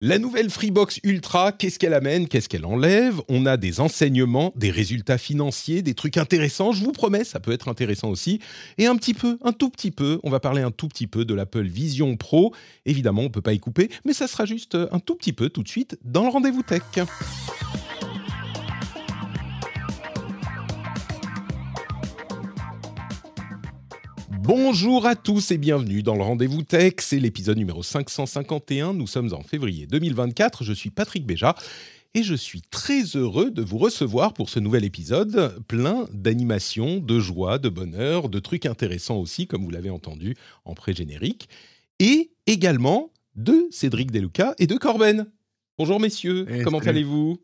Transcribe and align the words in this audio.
La 0.00 0.18
nouvelle 0.18 0.50
Freebox 0.50 0.98
Ultra, 1.04 1.52
qu'est-ce 1.52 1.78
qu'elle 1.78 1.94
amène? 1.94 2.26
Qu'est-ce 2.26 2.48
qu'elle 2.48 2.66
enlève? 2.66 3.20
On 3.28 3.46
a 3.46 3.56
des 3.56 3.78
enseignements, 3.78 4.52
des 4.56 4.70
résultats 4.70 5.18
financiers, 5.18 5.82
des 5.82 5.94
trucs 5.94 6.16
intéressants. 6.16 6.72
Je 6.72 6.84
vous 6.84 6.90
promets, 6.90 7.22
ça 7.22 7.38
peut 7.38 7.52
être 7.52 7.68
intéressant 7.68 8.10
aussi. 8.10 8.40
Et 8.76 8.86
un 8.86 8.96
petit 8.96 9.14
peu, 9.14 9.38
un 9.42 9.52
tout 9.52 9.70
petit 9.70 9.92
peu, 9.92 10.18
on 10.24 10.30
va 10.30 10.40
parler 10.40 10.62
un 10.62 10.72
tout 10.72 10.88
petit 10.88 11.06
peu 11.06 11.24
de 11.24 11.32
l'Apple 11.32 11.66
Vision 11.66 12.16
Pro. 12.16 12.52
Évidemment, 12.86 13.22
on 13.22 13.26
ne 13.26 13.28
peut 13.30 13.40
pas 13.40 13.52
y 13.52 13.60
couper, 13.60 13.88
mais 14.04 14.12
ça 14.12 14.26
sera 14.26 14.46
juste 14.46 14.74
un 14.74 14.98
tout 14.98 15.14
petit 15.14 15.32
peu 15.32 15.48
tout 15.48 15.62
de 15.62 15.68
suite 15.68 15.96
dans 16.02 16.24
le 16.24 16.30
rendez-vous 16.30 16.64
tech. 16.64 16.82
Bonjour 24.46 25.06
à 25.06 25.16
tous 25.16 25.52
et 25.52 25.56
bienvenue 25.56 26.02
dans 26.02 26.16
le 26.16 26.22
Rendez-vous 26.22 26.60
Tech. 26.60 26.96
C'est 26.98 27.18
l'épisode 27.18 27.56
numéro 27.56 27.82
551. 27.82 28.92
Nous 28.92 29.06
sommes 29.06 29.32
en 29.32 29.42
février 29.42 29.86
2024. 29.86 30.64
Je 30.64 30.74
suis 30.74 30.90
Patrick 30.90 31.24
Béja 31.24 31.54
et 32.12 32.22
je 32.22 32.34
suis 32.34 32.60
très 32.60 33.04
heureux 33.16 33.50
de 33.50 33.62
vous 33.62 33.78
recevoir 33.78 34.34
pour 34.34 34.50
ce 34.50 34.60
nouvel 34.60 34.84
épisode 34.84 35.64
plein 35.66 36.06
d'animations, 36.12 36.98
de 36.98 37.20
joie, 37.20 37.58
de 37.58 37.70
bonheur, 37.70 38.28
de 38.28 38.38
trucs 38.38 38.66
intéressants 38.66 39.16
aussi, 39.16 39.46
comme 39.46 39.64
vous 39.64 39.70
l'avez 39.70 39.88
entendu 39.88 40.36
en 40.66 40.74
pré-générique, 40.74 41.48
et 41.98 42.30
également 42.46 43.12
de 43.36 43.66
Cédric 43.70 44.10
Deluca 44.10 44.54
et 44.58 44.66
de 44.66 44.76
Corben. 44.76 45.26
Bonjour 45.78 45.98
messieurs, 46.00 46.44
Eh, 46.50 46.62
comment 46.64 46.80
allez-vous? 46.80 47.38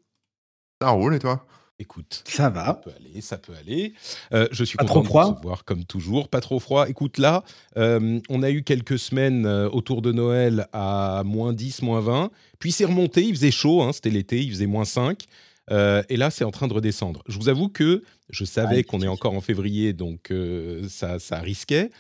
Ça 0.82 0.90
roule 0.90 1.14
et 1.14 1.18
toi? 1.18 1.46
Écoute, 1.80 2.22
Ça 2.26 2.44
ça 2.44 2.50
va. 2.50 2.74
peut 2.74 2.90
aller, 2.94 3.22
ça 3.22 3.38
peut 3.38 3.54
aller. 3.58 3.94
Euh, 4.34 4.46
je 4.52 4.64
suis 4.64 4.76
Pas 4.76 4.84
content 4.84 4.92
trop 4.92 5.02
de 5.02 5.06
froid 5.08 5.24
recevoir 5.32 5.64
comme 5.64 5.84
toujours. 5.84 6.28
Pas 6.28 6.42
trop 6.42 6.60
froid. 6.60 6.86
Écoute, 6.88 7.16
là, 7.16 7.42
euh, 7.78 8.20
on 8.28 8.42
a 8.42 8.50
eu 8.50 8.62
quelques 8.62 8.98
semaines 8.98 9.46
euh, 9.46 9.66
autour 9.70 10.02
de 10.02 10.12
Noël 10.12 10.66
à 10.74 11.22
moins 11.24 11.54
10, 11.54 11.80
moins 11.80 12.00
20. 12.00 12.30
Puis 12.58 12.70
c'est 12.70 12.84
remonté, 12.84 13.22
il 13.24 13.34
faisait 13.34 13.50
chaud, 13.50 13.80
hein, 13.82 13.92
c'était 13.94 14.10
l'été, 14.10 14.42
il 14.42 14.50
faisait 14.50 14.66
moins 14.66 14.84
5. 14.84 15.24
Euh, 15.70 16.02
et 16.10 16.18
là, 16.18 16.30
c'est 16.30 16.44
en 16.44 16.50
train 16.50 16.68
de 16.68 16.74
redescendre. 16.74 17.22
Je 17.28 17.38
vous 17.38 17.48
avoue 17.48 17.70
que 17.70 18.02
je 18.28 18.44
savais 18.44 18.80
Ah, 18.80 18.82
qu'on 18.82 19.00
est 19.00 19.08
encore 19.08 19.32
en 19.32 19.40
février, 19.40 19.94
donc 19.94 20.32
ça, 20.88 21.18
ça 21.18 21.38
risquait. 21.40 21.90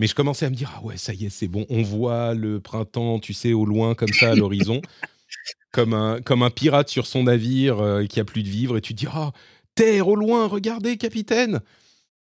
Mais 0.00 0.08
je 0.08 0.14
commençais 0.16 0.46
à 0.46 0.50
me 0.50 0.54
dire, 0.56 0.72
ah 0.76 0.82
ouais, 0.84 0.96
ça 0.96 1.14
y 1.14 1.26
est, 1.26 1.30
c'est 1.30 1.48
bon. 1.48 1.64
On 1.70 1.82
voit 1.82 2.34
le 2.34 2.60
printemps, 2.60 3.18
tu 3.20 3.32
sais, 3.32 3.52
au 3.52 3.64
loin, 3.64 3.94
comme 3.94 4.12
ça, 4.12 4.32
à 4.32 4.34
l'horizon. 4.34 4.82
comme, 5.76 5.92
un, 5.94 6.22
comme 6.22 6.42
un 6.42 6.48
pirate 6.50 6.88
sur 6.88 7.06
son 7.06 7.24
navire 7.24 7.78
euh, 7.80 8.06
qui 8.06 8.18
a 8.18 8.24
plus 8.24 8.42
de 8.42 8.48
vivres. 8.48 8.78
Et 8.78 8.80
tu 8.80 8.94
te 8.94 8.98
dis, 9.00 9.06
ah, 9.12 9.32
terre 9.74 10.08
au 10.08 10.16
loin, 10.16 10.46
regardez, 10.48 10.96
capitaine. 10.96 11.60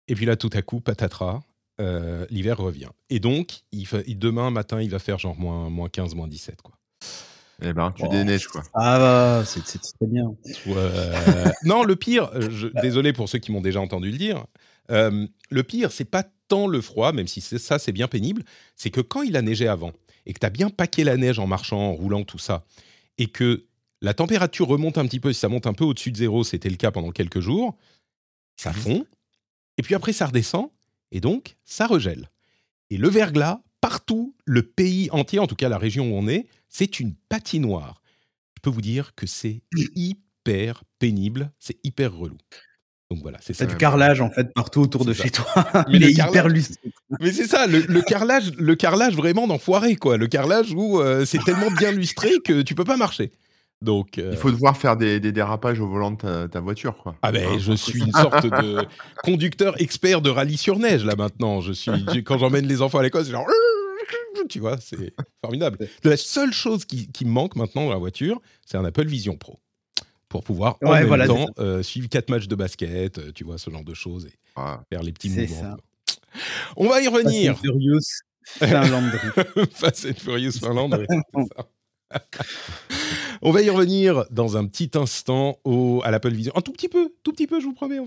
Et 0.08 0.14
puis 0.14 0.24
là, 0.24 0.36
tout 0.36 0.48
à 0.54 0.62
coup, 0.62 0.80
patatras, 0.80 1.40
euh, 1.80 2.24
l'hiver 2.30 2.56
revient. 2.56 2.88
Et 3.10 3.20
donc, 3.20 3.60
il 3.70 3.86
fa- 3.86 4.02
demain 4.08 4.50
matin, 4.50 4.80
il 4.80 4.88
va 4.90 4.98
faire 4.98 5.18
genre 5.18 5.36
moins, 5.38 5.68
moins 5.68 5.88
15, 5.90 6.14
moins 6.14 6.28
17. 6.28 6.62
Quoi. 6.62 6.74
Eh 7.64 7.72
ben, 7.74 7.92
tu 7.92 8.08
déneiges 8.08 8.48
quoi. 8.48 8.62
Ça 8.62 8.98
va, 8.98 9.44
c'est 9.44 9.60
très 9.62 10.06
bien. 10.06 10.34
Ouais. 10.66 11.52
non, 11.64 11.84
le 11.84 11.94
pire, 11.94 12.30
je- 12.50 12.68
désolé 12.80 13.12
pour 13.12 13.28
ceux 13.28 13.38
qui 13.38 13.52
m'ont 13.52 13.60
déjà 13.60 13.80
entendu 13.80 14.10
le 14.10 14.18
dire, 14.18 14.46
euh, 14.90 15.26
le 15.50 15.62
pire, 15.62 15.92
c'est 15.92 16.04
pas 16.06 16.24
tant 16.48 16.66
le 16.66 16.80
froid, 16.80 17.12
même 17.12 17.28
si 17.28 17.40
ça, 17.40 17.78
c'est 17.78 17.92
bien 17.92 18.08
pénible, 18.08 18.42
c'est 18.76 18.90
que 18.90 19.00
quand 19.00 19.22
il 19.22 19.36
a 19.36 19.42
neigé 19.42 19.68
avant 19.68 19.92
et 20.26 20.32
que 20.32 20.40
tu 20.40 20.46
as 20.46 20.50
bien 20.50 20.70
paqué 20.70 21.04
la 21.04 21.16
neige 21.16 21.38
en 21.38 21.46
marchant, 21.46 21.78
en 21.78 21.92
roulant, 21.92 22.24
tout 22.24 22.38
ça, 22.38 22.64
et 23.18 23.28
que 23.28 23.66
la 24.00 24.14
température 24.14 24.66
remonte 24.66 24.98
un 24.98 25.06
petit 25.06 25.20
peu, 25.20 25.32
si 25.32 25.40
ça 25.40 25.48
monte 25.48 25.66
un 25.66 25.74
peu 25.74 25.84
au-dessus 25.84 26.10
de 26.10 26.16
zéro, 26.16 26.44
c'était 26.44 26.70
le 26.70 26.76
cas 26.76 26.90
pendant 26.90 27.10
quelques 27.10 27.40
jours, 27.40 27.76
ça 28.56 28.72
fond, 28.72 29.06
et 29.78 29.82
puis 29.82 29.94
après 29.94 30.12
ça 30.12 30.26
redescend, 30.26 30.70
et 31.10 31.20
donc 31.20 31.56
ça 31.64 31.86
regèle. 31.86 32.30
Et 32.90 32.96
le 32.96 33.08
verglas, 33.08 33.62
partout, 33.80 34.34
le 34.44 34.62
pays 34.62 35.08
entier, 35.12 35.38
en 35.38 35.46
tout 35.46 35.54
cas 35.54 35.68
la 35.68 35.78
région 35.78 36.10
où 36.10 36.14
on 36.14 36.28
est, 36.28 36.46
c'est 36.68 37.00
une 37.00 37.14
patinoire. 37.14 38.02
Je 38.56 38.60
peux 38.62 38.70
vous 38.70 38.80
dire 38.80 39.14
que 39.14 39.26
c'est 39.26 39.62
hyper 39.94 40.84
pénible, 40.98 41.52
c'est 41.58 41.78
hyper 41.84 42.14
relou. 42.14 42.38
Donc 43.12 43.20
voilà, 43.22 43.36
c'est 43.42 43.52
ça. 43.52 43.66
Du 43.66 43.76
carrelage 43.76 44.20
en 44.22 44.30
fait 44.30 44.52
partout 44.54 44.80
autour 44.80 45.04
de 45.04 45.12
chez 45.12 45.28
toi. 45.30 45.46
Mais 45.88 45.96
Il 45.96 46.00
le 46.00 46.06
est 46.08 46.12
hyper 46.12 46.30
carrelage- 46.30 46.52
lustré. 46.54 46.76
Mais 47.20 47.30
c'est 47.32 47.46
ça, 47.46 47.66
le, 47.66 47.80
le 47.80 48.00
carrelage, 48.00 48.52
le 48.56 48.74
carrelage 48.74 49.14
vraiment 49.14 49.46
d'enfoiré, 49.46 49.96
quoi. 49.96 50.16
Le 50.16 50.26
carrelage 50.28 50.72
où 50.72 50.98
euh, 51.00 51.26
c'est 51.26 51.42
tellement 51.44 51.70
bien 51.70 51.92
lustré 51.92 52.30
que 52.44 52.62
tu 52.62 52.74
peux 52.74 52.84
pas 52.84 52.96
marcher. 52.96 53.32
Donc, 53.82 54.16
euh, 54.18 54.30
Il 54.32 54.38
faut 54.38 54.50
devoir 54.50 54.76
faire 54.76 54.96
des, 54.96 55.20
des 55.20 55.32
dérapages 55.32 55.78
au 55.80 55.88
volant 55.88 56.12
de 56.12 56.16
ta, 56.16 56.48
ta 56.48 56.60
voiture 56.60 56.94
quoi. 56.96 57.16
ah 57.20 57.32
ben, 57.32 57.46
Hein, 57.46 57.56
je 57.58 57.72
suis 57.72 58.00
une 58.00 58.12
sorte 58.22 58.46
de 58.46 58.78
conducteur 59.24 59.78
expert 59.82 60.22
de 60.22 60.30
rallye 60.30 60.56
sur 60.56 60.78
neige 60.78 61.04
là 61.04 61.16
maintenant. 61.16 61.60
Je 61.60 61.72
suis 61.72 61.90
quand 62.24 62.38
j'emmène 62.38 62.66
les 62.66 62.80
enfants 62.80 62.98
à 62.98 63.02
l'école, 63.02 63.24
c'est 63.24 63.32
genre 63.32 63.46
tu 64.48 64.58
vois, 64.60 64.76
c'est 64.80 65.12
formidable. 65.44 65.78
La 66.04 66.16
seule 66.16 66.52
chose 66.52 66.84
qui, 66.84 67.10
qui 67.12 67.24
me 67.24 67.30
manque 67.30 67.56
maintenant 67.56 67.84
dans 67.84 67.90
la 67.92 67.96
voiture, 67.98 68.40
c'est 68.66 68.76
un 68.76 68.84
Apple 68.84 69.06
Vision 69.06 69.36
Pro 69.36 69.58
pour 70.32 70.42
pouvoir 70.42 70.78
en 70.82 70.92
même 70.92 71.06
voilà, 71.06 71.26
temps 71.26 71.46
euh, 71.58 71.82
suivre 71.82 72.08
quatre 72.08 72.30
matchs 72.30 72.48
de 72.48 72.54
basket, 72.56 73.18
euh, 73.18 73.32
tu 73.34 73.44
vois, 73.44 73.58
ce 73.58 73.70
genre 73.70 73.84
de 73.84 73.92
choses 73.94 74.26
et 74.26 74.32
Ah, 74.56 74.80
faire 74.90 75.02
les 75.02 75.12
petits 75.12 75.28
mouvements. 75.28 75.60
ça. 75.60 75.76
On 76.76 76.88
va 76.88 77.00
y 77.02 77.04
Fast 77.04 77.14
and 77.14 77.18
revenir. 77.18 77.58
Furious, 77.58 78.00
Finlanderie. 78.46 79.66
Fast 79.74 80.06
and 80.06 80.14
Furious 80.18 80.52
Finlande. 80.58 81.06
oui, 81.08 81.16
c'est 81.34 81.56
ça. 81.56 81.66
On 83.42 83.50
va 83.50 83.62
y 83.62 83.70
revenir 83.70 84.24
dans 84.30 84.56
un 84.56 84.66
petit 84.66 84.90
instant 84.94 85.58
au, 85.64 86.00
à 86.04 86.10
l'Apple 86.10 86.32
Vision. 86.32 86.52
Un 86.54 86.60
tout 86.60 86.72
petit 86.72 86.88
peu, 86.88 87.12
tout 87.22 87.32
petit 87.32 87.46
peu, 87.46 87.60
je 87.60 87.66
vous 87.66 87.74
promets, 87.74 87.98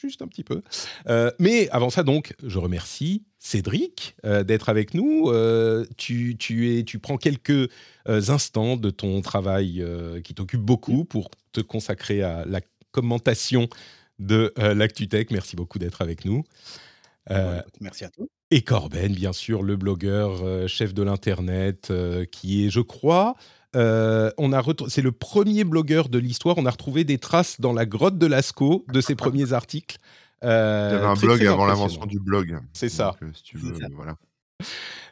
juste 0.00 0.22
un 0.22 0.28
petit 0.28 0.44
peu. 0.44 0.62
Euh, 1.08 1.30
mais 1.38 1.68
avant 1.70 1.90
ça, 1.90 2.02
donc, 2.02 2.34
je 2.44 2.58
remercie 2.58 3.24
Cédric 3.38 4.14
euh, 4.24 4.44
d'être 4.44 4.68
avec 4.68 4.94
nous. 4.94 5.28
Euh, 5.30 5.84
tu, 5.96 6.36
tu, 6.38 6.76
es, 6.76 6.84
tu 6.84 6.98
prends 6.98 7.16
quelques 7.16 7.68
instants 8.06 8.76
de 8.76 8.90
ton 8.90 9.20
travail 9.20 9.84
qui 10.24 10.34
t'occupe 10.34 10.62
beaucoup 10.62 11.04
pour 11.04 11.30
te 11.52 11.60
consacrer 11.60 12.22
à 12.22 12.44
la 12.44 12.60
commentation 12.90 13.68
de 14.20 14.52
euh, 14.58 14.74
l'ActuTech. 14.74 15.30
Merci 15.30 15.56
beaucoup 15.56 15.78
d'être 15.78 16.02
avec 16.02 16.24
nous. 16.24 16.44
Euh, 17.30 17.56
Ouais, 17.58 17.62
Merci 17.80 18.04
à 18.04 18.10
toi. 18.10 18.26
et 18.50 18.62
Corben, 18.62 19.12
bien 19.14 19.32
sûr, 19.32 19.62
le 19.62 19.76
blogueur 19.76 20.40
euh, 20.42 20.66
chef 20.66 20.92
de 20.94 21.02
l'internet, 21.02 21.88
euh, 21.90 22.24
qui 22.24 22.66
est, 22.66 22.70
je 22.70 22.80
crois, 22.80 23.34
euh, 23.76 24.30
on 24.38 24.52
a 24.52 24.62
c'est 24.88 25.02
le 25.02 25.12
premier 25.12 25.62
blogueur 25.64 26.08
de 26.08 26.18
l'histoire. 26.18 26.58
On 26.58 26.66
a 26.66 26.70
retrouvé 26.70 27.04
des 27.04 27.18
traces 27.18 27.60
dans 27.60 27.72
la 27.72 27.86
grotte 27.86 28.18
de 28.18 28.26
Lascaux 28.26 28.84
de 28.92 29.00
ses 29.00 29.14
premiers 29.14 29.52
articles. 29.52 29.96
Euh, 30.42 30.88
Il 30.90 30.94
y 30.94 30.98
avait 30.98 31.06
un 31.06 31.14
très, 31.14 31.26
blog 31.26 31.38
très 31.38 31.46
avant 31.48 31.66
l'invention 31.66 32.06
du 32.06 32.18
blog. 32.18 32.58
C'est 32.72 32.88
ça. 32.88 33.16
Donc, 33.20 33.30
euh, 33.30 33.32
si 33.34 33.42
tu 33.44 33.58
C'est 33.60 33.66
veux, 33.66 33.74
ça. 33.78 33.86
voilà. 33.94 34.16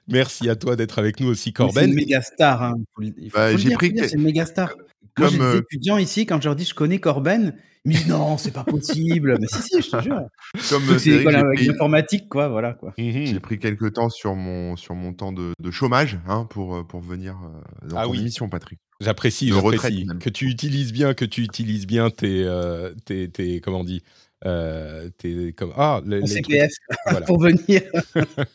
Merci 0.08 0.48
à 0.48 0.56
toi 0.56 0.74
d'être 0.74 0.98
avec 0.98 1.20
nous 1.20 1.28
aussi, 1.28 1.44
C'est 1.50 1.52
Corben. 1.52 1.88
une 1.90 1.94
méga 1.94 2.22
star. 2.22 2.62
Hein. 2.62 2.74
Faut 2.94 3.02
le- 3.02 3.12
il 3.18 3.30
faut- 3.30 3.36
Bah, 3.36 3.48
faut 3.50 3.56
le 3.56 3.62
j'ai 3.62 3.70
pris 3.74 3.92
C'est 3.96 4.12
une 4.14 4.22
méga 4.22 4.46
star. 4.46 4.70
Moi, 5.18 5.28
Comme, 5.28 5.38
des 5.38 5.44
euh, 5.44 5.60
étudiants 5.60 5.98
ici, 5.98 6.26
quand 6.26 6.40
je 6.40 6.48
leur 6.48 6.56
dis 6.56 6.64
je 6.64 6.74
connais 6.74 6.98
Corben, 6.98 7.54
disent 7.90 8.06
non, 8.08 8.38
c'est 8.38 8.50
pas 8.52 8.64
possible. 8.64 9.36
Mais 9.40 9.46
si, 9.46 9.62
si, 9.62 9.82
je 9.82 9.90
te 9.90 10.02
jure. 10.02 10.20
comme 10.70 10.82
C'est 10.98 11.20
j'ai 11.20 11.26
avec 11.28 11.54
pris, 11.56 11.66
l'informatique, 11.66 12.28
quoi. 12.28 12.48
Voilà, 12.48 12.74
quoi. 12.74 12.94
Mhm. 12.98 13.26
j'ai 13.26 13.40
pris 13.40 13.58
quelques 13.58 13.92
temps 13.94 14.08
sur 14.10 14.34
mon, 14.34 14.76
sur 14.76 14.94
mon 14.94 15.12
temps 15.12 15.32
de, 15.32 15.52
de 15.60 15.70
chômage 15.70 16.18
hein, 16.26 16.46
pour, 16.50 16.76
euh, 16.76 16.84
pour 16.84 17.00
venir 17.00 17.36
euh, 17.44 17.88
dans 17.88 17.96
Ah 17.96 18.04
ton 18.04 18.10
oui. 18.10 18.20
émission, 18.20 18.48
Patrick. 18.48 18.78
J'apprécie, 19.00 19.48
j'apprécie 19.52 20.06
que 20.20 20.28
tu 20.30 20.46
utilises 20.46 20.92
bien, 20.92 21.14
que 21.14 21.24
tu 21.24 21.42
utilises 21.42 21.86
bien 21.86 22.10
tes, 22.10 22.42
euh, 22.44 22.92
tes, 23.04 23.30
tes- 23.30 23.60
comment 23.60 23.80
on 23.80 23.84
dit, 23.84 24.02
euh, 24.44 25.08
tes, 25.18 25.52
comme, 25.52 25.72
ah, 25.76 26.00
les, 26.04 26.20
les 26.20 26.26
trucs- 26.26 26.46
CPF 26.46 26.72
voilà. 27.06 27.20
pour 27.26 27.40
venir. 27.40 27.82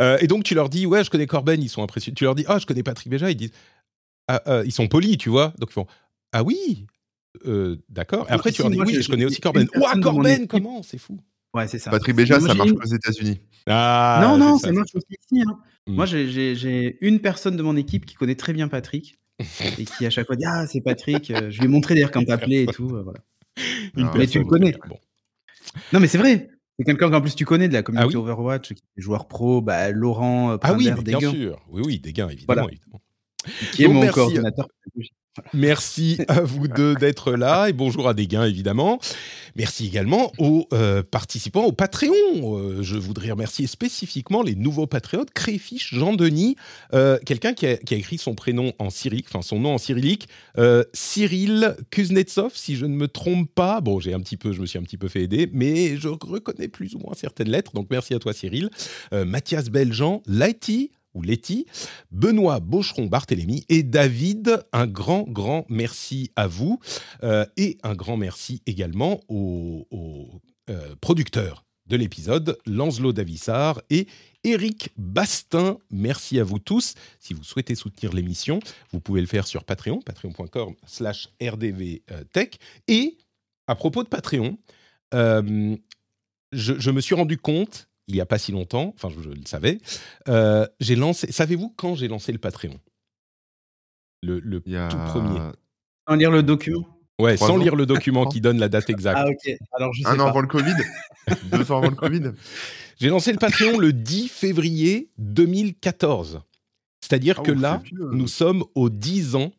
Euh, 0.00 0.18
et 0.20 0.26
donc 0.26 0.42
tu 0.42 0.54
leur 0.56 0.68
dis 0.68 0.86
ouais 0.86 1.04
je 1.04 1.10
connais 1.10 1.26
Corben 1.28 1.62
ils 1.62 1.68
sont 1.68 1.82
impressionnés 1.82 2.16
tu 2.16 2.24
leur 2.24 2.34
dis 2.34 2.44
ah 2.48 2.58
je 2.58 2.66
connais 2.66 2.82
Patrick 2.82 3.08
Béja 3.08 3.30
ils 3.30 3.36
disent 3.36 3.52
ah, 4.26 4.42
euh, 4.48 4.64
ils 4.66 4.72
sont 4.72 4.88
polis 4.88 5.16
tu 5.16 5.28
vois 5.28 5.54
donc 5.58 5.70
ils 5.70 5.74
font 5.74 5.86
ah 6.32 6.42
oui 6.42 6.86
euh, 7.46 7.76
d'accord 7.88 8.26
après 8.28 8.50
si, 8.50 8.56
tu 8.56 8.62
leur 8.62 8.70
dis 8.70 8.76
moi, 8.76 8.86
oui 8.86 9.02
je 9.02 9.08
connais 9.08 9.24
aussi 9.24 9.40
Corben 9.40 9.66
ouah 9.76 9.98
Corben 10.00 10.46
comment? 10.46 10.82
C'est 10.82 10.98
fou 10.98 11.18
Ouais, 11.54 11.68
c'est 11.68 11.78
ça. 11.78 11.90
Patrick 11.92 12.16
Béja, 12.16 12.40
ça 12.40 12.52
marche 12.54 12.72
qu'aux 12.72 12.84
États-Unis. 12.84 13.40
Ah, 13.68 14.18
non, 14.20 14.36
non, 14.38 14.58
c'est 14.58 14.66
ça 14.66 14.72
marche 14.72 14.92
aussi 14.96 15.06
ici. 15.10 15.42
hein. 15.46 15.56
Mm. 15.86 15.94
Moi, 15.94 16.06
j'ai- 16.06 16.98
une 17.00 17.20
personne 17.20 17.56
de 17.56 17.62
mon 17.62 17.76
équipe 17.76 18.06
qui 18.06 18.14
connaît 18.16 18.34
très 18.34 18.52
bien 18.52 18.66
Patrick 18.66 19.20
et 19.78 19.84
qui 19.84 20.04
à 20.04 20.10
chaque 20.10 20.26
fois 20.26 20.34
dit 20.36 20.44
Ah, 20.46 20.66
c'est 20.66 20.80
Patrick. 20.80 21.30
euh, 21.30 21.50
Je 21.50 21.58
lui 21.60 21.66
ai 21.66 21.68
montré 21.68 21.94
d'ailleurs 21.94 22.10
quand 22.10 22.24
t'appelais 22.24 22.64
et 22.64 22.66
tout. 22.66 22.88
euh, 22.96 23.02
voilà. 23.02 23.20
Une 23.96 24.10
mais 24.16 24.26
tu 24.26 24.40
le 24.40 24.44
connais. 24.44 24.74
Bon. 24.88 24.98
Non, 25.92 26.00
mais 26.00 26.08
c'est 26.08 26.18
vrai. 26.18 26.48
C'est 26.76 26.84
quelqu'un 26.84 27.08
qu'en 27.08 27.20
plus 27.20 27.36
tu 27.36 27.44
connais 27.44 27.68
de 27.68 27.72
la 27.72 27.84
communauté 27.84 28.14
Ah 28.16 28.18
oui 28.18 28.22
Overwatch, 28.22 28.74
qui 28.74 28.82
est 28.96 29.00
joueur 29.00 29.28
pro, 29.28 29.60
bah, 29.60 29.90
Laurent 29.92 30.52
euh, 30.52 30.56
Ah 30.60 30.72
oui, 30.74 30.90
bien 30.90 31.18
Deguin, 31.18 31.30
sûr. 31.30 31.64
Oui, 31.70 31.82
oui, 31.86 31.98
des 32.00 32.12
gains, 32.12 32.28
évidemment. 32.28 32.62
Voilà. 32.62 32.66
évidemment. 32.72 33.00
Qui 33.72 33.82
est 33.82 33.86
Donc, 33.86 33.94
mon 33.94 34.00
merci. 34.00 34.14
coordinateur 34.14 34.68
pédagogique. 34.84 35.14
Merci 35.52 36.20
à 36.28 36.42
vous 36.42 36.68
deux 36.68 36.94
d'être 36.94 37.32
là 37.32 37.68
et 37.68 37.72
bonjour 37.72 38.08
à 38.08 38.14
Desgains 38.14 38.44
évidemment. 38.44 39.00
Merci 39.56 39.84
également 39.86 40.30
aux 40.38 40.68
euh, 40.72 41.02
participants 41.02 41.64
au 41.64 41.72
Patreon. 41.72 42.12
Euh, 42.44 42.82
je 42.82 42.96
voudrais 42.96 43.32
remercier 43.32 43.66
spécifiquement 43.66 44.42
les 44.42 44.54
nouveaux 44.54 44.86
patriotes, 44.86 45.32
Créfiche, 45.32 45.92
Jean-Denis, 45.92 46.54
euh, 46.92 47.18
quelqu'un 47.26 47.52
qui 47.52 47.66
a, 47.66 47.76
qui 47.76 47.94
a 47.94 47.96
écrit 47.96 48.16
son 48.16 48.36
prénom 48.36 48.74
en 48.78 48.90
cyrillique, 48.90 49.26
enfin 49.28 49.42
son 49.42 49.58
nom 49.58 49.74
en 49.74 49.78
cyrillique, 49.78 50.28
euh, 50.58 50.84
Cyril 50.92 51.74
Kuznetsov, 51.90 52.52
si 52.54 52.76
je 52.76 52.86
ne 52.86 52.94
me 52.94 53.08
trompe 53.08 53.52
pas. 53.52 53.80
Bon, 53.80 53.98
j'ai 53.98 54.14
un 54.14 54.20
petit 54.20 54.36
peu, 54.36 54.52
je 54.52 54.60
me 54.60 54.66
suis 54.66 54.78
un 54.78 54.82
petit 54.82 54.98
peu 54.98 55.08
fait 55.08 55.22
aider, 55.22 55.50
mais 55.52 55.96
je 55.96 56.06
reconnais 56.06 56.68
plus 56.68 56.94
ou 56.94 57.00
moins 57.00 57.14
certaines 57.14 57.50
lettres. 57.50 57.72
Donc 57.74 57.88
merci 57.90 58.14
à 58.14 58.20
toi 58.20 58.32
Cyril. 58.32 58.70
Euh, 59.12 59.24
Mathias 59.24 59.68
Beljean, 59.68 60.22
Laiti 60.26 60.92
ou 61.14 61.22
Letty, 61.22 61.66
Benoît 62.10 62.60
Beaucheron 62.60 63.06
Barthélémy 63.06 63.64
et 63.68 63.82
David. 63.82 64.64
Un 64.72 64.86
grand, 64.86 65.22
grand 65.22 65.64
merci 65.68 66.30
à 66.36 66.46
vous 66.46 66.80
euh, 67.22 67.46
et 67.56 67.78
un 67.82 67.94
grand 67.94 68.16
merci 68.16 68.62
également 68.66 69.20
aux, 69.28 69.86
euh, 70.70 70.94
producteurs 71.00 71.64
de 71.86 71.96
l'épisode, 71.96 72.58
Lancelot 72.66 73.12
Davissard 73.12 73.82
et 73.90 74.06
Eric 74.42 74.90
Bastin. 74.96 75.78
Merci 75.90 76.40
à 76.40 76.44
vous 76.44 76.58
tous. 76.58 76.94
Si 77.18 77.34
vous 77.34 77.44
souhaitez 77.44 77.74
soutenir 77.74 78.14
l'émission, 78.14 78.60
vous 78.90 79.00
pouvez 79.00 79.20
le 79.20 79.26
faire 79.26 79.46
sur 79.46 79.64
Patreon, 79.64 80.00
patreon.com 80.00 80.74
slash 80.86 81.28
rdvtech. 81.42 82.58
Et 82.88 83.18
à 83.66 83.74
propos 83.74 84.02
de 84.02 84.08
Patreon, 84.08 84.56
euh, 85.12 85.76
je 86.52 86.90
me 86.90 87.00
suis 87.00 87.14
rendu 87.14 87.36
compte 87.36 87.88
il 88.08 88.14
n'y 88.14 88.20
a 88.20 88.26
pas 88.26 88.38
si 88.38 88.52
longtemps, 88.52 88.92
enfin 88.94 89.08
je, 89.08 89.22
je 89.22 89.28
le 89.30 89.40
savais, 89.46 89.78
euh, 90.28 90.66
j'ai 90.80 90.96
lancé. 90.96 91.30
Savez-vous 91.32 91.70
quand 91.76 91.94
j'ai 91.94 92.08
lancé 92.08 92.32
le 92.32 92.38
Patreon? 92.38 92.78
Le, 94.22 94.62
a... 94.76 94.88
tout 94.88 94.96
premier. 95.12 95.40
Sans 96.08 96.14
lire 96.16 96.30
le 96.30 96.42
document? 96.42 96.86
Ouais, 97.20 97.36
trois 97.36 97.48
sans 97.48 97.54
ans. 97.54 97.58
lire 97.58 97.76
le 97.76 97.86
document 97.86 98.26
qui 98.28 98.40
donne 98.40 98.58
la 98.58 98.68
date 98.68 98.90
exacte. 98.90 99.18
Ah, 99.20 99.28
ok. 99.28 99.56
Alors, 99.72 99.92
je 99.92 100.02
sais 100.02 100.08
Un 100.08 100.18
an 100.20 100.26
avant 100.26 100.40
le 100.40 100.46
Covid 100.48 100.74
Deux 101.52 101.70
ans 101.70 101.78
avant 101.78 101.90
le 101.90 101.96
Covid 101.96 102.32
J'ai 102.98 103.08
lancé 103.08 103.32
le 103.32 103.38
Patreon 103.38 103.78
le 103.78 103.92
10 103.92 104.28
février 104.28 105.10
2014. 105.18 106.40
C'est-à-dire 107.00 107.36
Ah, 107.38 107.42
que 107.42 107.52
là, 107.52 107.82
vieux. 107.84 108.08
nous 108.12 108.26
sommes 108.28 108.64
aux 108.74 108.88
10 108.90 109.34
ans 109.36 109.52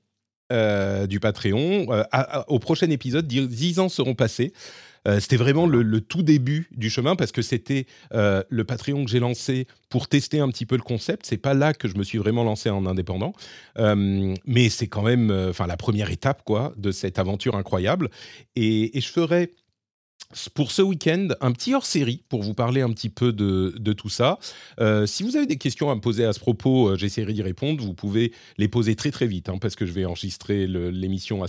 euh, 0.52 1.08
du 1.08 1.20
Patreon. 1.20 1.86
Euh, 1.92 2.04
à- 2.12 2.40
à- 2.42 2.50
au 2.50 2.60
prochain 2.60 2.90
épisode, 2.90 3.28
10 3.28 3.48
10 3.48 3.80
ans 3.80 3.90
seront 3.90 4.16
passés. 4.16 4.52
Euh, 5.08 5.20
c'était 5.20 5.38
vraiment 5.38 5.68
le, 5.68 6.02
tout 6.02 6.24
début 6.24 6.68
du 6.72 6.90
chemin 6.90 7.16
parce 7.16 7.32
que 7.32 7.42
c'était 7.42 7.86
euh, 8.14 8.44
le 8.50 8.64
Patreon 8.64 9.06
que 9.06 9.12
j'ai 9.12 9.20
lancé 9.20 9.68
pour 9.90 10.08
tester 10.08 10.40
un 10.40 10.50
petit 10.50 10.66
peu 10.66 10.76
le 10.76 10.82
concept. 10.82 11.26
C'est 11.26 11.38
pas 11.38 11.54
là 11.54 11.74
que 11.74 11.88
je 11.88 11.98
me 11.98 12.04
suis 12.04 12.18
vraiment 12.18 12.44
lancé 12.44 12.70
en 12.70 12.86
indépendant, 12.86 13.34
Euh, 13.78 14.34
mais 14.46 14.70
c'est 14.70 14.88
quand 14.88 15.04
même, 15.04 15.32
enfin 15.50 15.68
la 15.68 15.78
première 15.78 16.10
étape 16.10 16.44
quoi 16.44 16.74
de 16.78 16.92
cette 16.92 17.20
aventure 17.20 17.56
incroyable. 17.56 18.10
Et, 18.56 18.98
et 18.98 19.02
je 19.02 19.10
ferai 19.10 19.52
pour 20.54 20.72
ce 20.72 20.82
week-end 20.82 21.30
un 21.42 21.52
petit 21.52 21.74
hors-série 21.74 22.24
pour 22.30 22.44
vous 22.44 22.54
parler 22.54 22.82
un 22.82 22.92
petit 22.92 23.10
peu 23.10 23.32
de, 23.32 23.94
tout 23.94 24.10
ça. 24.10 24.40
Euh, 24.80 25.06
si 25.06 25.24
vous 25.24 25.36
avez 25.36 25.46
des 25.46 25.58
questions 25.58 25.90
à 25.90 25.96
me 25.96 26.02
poser 26.02 26.26
à 26.26 26.34
ce 26.34 26.40
propos, 26.40 26.90
euh, 26.90 26.98
j'essaierai 26.98 27.34
d'y 27.34 27.42
répondre. 27.42 27.84
Vous 27.84 27.94
pouvez 27.94 28.34
les 28.58 28.68
poser 28.68 28.96
très 28.96 29.12
très 29.12 29.28
vite 29.28 29.50
hein, 29.50 29.58
parce 29.60 29.76
que 29.76 29.86
je 29.86 29.92
vais 29.92 30.06
enregistrer 30.06 30.68
l'émission 30.68 31.44
à, 31.44 31.48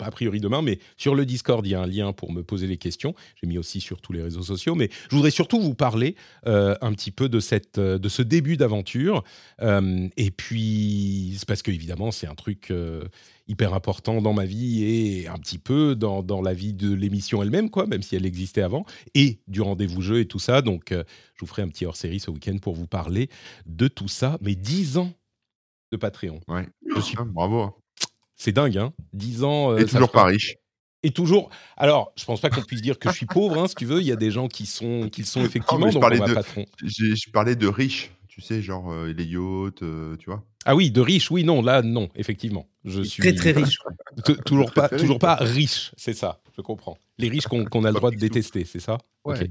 a 0.00 0.10
priori 0.10 0.40
demain, 0.40 0.62
mais 0.62 0.78
sur 0.96 1.14
le 1.14 1.24
Discord, 1.24 1.66
il 1.66 1.70
y 1.70 1.74
a 1.74 1.80
un 1.80 1.86
lien 1.86 2.12
pour 2.12 2.32
me 2.32 2.42
poser 2.42 2.66
les 2.66 2.76
questions. 2.76 3.14
J'ai 3.40 3.46
mis 3.46 3.58
aussi 3.58 3.80
sur 3.80 4.00
tous 4.00 4.12
les 4.12 4.22
réseaux 4.22 4.42
sociaux, 4.42 4.74
mais 4.74 4.90
je 5.10 5.16
voudrais 5.16 5.30
surtout 5.30 5.60
vous 5.60 5.74
parler 5.74 6.16
euh, 6.46 6.74
un 6.80 6.92
petit 6.92 7.10
peu 7.10 7.28
de, 7.28 7.40
cette, 7.40 7.78
de 7.78 8.08
ce 8.08 8.22
début 8.22 8.56
d'aventure. 8.56 9.24
Et 10.16 10.30
puis, 10.30 11.38
parce 11.46 11.62
que 11.62 11.70
évidemment, 11.70 12.10
c'est 12.10 12.26
un 12.26 12.34
truc 12.34 12.72
hyper 13.50 13.74
important 13.74 14.22
dans 14.22 14.32
ma 14.32 14.44
vie 14.44 14.84
et 14.84 15.26
un 15.28 15.36
petit 15.38 15.58
peu 15.58 15.94
dans, 15.94 16.22
dans 16.22 16.40
la 16.40 16.54
vie 16.54 16.72
de 16.72 16.92
l'émission 16.94 17.42
elle-même, 17.42 17.68
quoi, 17.70 17.86
même 17.86 18.02
si 18.02 18.16
elle 18.16 18.24
existait 18.26 18.62
avant, 18.62 18.84
et 19.14 19.40
du 19.48 19.60
rendez-vous 19.60 20.00
jeu 20.02 20.20
et 20.20 20.26
tout 20.26 20.38
ça. 20.38 20.62
Donc, 20.62 20.92
euh, 20.92 21.04
je 21.34 21.40
vous 21.40 21.46
ferai 21.46 21.62
un 21.62 21.68
petit 21.68 21.84
hors-série 21.86 22.20
ce 22.20 22.30
week-end 22.30 22.56
pour 22.58 22.74
vous 22.74 22.86
parler 22.86 23.28
de 23.66 23.88
tout 23.88 24.08
ça. 24.08 24.38
Mais 24.40 24.54
10 24.54 24.96
ans 24.98 25.12
de 25.92 25.96
Patreon. 25.96 26.40
Ouais. 26.48 26.66
Je 26.94 27.00
suis- 27.00 27.16
Ah, 27.18 27.24
bravo. 27.24 27.76
C'est 28.36 28.52
dingue, 28.52 28.78
hein 28.78 28.92
10 29.12 29.42
ans. 29.44 29.72
euh, 29.72 29.78
Et 29.78 29.84
toujours 29.84 30.10
pas 30.12 30.24
riche. 30.24 30.54
Et 31.02 31.10
toujours. 31.10 31.48
Alors, 31.76 32.12
je 32.16 32.24
pense 32.26 32.40
pas 32.40 32.50
qu'on 32.50 32.60
puisse 32.62 32.82
dire 32.82 32.98
que 32.98 33.10
je 33.10 33.16
suis 33.16 33.26
pauvre, 33.26 33.58
hein, 33.60 33.66
si 33.68 33.74
tu 33.74 33.86
veux. 33.86 34.00
Il 34.00 34.06
y 34.06 34.12
a 34.12 34.16
des 34.16 34.30
gens 34.30 34.48
qui 34.48 34.66
sont, 34.66 35.08
qui 35.10 35.24
sont 35.24 35.42
effectivement. 35.44 35.88
je 35.88 35.94
donc, 35.94 36.02
parlais 36.02 36.18
de-. 36.20 36.36
J'ai- 36.84 37.16
Je 37.16 37.30
parlais 37.30 37.56
de 37.56 37.66
riche, 37.66 38.10
tu 38.40 38.46
sais, 38.46 38.62
genre 38.62 38.90
euh, 38.92 39.12
les 39.12 39.24
yachts, 39.24 39.82
euh, 39.82 40.16
tu 40.16 40.26
vois. 40.30 40.44
Ah 40.64 40.74
oui, 40.76 40.90
de 40.90 41.00
riche, 41.00 41.30
oui, 41.30 41.44
non, 41.44 41.62
là, 41.62 41.82
non, 41.82 42.08
effectivement. 42.14 42.66
Je 42.84 43.02
suis 43.02 43.22
Très, 43.22 43.32
très 43.34 43.52
riche. 43.52 43.78
toujours 44.44 44.72
pas, 44.72 44.88
toujours 44.88 45.18
pas 45.18 45.36
riche, 45.36 45.92
c'est 45.96 46.12
ça. 46.12 46.40
Je 46.56 46.62
comprends. 46.62 46.98
Les 47.18 47.28
riches 47.28 47.46
qu'on 47.46 47.84
a 47.84 47.88
le 47.90 47.94
droit 47.94 48.10
de 48.10 48.16
détester, 48.16 48.64
c'est 48.64 48.80
ça? 48.80 48.98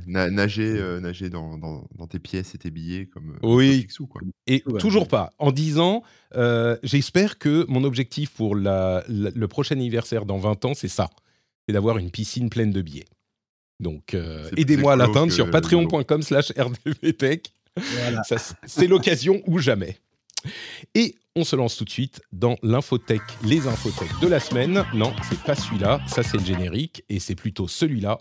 Na- 0.08 0.30
nager 0.30 0.68
euh, 0.78 1.00
nager 1.00 1.30
dans, 1.30 1.58
dans, 1.58 1.88
dans 1.96 2.08
tes 2.08 2.20
pièces 2.20 2.54
et 2.56 2.58
tes 2.58 2.72
billets 2.72 3.06
comme 3.06 3.38
Oui. 3.44 3.72
comme 3.72 3.82
Picsou, 3.88 4.08
quoi. 4.08 4.22
Et 4.48 4.64
Ouais. 4.66 4.80
toujours 4.80 5.08
pas. 5.08 5.32
En 5.40 5.52
10 5.52 5.80
ans, 5.80 6.04
euh, 6.36 6.78
j'espère 6.84 7.38
que 7.40 7.66
mon 7.70 7.84
objectif 7.84 8.32
pour 8.32 8.56
la- 8.56 9.04
la- 9.08 9.30
le 9.34 9.48
prochain 9.48 9.76
anniversaire 9.76 10.26
dans 10.26 10.38
20 10.38 10.66
ans, 10.66 10.74
c'est 10.74 10.88
ça. 10.88 11.10
C'est 11.68 11.74
d'avoir 11.74 11.98
une 12.00 12.10
piscine 12.12 12.50
pleine 12.50 12.72
de 12.72 12.82
billets. 12.82 13.06
Donc, 13.80 14.14
euh, 14.14 14.50
aidez-moi 14.58 14.94
à 14.94 14.96
l'atteindre 14.96 15.32
sur 15.32 15.46
le 15.46 15.52
patreon.com 15.52 16.22
slash 16.22 16.52
rdvtech. 16.58 17.54
C'est 18.66 18.88
l'occasion 18.88 19.42
ou 19.48 19.60
jamais. 19.60 19.98
Et 20.96 21.16
on 21.36 21.44
se 21.44 21.56
lance 21.56 21.78
tout 21.78 21.86
de 21.86 21.90
suite 21.90 22.22
dans 22.32 22.56
l'infotech, 22.64 23.22
les 23.44 23.68
infotech 23.68 24.10
de 24.22 24.28
la 24.28 24.40
semaine. 24.40 24.86
Non, 24.94 25.14
c'est 25.30 25.40
pas 25.42 25.56
celui-là, 25.56 26.02
ça 26.08 26.24
c'est 26.24 26.38
le 26.38 26.46
générique, 26.46 27.04
et 27.10 27.20
c'est 27.20 27.36
plutôt 27.36 27.68
celui-là. 27.68 28.20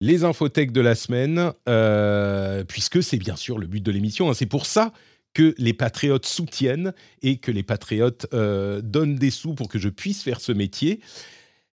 Les 0.00 0.24
infotech 0.24 0.72
de 0.72 0.80
la 0.80 0.94
semaine, 0.94 1.52
euh, 1.68 2.64
puisque 2.64 3.02
c'est 3.02 3.16
bien 3.16 3.36
sûr 3.36 3.58
le 3.58 3.66
but 3.66 3.82
de 3.82 3.90
l'émission. 3.90 4.28
hein. 4.30 4.34
C'est 4.34 4.46
pour 4.46 4.66
ça 4.66 4.92
que 5.32 5.54
les 5.58 5.72
patriotes 5.74 6.26
soutiennent 6.26 6.92
et 7.22 7.38
que 7.38 7.50
les 7.50 7.62
patriotes 7.62 8.26
euh, 8.32 8.80
donnent 8.82 9.16
des 9.16 9.30
sous 9.30 9.54
pour 9.54 9.68
que 9.68 9.78
je 9.78 9.88
puisse 9.88 10.22
faire 10.22 10.40
ce 10.40 10.52
métier. 10.52 11.00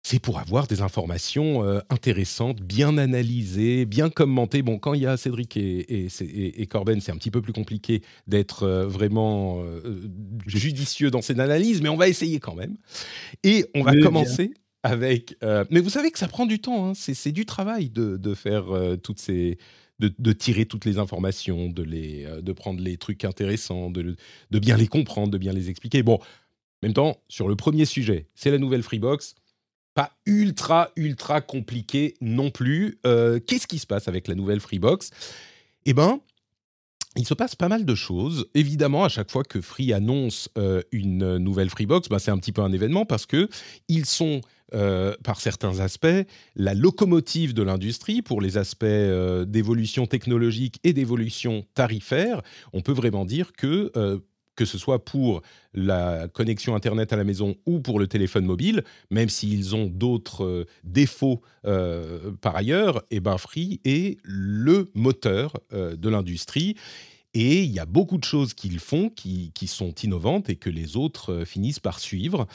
C'est 0.02 0.20
pour 0.20 0.38
avoir 0.38 0.66
des 0.66 0.80
informations 0.80 1.64
euh, 1.64 1.80
intéressantes, 1.90 2.62
bien 2.62 2.96
analysées, 2.96 3.84
bien 3.84 4.08
commentées. 4.08 4.62
Bon, 4.62 4.78
quand 4.78 4.94
il 4.94 5.02
y 5.02 5.06
a 5.06 5.16
Cédric 5.16 5.56
et, 5.56 5.80
et- 6.04 6.08
et- 6.22 6.62
et 6.62 6.66
Corben, 6.66 7.00
c'est 7.00 7.12
un 7.12 7.16
petit 7.16 7.30
peu 7.30 7.42
plus 7.42 7.52
compliqué 7.52 8.02
d'être 8.26 8.62
euh, 8.62 8.86
vraiment 8.86 9.60
euh, 9.62 10.00
judicieux 10.46 11.10
dans 11.10 11.20
ses 11.20 11.38
analyses, 11.40 11.82
mais 11.82 11.88
on 11.90 11.96
va 11.96 12.08
essayer 12.08 12.40
quand 12.40 12.54
même. 12.54 12.76
Et 13.44 13.66
on 13.74 13.82
va 13.82 13.90
Mais 13.90 13.98
bien. 13.98 14.06
commencer 14.06 14.54
avec... 14.84 15.36
mais 15.70 15.80
vous 15.80 15.90
savez 15.90 16.10
que 16.10 16.18
ça 16.18 16.28
prend 16.28 16.46
du 16.46 16.60
temps, 16.60 16.90
hein. 16.90 16.92
c'est 16.94 17.32
du 17.32 17.44
travail 17.44 17.90
de, 17.90 18.16
de 18.16 18.34
faire 18.34 18.66
toutes 19.02 19.18
ces... 19.20 19.58
De, 19.98 20.14
de 20.16 20.32
tirer 20.32 20.64
toutes 20.64 20.84
les 20.84 20.98
informations, 20.98 21.68
de, 21.70 21.82
les, 21.82 22.24
de 22.40 22.52
prendre 22.52 22.80
les 22.80 22.96
trucs 22.98 23.24
intéressants, 23.24 23.90
de, 23.90 24.14
de 24.52 24.58
bien 24.60 24.76
les 24.76 24.86
comprendre, 24.86 25.32
de 25.32 25.38
bien 25.38 25.52
les 25.52 25.70
expliquer. 25.70 26.04
Bon, 26.04 26.14
en 26.14 26.20
même 26.84 26.92
temps, 26.92 27.20
sur 27.28 27.48
le 27.48 27.56
premier 27.56 27.84
sujet, 27.84 28.28
c'est 28.36 28.52
la 28.52 28.58
nouvelle 28.58 28.84
Freebox 28.84 29.34
pas 29.98 30.12
ultra, 30.26 30.92
ultra 30.94 31.40
compliqué 31.40 32.14
non 32.20 32.52
plus. 32.52 33.00
Euh, 33.04 33.40
Qu'est-ce 33.44 33.66
qui 33.66 33.80
se 33.80 33.86
passe 33.88 34.06
avec 34.06 34.28
la 34.28 34.36
nouvelle 34.36 34.60
Freebox? 34.60 35.10
Eh 35.86 35.92
ben, 35.92 36.20
il 37.16 37.26
se 37.26 37.34
passe 37.34 37.56
pas 37.56 37.66
mal 37.66 37.84
de 37.84 37.94
choses. 37.96 38.46
Évidemment, 38.54 39.02
à 39.02 39.08
chaque 39.08 39.28
fois 39.28 39.42
que 39.42 39.60
Free 39.60 39.92
annonce 39.92 40.50
euh, 40.56 40.82
une 40.92 41.38
nouvelle 41.38 41.68
Freebox, 41.68 42.08
ben, 42.08 42.20
c'est 42.20 42.30
un 42.30 42.38
petit 42.38 42.52
peu 42.52 42.62
un 42.62 42.70
événement 42.70 43.06
parce 43.06 43.26
que 43.26 43.48
ils 43.88 44.06
sont, 44.06 44.40
euh, 44.72 45.16
par 45.24 45.40
certains 45.40 45.80
aspects, 45.80 46.06
la 46.54 46.74
locomotive 46.74 47.52
de 47.52 47.64
l'industrie 47.64 48.22
pour 48.22 48.40
les 48.40 48.56
aspects 48.56 48.84
d'évolution 49.48 50.06
technologique 50.06 50.78
et 50.84 50.92
d'évolution 50.92 51.64
tarifaire. 51.74 52.42
On 52.72 52.82
peut 52.82 52.92
vraiment 52.92 53.24
dire 53.24 53.52
que 53.52 53.90
que 54.58 54.64
ce 54.64 54.76
soit 54.76 55.04
pour 55.04 55.42
la 55.72 56.26
connexion 56.26 56.74
Internet 56.74 57.12
à 57.12 57.16
la 57.16 57.22
maison 57.22 57.54
ou 57.64 57.78
pour 57.78 58.00
le 58.00 58.08
téléphone 58.08 58.44
mobile, 58.44 58.82
même 59.08 59.28
s'ils 59.28 59.76
ont 59.76 59.86
d'autres 59.86 60.44
euh, 60.44 60.66
défauts 60.82 61.42
euh, 61.64 62.32
par 62.40 62.56
ailleurs, 62.56 63.04
et 63.12 63.20
ben 63.20 63.38
Free 63.38 63.80
est 63.84 64.18
le 64.24 64.90
moteur 64.94 65.52
euh, 65.72 65.94
de 65.94 66.08
l'industrie. 66.08 66.74
Et 67.34 67.62
il 67.62 67.70
y 67.70 67.78
a 67.78 67.86
beaucoup 67.86 68.18
de 68.18 68.24
choses 68.24 68.52
qu'ils 68.52 68.80
font 68.80 69.10
qui, 69.10 69.52
sont 69.68 69.94
innovantes 70.02 70.50
et 70.50 70.56
que 70.56 70.70
les 70.70 70.96
autres 70.96 71.44
finissent 71.44 71.78
par 71.78 72.00
suivre. 72.00 72.48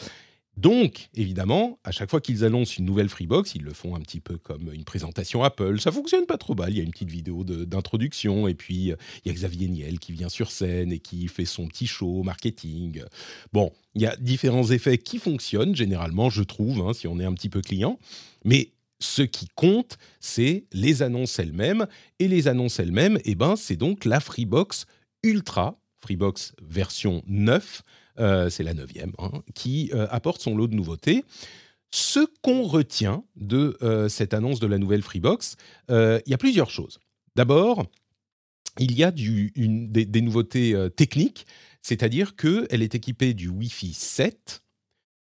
Donc, 0.56 1.10
évidemment, 1.16 1.80
à 1.84 1.92
chaque 1.92 2.12
fois 2.12 2.22
qu'ils 2.22 2.44
annoncent 2.44 2.76
une 2.78 2.86
nouvelle 2.86 3.10
Freebox, 3.10 3.56
ils 3.56 3.64
le 3.64 3.74
font 3.74 3.96
un 3.96 4.02
petit 4.02 4.20
peu 4.20 4.38
comme 4.38 4.72
une 4.72 4.84
présentation 4.84 5.44
Apple. 5.44 5.82
Ça 5.82 5.92
fonctionne 5.92 6.26
pas 6.26 6.38
trop 6.38 6.54
mal. 6.54 6.72
Il 6.72 6.78
y 6.78 6.80
a 6.80 6.84
une 6.84 6.92
petite 6.92 7.10
vidéo 7.10 7.44
d'introduction 7.44 8.48
et 8.48 8.54
puis 8.54 8.92
euh, 8.92 8.96
il 9.26 9.30
y 9.30 9.32
a 9.32 9.34
Xavier 9.34 9.68
Niel 9.68 10.00
qui 10.00 10.12
vient 10.12 10.30
sur 10.30 10.52
scène 10.52 10.92
et 10.92 11.00
qui 11.00 11.28
fait 11.28 11.46
son 11.46 11.68
petit 11.68 11.88
show 11.88 12.22
marketing. 12.22 13.04
Bon, 13.52 13.72
il 13.96 14.04
y 14.04 14.06
a 14.06 14.16
différents 14.18 14.70
effets 14.70 15.00
qui 15.00 15.18
fonctionnent 15.18 15.76
généralement, 15.76 16.30
je 16.30 16.44
trouve, 16.44 16.82
hein, 16.82 16.94
si 16.94 17.08
on 17.08 17.20
est 17.20 17.26
un 17.26 17.34
petit 17.34 17.50
peu 17.50 17.62
client. 17.62 17.98
Mais 18.46 18.70
ce 19.00 19.24
qui 19.24 19.48
compte, 19.56 19.98
c'est 20.20 20.66
les 20.72 21.02
annonces 21.02 21.40
elles-mêmes. 21.40 21.88
Et 22.20 22.28
les 22.28 22.48
annonces 22.48 22.80
elles-mêmes, 22.80 23.18
eh 23.26 23.34
ben, 23.34 23.56
c'est 23.56 23.76
donc 23.76 24.06
la 24.06 24.20
Freebox 24.20 24.86
Ultra, 25.24 25.80
Freebox 26.00 26.54
version 26.62 27.24
9 27.28 27.82
euh, 27.82 28.03
c'est 28.18 28.64
la 28.64 28.74
neuvième, 28.74 29.14
hein, 29.18 29.32
qui 29.54 29.92
euh, 29.94 30.08
apporte 30.10 30.42
son 30.42 30.56
lot 30.56 30.68
de 30.68 30.76
nouveautés. 30.76 31.24
Ce 31.92 32.26
qu'on 32.42 32.64
retient 32.64 33.24
de 33.36 33.78
euh, 33.82 34.10
cette 34.10 34.34
annonce 34.34 34.60
de 34.60 34.68
la 34.68 34.78
nouvelle 34.78 35.04
Freebox, 35.04 35.58
il 35.90 36.22
y 36.26 36.34
a 36.34 36.38
plusieurs 36.38 36.70
choses. 36.70 37.00
D'abord, 37.36 37.86
il 38.80 38.98
y 38.98 39.04
a 39.04 39.12
des, 39.12 40.22
nouveautés 40.22 40.76
techniques, 40.96 41.46
c'est-à-dire 41.82 42.36
qu'elle 42.36 42.82
est 42.82 42.96
équipée 42.96 43.36
du 43.36 43.48
Wi-Fi 43.50 43.94
7. 43.94 44.64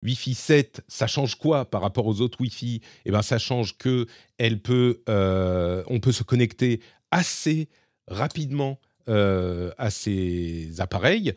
Wi-Fi 0.04 0.34
7, 0.36 0.82
ça 0.88 1.08
change 1.08 1.36
quoi 1.36 1.66
par 1.66 1.82
rapport 1.82 2.06
aux 2.06 2.22
autres 2.22 2.40
Wi-Fi? 2.42 2.82
Eh 3.06 3.12
ben, 3.12 3.24
ça 3.24 3.40
change 3.40 3.78
que 3.78 4.06
elle 4.38 4.62
peut, 4.62 5.02
on 5.08 6.00
peut 6.00 6.12
se 6.12 6.24
connecter 6.24 6.82
assez 7.10 7.70
rapidement 8.08 8.80
à 9.08 9.90
ces 9.90 10.80
appareils 10.80 11.34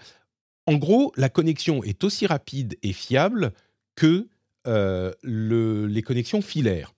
en 0.67 0.75
gros, 0.75 1.13
la 1.17 1.29
connexion 1.29 1.83
est 1.85 2.03
aussi 2.05 2.27
rapide 2.27 2.77
et 2.83 2.93
fiable 2.93 3.53
que 3.95 4.29
euh, 4.67 5.13
les 5.23 6.03
connexions 6.03 6.43
filaires. 6.43 6.93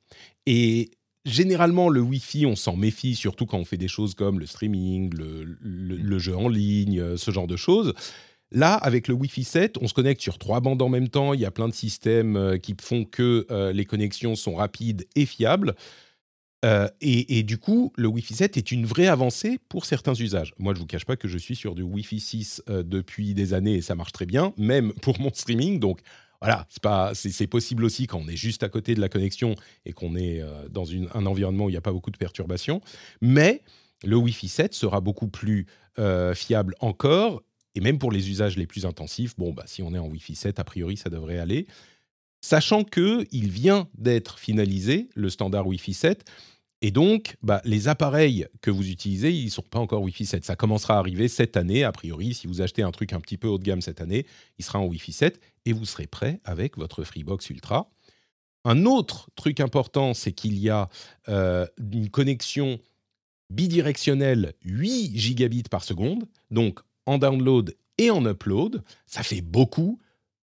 Et 0.46 0.90
généralement, 1.26 1.90
le 1.90 2.00
Wi-Fi, 2.00 2.46
on 2.46 2.56
s'en 2.56 2.76
méfie, 2.76 3.14
surtout 3.14 3.44
quand 3.44 3.58
on 3.58 3.64
fait 3.64 3.76
des 3.76 3.88
choses 3.88 4.14
comme 4.14 4.40
le 4.40 4.46
streaming, 4.46 5.12
le, 5.14 6.18
jeu 6.18 6.34
en 6.34 6.48
ligne, 6.48 6.98
euh, 6.98 7.16
ce 7.18 7.30
genre 7.30 7.46
de 7.46 7.56
choses. 7.56 7.92
Là, 8.50 8.74
avec 8.74 9.06
le 9.06 9.14
Wi-Fi 9.14 9.44
7, 9.44 9.76
on 9.82 9.88
se 9.88 9.92
connecte 9.92 10.22
sur 10.22 10.38
trois 10.38 10.60
bandes 10.60 10.80
en 10.80 10.88
même 10.88 11.10
temps. 11.10 11.34
Il 11.34 11.40
y 11.40 11.44
a 11.44 11.50
plein 11.50 11.68
de 11.68 11.74
systèmes 11.74 12.36
euh, 12.36 12.56
qui 12.56 12.74
font 12.80 13.04
que 13.04 13.46
les 13.72 13.84
connexions 13.84 14.34
sont 14.34 14.54
rapides 14.54 15.06
et 15.14 15.26
fiables. 15.26 15.74
Euh, 16.64 16.88
et, 17.00 17.42
du 17.44 17.58
coup, 17.58 17.92
le 17.96 18.08
Wi-Fi 18.08 18.34
7 18.34 18.56
est 18.56 18.72
une 18.72 18.84
vraie 18.84 19.06
avancée 19.06 19.58
pour 19.68 19.84
certains 19.84 20.14
usages. 20.14 20.54
Moi, 20.58 20.74
je 20.74 20.78
ne 20.78 20.80
vous 20.82 20.86
cache 20.86 21.04
pas 21.04 21.16
que 21.16 21.28
je 21.28 21.38
suis 21.38 21.54
sur 21.54 21.74
du 21.74 21.82
Wi-Fi 21.82 22.18
6 22.18 22.62
euh, 22.68 22.82
depuis 22.82 23.34
des 23.34 23.54
années 23.54 23.74
et 23.74 23.82
ça 23.82 23.94
marche 23.94 24.12
très 24.12 24.26
bien, 24.26 24.52
même 24.56 24.92
pour 24.94 25.20
mon 25.20 25.32
streaming. 25.32 25.78
Donc 25.78 26.00
voilà, 26.40 26.66
c'est 27.14 27.46
possible 27.46 27.84
aussi 27.84 28.06
quand 28.06 28.20
on 28.24 28.28
est 28.28 28.36
juste 28.36 28.62
à 28.62 28.68
côté 28.68 28.94
de 28.94 29.00
la 29.00 29.08
connexion 29.08 29.54
et 29.84 29.92
qu'on 29.92 30.16
est 30.16 30.40
euh, 30.40 30.68
dans 30.68 30.86
un 31.14 31.26
environnement 31.26 31.66
où 31.66 31.68
il 31.68 31.72
n'y 31.72 31.78
a 31.78 31.82
pas 31.82 31.92
beaucoup 31.92 32.10
de 32.10 32.16
perturbations. 32.16 32.80
Mais 33.20 33.62
le 34.04 34.16
Wi-Fi 34.16 34.48
7 34.48 34.74
sera 34.74 35.00
beaucoup 35.00 35.28
plus 35.28 35.66
fiable 36.34 36.76
encore. 36.78 37.42
Et 37.74 37.80
même 37.80 37.98
pour 37.98 38.12
les 38.12 38.30
usages 38.30 38.56
les 38.56 38.68
plus 38.68 38.86
intensifs, 38.86 39.34
bon, 39.36 39.52
bah, 39.52 39.64
si 39.66 39.82
on 39.82 39.92
est 39.94 39.98
en 39.98 40.06
Wi-Fi 40.06 40.36
7, 40.36 40.60
a 40.60 40.64
priori, 40.64 40.96
ça 40.96 41.10
devrait 41.10 41.38
aller 41.38 41.66
sachant 42.40 42.84
qu'il 42.84 43.50
vient 43.50 43.88
d'être 43.96 44.38
finalisé, 44.38 45.08
le 45.14 45.30
standard 45.30 45.66
Wi-Fi 45.66 45.94
7, 45.94 46.24
et 46.80 46.90
donc 46.90 47.36
bah, 47.42 47.60
les 47.64 47.88
appareils 47.88 48.46
que 48.60 48.70
vous 48.70 48.88
utilisez, 48.88 49.32
ils 49.32 49.50
sont 49.50 49.62
pas 49.62 49.80
encore 49.80 50.02
Wi-Fi 50.02 50.26
7. 50.26 50.44
Ça 50.44 50.54
commencera 50.54 50.94
à 50.94 50.98
arriver 50.98 51.26
cette 51.26 51.56
année, 51.56 51.82
a 51.82 51.90
priori, 51.90 52.34
si 52.34 52.46
vous 52.46 52.60
achetez 52.60 52.82
un 52.82 52.92
truc 52.92 53.12
un 53.12 53.20
petit 53.20 53.36
peu 53.36 53.48
haut 53.48 53.58
de 53.58 53.64
gamme 53.64 53.80
cette 53.80 54.00
année, 54.00 54.26
il 54.58 54.64
sera 54.64 54.78
en 54.78 54.86
Wi-Fi 54.86 55.12
7, 55.12 55.40
et 55.66 55.72
vous 55.72 55.84
serez 55.84 56.06
prêt 56.06 56.40
avec 56.44 56.76
votre 56.76 57.02
Freebox 57.02 57.50
Ultra. 57.50 57.90
Un 58.64 58.86
autre 58.86 59.30
truc 59.34 59.60
important, 59.60 60.14
c'est 60.14 60.32
qu'il 60.32 60.58
y 60.58 60.68
a 60.68 60.88
euh, 61.28 61.66
une 61.92 62.10
connexion 62.10 62.78
bidirectionnelle 63.50 64.54
8 64.62 65.16
gigabits 65.16 65.64
par 65.64 65.82
seconde, 65.82 66.26
donc 66.50 66.80
en 67.06 67.18
download 67.18 67.74
et 67.96 68.10
en 68.10 68.24
upload. 68.26 68.82
Ça 69.06 69.22
fait 69.22 69.40
beaucoup 69.40 69.98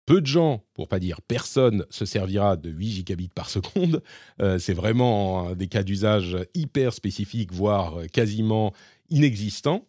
peu 0.05 0.21
de 0.21 0.27
gens, 0.27 0.63
pour 0.73 0.87
pas 0.87 0.99
dire 0.99 1.21
personne, 1.21 1.85
se 1.89 2.05
servira 2.05 2.57
de 2.57 2.69
8 2.69 2.91
gigabits 2.91 3.29
par 3.29 3.49
seconde. 3.49 4.03
Euh, 4.41 4.59
c'est 4.59 4.73
vraiment 4.73 5.55
des 5.55 5.67
cas 5.67 5.83
d'usage 5.83 6.37
hyper 6.53 6.93
spécifiques, 6.93 7.53
voire 7.53 7.95
quasiment 8.11 8.73
inexistants. 9.09 9.87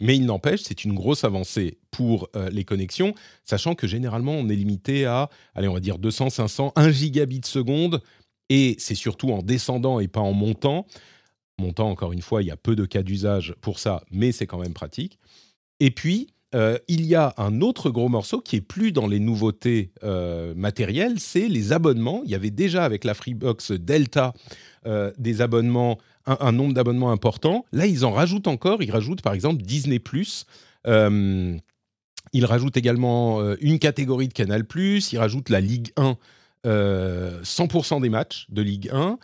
Mais 0.00 0.16
il 0.16 0.24
n'empêche, 0.24 0.62
c'est 0.62 0.84
une 0.84 0.94
grosse 0.94 1.24
avancée 1.24 1.78
pour 1.90 2.28
euh, 2.34 2.48
les 2.50 2.64
connexions, 2.64 3.14
sachant 3.44 3.74
que 3.74 3.86
généralement 3.86 4.32
on 4.32 4.48
est 4.48 4.56
limité 4.56 5.04
à, 5.04 5.28
allez, 5.54 5.68
on 5.68 5.74
va 5.74 5.80
dire 5.80 5.98
200, 5.98 6.30
500, 6.30 6.72
1 6.76 6.90
gigabit 6.90 7.42
seconde, 7.44 8.02
et 8.48 8.76
c'est 8.78 8.94
surtout 8.94 9.30
en 9.30 9.42
descendant 9.42 10.00
et 10.00 10.08
pas 10.08 10.20
en 10.20 10.32
montant. 10.32 10.86
Montant, 11.58 11.90
encore 11.90 12.12
une 12.12 12.22
fois, 12.22 12.42
il 12.42 12.48
y 12.48 12.50
a 12.50 12.56
peu 12.56 12.74
de 12.74 12.84
cas 12.86 13.02
d'usage 13.02 13.54
pour 13.60 13.78
ça, 13.78 14.02
mais 14.10 14.32
c'est 14.32 14.46
quand 14.46 14.58
même 14.58 14.72
pratique. 14.72 15.18
Et 15.80 15.90
puis, 15.90 16.28
euh, 16.54 16.78
il 16.88 17.06
y 17.06 17.14
a 17.14 17.32
un 17.38 17.60
autre 17.60 17.90
gros 17.90 18.08
morceau 18.08 18.40
qui 18.40 18.56
est 18.56 18.60
plus 18.60 18.92
dans 18.92 19.06
les 19.06 19.20
nouveautés 19.20 19.90
euh, 20.02 20.54
matérielles, 20.54 21.18
c'est 21.18 21.48
les 21.48 21.72
abonnements. 21.72 22.22
Il 22.24 22.30
y 22.30 22.34
avait 22.34 22.50
déjà 22.50 22.84
avec 22.84 23.04
la 23.04 23.14
Freebox 23.14 23.72
Delta 23.72 24.34
euh, 24.86 25.12
des 25.18 25.40
abonnements, 25.40 25.98
un, 26.26 26.52
nombre 26.52 26.74
d'abonnements 26.74 27.10
important. 27.10 27.64
Là, 27.72 27.86
ils 27.86 28.04
en 28.04 28.12
rajoutent 28.12 28.48
encore. 28.48 28.82
Ils 28.82 28.90
rajoutent 28.90 29.22
par 29.22 29.32
exemple 29.32 29.62
Disney+. 29.62 30.00
ils 30.86 32.44
rajoutent 32.44 32.76
également 32.76 33.54
une 33.60 33.78
catégorie 33.78 34.28
de 34.28 34.34
Canal+. 34.34 34.64
Ils 34.76 35.18
rajoutent 35.18 35.48
la 35.48 35.60
Ligue 35.60 35.92
1, 35.96 36.16
100% 36.64 38.02
des 38.02 38.10
matchs 38.10 38.46
de 38.50 38.62
Ligue 38.62 38.90
1. 38.92 39.18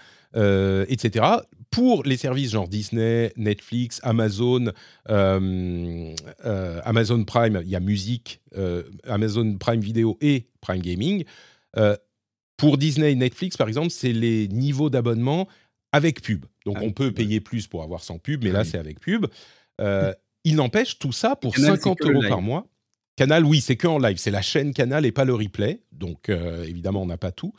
etc 0.88 1.25
pour 1.71 2.03
les 2.05 2.17
services 2.17 2.53
genre 2.53 2.69
Disney, 2.69 3.33
Netflix, 3.37 4.01
Amazon, 4.03 4.73
euh, 5.09 6.15
euh, 6.45 6.81
Amazon 6.85 7.25
Prime, 7.25 7.61
il 7.65 7.71
y 7.71 7.77
a 7.77 7.81
musique, 7.81 8.41
euh, 8.57 8.83
Amazon 9.05 9.57
Prime 9.59 9.81
Vidéo 9.81 10.19
et 10.21 10.49
Prime 10.61 10.81
Gaming. 10.81 11.25
pour 12.57 12.77
Disney 12.79 13.13
et 13.13 13.15
Netflix, 13.15 13.57
par 13.57 13.69
exemple, 13.69 13.91
c'est 13.91 14.13
les 14.13 14.49
niveaux 14.49 14.91
d'abonnement 14.91 15.47
avec 15.93 16.23
pub. 16.23 16.45
Donc 16.67 16.79
on 16.83 16.91
peut 16.91 17.13
payer 17.13 17.41
plus 17.41 17.67
pour 17.67 17.83
avoir 17.83 18.03
sans 18.03 18.19
pub, 18.19 18.43
mais 18.43 18.51
là 18.51 18.65
c'est 18.65 18.79
avec 18.79 19.01
pub. 19.01 19.27
il 20.45 20.57
n'empêche 20.57 20.99
tout 20.99 21.13
ça 21.13 21.37
pour 21.37 21.57
50 21.57 22.03
euros 22.03 22.23
par 22.29 22.43
mois. 22.43 22.67
Canal, 23.17 23.45
oui, 23.45 23.61
c'est 23.61 23.77
que 23.77 23.89
en 23.89 23.99
live. 23.99 24.17
C'est 24.17 24.31
la 24.31 24.43
chaîne 24.43 24.73
Canal 24.73 25.05
et 25.05 25.13
pas 25.13 25.25
le 25.25 25.35
replay. 25.35 25.81
Donc 25.93 26.29
évidemment, 26.29 27.03
on 27.03 27.07
n'a 27.07 27.19
pas 27.19 27.33
tout 27.33 27.55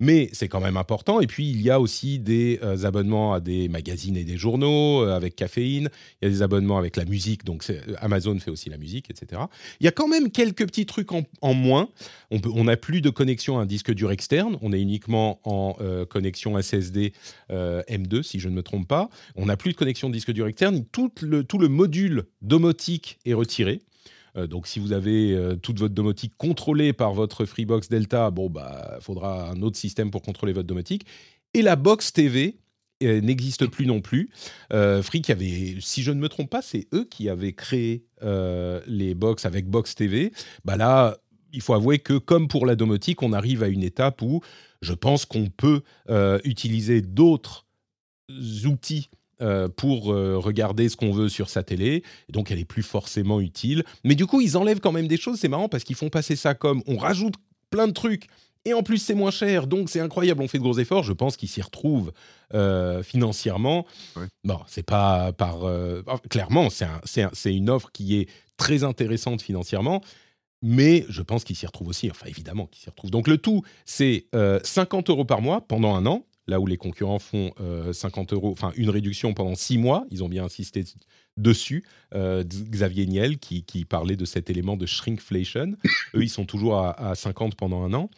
mais 0.00 0.30
c'est 0.32 0.48
quand 0.48 0.60
même 0.60 0.78
important. 0.78 1.20
Et 1.20 1.26
puis, 1.26 1.48
il 1.48 1.60
y 1.60 1.70
a 1.70 1.78
aussi 1.78 2.18
des 2.18 2.58
euh, 2.62 2.84
abonnements 2.84 3.34
à 3.34 3.40
des 3.40 3.68
magazines 3.68 4.16
et 4.16 4.24
des 4.24 4.38
journaux 4.38 5.02
euh, 5.02 5.14
avec 5.14 5.36
caféine. 5.36 5.90
Il 6.20 6.24
y 6.24 6.28
a 6.28 6.30
des 6.30 6.42
abonnements 6.42 6.78
avec 6.78 6.96
la 6.96 7.04
musique, 7.04 7.44
donc 7.44 7.64
euh, 7.68 7.80
Amazon 7.98 8.38
fait 8.38 8.50
aussi 8.50 8.70
la 8.70 8.78
musique, 8.78 9.10
etc. 9.10 9.42
Il 9.78 9.84
y 9.84 9.88
a 9.88 9.92
quand 9.92 10.08
même 10.08 10.30
quelques 10.30 10.66
petits 10.66 10.86
trucs 10.86 11.10
en, 11.12 11.54
moins. 11.54 11.90
On 12.30 12.64
n'a 12.64 12.76
plus 12.76 13.02
de 13.02 13.10
connexion 13.10 13.58
à 13.58 13.62
un 13.62 13.66
disque 13.66 13.92
dur 13.92 14.10
externe. 14.10 14.56
On 14.62 14.72
est 14.72 14.80
uniquement 14.80 15.40
en 15.44 15.76
connexion 16.08 16.60
SSD 16.60 17.12
M2, 17.50 18.22
si 18.22 18.38
je 18.38 18.48
ne 18.48 18.54
me 18.54 18.62
trompe 18.62 18.88
pas. 18.88 19.10
On 19.36 19.46
n'a 19.46 19.56
plus 19.56 19.72
de 19.72 19.76
connexion 19.76 20.08
de 20.08 20.14
disque 20.14 20.30
dur 20.30 20.46
externe. 20.46 20.84
Tout 20.92 21.12
le, 21.22 21.44
tout 21.44 21.58
le 21.58 21.68
module 21.68 22.24
domotique 22.40 23.18
est 23.26 23.34
retiré. 23.34 23.80
Euh, 24.36 24.46
donc, 24.46 24.66
si 24.66 24.78
vous 24.78 24.92
avez 24.92 25.32
euh, 25.32 25.56
toute 25.56 25.78
votre 25.78 25.94
domotique 25.94 26.34
contrôlée 26.36 26.92
par 26.92 27.14
votre 27.14 27.44
Freebox 27.44 27.88
Delta, 27.88 28.30
bon, 28.30 28.48
bah, 28.50 28.98
faudra 29.00 29.50
un 29.50 29.62
autre 29.62 29.76
système 29.76 30.10
pour 30.10 30.22
contrôler 30.22 30.52
votre 30.52 30.66
domotique. 30.66 31.06
Et 31.54 31.62
la 31.62 31.76
box 31.76 32.12
TV 32.12 32.58
euh, 33.02 33.20
n'existe 33.20 33.66
plus 33.66 33.86
non 33.86 34.00
plus. 34.00 34.30
Free 34.70 35.22
qui 35.22 35.32
avait, 35.32 35.76
si 35.80 36.02
je 36.02 36.12
ne 36.12 36.20
me 36.20 36.28
trompe 36.28 36.50
pas, 36.50 36.62
c'est 36.62 36.86
eux 36.92 37.06
qui 37.10 37.28
avaient 37.28 37.54
créé 37.54 38.04
les 38.86 39.14
box 39.14 39.46
avec 39.46 39.66
Box 39.66 39.94
TV. 39.94 40.32
Bah 40.64 40.76
là, 40.76 41.16
il 41.52 41.62
faut 41.62 41.74
avouer 41.74 41.98
que 41.98 42.18
comme 42.18 42.48
pour 42.48 42.66
la 42.66 42.76
domotique, 42.76 43.22
on 43.22 43.32
arrive 43.32 43.62
à 43.62 43.68
une 43.68 43.82
étape 43.82 44.22
où 44.22 44.40
je 44.82 44.92
pense 44.92 45.24
qu'on 45.24 45.48
peut 45.48 45.82
utiliser 46.44 47.00
d'autres 47.00 47.66
outils 48.66 49.08
euh, 49.40 49.68
pour 49.68 50.12
euh, 50.12 50.38
regarder 50.38 50.88
ce 50.88 50.96
qu'on 50.96 51.12
veut 51.12 51.28
sur 51.28 51.48
sa 51.48 51.62
télé. 51.62 52.02
donc, 52.28 52.50
elle 52.50 52.58
est 52.58 52.64
plus 52.64 52.82
forcément 52.82 53.40
utile. 53.40 53.84
Mais 54.04 54.14
du 54.14 54.26
coup, 54.26 54.40
ils 54.40 54.56
enlèvent 54.56 54.80
quand 54.80 54.92
même 54.92 55.08
des 55.08 55.16
choses. 55.16 55.38
C'est 55.38 55.48
marrant 55.48 55.68
parce 55.68 55.84
qu'ils 55.84 55.96
font 55.96 56.10
passer 56.10 56.36
ça 56.36 56.54
comme 56.54 56.82
on 56.86 56.96
rajoute 56.96 57.34
plein 57.70 57.86
de 57.86 57.92
trucs. 57.92 58.26
Et 58.66 58.74
en 58.74 58.82
plus, 58.82 58.98
c'est 58.98 59.14
moins 59.14 59.30
cher, 59.30 59.66
donc 59.66 59.88
c'est 59.88 60.00
incroyable. 60.00 60.42
On 60.42 60.48
fait 60.48 60.58
de 60.58 60.62
gros 60.62 60.78
efforts. 60.78 61.02
Je 61.02 61.14
pense 61.14 61.38
qu'ils 61.38 61.48
s'y 61.48 61.62
retrouvent 61.62 62.12
euh, 62.52 63.02
financièrement. 63.02 63.86
Bon, 64.44 64.58
c'est 64.66 64.82
pas 64.82 65.32
par 65.32 65.60
clairement, 66.28 66.68
c'est 66.70 67.54
une 67.54 67.70
offre 67.70 67.90
qui 67.92 68.16
est 68.18 68.28
très 68.58 68.84
intéressante 68.84 69.40
financièrement 69.40 70.02
mais 70.62 71.06
je 71.08 71.22
pense 71.22 71.42
qu'ils 71.42 71.56
s'y 71.56 71.64
retrouvent 71.64 71.88
aussi. 71.88 72.10
Enfin, 72.10 72.26
évidemment 72.26 72.66
qu'ils 72.66 72.82
s'y 72.82 72.90
retrouvent. 72.90 73.10
Donc, 73.10 73.28
le 73.28 73.38
tout, 73.38 73.62
c'est 73.86 74.26
50 74.62 75.08
euros 75.08 75.24
par 75.24 75.40
mois 75.40 75.62
pendant 75.66 75.94
un 75.94 76.04
an 76.04 76.26
là 76.46 76.60
où 76.60 76.66
les 76.66 76.76
concurrents 76.76 77.18
font 77.18 77.52
50 77.92 78.32
euh, 78.32 78.36
euros, 78.36 78.50
enfin 78.52 78.72
une 78.76 78.90
réduction 78.90 79.34
pendant 79.34 79.54
6 79.54 79.78
mois, 79.78 80.06
ils 80.10 80.24
ont 80.24 80.28
bien 80.28 80.44
insisté 80.44 80.84
dessus. 81.36 81.84
Euh, 82.14 82.44
Xavier 82.44 83.06
Niel 83.06 83.38
qui, 83.38 83.64
qui, 83.64 83.84
parlait 83.84 84.16
de 84.16 84.24
cet 84.24 84.50
élément 84.50 84.76
de 84.76 84.86
shrinkflation. 84.86 85.76
Eux, 86.14 86.22
ils 86.22 86.30
sont 86.30 86.44
toujours 86.44 86.78
à, 86.78 87.10
à 87.10 87.14
50 87.14 87.54
pendant 87.54 87.82
un 87.82 87.94
an 87.94 88.10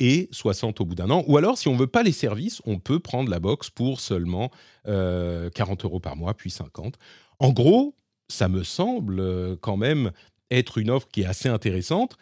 et 0.00 0.28
60 0.32 0.80
au 0.80 0.84
bout 0.84 0.94
d'un 0.94 1.10
an. 1.10 1.24
Ou 1.26 1.36
alors, 1.36 1.58
si 1.58 1.68
on 1.68 1.76
veut 1.76 1.86
pas 1.86 2.02
les 2.02 2.12
services, 2.12 2.60
on 2.64 2.78
peut 2.78 2.98
prendre 2.98 3.30
la 3.30 3.40
box 3.40 3.70
pour 3.70 4.00
seulement 4.00 4.50
40 4.84 4.88
euh, 4.88 5.50
euros 5.84 6.00
par 6.00 6.16
mois, 6.16 6.34
puis 6.34 6.50
50. 6.50 6.98
En 7.38 7.52
gros, 7.52 7.94
ça 8.28 8.48
me 8.48 8.62
semble 8.62 9.20
euh, 9.20 9.56
quand 9.60 9.76
même 9.76 10.12
être 10.50 10.78
une 10.78 10.90
offre 10.90 11.08
qui 11.08 11.22
est 11.22 11.26
assez 11.26 11.48
intéressante. 11.48 12.16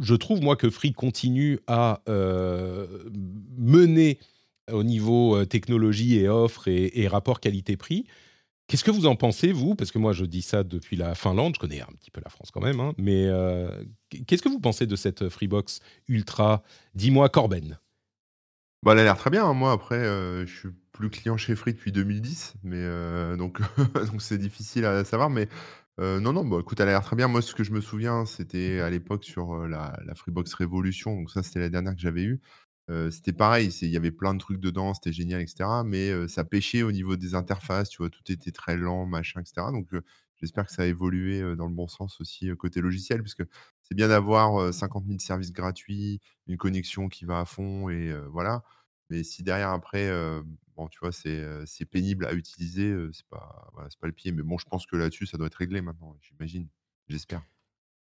Je 0.00 0.14
trouve, 0.14 0.40
moi, 0.40 0.56
que 0.56 0.70
Free 0.70 0.92
continue 0.92 1.60
à 1.66 2.02
euh, 2.08 2.86
mener 3.56 4.18
au 4.70 4.82
niveau 4.82 5.44
technologie 5.44 6.18
et 6.18 6.28
offre 6.28 6.68
et, 6.68 7.08
rapport 7.08 7.40
qualité-prix 7.40 8.06
Qu'est-ce 8.66 8.84
que 8.84 8.90
vous 8.90 9.06
en 9.06 9.14
pensez, 9.14 9.52
vous? 9.52 9.74
Parce 9.74 9.90
que 9.90 9.98
moi, 9.98 10.12
je 10.12 10.24
dis 10.24 10.40
ça 10.40 10.64
depuis 10.64 10.96
la 10.96 11.14
Finlande, 11.14 11.54
je 11.54 11.60
connais 11.60 11.82
un 11.82 11.92
petit 11.98 12.10
peu 12.10 12.22
la 12.24 12.30
France 12.30 12.50
quand 12.50 12.62
même, 12.62 12.80
hein, 12.80 12.94
mais 12.96 13.26
euh, 13.26 13.68
qu'est-ce 14.26 14.42
que 14.42 14.48
vous 14.48 14.60
pensez 14.60 14.86
de 14.86 14.96
cette 14.96 15.28
Freebox 15.28 15.80
Ultra? 16.08 16.62
Dis-moi, 16.94 17.28
Corben. 17.28 17.78
Bah, 18.82 18.92
elle 18.92 19.00
a 19.00 19.04
l'air 19.04 19.18
très 19.18 19.28
bien. 19.28 19.44
Hein. 19.44 19.52
Moi, 19.52 19.70
après, 19.70 19.96
euh, 19.96 20.46
je 20.46 20.58
suis 20.58 20.68
plus 20.92 21.10
client 21.10 21.36
chez 21.36 21.56
Free 21.56 21.74
depuis 21.74 21.92
2010, 21.92 22.54
mais 22.62 22.78
euh, 22.78 23.36
donc 23.36 23.60
donc 24.10 24.22
c'est 24.22 24.38
difficile 24.38 24.86
à 24.86 25.04
savoir. 25.04 25.28
Mais 25.28 25.48
non, 25.98 26.32
non, 26.32 26.44
bah, 26.44 26.56
écoute, 26.60 26.80
elle 26.80 26.88
a 26.88 26.92
l'air 26.92 27.04
très 27.04 27.16
bien. 27.16 27.28
Moi, 27.28 27.42
ce 27.42 27.54
que 27.54 27.64
je 27.64 27.72
me 27.72 27.82
souviens, 27.82 28.24
c'était 28.24 28.80
à 28.80 28.88
l'époque 28.88 29.24
sur 29.24 29.68
la, 29.68 29.98
la 30.06 30.14
Freebox 30.14 30.54
Révolution. 30.54 31.14
Donc 31.14 31.30
ça, 31.30 31.42
c'était 31.42 31.60
la 31.60 31.68
dernière 31.68 31.94
que 31.94 32.00
j'avais 32.00 32.22
eue 32.22 32.40
c'était 33.10 33.32
pareil, 33.32 33.70
il 33.82 33.88
y 33.88 33.96
avait 33.96 34.10
plein 34.12 34.34
de 34.34 34.38
trucs 34.38 34.60
dedans, 34.60 34.94
c'était 34.94 35.12
génial, 35.12 35.40
etc. 35.40 35.82
Mais 35.84 36.28
ça 36.28 36.44
pêchait 36.44 36.82
au 36.82 36.92
niveau 36.92 37.16
des 37.16 37.34
interfaces, 37.34 37.88
tu 37.88 37.98
vois, 37.98 38.10
tout 38.10 38.30
était 38.30 38.52
très 38.52 38.76
lent, 38.76 39.06
machin, 39.06 39.40
etc. 39.40 39.68
Donc 39.72 39.88
j'espère 40.36 40.66
que 40.66 40.72
ça 40.72 40.82
a 40.82 40.86
évolué 40.86 41.40
dans 41.56 41.66
le 41.66 41.74
bon 41.74 41.88
sens 41.88 42.20
aussi 42.20 42.50
côté 42.58 42.80
logiciel, 42.80 43.22
puisque 43.22 43.44
c'est 43.82 43.94
bien 43.94 44.08
d'avoir 44.08 44.72
50 44.72 45.06
000 45.06 45.18
services 45.18 45.52
gratuits, 45.52 46.20
une 46.46 46.56
connexion 46.58 47.08
qui 47.08 47.24
va 47.24 47.40
à 47.40 47.44
fond, 47.46 47.88
et 47.88 48.14
voilà. 48.30 48.62
Mais 49.10 49.22
si 49.22 49.42
derrière, 49.42 49.70
après, 49.70 50.10
bon, 50.76 50.88
tu 50.88 50.98
vois, 51.00 51.12
c'est 51.12 51.84
pénible 51.90 52.26
à 52.26 52.34
utiliser, 52.34 52.94
c'est 53.12 53.26
pas, 53.28 53.70
voilà, 53.72 53.88
pas 54.00 54.06
le 54.06 54.12
pied. 54.12 54.32
Mais 54.32 54.42
bon, 54.42 54.58
je 54.58 54.66
pense 54.66 54.86
que 54.86 54.96
là-dessus, 54.96 55.26
ça 55.26 55.38
doit 55.38 55.46
être 55.46 55.54
réglé 55.54 55.80
maintenant, 55.80 56.16
j'imagine, 56.20 56.68
j'espère. 57.08 57.42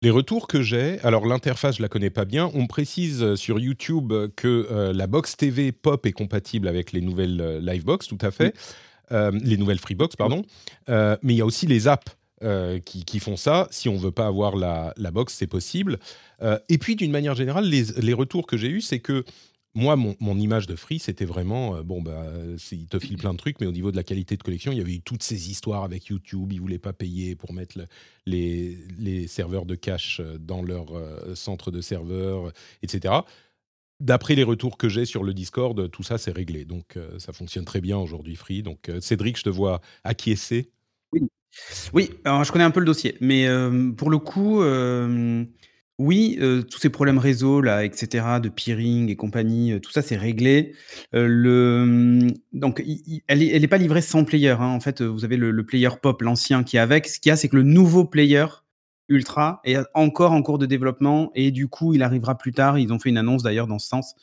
Les 0.02 0.10
retours 0.10 0.46
que 0.46 0.60
j'ai, 0.60 1.00
alors 1.00 1.24
l'interface 1.26 1.78
je 1.78 1.82
la 1.82 1.88
connais 1.88 2.10
pas 2.10 2.26
bien, 2.26 2.50
on 2.52 2.62
me 2.62 2.66
précise 2.68 3.22
euh, 3.22 3.34
sur 3.34 3.58
YouTube 3.58 4.12
que 4.36 4.68
euh, 4.70 4.92
la 4.92 5.06
box 5.06 5.38
TV 5.38 5.72
Pop 5.72 6.04
est 6.04 6.12
compatible 6.12 6.68
avec 6.68 6.92
les 6.92 7.00
nouvelles 7.00 7.40
euh, 7.40 7.60
Livebox, 7.60 8.06
tout 8.06 8.18
à 8.20 8.30
fait, 8.30 8.54
les 9.10 9.56
nouvelles 9.56 9.78
Freebox 9.78 10.16
pardon, 10.16 10.42
mais 10.88 11.16
il 11.22 11.36
y 11.36 11.40
a 11.40 11.46
aussi 11.46 11.66
les 11.66 11.86
apps 11.86 12.16
qui, 12.84 13.20
font 13.20 13.36
ça. 13.36 13.68
Si 13.70 13.88
on 13.88 13.96
veut 13.96 14.10
pas 14.10 14.26
avoir 14.26 14.56
la, 14.56 14.92
box, 15.12 15.32
c'est 15.32 15.46
possible. 15.46 16.00
et 16.68 16.78
puis 16.78 16.96
d'une 16.96 17.12
manière 17.12 17.36
générale, 17.36 17.66
les, 17.66 17.84
les 17.98 18.12
retours 18.12 18.48
que 18.48 18.56
j'ai 18.56 18.68
eus, 18.68 18.80
c'est 18.80 18.98
que 18.98 19.24
moi, 19.76 19.95
mon, 19.95 20.38
image 20.38 20.66
de 20.66 20.75
Free, 20.75 20.99
c'était 20.99 21.26
vraiment, 21.26 21.76
euh, 21.76 21.83
bon, 21.83 22.00
bah, 22.00 22.25
il 22.73 22.87
te 22.87 22.99
file 22.99 23.18
plein 23.18 23.35
de 23.35 23.38
trucs, 23.38 23.61
mais 23.61 23.66
au 23.66 23.73
niveau 23.73 23.90
de 23.90 23.97
la 23.97 24.02
qualité 24.02 24.37
de 24.38 24.42
collection, 24.42 24.73
il 24.73 24.78
y 24.78 24.80
avait 24.80 24.95
eu 24.95 25.02
toutes 25.02 25.23
ces 25.23 25.50
histoires 25.50 25.85
avec 25.85 26.06
YouTube, 26.06 26.50
ils 26.50 26.56
ne 26.56 26.61
voulaient 26.62 26.78
pas 26.78 26.95
payer 26.95 27.37
pour 27.37 27.52
mettre 27.52 27.78
les, 28.25 29.26
serveurs 29.28 29.66
de 29.66 29.75
cache 29.75 30.21
euh, 30.21 30.38
dans 30.38 30.62
leur 30.62 30.97
euh, 30.97 31.35
centre 31.35 31.71
de 31.71 31.83
serveurs, 31.83 32.52
etc. 32.83 33.16
D'après 34.00 34.35
les 34.35 34.45
retours 34.45 34.78
que 34.78 34.88
j'ai 34.88 35.04
sur 35.04 35.23
le 35.23 35.35
Discord, 35.35 35.90
tout 35.90 36.02
ça, 36.02 36.16
c'est 36.16 36.33
réglé. 36.33 36.64
Donc, 36.64 36.99
ça 37.18 37.33
fonctionne 37.33 37.64
très 37.64 37.80
bien 37.80 37.97
aujourd'hui, 37.97 38.37
Free. 38.37 38.62
Donc, 38.62 38.90
Cédric, 39.00 39.38
je 39.38 39.45
te 39.45 39.49
vois 39.49 39.80
acquiescer. 40.04 40.71
Oui, 41.12 41.23
oui 41.95 42.11
je 42.25 42.52
connais 42.52 42.64
un 42.64 42.71
peu 42.71 42.80
le 42.80 42.87
dossier, 42.87 43.16
mais 43.23 43.49
pour 43.97 44.11
le 44.11 44.18
coup 44.18 44.61
oui, 45.98 46.38
tous 46.70 46.78
ces 46.78 46.90
problèmes 46.90 47.18
réseau 47.18 47.60
là 47.60 47.84
etc., 47.84 48.24
de 48.42 48.48
peering 48.48 49.08
et 49.08 49.16
compagnie, 49.16 49.80
tout 49.80 49.90
ça 49.90 50.02
c'est 50.02 50.16
réglé. 50.16 50.74
le, 51.12 51.84
mmh, 51.86 52.30
donc 52.52 52.82
elle 53.28 53.42
est 53.42 53.68
pas 53.68 53.78
livrée 53.78 54.02
sans 54.02 54.24
player, 54.24 54.50
hein. 54.50 54.66
En 54.66 54.80
fait, 54.80 55.00
vous 55.02 55.24
avez 55.24 55.36
le 55.36 55.64
player 55.64 55.88
pop, 56.00 56.20
l'ancien 56.22 56.64
qui 56.64 56.76
est 56.76 56.80
avec. 56.80 57.06
Ce 57.08 57.18
qu'il 57.18 57.30
y 57.30 57.32
a, 57.32 57.36
c'est 57.36 57.48
que 57.48 57.56
le 57.56 57.62
nouveau 57.62 58.04
player 58.04 58.46
ultra 59.08 59.60
est 59.64 59.78
encore 59.94 60.32
en 60.32 60.42
cours 60.42 60.58
de 60.58 60.66
développement 60.66 61.30
et 61.34 61.50
du 61.50 61.68
coup, 61.68 61.94
il 61.94 62.02
arrivera 62.02 62.36
plus 62.36 62.52
tard. 62.52 62.78
Ils 62.78 62.92
ont 62.92 62.98
fait 62.98 63.09
une 63.09 63.18
annonce 63.18 63.42
d'ailleurs 63.42 63.66
dans 63.66 63.78
ce 63.78 63.88
sens, 63.88 64.14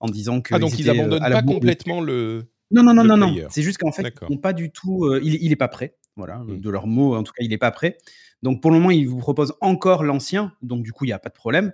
en 0.00 0.08
disant 0.08 0.40
que 0.40 0.54
Ah 0.54 0.58
donc 0.58 0.78
ils 0.78 0.88
abandonnent 0.88 1.20
pas 1.20 1.42
complètement 1.42 2.00
le 2.00 2.46
Non, 2.70 2.82
non, 2.82 2.94
non, 2.94 3.04
non, 3.04 3.16
non. 3.16 3.34
C'est 3.50 3.62
juste 3.62 3.78
qu'en 3.78 3.92
fait, 3.92 4.14
ils 4.30 4.40
pas 4.40 4.52
du 4.52 4.70
tout, 4.70 5.12
il 5.22 5.34
il 5.42 5.52
est 5.52 5.56
pas 5.56 5.68
prêt. 5.68 5.94
Voilà, 6.18 6.38
mmh. 6.38 6.60
de 6.60 6.70
leurs 6.70 6.86
mots, 6.86 7.14
en 7.14 7.22
tout 7.22 7.32
cas, 7.32 7.44
il 7.44 7.52
est 7.52 7.58
pas 7.58 7.70
prêt. 7.70 7.96
Donc 8.42 8.60
pour 8.60 8.70
le 8.70 8.78
moment, 8.78 8.90
ils 8.90 9.08
vous 9.08 9.18
proposent 9.18 9.54
encore 9.60 10.04
l'ancien, 10.04 10.52
donc 10.62 10.82
du 10.82 10.92
coup, 10.92 11.04
il 11.04 11.08
n'y 11.08 11.12
a 11.12 11.18
pas 11.18 11.28
de 11.28 11.34
problème. 11.34 11.72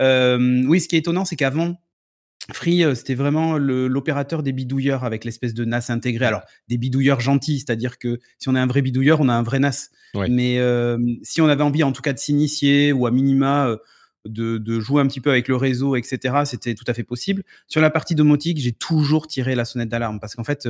Euh, 0.00 0.62
oui, 0.66 0.80
ce 0.80 0.88
qui 0.88 0.96
est 0.96 1.00
étonnant, 1.00 1.24
c'est 1.24 1.36
qu'avant, 1.36 1.80
Free, 2.52 2.82
euh, 2.82 2.94
c'était 2.94 3.14
vraiment 3.14 3.58
l'opérateur 3.58 4.42
des 4.42 4.52
bidouilleurs 4.52 5.04
avec 5.04 5.24
l'espèce 5.24 5.52
de 5.52 5.64
NAS 5.64 5.90
intégré. 5.90 6.24
Alors, 6.24 6.42
des 6.68 6.78
bidouilleurs 6.78 7.20
gentils, 7.20 7.58
c'est-à-dire 7.58 7.98
que 7.98 8.20
si 8.38 8.48
on 8.48 8.56
est 8.56 8.60
un 8.60 8.66
vrai 8.66 8.80
bidouilleur, 8.80 9.20
on 9.20 9.28
a 9.28 9.34
un 9.34 9.42
vrai 9.42 9.58
NAS. 9.58 9.90
Mais 10.28 10.58
euh, 10.58 10.98
si 11.22 11.42
on 11.42 11.48
avait 11.48 11.62
envie, 11.62 11.82
en 11.82 11.92
tout 11.92 12.00
cas, 12.00 12.14
de 12.14 12.18
s'initier 12.18 12.92
ou 12.92 13.06
à 13.06 13.10
minima 13.10 13.76
de, 14.24 14.80
jouer 14.80 15.02
un 15.02 15.06
petit 15.06 15.20
peu 15.20 15.30
avec 15.30 15.48
le 15.48 15.56
réseau, 15.56 15.94
etc., 15.96 16.42
c'était 16.46 16.74
tout 16.74 16.84
à 16.86 16.94
fait 16.94 17.04
possible. 17.04 17.44
Sur 17.66 17.82
la 17.82 17.90
partie 17.90 18.14
domotique, 18.14 18.58
j'ai 18.58 18.72
toujours 18.72 19.26
tiré 19.26 19.54
la 19.54 19.66
sonnette 19.66 19.90
d'alarme 19.90 20.18
parce 20.18 20.34
qu'en 20.34 20.44
fait, 20.44 20.66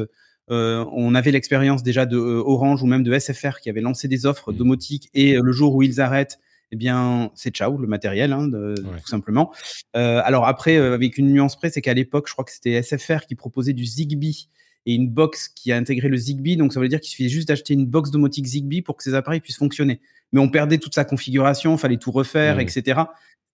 euh, 0.50 0.84
on 0.92 1.14
avait 1.14 1.30
l'expérience 1.30 1.82
déjà 1.82 2.06
de 2.06 2.16
euh, 2.16 2.42
Orange 2.44 2.82
ou 2.82 2.87
même 2.87 3.02
de 3.02 3.16
SFR 3.18 3.61
qui 3.61 3.70
avait 3.70 3.80
lancé 3.80 4.08
des 4.08 4.26
offres 4.26 4.52
mmh. 4.52 4.56
domotiques 4.56 5.08
et 5.14 5.37
euh, 5.37 5.42
le 5.42 5.52
jour 5.52 5.74
où 5.74 5.82
ils 5.82 6.00
arrêtent, 6.00 6.38
eh 6.70 6.76
bien, 6.76 7.30
c'est 7.34 7.50
ciao 7.50 7.78
le 7.78 7.87
matériel, 7.87 8.32
hein, 8.32 8.50
tout 8.50 9.06
simplement. 9.06 9.54
alors 9.94 10.46
après, 10.46 10.76
avec 10.76 11.16
une 11.16 11.32
nuance 11.32 11.56
près, 11.56 11.70
c'est 11.70 11.80
qu'à 11.80 11.94
l'époque, 11.94 12.28
je 12.28 12.34
crois 12.34 12.44
que 12.44 12.52
c'était 12.52 12.82
SFR 12.82 13.24
qui 13.26 13.37
proposait 13.37 13.72
du 13.72 13.87
Zigbee 13.87 14.50
et 14.84 14.94
une 14.94 15.08
box 15.08 15.48
qui 15.48 15.72
a 15.72 15.78
intégré 15.78 16.08
le 16.08 16.18
Zigbee. 16.18 16.58
Donc 16.58 16.74
ça 16.74 16.80
veut 16.80 16.88
dire 16.88 17.00
qu'il 17.00 17.08
suffisait 17.08 17.30
juste 17.30 17.48
d'acheter 17.48 17.72
une 17.72 17.87
box 17.87 18.11
domotique 18.11 18.44
Zigbee 18.44 18.82
pour 18.82 18.98
que 18.98 19.02
ces 19.02 19.14
appareils 19.14 19.40
puissent 19.40 19.56
fonctionner. 19.56 20.02
Mais 20.32 20.40
on 20.40 20.50
perdait 20.50 20.76
toute 20.76 20.94
sa 20.94 21.06
configuration, 21.06 21.78
fallait 21.78 21.96
tout 21.96 22.11
refaire, 22.12 22.56
mmh. 22.56 22.61
etc. 22.61 23.00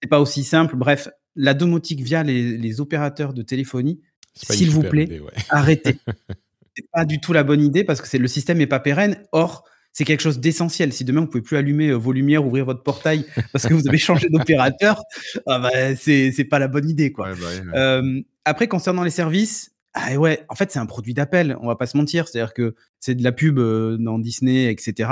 C'est 0.03 0.09
pas 0.09 0.21
aussi 0.21 0.43
simple. 0.43 0.75
Bref, 0.75 1.09
la 1.37 1.55
domotique 1.55 2.01
via 2.01 2.25
les, 2.25 2.81
opérateurs 2.81 3.33
de 3.33 3.43
téléphonie, 3.43 4.01
s'il 4.35 4.71
vous 4.71 4.83
plaît, 4.83 5.23
arrêtez. 5.51 5.99
c'est 6.77 6.91
pas 6.91 7.05
du 7.05 7.21
tout 7.21 7.33
la 7.33 7.43
bonne 7.43 7.63
idée 7.63 7.85
parce 7.85 8.01
que 8.01 8.17
le 8.17 8.29
système 8.29 8.61
est 8.61 8.67
pas 8.67 8.81
pérenne. 8.81 9.19
Or, 9.33 9.65
c'est 9.95 10.05
quelque 10.05 10.21
chose 10.21 10.41
d'essentiel. 10.41 10.93
Si 10.93 11.05
demain 11.05 11.23
vous 11.23 11.29
pouvez 11.29 11.43
plus 11.43 11.57
allumer 11.57 11.89
euh, 11.89 11.95
vos 11.95 12.13
lumières, 12.13 12.45
ouvrir 12.45 12.65
votre 12.65 12.83
portail 12.83 13.25
parce 13.53 13.67
que 13.67 13.73
vous 13.73 13.89
avez 13.89 13.99
changé 13.99 14.29
d'opérateur, 14.29 15.03
ah 15.47 15.59
bah, 15.61 15.97
c'est 15.97 16.49
pas 16.51 16.59
la 16.59 16.69
bonne 16.69 16.89
idée 16.89 17.13
quoi. 17.13 17.31
Euh, 17.75 18.21
après 18.45 18.67
concernant 18.67 19.05
les 19.05 19.11
services, 19.11 19.71
ah 19.95 20.17
ouais, 20.17 20.45
en 20.49 20.57
fait 20.57 20.73
c'est 20.73 20.81
un 20.81 20.87
produit 20.87 21.15
d'appel. 21.15 21.57
On 21.61 21.69
va 21.69 21.77
pas 21.77 21.87
se 21.87 21.97
mentir, 21.97 22.29
c'est-à-dire 22.29 22.53
que 22.53 22.75
c'est 22.99 23.15
de 23.15 23.23
la 23.23 23.33
pub 23.33 23.59
euh, 23.59 23.97
dans 23.99 24.19
Disney, 24.19 24.71
etc. 24.71 25.11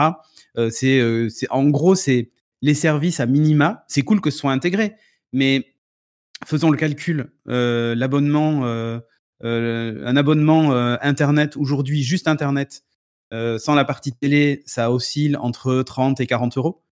c'est 0.70 1.01
c'est 1.31 1.51
en 1.51 1.68
gros 1.68 1.94
c'est 1.94 2.31
les 2.61 2.75
services 2.75 3.20
à 3.20 3.27
minima. 3.27 3.85
C'est 3.87 4.03
cool 4.03 4.20
que 4.20 4.31
ce 4.31 4.38
soit 4.38 4.53
intégré, 4.53 4.94
mais 5.33 5.64
faisons 6.44 6.70
le 6.70 6.77
calcul. 6.77 7.33
L'abonnement 7.46 9.01
un 9.42 10.16
abonnement 10.16 10.72
euh, 10.72 10.96
Internet 11.00 11.57
aujourd'hui, 11.57 12.02
juste 12.02 12.28
Internet, 12.28 12.83
euh, 13.33 13.59
sans 13.59 13.74
la 13.74 13.85
partie 13.85 14.12
télé, 14.12 14.62
ça 14.66 14.92
oscille 14.92 15.37
entre 15.37 15.83
30 15.83 16.20
et 16.20 16.26
40 16.26 16.57
euros. 16.59 16.83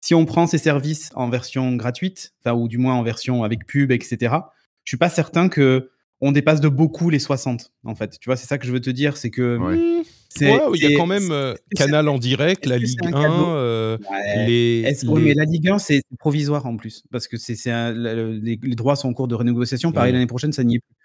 Si 0.00 0.14
on 0.14 0.24
prend 0.24 0.46
ces 0.46 0.58
services 0.58 1.10
en 1.14 1.28
version 1.28 1.74
gratuite, 1.74 2.34
enfin, 2.40 2.56
ou 2.56 2.68
du 2.68 2.78
moins 2.78 2.94
en 2.94 3.02
version 3.02 3.42
avec 3.42 3.66
pub, 3.66 3.90
etc., 3.90 4.36
je 4.84 4.90
suis 4.90 4.96
pas 4.96 5.10
certain 5.10 5.48
que 5.48 5.90
on 6.20 6.32
dépasse 6.32 6.60
de 6.60 6.68
beaucoup 6.68 7.10
les 7.10 7.20
60, 7.20 7.72
en 7.84 7.94
fait. 7.94 8.18
Tu 8.18 8.28
vois, 8.28 8.36
c'est 8.36 8.46
ça 8.46 8.58
que 8.58 8.66
je 8.66 8.72
veux 8.72 8.80
te 8.80 8.90
dire, 8.90 9.16
c'est 9.16 9.30
que. 9.30 9.56
Mmh. 9.56 10.04
il 10.40 10.82
y 10.82 10.86
a 10.86 10.96
quand 10.96 11.06
même 11.06 11.32
Canal 11.76 12.08
en 12.08 12.18
direct, 12.18 12.66
la 12.66 12.78
Ligue 12.78 12.98
1, 13.04 13.98
les, 14.46 14.96
mais 15.04 15.34
la 15.34 15.44
Ligue 15.44 15.68
1, 15.68 15.78
c'est 15.78 16.02
provisoire 16.18 16.66
en 16.66 16.76
plus, 16.76 17.04
parce 17.12 17.28
que 17.28 17.36
c'est 17.36 17.54
les, 17.92 18.58
les, 18.62 18.74
droits 18.74 18.96
sont 18.96 19.08
en 19.08 19.14
cours 19.14 19.28
de 19.28 19.34
renégociation. 19.34 19.92
Pareil, 19.92 20.12
l'année 20.12 20.26
prochaine, 20.26 20.52
ça 20.52 20.64
n'y 20.64 20.76
est 20.76 20.80
plus. 20.80 20.97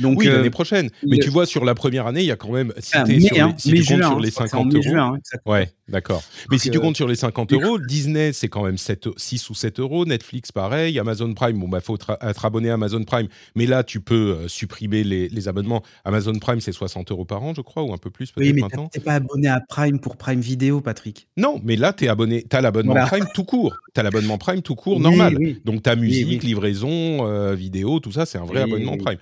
Donc, 0.00 0.18
oui, 0.18 0.26
l'année 0.26 0.46
euh, 0.46 0.50
prochaine. 0.50 0.90
Mais 1.06 1.18
tu 1.18 1.30
vois, 1.30 1.46
sur 1.46 1.64
la 1.64 1.74
première 1.74 2.06
année, 2.06 2.20
il 2.20 2.26
y 2.26 2.32
a 2.32 2.36
quand 2.36 2.52
même. 2.52 2.72
Si, 2.78 2.92
ah, 2.94 3.04
tu 3.04 3.20
comptes 3.20 3.58
sur 3.58 4.20
les 4.20 4.30
50 4.30 4.74
euros. 4.74 4.82
Juin, 4.82 5.18
ouais, 5.46 5.72
d'accord. 5.88 6.22
Mais 6.50 6.58
si 6.58 6.70
tu 6.70 6.78
euh, 6.78 6.80
comptes 6.80 6.96
sur 6.96 7.08
les 7.08 7.16
50 7.16 7.52
euros, 7.52 7.78
Disney, 7.78 8.32
c'est 8.32 8.48
quand 8.48 8.64
même 8.64 8.78
7, 8.78 9.08
6 9.16 9.50
ou 9.50 9.54
7 9.54 9.80
euros. 9.80 10.04
Netflix, 10.04 10.52
pareil. 10.52 10.98
Amazon 10.98 11.32
Prime, 11.34 11.58
bon, 11.58 11.68
bah, 11.68 11.80
faut 11.80 11.96
être 11.96 12.44
abonné 12.44 12.70
à 12.70 12.74
Amazon 12.74 13.02
Prime. 13.04 13.28
Mais 13.56 13.66
là, 13.66 13.82
tu 13.82 14.00
peux 14.00 14.36
euh, 14.42 14.48
supprimer 14.48 15.02
les, 15.02 15.48
abonnements. 15.48 15.82
Amazon 16.04 16.34
Prime, 16.34 16.60
c'est 16.60 16.72
60 16.72 17.10
euros 17.10 17.24
par 17.24 17.42
an, 17.42 17.54
je 17.54 17.62
crois, 17.62 17.82
ou 17.82 17.92
un 17.92 17.98
peu 17.98 18.10
plus, 18.10 18.30
peut-être 18.30 18.54
oui, 18.54 18.60
mais 18.62 18.68
Tu 18.92 18.98
n'es 18.98 19.04
pas 19.04 19.14
abonné 19.14 19.48
à 19.48 19.60
Prime 19.60 19.98
pour 19.98 20.16
Prime 20.16 20.40
Vidéo, 20.40 20.80
Patrick. 20.80 21.28
Non, 21.36 21.60
mais 21.64 21.76
là, 21.76 21.92
tu 21.92 22.04
es 22.04 22.08
abonné. 22.08 22.44
Tu 22.48 22.56
as 22.56 22.60
l'abonnement 22.60 22.94
Prime 23.06 23.26
tout 23.34 23.44
court. 23.44 23.76
Tu 23.94 24.00
as 24.00 24.02
l'abonnement 24.04 24.38
Prime 24.38 24.62
tout 24.62 24.76
court, 24.76 25.00
normal. 25.00 25.36
Donc, 25.64 25.82
ta 25.82 25.96
musique, 25.96 26.44
livraison, 26.44 27.54
vidéo, 27.54 27.98
tout 28.00 28.12
ça, 28.12 28.26
c'est 28.26 28.38
un 28.38 28.44
vrai 28.44 28.62
abonnement 28.62 28.96
Prime 28.96 29.18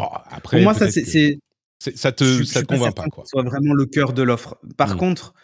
après, 0.00 0.58
Pour 0.58 0.64
moi, 0.64 0.74
ça, 0.74 0.90
c'est. 0.90 1.38
Ça 1.80 2.10
te, 2.10 2.42
ça 2.42 2.62
te 2.62 2.66
convainc 2.66 2.96
pas, 2.96 3.04
quoi. 3.04 3.24
soit 3.24 3.44
vraiment 3.44 3.72
le 3.72 3.86
cœur 3.86 4.12
de 4.12 4.22
l'offre. 4.22 4.58
Par 4.76 4.94
mmh. 4.94 4.98
contre, 4.98 5.34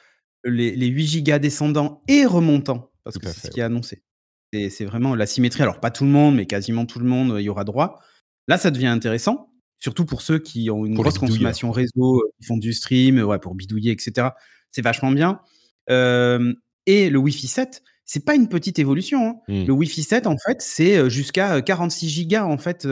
les, 0.44 0.86
8 0.86 1.06
gigas 1.06 1.38
descendants 1.38 2.02
et 2.08 2.26
remontants, 2.26 2.90
parce 3.04 3.18
que 3.18 3.28
c'est 3.28 3.46
ce 3.46 3.50
qui 3.50 3.60
est 3.60 3.64
annoncé. 3.64 4.02
C'est 4.52 4.84
vraiment 4.84 5.14
la 5.14 5.26
symétrie. 5.26 5.62
Alors, 5.62 5.80
pas 5.80 5.90
tout 5.90 6.04
le 6.04 6.10
monde, 6.10 6.34
mais 6.36 6.46
quasiment 6.46 6.86
tout 6.86 6.98
le 6.98 7.06
monde 7.06 7.40
y 7.40 7.48
aura 7.48 7.64
droit. 7.64 8.00
Là, 8.48 8.58
ça 8.58 8.70
devient 8.70 8.88
intéressant, 8.88 9.52
surtout 9.78 10.04
pour 10.04 10.22
ceux 10.22 10.38
qui 10.38 10.70
ont 10.70 10.84
une 10.84 10.94
grosse 10.94 11.18
consommation 11.18 11.70
réseau, 11.70 12.22
qui 12.38 12.46
font 12.46 12.56
du 12.56 12.72
stream, 12.72 13.20
ouais, 13.20 13.38
pour 13.38 13.54
bidouiller, 13.54 13.92
etc. 13.92 14.28
C'est 14.72 14.82
vachement 14.82 15.12
bien. 15.12 15.40
et 15.88 17.10
le 17.10 17.16
Wi-Fi 17.16 17.46
7, 17.46 17.82
c'est 18.04 18.24
pas 18.24 18.34
une 18.34 18.48
petite 18.48 18.80
évolution. 18.80 19.28
Hein. 19.28 19.34
Mmh. 19.46 19.64
Le 19.66 19.72
Wi-Fi 19.72 20.02
7, 20.02 20.26
en 20.26 20.36
fait, 20.36 20.60
c'est 20.60 21.08
jusqu'à 21.08 21.62
46 21.62 22.08
gigas 22.08 22.44
en 22.44 22.58
fait 22.58 22.88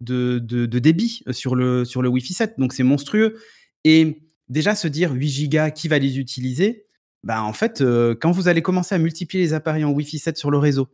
de, 0.00 0.38
de, 0.38 0.78
débit 0.78 1.22
sur 1.30 1.54
le 1.54 1.84
sur 1.84 2.02
le 2.02 2.08
Wi-Fi 2.08 2.34
7. 2.34 2.54
Donc 2.58 2.72
c'est 2.72 2.82
monstrueux. 2.82 3.38
Et 3.84 4.22
déjà 4.48 4.74
se 4.74 4.88
dire 4.88 5.12
8 5.12 5.28
gigas, 5.28 5.70
qui 5.70 5.88
va 5.88 5.98
les 5.98 6.18
utiliser? 6.18 6.86
Bah, 7.24 7.42
en 7.42 7.52
fait, 7.52 7.82
quand 8.20 8.30
vous 8.30 8.48
allez 8.48 8.62
commencer 8.62 8.94
à 8.94 8.98
multiplier 8.98 9.42
les 9.42 9.54
appareils 9.54 9.84
en 9.84 9.90
Wi-Fi 9.90 10.18
7 10.18 10.38
sur 10.38 10.50
le 10.50 10.58
réseau, 10.58 10.88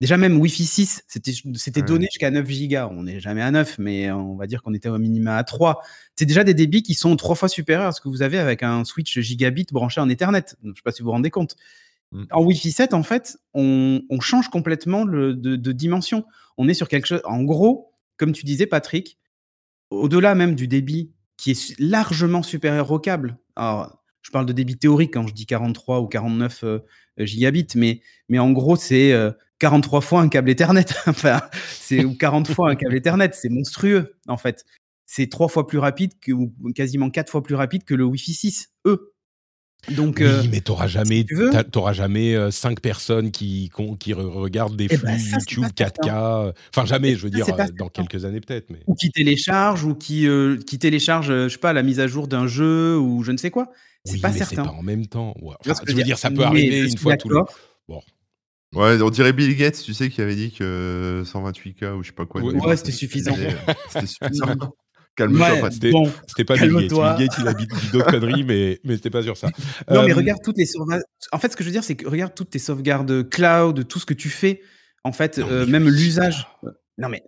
déjà 0.00 0.16
même 0.16 0.40
Wi-Fi 0.40 0.66
6, 0.66 1.04
c'était 1.06 1.82
donné 1.82 2.06
jusqu'à 2.06 2.30
9 2.30 2.48
gigas. 2.48 2.88
On 2.90 3.04
n'est 3.04 3.20
jamais 3.20 3.42
à 3.42 3.50
9, 3.50 3.78
mais 3.78 4.10
on 4.10 4.34
va 4.36 4.46
dire 4.46 4.62
qu'on 4.62 4.74
était 4.74 4.88
au 4.88 4.98
minima 4.98 5.36
à 5.36 5.44
3. 5.44 5.80
C'est 6.16 6.26
déjà 6.26 6.42
des 6.42 6.54
débits 6.54 6.82
qui 6.82 6.94
sont 6.94 7.14
trois 7.16 7.36
fois 7.36 7.48
supérieurs 7.48 7.86
à 7.86 7.92
ce 7.92 8.00
que 8.00 8.08
vous 8.08 8.22
avez 8.22 8.38
avec 8.38 8.62
un 8.64 8.84
switch 8.84 9.20
gigabit 9.20 9.66
branché 9.70 10.00
en 10.00 10.08
Ethernet. 10.08 10.44
je 10.62 10.68
ne 10.68 10.74
sais 10.74 10.82
pas 10.84 10.90
si 10.90 11.02
vous 11.02 11.06
vous 11.06 11.12
rendez 11.12 11.30
compte. 11.30 11.56
Mmh. 12.10 12.24
En 12.30 12.42
Wi-Fi 12.42 12.72
7, 12.72 12.94
en 12.94 13.02
fait, 13.02 13.38
on, 13.54 14.02
change 14.20 14.48
complètement 14.48 15.06
de, 15.06 15.72
dimension. 15.72 16.24
On 16.58 16.68
est 16.68 16.74
sur 16.74 16.88
quelque 16.88 17.06
chose. 17.06 17.22
En 17.24 17.42
gros, 17.42 17.91
comme 18.22 18.30
tu 18.30 18.44
disais, 18.44 18.66
Patrick, 18.66 19.18
au-delà 19.90 20.36
même 20.36 20.54
du 20.54 20.68
débit 20.68 21.10
qui 21.36 21.50
est 21.50 21.74
largement 21.80 22.44
supérieur 22.44 22.88
au 22.92 23.00
câble. 23.00 23.36
Alors, 23.56 24.00
je 24.22 24.30
parle 24.30 24.46
de 24.46 24.52
débit 24.52 24.78
théorique 24.78 25.14
quand 25.14 25.26
je 25.26 25.34
dis 25.34 25.44
43 25.44 25.98
ou 25.98 26.06
49 26.06 26.62
euh, 26.62 26.78
gigabits, 27.18 27.66
mais, 27.74 28.00
mais 28.28 28.38
en 28.38 28.52
gros, 28.52 28.76
c'est 28.76 29.12
43 29.58 29.98
euh, 29.98 30.02
fois 30.02 30.20
un 30.20 30.28
câble 30.28 30.50
Ethernet. 30.50 30.84
enfin, 31.08 31.40
c'est 31.68 32.16
40 32.16 32.52
fois 32.52 32.70
un 32.70 32.76
câble 32.76 32.94
Ethernet. 32.94 33.30
C'est 33.32 33.48
monstrueux, 33.48 34.14
en 34.28 34.36
fait. 34.36 34.64
C'est 35.04 35.28
trois 35.28 35.48
fois 35.48 35.66
plus 35.66 35.78
rapide 35.78 36.12
que, 36.20 36.30
ou 36.30 36.52
quasiment 36.76 37.10
quatre 37.10 37.32
fois 37.32 37.42
plus 37.42 37.56
rapide 37.56 37.82
que 37.82 37.94
le 37.94 38.04
Wi-Fi 38.04 38.34
6, 38.34 38.70
eux. 38.86 39.11
Donc, 39.90 40.18
oui, 40.20 40.26
euh, 40.26 40.42
mais 40.48 40.60
tu 40.60 40.70
n'auras 40.70 40.86
jamais, 40.86 41.24
tu 41.24 41.36
jamais 41.92 42.36
euh, 42.36 42.52
cinq 42.52 42.80
personnes 42.80 43.32
qui, 43.32 43.68
qui 43.98 44.12
regardent 44.14 44.76
des 44.76 44.86
eh 44.88 44.96
ben, 44.96 45.18
flux 45.18 45.32
YouTube 45.32 45.64
4K. 45.76 46.52
Enfin, 46.74 46.86
jamais, 46.86 47.16
je 47.16 47.24
veux 47.24 47.30
dire, 47.30 47.46
euh, 47.48 47.66
dans 47.76 47.88
quelques 47.88 48.24
années 48.24 48.40
peut-être. 48.40 48.70
Mais... 48.70 48.78
Ou 48.86 48.94
qui 48.94 49.10
téléchargent, 49.10 49.84
ou 49.84 49.94
qui, 49.94 50.28
qui 50.66 50.78
téléchargent, 50.78 51.32
je 51.32 51.48
sais 51.48 51.58
pas, 51.58 51.72
la 51.72 51.82
mise 51.82 51.98
à 51.98 52.06
jour 52.06 52.28
d'un 52.28 52.46
jeu, 52.46 52.96
ou 52.96 53.24
je 53.24 53.32
ne 53.32 53.36
sais 53.36 53.50
quoi. 53.50 53.72
C'est 54.04 54.20
pas 54.20 54.32
certain. 54.32 54.64
pas 54.64 54.70
en 54.70 54.82
même 54.82 55.06
temps. 55.06 55.34
je 55.64 55.94
veux 55.94 56.04
dire, 56.04 56.18
ça 56.18 56.30
peut 56.30 56.44
arriver 56.44 56.88
une 56.88 56.98
fois 56.98 57.16
tout 57.16 57.28
le... 57.28 57.40
Bon. 57.88 58.00
Ouais, 58.74 59.02
on 59.02 59.10
dirait 59.10 59.34
Bill 59.34 59.54
Gates, 59.54 59.82
tu 59.82 59.92
sais, 59.92 60.08
qui 60.08 60.22
avait 60.22 60.36
dit 60.36 60.50
que 60.50 61.22
128K 61.26 61.92
ou 61.92 62.02
je 62.02 62.08
sais 62.08 62.14
pas 62.14 62.24
quoi. 62.24 62.40
Ouais, 62.40 62.76
c'était 62.76 62.92
suffisant. 62.92 63.34
C'était 63.88 64.06
suffisant. 64.06 64.46
Calme-toi, 65.16 65.70
C'était 65.70 66.44
pas 66.44 66.56
Bill 66.56 66.72
Gates. 66.72 66.88
Bill 66.88 67.26
Gates, 67.26 67.38
il 67.38 67.48
a 67.48 67.54
dit 67.54 67.66
d'autres 67.92 68.10
conneries, 68.10 68.44
mais, 68.44 68.80
mais 68.84 68.96
c'était 68.96 69.10
pas 69.10 69.22
sur 69.22 69.36
ça. 69.36 69.48
Non, 69.90 70.04
mais 70.04 70.12
euh, 70.12 70.16
regarde 70.16 70.40
toutes 70.42 70.56
les 70.56 70.66
sauvegardes. 70.66 71.02
En 71.32 71.38
fait, 71.38 71.52
ce 71.52 71.56
que 71.56 71.62
je 71.62 71.68
veux 71.68 71.72
dire, 71.72 71.84
c'est 71.84 71.96
que 71.96 72.08
regarde 72.08 72.34
toutes 72.34 72.50
tes 72.50 72.58
sauvegardes 72.58 73.28
cloud, 73.28 73.86
tout 73.88 73.98
ce 73.98 74.06
que 74.06 74.14
tu 74.14 74.30
fais. 74.30 74.62
En 75.04 75.12
fait, 75.12 75.38
euh, 75.38 75.66
même 75.66 75.88
l'usage. 75.88 76.46
Non, 76.96 77.08
mais 77.08 77.22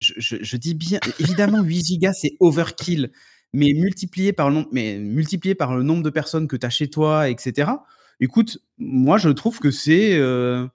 je, 0.00 0.56
dis 0.56 0.74
bien, 0.74 0.98
évidemment, 1.20 1.62
8 1.62 1.84
gigas, 1.84 2.12
c'est 2.14 2.36
overkill. 2.40 3.12
Mais 3.52 3.74
multiplié 3.74 4.32
par 4.32 4.48
le 4.48 4.54
nombre, 4.56 4.68
mais 4.72 4.98
multiplié 4.98 5.54
par 5.54 5.76
le 5.76 5.82
nombre 5.82 6.02
de 6.02 6.10
personnes 6.10 6.48
que 6.48 6.56
tu 6.56 6.66
as 6.66 6.70
chez 6.70 6.88
toi, 6.88 7.28
etc. 7.28 7.70
Écoute, 8.18 8.58
moi, 8.78 9.18
je 9.18 9.28
trouve 9.28 9.58
que 9.58 9.70
c'est. 9.70 10.14
Euh, 10.14 10.66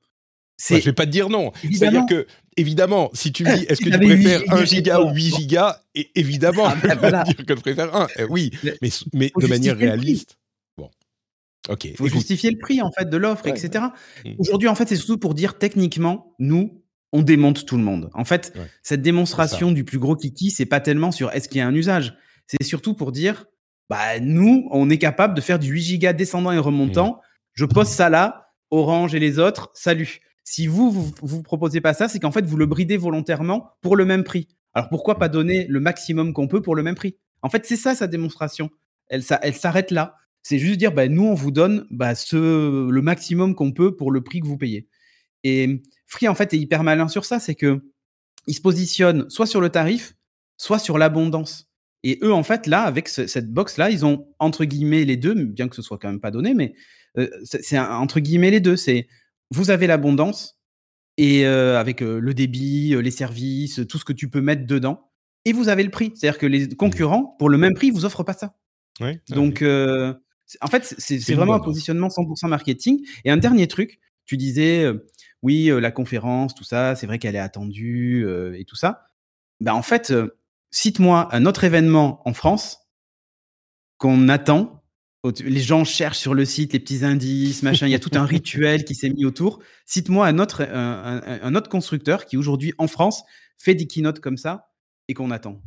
je 0.60 0.76
vais 0.76 0.94
pas 0.94 1.06
te 1.06 1.12
dire 1.12 1.30
non. 1.30 1.52
C'est-à-dire 1.62 2.06
que, 2.08 2.28
évidemment, 2.56 3.10
si 3.14 3.32
tu 3.32 3.44
me 3.44 3.56
dis 3.56 3.66
est-ce 3.66 3.82
que 3.82 3.90
tu 3.90 3.98
préfères 4.00 4.42
1 4.50 4.66
giga 4.66 5.02
ou 5.02 5.14
8 5.14 5.36
gigas, 5.36 5.82
évidemment, 6.16 6.68
ah, 6.68 6.76
je 6.82 6.88
vais 6.88 7.24
dire 7.34 7.46
que 7.46 7.56
je 7.56 7.62
préfère 7.62 7.96
1. 7.96 8.08
Eh 8.18 8.24
oui, 8.26 8.52
mais, 8.82 8.90
mais 9.14 9.32
de 9.36 9.48
manière 9.48 9.78
réaliste. 9.78 10.38
Bon. 10.78 10.90
Ok. 11.70 11.86
Il 11.86 11.96
faut 11.96 12.08
justifier 12.08 12.52
le 12.52 12.58
prix, 12.58 12.82
en 12.82 12.92
fait, 12.92 13.10
de 13.10 13.18
l'offre, 13.18 13.48
etc. 13.48 13.86
Mm. 14.26 14.32
Aujourd'hui, 14.40 14.68
en 14.68 14.76
fait, 14.76 14.88
c'est 14.90 14.96
surtout 14.96 15.18
pour 15.18 15.34
dire 15.34 15.58
techniquement, 15.58 16.36
nous, 16.40 16.84
on 17.14 17.22
démonte 17.22 17.66
tout 17.66 17.78
le 17.78 17.84
monde. 17.84 18.10
En 18.14 18.26
fait, 18.26 18.54
cette 18.84 19.02
démonstration 19.02 19.72
du 19.72 19.84
plus 19.84 20.00
gros 20.00 20.16
kiki, 20.16 20.52
c'est 20.52 20.66
pas 20.66 20.80
tellement 20.80 21.12
sur 21.12 21.32
est-ce 21.32 21.48
qu'il 21.48 21.60
y 21.60 21.62
a 21.62 21.68
un 21.68 21.74
usage? 21.74 22.18
C'est 22.48 22.64
surtout 22.64 22.96
pour 22.96 23.12
dire, 23.12 23.46
bah, 23.90 24.20
nous, 24.20 24.68
on 24.72 24.90
est 24.90 24.98
capable 24.98 25.34
de 25.34 25.42
faire 25.42 25.60
du 25.60 25.72
8 25.72 25.82
gigas 25.82 26.14
descendant 26.14 26.52
et 26.52 26.58
remontant. 26.58 27.14
Mm. 27.14 27.22
Je 27.54 27.66
pose 27.66 27.88
ça 27.88 28.10
là. 28.10 28.44
Orange 28.70 29.16
et 29.16 29.20
les 29.20 29.40
autres, 29.40 29.72
salut. 29.74 30.20
Si 30.50 30.66
vous, 30.66 30.90
vous, 30.92 31.14
vous 31.22 31.44
proposez 31.44 31.82
pas 31.82 31.94
ça, 31.94 32.08
c'est 32.08 32.20
qu'en 32.20 32.32
fait, 32.32 32.46
vous 32.46 32.56
le 32.56 32.66
bridez 32.66 32.96
volontairement 32.96 33.72
pour 33.82 33.98
le 33.98 34.06
même 34.06 34.24
prix. 34.24 34.48
Alors 34.74 34.88
pourquoi 34.88 35.20
pas 35.20 35.28
donner 35.28 35.68
le 35.68 35.82
maximum 35.82 36.32
qu'on 36.32 36.48
peut 36.48 36.62
pour 36.62 36.74
le 36.74 36.84
même 36.84 36.96
prix? 36.96 37.18
En 37.42 37.50
fait, 37.50 37.66
c'est 37.66 37.76
ça 37.76 37.96
sa 37.96 38.08
démonstration. 38.08 38.70
Elle, 39.10 39.24
ça, 39.24 39.42
elle 39.44 39.56
s'arrête 39.56 39.92
là. 39.92 40.16
C'est 40.44 40.58
juste 40.58 40.80
dire, 40.80 40.94
bah, 40.94 41.10
nous, 41.10 41.26
on 41.26 41.34
vous 41.34 41.52
donne 41.52 41.86
bah, 41.92 42.14
le 42.32 43.02
maximum 43.02 43.56
qu'on 43.56 43.74
peut 43.74 43.98
pour 43.98 44.10
le 44.10 44.22
prix 44.22 44.40
que 44.40 44.48
vous 44.48 44.58
payez. 44.58 44.88
Et 45.44 45.84
Free, 46.06 46.30
en 46.30 46.36
fait, 46.36 46.54
est 46.54 46.58
hyper 46.58 46.82
malin 46.82 47.10
sur 47.10 47.26
ça, 47.26 47.42
c'est 47.42 47.56
que 47.56 47.82
il 48.48 48.54
se 48.54 48.62
positionne 48.62 49.30
soit 49.30 49.48
sur 49.48 49.60
le 49.60 49.68
tarif, 49.68 50.16
soit 50.56 50.80
sur 50.80 50.98
l'abondance. 50.98 51.70
Et 52.04 52.20
eux, 52.24 52.32
en 52.32 52.44
fait, 52.44 52.68
là, 52.68 52.84
avec 52.84 53.10
cette 53.10 53.52
box-là, 53.52 53.90
ils 53.90 54.06
ont 54.06 54.30
entre 54.40 54.64
guillemets 54.64 55.04
les 55.04 55.18
deux, 55.18 55.34
bien 55.34 55.68
que 55.68 55.76
ce 55.76 55.82
soit 55.82 55.98
quand 55.98 56.08
même 56.08 56.22
pas 56.22 56.32
donné, 56.32 56.54
mais 56.54 56.74
euh, 57.18 57.28
c'est 57.44 57.78
entre 57.78 58.22
guillemets 58.22 58.52
les 58.52 58.62
deux. 58.62 58.78
C'est 58.78 59.10
vous 59.52 59.72
avez 59.72 59.88
l'abondance 59.88 60.60
et 61.18 61.46
avec 61.46 62.02
le 62.02 62.34
débit, 62.34 62.96
les 63.02 63.12
services, 63.12 63.82
tout 63.90 63.98
ce 63.98 64.06
que 64.06 64.14
tu 64.14 64.30
peux 64.30 64.42
mettre 64.42 64.66
dedans, 64.66 65.12
et 65.46 65.54
vous 65.54 65.70
avez 65.70 65.84
le 65.84 65.90
prix. 65.90 66.12
C'est-à-dire 66.14 66.40
que 66.40 66.46
les 66.46 66.68
mmh. 66.68 66.76
concurrents, 66.76 67.36
pour 67.40 67.50
le 67.50 67.58
même 67.58 67.74
prix, 67.74 67.90
vous 67.90 68.06
offrent 68.06 68.24
pas 68.24 68.34
ça. 68.34 68.56
Donc, 69.30 69.64
en 69.64 70.68
fait, 70.68 70.96
c'est 70.98 71.34
vraiment 71.34 71.56
un 71.56 71.60
positionnement 71.60 72.08
100% 72.08 72.48
marketing. 72.48 73.06
Et 73.26 73.32
un 73.32 73.38
dernier 73.38 73.68
truc, 73.68 74.00
tu 74.26 74.38
disais, 74.38 74.86
oui, 75.42 75.72
la 75.80 75.92
conférence, 75.92 76.54
tout 76.54 76.64
ça, 76.64 76.96
c'est 76.96 77.08
vrai 77.08 77.18
qu'elle 77.18 77.36
est 77.36 77.40
attendue 77.40 78.28
et 78.56 78.66
tout 78.66 78.76
ça. 78.76 79.10
Ben, 79.60 79.74
en 79.74 79.82
fait, 79.82 80.14
cite-moi 80.70 81.30
un 81.34 81.46
autre 81.46 81.64
événement 81.64 82.22
en 82.26 82.34
France 82.34 82.80
qu'on 83.98 84.30
attend 84.30 84.77
les 85.24 85.62
gens 85.62 85.84
cherchent 85.84 86.20
sur 86.20 86.34
le 86.34 86.46
site 86.46 86.74
les 86.74 86.80
petits 86.80 87.04
indices, 87.04 87.64
machin. 87.64 87.88
Il 87.88 87.92
y 87.92 87.96
a 87.96 88.00
tout 88.00 88.12
un 88.14 88.26
rituel 88.26 88.86
qui 88.86 88.96
s'est 88.96 89.10
mis 89.10 89.26
autour. 89.26 89.60
Cite-moi 89.86 90.28
un 90.28 90.40
autre, 90.40 90.62
un, 90.62 91.56
autre 91.56 91.70
constructeur 91.70 92.26
qui 92.26 92.38
aujourd'hui 92.38 92.74
en 92.78 92.88
France 92.88 93.24
fait 93.58 93.76
des 93.76 93.88
keynotes 93.88 94.20
comme 94.20 94.38
ça 94.38 94.70
et 95.08 95.14
qu'on 95.14 95.32
attend. 95.32 95.62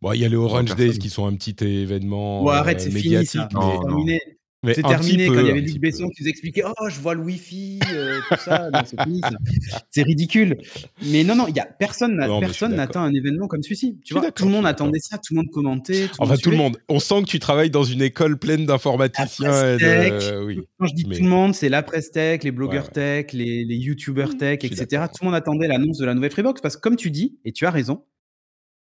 Bon, 0.00 0.12
il 0.12 0.20
y 0.20 0.24
a 0.24 0.28
les 0.28 0.36
Orange 0.36 0.74
Days 0.74 0.98
qui 0.98 1.10
sont 1.10 1.26
un 1.26 1.34
petit 1.36 1.56
événement. 1.64 2.46
arrête, 2.48 2.80
c'est 2.80 2.90
fini, 2.90 3.24
c'est 3.24 3.48
terminé. 3.48 4.20
C'est 4.64 4.82
terminé 4.82 5.26
quand 5.26 5.40
il 5.40 5.46
y 5.46 5.50
avait 5.50 5.60
Luc 5.60 5.80
Besson 5.80 6.08
qui 6.08 6.22
nous 6.22 6.28
expliquait 6.28 6.62
Oh, 6.64 6.88
je 6.88 7.00
vois 7.00 7.14
le 7.14 7.20
Wi-Fi, 7.20 7.80
euh, 7.92 8.20
tout 8.28 8.36
ça. 8.38 8.70
c'est 9.90 10.02
ridicule. 10.02 10.58
Mais 11.04 11.24
non, 11.24 11.34
non, 11.34 11.48
il 11.48 11.56
y 11.56 11.60
a 11.60 11.64
personne, 11.64 12.16
personne 12.38 12.76
n'attend 12.76 13.02
un 13.02 13.12
événement 13.12 13.48
comme 13.48 13.62
celui-ci. 13.62 13.98
Tu 14.04 14.14
vois, 14.14 14.30
tout 14.30 14.44
le 14.44 14.52
monde 14.52 14.66
attendait 14.66 15.00
ça, 15.00 15.18
tout 15.18 15.34
le 15.34 15.38
monde 15.38 15.50
commentait. 15.50 16.08
enfin, 16.18 16.36
tout 16.36 16.50
le 16.50 16.56
monde. 16.56 16.78
On 16.88 17.00
sent 17.00 17.22
que 17.22 17.26
tu 17.26 17.40
travailles 17.40 17.70
dans 17.70 17.82
une 17.82 18.02
école 18.02 18.38
pleine 18.38 18.64
d'informaticiens. 18.64 19.78
Quand 19.78 20.86
je 20.86 20.94
dis 20.94 21.04
tout 21.04 21.22
le 21.22 21.28
monde, 21.28 21.54
c'est 21.54 21.68
la 21.68 21.82
presse 21.82 22.12
tech, 22.12 22.44
les 22.44 22.52
blogueurs 22.52 22.90
tech, 22.90 23.32
les, 23.32 23.64
les 23.64 23.76
youtubeurs 23.76 24.36
tech, 24.36 24.60
etc. 24.62 25.06
Tout 25.12 25.22
le 25.22 25.26
monde 25.26 25.34
attendait 25.34 25.66
l'annonce 25.66 25.98
de 25.98 26.06
la 26.06 26.14
nouvelle 26.14 26.30
Freebox 26.30 26.60
parce 26.60 26.76
que, 26.76 26.80
comme 26.80 26.96
tu 26.96 27.10
dis, 27.10 27.38
et 27.44 27.52
tu 27.52 27.66
as 27.66 27.70
raison, 27.70 28.04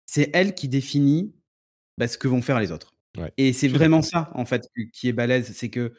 c'est 0.04 0.30
elle 0.34 0.54
qui 0.54 0.68
définit 0.68 1.32
bah, 1.96 2.06
ce 2.06 2.18
que 2.18 2.28
vont 2.28 2.42
faire 2.42 2.60
les 2.60 2.70
autres 2.70 2.92
et 3.36 3.52
c'est 3.52 3.68
vraiment 3.68 4.02
ça, 4.02 4.30
en 4.34 4.44
fait, 4.44 4.68
qui 4.92 5.08
est 5.08 5.12
balèze. 5.12 5.52
C'est 5.54 5.68
que, 5.68 5.92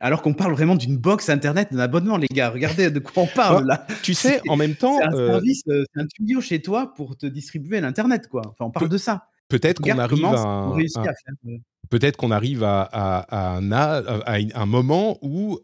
alors 0.00 0.22
qu'on 0.22 0.34
parle 0.34 0.52
vraiment 0.52 0.76
d'une 0.76 0.96
box 0.96 1.28
internet, 1.28 1.72
d'un 1.72 1.78
abonnement, 1.78 2.16
les 2.16 2.28
gars, 2.28 2.50
regardez 2.50 2.90
de 2.90 2.98
quoi 2.98 3.24
on 3.24 3.26
parle 3.34 3.66
là. 3.66 3.86
Tu 4.02 4.14
sais, 4.14 4.40
en 4.48 4.56
même 4.56 4.74
temps. 4.74 4.98
C'est 4.98 5.06
un 5.06 5.26
service, 5.26 5.62
c'est 5.66 6.00
un 6.00 6.06
tuyau 6.06 6.40
chez 6.40 6.60
toi 6.62 6.92
pour 6.94 7.16
te 7.16 7.26
distribuer 7.26 7.80
l'internet, 7.80 8.28
quoi. 8.28 8.42
Enfin, 8.46 8.66
on 8.66 8.70
parle 8.70 8.88
de 8.88 8.98
ça. 8.98 9.26
Peut-être 9.48 9.80
qu'on 9.80 9.98
arrive 9.98 10.24
à 10.24 10.40
un, 10.40 10.76
peut-être 11.90 12.16
qu'on 12.16 12.30
arrive 12.30 12.62
à, 12.62 13.26
un, 13.30 13.72
un, 13.72 14.66
moment 14.66 15.18
où 15.22 15.58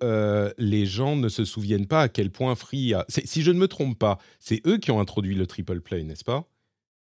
les 0.58 0.86
gens 0.86 1.16
ne 1.16 1.28
se 1.28 1.44
souviennent 1.44 1.86
pas 1.86 2.02
à 2.02 2.08
quel 2.08 2.30
point 2.30 2.54
Free 2.54 2.94
a... 2.94 3.04
Si 3.08 3.42
je 3.42 3.50
ne 3.52 3.58
me 3.58 3.68
trompe 3.68 3.98
pas, 3.98 4.18
c'est 4.40 4.60
eux 4.66 4.78
qui 4.78 4.90
ont 4.90 5.00
introduit 5.00 5.34
le 5.34 5.46
triple 5.46 5.80
play, 5.80 6.02
n'est-ce 6.02 6.24
pas? 6.24 6.48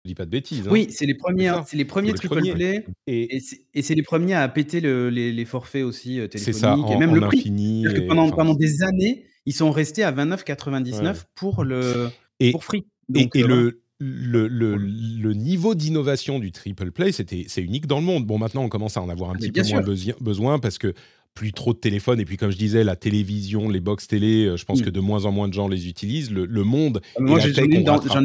Dis 0.07 0.15
pas 0.15 0.25
de 0.25 0.31
bêtises. 0.31 0.67
Hein. 0.67 0.71
Oui, 0.71 0.87
c'est 0.89 1.05
les 1.05 1.13
premiers, 1.13 1.51
c'est 1.65 1.77
les 1.77 1.85
premiers 1.85 2.13
triple 2.13 2.41
play 2.53 2.85
et, 3.07 3.39
et 3.73 3.81
c'est 3.81 3.95
les 3.95 4.03
premiers 4.03 4.33
à 4.33 4.47
péter 4.47 4.81
les, 4.81 5.45
forfaits 5.45 5.83
aussi 5.83 6.19
euh, 6.19 6.27
téléphoniques 6.27 6.59
ça, 6.59 6.75
et 6.91 6.97
même 6.97 7.15
le 7.15 7.21
prix. 7.21 7.43
que 7.43 8.07
pendant, 8.07 8.29
pendant 8.31 8.53
des 8.53 8.83
années, 8.83 9.25
ils 9.45 9.53
sont 9.53 9.71
restés 9.71 10.03
à 10.03 10.11
29,99 10.11 11.23
pour 11.35 11.63
le 11.63 12.09
et, 12.39 12.51
pour 12.51 12.63
free. 12.63 12.85
et, 13.15 13.29
euh, 13.35 13.47
le 13.47 13.81
le, 13.99 14.47
le, 14.47 14.75
le, 14.75 15.33
niveau 15.33 15.73
d'innovation 15.73 16.37
du 16.37 16.51
triple 16.51 16.91
play, 16.91 17.11
c'était, 17.11 17.45
c'est 17.47 17.63
unique 17.63 17.87
dans 17.87 17.97
le 17.99 18.05
monde. 18.05 18.27
Bon, 18.27 18.37
maintenant, 18.37 18.61
on 18.63 18.69
commence 18.69 18.95
à 18.95 19.01
en 19.01 19.09
avoir 19.09 19.31
un 19.31 19.33
petit 19.33 19.51
peu 19.51 19.63
moins 19.63 19.81
besoin 20.21 20.59
parce 20.59 20.77
que 20.77 20.93
plus 21.37 21.53
trop 21.53 21.73
de 21.73 21.77
téléphones. 21.79 22.19
Et 22.19 22.25
puis, 22.25 22.37
comme 22.37 22.51
je 22.51 22.57
disais, 22.57 22.83
la 22.83 22.95
télévision, 22.95 23.69
les 23.69 23.79
box 23.79 24.07
télé, 24.07 24.55
je 24.55 24.65
pense 24.65 24.81
mm. 24.81 24.85
que 24.85 24.89
de 24.89 24.99
moins 24.99 25.25
en 25.25 25.31
moins 25.31 25.47
de 25.47 25.53
gens 25.53 25.67
les 25.67 25.87
utilisent. 25.87 26.31
Le, 26.31 26.63
monde. 26.63 27.01
Ah, 27.15 27.21
moi, 27.21 27.39
j'en 27.39 27.47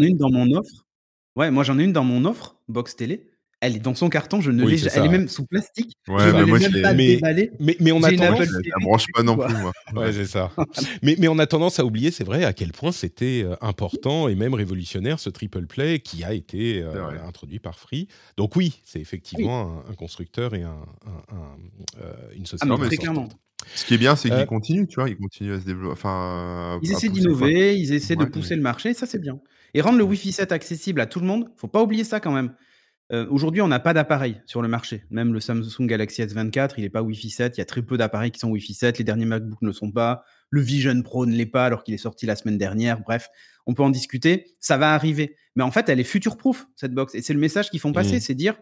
ai, 0.01 0.07
une 0.07 0.17
dans 0.17 0.31
mon 0.31 0.51
offre. 0.53 0.87
Ouais, 1.37 1.51
moi, 1.51 1.63
j'en 1.65 1.79
ai 1.79 1.85
une 1.85 1.93
dans 1.93 2.05
mon 2.05 2.25
offre, 2.25 2.57
box 2.69 2.97
télé 2.97 3.32
elle 3.63 3.77
est 3.77 3.81
dans 3.81 3.95
son 3.95 4.09
carton, 4.09 4.41
je 4.41 4.51
ne 4.51 4.67
l'ai 4.67 4.89
Elle 4.95 5.05
est 5.05 5.09
même 5.09 5.29
sous 5.29 5.47
plastique. 5.47 5.97
Ouais, 6.09 6.19
je 6.19 6.37
ne 6.37 6.45
l'ai 6.45 6.53
même 6.53 6.83
pas 6.83 6.95
mais, 6.95 7.21
mais, 7.61 7.77
mais, 7.79 7.93
on 7.93 8.03
a 8.03 8.11
tendance. 8.11 8.45
Ça 8.45 8.61
branche 8.81 9.07
pas 9.15 9.23
non 9.23 9.37
plus, 9.37 9.55
moi. 9.55 9.73
Ouais, 9.95 10.13
c'est 10.13 10.27
ça. 10.27 10.51
mais, 11.03 11.15
mais 11.19 11.29
on 11.29 11.39
a 11.39 11.47
tendance 11.47 11.79
à 11.79 11.85
oublier, 11.85 12.11
c'est 12.11 12.25
vrai, 12.25 12.45
à 12.45 12.53
quel 12.53 12.73
point 12.73 12.91
c'était 12.91 13.45
euh, 13.45 13.55
important 13.61 14.27
et 14.27 14.35
même 14.35 14.55
révolutionnaire 14.55 15.21
ce 15.21 15.31
triple 15.31 15.67
play 15.67 16.01
qui 16.01 16.25
a 16.25 16.35
été 16.35 16.83
euh, 16.83 17.13
introduit 17.25 17.61
par 17.61 17.79
Free. 17.79 18.09
Donc 18.37 18.57
oui, 18.57 18.81
c'est 18.85 19.01
effectivement 19.01 19.85
un, 19.89 19.95
constructeur 19.95 20.57
et 20.57 20.63
un, 20.63 20.77
euh, 22.01 22.13
une 22.37 22.47
société. 22.47 22.75
Ah, 22.77 22.87
très 22.87 22.97
clairement. 22.97 23.29
Ce 23.77 23.85
qui 23.85 23.95
est 23.95 23.99
bien, 23.99 24.17
c'est 24.17 24.29
qu'ils 24.29 24.47
continuent, 24.47 24.89
tu 24.89 24.97
vois, 24.97 25.09
ils 25.09 25.17
continuent 25.17 25.55
à 25.55 25.61
se 25.61 25.65
développer. 25.65 25.93
Enfin, 25.93 26.81
ils 26.83 26.91
essaient 26.91 27.09
d'innover, 27.09 27.79
ils 27.79 27.93
essaient 27.93 28.17
de 28.17 28.25
pousser 28.25 28.57
le 28.57 28.63
marché, 28.63 28.93
ça 28.93 29.07
c'est 29.07 29.21
bien. 29.21 29.39
Et 29.75 29.81
rendre 29.81 29.99
le 29.99 30.05
Wi-Fi 30.05 30.33
7 30.33 30.51
accessible 30.51 31.01
à 31.01 31.07
tout 31.07 31.21
le 31.21 31.27
monde, 31.27 31.49
faut 31.57 31.69
pas 31.69 31.81
oublier 31.81 32.03
ça 32.03 32.19
quand 32.19 32.33
même. 32.33 32.53
Euh, 33.13 33.27
aujourd'hui, 33.29 33.61
on 33.61 33.69
n'a 33.69 33.81
pas 33.81 33.93
d'appareil 33.93 34.41
sur 34.47 34.63
le 34.63 34.69
marché. 34.69 35.05
Même 35.11 35.35
le 35.35 35.41
Samsung 35.41 35.87
Galaxy 35.87 36.23
S24, 36.23 36.75
il 36.79 36.83
n'est 36.83 36.91
pas 36.91 37.03
Wi-Fi 37.03 37.29
7. 37.29 37.57
Il 37.57 37.61
y 37.61 37.63
a 37.63 37.67
très 37.67 37.83
peu 37.83 37.99
d'appareils 37.99 38.31
qui 38.31 38.41
sont 38.41 38.49
Wi-Fi 38.51 38.73
7. 38.73 38.99
Les 38.99 39.05
derniers 39.05 39.27
MacBooks 39.27 39.61
ne 39.61 39.67
le 39.67 39.73
sont 39.73 39.91
pas. 39.91 40.25
Le 40.49 40.63
Vision 40.63 41.01
Pro 41.03 41.27
ne 41.27 41.35
l'est 41.35 41.47
pas 41.47 41.67
alors 41.67 41.85
qu'il 41.85 41.93
est 41.93 41.99
sorti 41.99 42.25
la 42.25 42.37
semaine 42.37 42.57
dernière. 42.57 43.01
Bref, 43.01 43.29
on 43.67 43.75
peut 43.75 43.83
en 43.83 43.91
discuter. 43.91 44.47
Ça 44.61 44.79
va 44.79 44.95
arriver. 44.95 45.37
Mais 45.57 45.63
en 45.63 45.71
fait, 45.71 45.91
elle 45.91 46.01
est 46.01 46.05
future-proof, 46.05 46.67
cette 46.75 46.95
box. 46.95 47.15
Et 47.15 47.21
c'est 47.21 47.35
le 47.35 47.41
message 47.41 47.71
qu'ils 47.71 47.81
font 47.81 47.93
passer. 47.93 48.17
Mmh. 48.17 48.21
C'est 48.21 48.35
dire, 48.35 48.55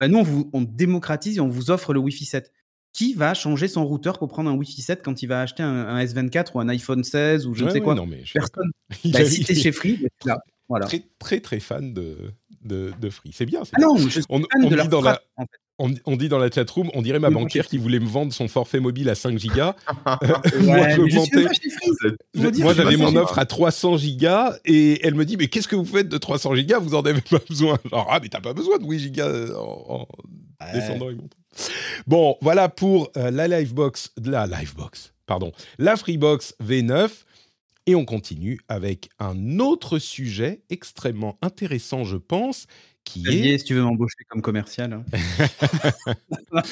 bah, 0.00 0.08
nous, 0.08 0.18
on, 0.18 0.24
vous, 0.24 0.50
on 0.52 0.62
démocratise 0.62 1.36
et 1.36 1.40
on 1.40 1.48
vous 1.48 1.70
offre 1.70 1.94
le 1.94 2.00
Wi-Fi 2.00 2.24
7. 2.24 2.52
Qui 2.92 3.14
va 3.14 3.32
changer 3.32 3.68
son 3.68 3.86
routeur 3.86 4.18
pour 4.18 4.28
prendre 4.28 4.50
un 4.50 4.54
Wi-Fi 4.54 4.82
7 4.82 5.02
quand 5.02 5.22
il 5.22 5.26
va 5.26 5.40
acheter 5.40 5.62
un, 5.62 5.98
S24 6.04 6.48
ou 6.54 6.60
un 6.60 6.68
iPhone 6.68 7.04
16 7.04 7.46
ou 7.46 7.54
je 7.54 7.64
ne 7.64 7.70
sais 7.70 7.80
quoi? 7.80 7.94
Personne. 8.34 8.70
Bah, 9.06 9.24
si 9.24 9.42
chez 9.44 9.72
Free, 9.72 10.06
là, 10.26 10.38
voilà. 10.68 10.86
Très, 10.86 11.02
très, 11.18 11.40
très 11.40 11.60
fan 11.60 11.94
de, 11.94 12.32
de, 12.64 12.92
de 13.00 13.10
Free. 13.10 13.30
C'est 13.32 13.46
bien. 13.46 13.62
Ah 13.72 13.80
non, 13.80 13.96
je 13.96 14.08
suis 14.08 14.22
on, 14.28 14.42
on 14.62 14.68
dit 14.68 14.88
dans 14.88 15.00
la, 15.00 15.20
on, 15.78 16.16
dit 16.16 16.28
dans 16.28 16.38
la 16.38 16.50
chatroom, 16.50 16.90
on 16.94 17.02
dirait 17.02 17.18
ma 17.18 17.30
banquière 17.30 17.66
qui 17.66 17.78
voulait 17.78 17.98
me 17.98 18.06
vendre 18.06 18.32
son 18.32 18.46
forfait 18.46 18.80
mobile 18.80 19.08
à 19.08 19.14
5 19.14 19.38
gigas. 19.38 19.74
moi, 20.60 20.88
j'avais 22.74 22.96
mon 22.96 23.16
offre 23.16 23.38
à 23.38 23.46
300 23.46 23.96
gigas 23.96 24.56
et 24.64 25.04
elle 25.06 25.14
me 25.14 25.24
dit, 25.24 25.36
mais 25.36 25.48
qu'est-ce 25.48 25.68
que 25.68 25.76
vous 25.76 25.84
faites 25.84 26.08
de 26.08 26.18
300 26.18 26.54
gigas? 26.54 26.78
Vous 26.78 26.94
en 26.94 27.02
avez 27.02 27.20
pas 27.22 27.40
besoin. 27.48 27.78
Genre, 27.90 28.06
ah, 28.10 28.20
mais 28.22 28.28
t'as 28.28 28.40
pas 28.40 28.52
besoin 28.52 28.78
de 28.78 28.84
8 28.84 28.98
gigas 28.98 29.26
euh, 29.26 29.54
en, 29.56 30.06
descendant 30.72 31.10
et 31.10 31.14
montant. 31.14 31.36
Bon, 32.06 32.36
voilà 32.40 32.68
pour 32.68 33.10
euh, 33.16 33.30
la 33.30 33.48
Livebox, 33.48 34.12
la 34.24 34.46
Livebox, 34.46 35.12
pardon, 35.26 35.52
la 35.78 35.96
Freebox 35.96 36.54
V9. 36.64 37.10
Et 37.86 37.94
on 37.94 38.04
continue 38.04 38.60
avec 38.68 39.10
un 39.18 39.58
autre 39.58 39.98
sujet 39.98 40.62
extrêmement 40.70 41.36
intéressant, 41.42 42.04
je 42.04 42.16
pense, 42.16 42.66
qui 43.04 43.26
est... 43.26 43.58
si 43.58 43.64
tu 43.64 43.74
veux 43.74 43.82
m'embaucher 43.82 44.24
comme 44.28 44.42
commercial. 44.42 44.92
Hein. 44.92 45.04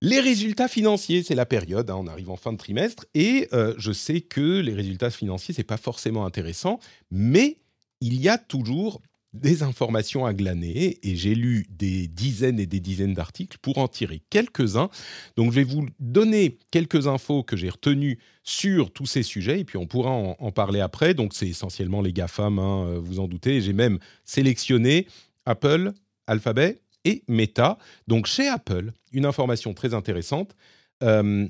les 0.00 0.20
résultats 0.20 0.68
financiers, 0.68 1.22
c'est 1.22 1.36
la 1.36 1.46
période, 1.46 1.88
hein, 1.88 1.96
on 1.96 2.08
arrive 2.08 2.30
en 2.30 2.36
fin 2.36 2.52
de 2.52 2.58
trimestre, 2.58 3.06
et 3.14 3.48
euh, 3.52 3.74
je 3.78 3.92
sais 3.92 4.20
que 4.20 4.60
les 4.60 4.74
résultats 4.74 5.10
financiers, 5.10 5.54
c'est 5.54 5.62
pas 5.62 5.76
forcément 5.76 6.26
intéressant, 6.26 6.80
mais 7.12 7.58
il 8.00 8.20
y 8.20 8.28
a 8.28 8.36
toujours 8.36 9.00
des 9.34 9.64
informations 9.64 10.24
à 10.24 10.32
glaner 10.32 10.98
et 11.02 11.16
j'ai 11.16 11.34
lu 11.34 11.66
des 11.68 12.06
dizaines 12.06 12.60
et 12.60 12.66
des 12.66 12.78
dizaines 12.78 13.14
d'articles 13.14 13.58
pour 13.60 13.78
en 13.78 13.88
tirer 13.88 14.22
quelques-uns. 14.30 14.88
Donc 15.36 15.50
je 15.50 15.56
vais 15.56 15.64
vous 15.64 15.86
donner 15.98 16.58
quelques 16.70 17.08
infos 17.08 17.42
que 17.42 17.56
j'ai 17.56 17.68
retenues 17.68 18.20
sur 18.44 18.92
tous 18.92 19.06
ces 19.06 19.24
sujets 19.24 19.60
et 19.60 19.64
puis 19.64 19.76
on 19.76 19.86
pourra 19.86 20.10
en, 20.10 20.52
parler 20.52 20.80
après. 20.80 21.14
Donc 21.14 21.34
c'est 21.34 21.48
essentiellement 21.48 22.00
les 22.00 22.12
GAFAM, 22.12 22.60
hein, 22.60 22.86
euh, 22.86 23.00
vous 23.00 23.18
en 23.18 23.26
doutez. 23.26 23.60
J'ai 23.60 23.72
même 23.72 23.98
sélectionné 24.24 25.08
Apple, 25.46 25.92
Alphabet 26.28 26.80
et 27.04 27.24
Meta. 27.26 27.76
Donc 28.06 28.26
chez 28.26 28.46
Apple, 28.46 28.92
une 29.12 29.26
information 29.26 29.74
très 29.74 29.94
intéressante, 29.94 30.54
euh, 31.02 31.48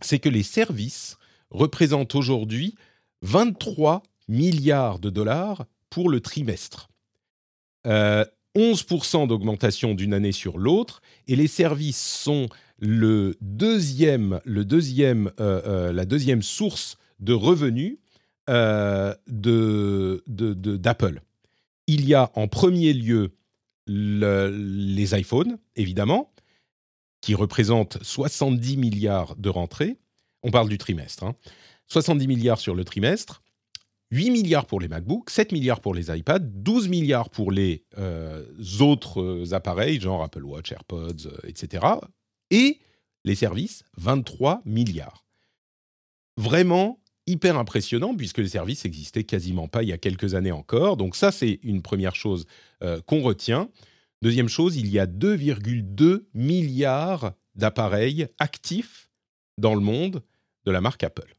c'est 0.00 0.18
que 0.18 0.28
les 0.28 0.42
services 0.42 1.16
représentent 1.50 2.16
aujourd'hui 2.16 2.74
23 3.22 4.02
milliards 4.26 4.98
de 4.98 5.10
dollars 5.10 5.64
pour 5.90 6.10
le 6.10 6.20
trimestre. 6.20 6.88
11% 7.84 7.86
euh, 7.86 9.26
d'augmentation 9.26 9.94
d'une 9.94 10.14
année 10.14 10.32
sur 10.32 10.58
l'autre, 10.58 11.02
et 11.28 11.36
les 11.36 11.46
services 11.46 12.02
sont 12.02 12.48
le 12.78 13.36
deuxième, 13.40 14.40
euh, 14.46 14.64
euh, 15.40 15.92
la 15.92 16.04
deuxième 16.04 16.42
source 16.42 16.98
de 17.20 17.32
revenus 17.32 17.98
d'Apple. 18.46 18.82
Il 21.86 22.06
y 22.06 22.14
a 22.14 22.30
en 22.34 22.48
premier 22.48 22.92
lieu 22.92 23.32
les 23.86 25.18
iPhones, 25.18 25.56
évidemment, 25.76 26.30
qui 27.20 27.34
représentent 27.34 27.98
70 28.02 28.76
milliards 28.76 29.36
de 29.36 29.48
rentrées. 29.48 29.96
On 30.42 30.50
parle 30.50 30.68
du 30.68 30.76
trimestre. 30.76 31.24
70 31.88 32.24
hein. 32.24 32.28
milliards 32.28 32.60
sur 32.60 32.74
le 32.74 32.84
trimestre. 32.84 33.43
8 34.14 34.30
milliards 34.30 34.66
pour 34.66 34.80
les 34.80 34.86
MacBooks, 34.86 35.28
7 35.28 35.50
milliards 35.50 35.80
pour 35.80 35.92
les 35.92 36.16
iPads, 36.16 36.38
12 36.38 36.88
milliards 36.88 37.30
pour 37.30 37.50
les 37.50 37.84
euh, 37.98 38.44
autres 38.78 39.20
euh, 39.20 39.52
appareils, 39.54 40.00
genre 40.00 40.22
Apple 40.22 40.44
Watch, 40.44 40.70
AirPods, 40.70 41.26
euh, 41.26 41.36
etc. 41.48 41.84
Et 42.50 42.78
les 43.24 43.34
services, 43.34 43.82
23 43.96 44.62
milliards. 44.64 45.26
Vraiment 46.36 47.00
hyper 47.26 47.58
impressionnant 47.58 48.14
puisque 48.14 48.38
les 48.38 48.48
services 48.48 48.84
n'existaient 48.84 49.24
quasiment 49.24 49.66
pas 49.66 49.82
il 49.82 49.88
y 49.88 49.92
a 49.92 49.98
quelques 49.98 50.34
années 50.34 50.52
encore. 50.52 50.96
Donc 50.96 51.16
ça, 51.16 51.32
c'est 51.32 51.58
une 51.62 51.82
première 51.82 52.14
chose 52.14 52.44
qu'on 53.06 53.22
retient. 53.22 53.70
Deuxième 54.20 54.48
chose, 54.48 54.76
il 54.76 54.88
y 54.88 54.98
a 54.98 55.06
2,2 55.06 56.26
milliards 56.34 57.32
d'appareils 57.54 58.26
actifs 58.38 59.08
dans 59.56 59.74
le 59.74 59.80
monde 59.80 60.22
de 60.66 60.70
la 60.70 60.82
marque 60.82 61.02
Apple. 61.02 61.34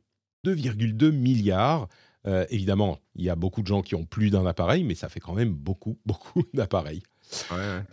2,2 0.46 1.12
milliards. 1.12 1.88
Euh, 2.28 2.46
évidemment, 2.50 3.00
il 3.16 3.24
y 3.26 3.30
a 3.30 3.36
beaucoup 3.36 3.62
de 3.62 3.68
gens 3.68 3.82
qui 3.82 3.96
ont 3.96 4.06
plus 4.06 4.30
d'un 4.30 4.46
appareil, 4.46 4.84
mais 4.84 4.96
ça 4.96 5.10
fait 5.10 5.20
quand 5.20 5.34
même 5.34 5.54
beaucoup, 5.54 5.98
beaucoup 6.06 6.44
d'appareils. 6.54 7.02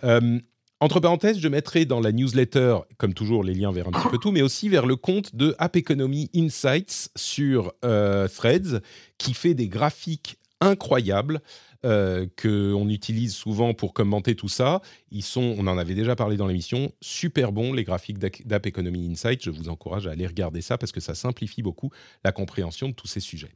Euh, 0.05 0.39
entre 0.81 0.99
parenthèses, 0.99 1.39
je 1.39 1.47
mettrai 1.47 1.85
dans 1.85 2.01
la 2.01 2.11
newsletter, 2.11 2.79
comme 2.97 3.15
toujours, 3.15 3.45
les 3.45 3.55
liens 3.55 3.71
vers 3.71 3.87
un 3.87 3.93
petit 3.93 4.09
peu 4.09 4.19
tout, 4.19 4.33
mais 4.33 4.43
aussi 4.43 4.69
vers 4.69 4.85
le 4.85 4.97
compte 4.97 5.37
de 5.37 5.55
App 5.59 5.77
Economy 5.77 6.29
Insights 6.35 7.11
sur 7.15 7.73
euh, 7.85 8.27
Threads, 8.27 8.81
qui 9.17 9.33
fait 9.33 9.55
des 9.55 9.69
graphiques 9.69 10.39
incroyables. 10.61 11.41
Euh, 11.85 12.29
qu'on 12.41 12.89
utilise 12.89 13.35
souvent 13.35 13.75
pour 13.75 13.93
commenter 13.93 14.37
tout 14.37 14.49
ça. 14.49 14.83
Ils 15.11 15.25
sont, 15.25 15.57
on 15.59 15.67
en 15.67 15.77
avait 15.77 15.97
déjà 15.97 16.15
parlé 16.15 16.37
dans 16.37 16.47
l'émission, 16.47 16.93
super 17.01 17.51
bons 17.51 17.73
les 17.73 17.83
graphiques 17.83 18.19
d'App 18.21 18.67
Economy 18.69 19.11
Insights. 19.11 19.43
Je 19.43 19.51
vous 19.51 19.69
encourage 19.69 20.07
à 20.07 20.13
aller 20.13 20.29
regarder 20.29 20.61
ça 20.61 20.79
parce 20.79 20.93
que 20.93 21.01
ça 21.01 21.17
simplifie 21.17 21.61
beaucoup 21.61 21.91
la 22.23 22.31
compréhension 22.31 22.89
de 22.89 22.95
tous 22.95 23.09
ces 23.09 23.19
sujets. 23.19 23.51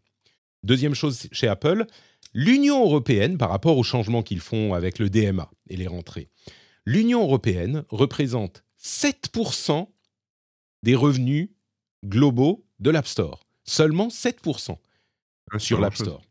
Deuxième 0.62 0.94
chose 0.94 1.28
chez 1.32 1.48
Apple, 1.48 1.86
l'Union 2.34 2.84
européenne, 2.84 3.38
par 3.38 3.50
rapport 3.50 3.78
aux 3.78 3.82
changements 3.82 4.22
qu'ils 4.22 4.40
font 4.40 4.74
avec 4.74 4.98
le 4.98 5.10
DMA 5.10 5.50
et 5.68 5.76
les 5.76 5.86
rentrées, 5.86 6.28
l'Union 6.84 7.22
européenne 7.22 7.84
représente 7.90 8.64
7% 8.82 9.88
des 10.82 10.94
revenus 10.94 11.50
globaux 12.04 12.64
de 12.78 12.90
l'App 12.90 13.06
Store. 13.06 13.46
Seulement 13.64 14.08
7% 14.08 14.76
sur 15.58 15.80
l'App 15.80 15.96
Store. 15.96 16.22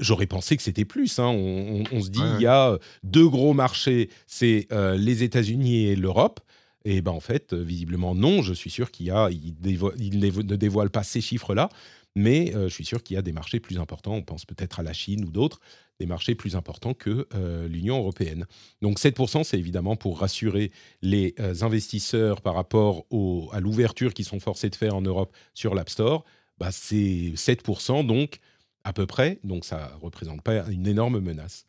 J'aurais 0.00 0.26
pensé 0.26 0.56
que 0.56 0.62
c'était 0.62 0.84
plus. 0.84 1.18
Hein. 1.18 1.28
On, 1.28 2.00
se 2.00 2.10
dit, 2.10 2.20
il 2.36 2.42
y 2.42 2.46
a 2.46 2.78
deux 3.04 3.28
gros 3.28 3.54
marchés, 3.54 4.10
c'est 4.26 4.66
euh, 4.72 4.96
les 4.96 5.22
États-Unis 5.22 5.86
et 5.86 5.96
l'Europe. 5.96 6.40
Et 6.84 7.00
ben 7.00 7.12
en 7.12 7.20
fait, 7.20 7.54
visiblement 7.54 8.14
non. 8.16 8.42
Je 8.42 8.52
suis 8.52 8.70
sûr 8.70 8.90
qu'il 8.90 9.06
y 9.06 9.10
a, 9.10 9.30
il, 9.30 9.54
ne 9.62 10.56
dévoile 10.56 10.90
pas 10.90 11.04
ces 11.04 11.20
chiffres-là, 11.20 11.68
mais 12.14 12.54
euh, 12.54 12.68
je 12.68 12.74
suis 12.74 12.84
sûr 12.84 13.02
qu'il 13.02 13.14
y 13.14 13.18
a 13.18 13.22
des 13.22 13.32
marchés 13.32 13.60
plus 13.60 13.78
importants, 13.78 14.14
on 14.14 14.22
pense 14.22 14.44
peut-être 14.44 14.80
à 14.80 14.82
la 14.82 14.92
Chine 14.92 15.24
ou 15.24 15.30
d'autres, 15.30 15.60
des 15.98 16.06
marchés 16.06 16.34
plus 16.34 16.56
importants 16.56 16.94
que 16.94 17.26
euh, 17.34 17.68
l'Union 17.68 17.98
européenne. 17.98 18.46
Donc 18.80 18.98
7%, 18.98 19.44
c'est 19.44 19.58
évidemment 19.58 19.96
pour 19.96 20.20
rassurer 20.20 20.72
les 21.00 21.34
euh, 21.38 21.54
investisseurs 21.62 22.40
par 22.40 22.54
rapport 22.54 23.06
à 23.52 23.60
l'ouverture 23.60 24.14
qu'ils 24.14 24.24
sont 24.24 24.40
forcés 24.40 24.70
de 24.70 24.76
faire 24.76 24.94
en 24.94 25.02
Europe 25.02 25.34
sur 25.54 25.74
l'App 25.74 25.90
Store. 25.90 26.24
Bah, 26.58 26.70
c'est 26.70 27.32
7%, 27.34 28.06
donc 28.06 28.38
à 28.84 28.92
peu 28.92 29.06
près, 29.06 29.38
donc 29.44 29.64
ça 29.64 29.92
ne 29.94 30.04
représente 30.04 30.42
pas 30.42 30.68
une 30.70 30.86
énorme 30.86 31.20
menace. 31.20 31.66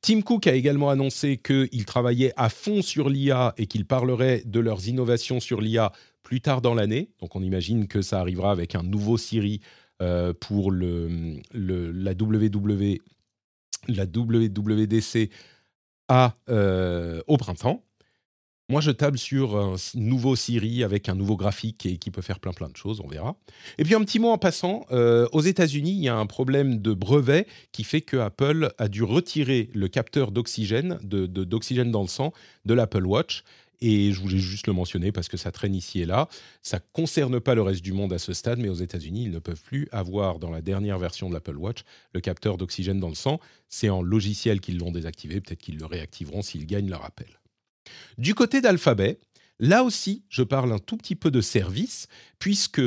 Tim 0.00 0.22
Cook 0.22 0.46
a 0.46 0.54
également 0.54 0.90
annoncé 0.90 1.36
qu'il 1.36 1.84
travaillait 1.84 2.32
à 2.36 2.48
fond 2.48 2.82
sur 2.82 3.08
l'IA 3.08 3.54
et 3.56 3.66
qu'il 3.66 3.84
parlerait 3.84 4.42
de 4.46 4.60
leurs 4.60 4.88
innovations 4.88 5.38
sur 5.38 5.60
l'IA 5.60 5.92
plus 6.22 6.40
tard 6.40 6.60
dans 6.60 6.74
l'année. 6.74 7.10
Donc 7.20 7.36
on 7.36 7.42
imagine 7.42 7.86
que 7.86 8.02
ça 8.02 8.20
arrivera 8.20 8.50
avec 8.50 8.74
un 8.74 8.82
nouveau 8.82 9.16
Siri 9.16 9.60
euh, 10.02 10.32
pour 10.32 10.70
le, 10.70 11.40
la, 11.52 12.12
WW, 12.12 12.98
la 13.88 14.04
WWDC 14.04 15.30
à, 16.08 16.36
euh, 16.48 17.22
au 17.26 17.36
printemps. 17.36 17.82
Moi, 18.68 18.80
je 18.80 18.90
table 18.90 19.16
sur 19.16 19.56
un 19.56 19.76
nouveau 19.94 20.34
Siri 20.34 20.82
avec 20.82 21.08
un 21.08 21.14
nouveau 21.14 21.36
graphique 21.36 21.86
et 21.86 21.98
qui 21.98 22.10
peut 22.10 22.20
faire 22.20 22.40
plein 22.40 22.52
plein 22.52 22.68
de 22.68 22.76
choses, 22.76 23.00
on 23.00 23.06
verra. 23.06 23.36
Et 23.78 23.84
puis 23.84 23.94
un 23.94 24.00
petit 24.00 24.18
mot 24.18 24.30
en 24.30 24.38
passant, 24.38 24.86
euh, 24.90 25.28
aux 25.30 25.40
États-Unis, 25.40 25.92
il 25.92 26.02
y 26.02 26.08
a 26.08 26.16
un 26.16 26.26
problème 26.26 26.82
de 26.82 26.92
brevet 26.92 27.46
qui 27.70 27.84
fait 27.84 28.00
que 28.00 28.16
Apple 28.16 28.72
a 28.78 28.88
dû 28.88 29.04
retirer 29.04 29.70
le 29.72 29.86
capteur 29.86 30.32
d'oxygène, 30.32 30.98
de, 31.04 31.26
d'oxygène 31.26 31.92
dans 31.92 32.02
le 32.02 32.08
sang, 32.08 32.32
de 32.64 32.74
l'Apple 32.74 33.06
Watch. 33.06 33.44
Et 33.80 34.12
je 34.12 34.20
voulais 34.20 34.38
juste 34.38 34.66
le 34.66 34.72
mentionner 34.72 35.12
parce 35.12 35.28
que 35.28 35.36
ça 35.36 35.52
traîne 35.52 35.74
ici 35.74 36.00
et 36.00 36.06
là. 36.06 36.28
Ça 36.62 36.78
ne 36.78 36.82
concerne 36.92 37.40
pas 37.40 37.54
le 37.54 37.62
reste 37.62 37.82
du 37.82 37.92
monde 37.92 38.12
à 38.12 38.18
ce 38.18 38.32
stade, 38.32 38.58
mais 38.58 38.68
aux 38.68 38.74
États-Unis, 38.74 39.24
ils 39.24 39.30
ne 39.30 39.38
peuvent 39.38 39.62
plus 39.62 39.88
avoir 39.92 40.38
dans 40.38 40.50
la 40.50 40.62
dernière 40.62 40.98
version 40.98 41.28
de 41.28 41.34
l'Apple 41.34 41.56
Watch 41.56 41.80
le 42.12 42.20
capteur 42.20 42.56
d'oxygène 42.56 43.00
dans 43.00 43.08
le 43.08 43.14
sang. 43.14 43.40
C'est 43.68 43.88
en 43.88 44.02
logiciel 44.02 44.60
qu'ils 44.60 44.78
l'ont 44.78 44.92
désactivé. 44.92 45.40
Peut-être 45.40 45.60
qu'ils 45.60 45.78
le 45.78 45.86
réactiveront 45.86 46.42
s'ils 46.42 46.66
gagnent 46.66 46.90
leur 46.90 47.04
appel. 47.04 47.40
Du 48.18 48.34
côté 48.34 48.60
d'Alphabet, 48.60 49.18
là 49.58 49.84
aussi, 49.84 50.24
je 50.28 50.42
parle 50.42 50.72
un 50.72 50.78
tout 50.78 50.96
petit 50.96 51.14
peu 51.14 51.30
de 51.30 51.40
service, 51.40 52.08
puisque 52.38 52.82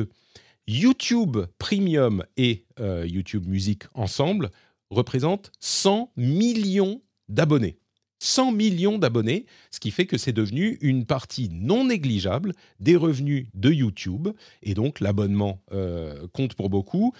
YouTube 0.67 1.37
Premium 1.57 2.23
et 2.37 2.65
euh, 2.79 3.05
YouTube 3.07 3.47
Music 3.47 3.83
ensemble 3.93 4.51
représentent 4.89 5.51
100 5.59 6.11
millions 6.15 7.01
d'abonnés. 7.27 7.78
100 8.19 8.51
millions 8.51 8.97
d'abonnés, 8.97 9.45
ce 9.71 9.79
qui 9.79 9.91
fait 9.91 10.05
que 10.05 10.17
c'est 10.17 10.33
devenu 10.33 10.77
une 10.81 11.05
partie 11.05 11.49
non 11.51 11.85
négligeable 11.85 12.53
des 12.79 12.95
revenus 12.95 13.47
de 13.53 13.71
YouTube, 13.71 14.29
et 14.61 14.73
donc 14.73 14.99
l'abonnement 14.99 15.61
euh, 15.71 16.27
compte 16.33 16.53
pour 16.53 16.69
beaucoup. 16.69 17.13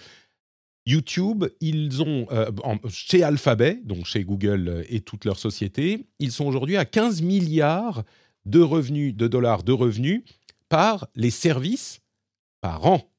YouTube, 0.86 1.44
ils 1.60 2.02
ont, 2.02 2.26
euh, 2.30 2.50
chez 2.88 3.22
Alphabet, 3.22 3.80
donc 3.84 4.06
chez 4.06 4.24
Google 4.24 4.84
et 4.88 5.00
toutes 5.00 5.24
leurs 5.24 5.38
sociétés, 5.38 6.06
ils 6.18 6.32
sont 6.32 6.44
aujourd'hui 6.44 6.76
à 6.76 6.84
15 6.84 7.22
milliards 7.22 8.04
de 8.46 9.26
dollars 9.26 9.62
de 9.62 9.72
revenus 9.72 10.22
par 10.68 11.08
les 11.14 11.30
services 11.30 12.00
par 12.60 12.86
an. 12.86 13.10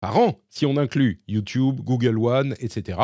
Par 0.00 0.16
an, 0.16 0.40
si 0.48 0.64
on 0.64 0.76
inclut 0.76 1.22
YouTube, 1.26 1.80
Google 1.80 2.18
One, 2.18 2.54
etc. 2.60 2.98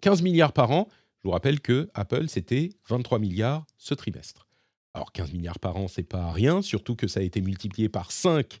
15 0.00 0.22
milliards 0.22 0.52
par 0.52 0.72
an. 0.72 0.88
Je 1.22 1.28
vous 1.28 1.32
rappelle 1.32 1.60
que 1.60 1.88
Apple, 1.94 2.28
c'était 2.28 2.70
23 2.88 3.20
milliards 3.20 3.64
ce 3.78 3.94
trimestre. 3.94 4.48
Alors 4.92 5.12
15 5.12 5.32
milliards 5.32 5.60
par 5.60 5.76
an, 5.76 5.86
c'est 5.86 6.02
pas 6.02 6.32
rien, 6.32 6.62
surtout 6.62 6.96
que 6.96 7.06
ça 7.06 7.20
a 7.20 7.22
été 7.22 7.40
multiplié 7.40 7.88
par 7.88 8.10
5 8.10 8.60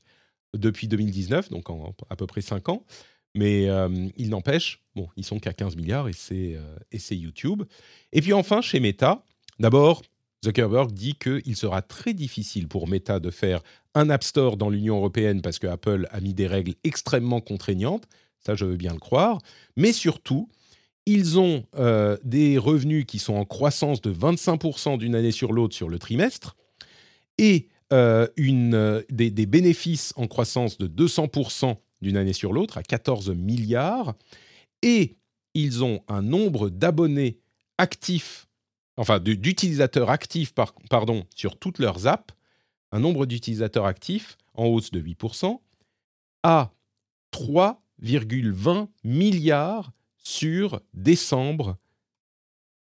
depuis 0.54 0.86
2019, 0.86 1.50
donc 1.50 1.70
en 1.70 1.94
à 2.08 2.16
peu 2.16 2.26
près 2.26 2.40
5 2.40 2.68
ans. 2.68 2.84
Mais 3.34 3.68
euh, 3.68 4.08
il 4.16 4.28
n'empêche, 4.28 4.80
bon, 4.94 5.08
ils 5.16 5.24
sont 5.24 5.40
qu'à 5.40 5.52
15 5.52 5.74
milliards 5.76 6.06
euh, 6.06 6.78
et 6.92 6.98
c'est 6.98 7.16
YouTube. 7.16 7.64
Et 8.12 8.20
puis 8.20 8.32
enfin, 8.32 8.60
chez 8.60 8.78
Meta, 8.78 9.24
d'abord, 9.58 10.02
Zuckerberg 10.44 10.92
dit 10.92 11.14
qu'il 11.14 11.56
sera 11.56 11.82
très 11.82 12.14
difficile 12.14 12.68
pour 12.68 12.88
Meta 12.88 13.20
de 13.20 13.30
faire 13.30 13.60
un 13.94 14.08
App 14.10 14.22
Store 14.22 14.56
dans 14.56 14.70
l'Union 14.70 14.98
européenne 14.98 15.42
parce 15.42 15.58
que 15.58 15.66
Apple 15.66 16.06
a 16.10 16.20
mis 16.20 16.34
des 16.34 16.46
règles 16.46 16.74
extrêmement 16.84 17.40
contraignantes. 17.40 18.06
Ça, 18.38 18.54
je 18.54 18.64
veux 18.64 18.76
bien 18.76 18.92
le 18.92 18.98
croire. 18.98 19.38
Mais 19.76 19.92
surtout, 19.92 20.48
ils 21.06 21.38
ont 21.38 21.64
euh, 21.76 22.16
des 22.24 22.58
revenus 22.58 23.04
qui 23.06 23.18
sont 23.18 23.34
en 23.34 23.44
croissance 23.44 24.00
de 24.00 24.12
25% 24.12 24.98
d'une 24.98 25.14
année 25.14 25.32
sur 25.32 25.52
l'autre 25.52 25.74
sur 25.74 25.88
le 25.88 25.98
trimestre 25.98 26.56
et 27.38 27.68
une, 28.38 29.04
des, 29.10 29.30
des, 29.30 29.44
bénéfices 29.44 30.14
en 30.16 30.26
croissance 30.26 30.78
de 30.78 30.86
200% 30.86 31.76
d'une 32.00 32.16
année 32.16 32.32
sur 32.32 32.54
l'autre 32.54 32.78
à 32.78 32.82
14 32.82 33.30
milliards. 33.30 34.14
Et 34.80 35.18
ils 35.54 35.84
ont 35.84 36.02
un 36.08 36.22
nombre 36.22 36.70
d'abonnés 36.70 37.38
actifs, 37.78 38.48
enfin 38.96 39.18
d'utilisateurs 39.20 40.10
actifs, 40.10 40.52
pardon, 40.90 41.24
sur 41.34 41.58
toutes 41.58 41.78
leurs 41.78 42.06
apps, 42.06 42.34
un 42.90 43.00
nombre 43.00 43.26
d'utilisateurs 43.26 43.86
actifs 43.86 44.36
en 44.54 44.66
hausse 44.66 44.90
de 44.90 45.00
8%, 45.00 45.58
à 46.42 46.72
3,20 47.32 48.88
milliards 49.04 49.92
sur 50.22 50.80
décembre, 50.94 51.76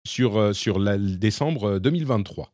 sur, 0.05 0.37
euh, 0.37 0.53
sur 0.53 0.79
la, 0.79 0.97
décembre 0.97 1.79
2023. 1.79 2.53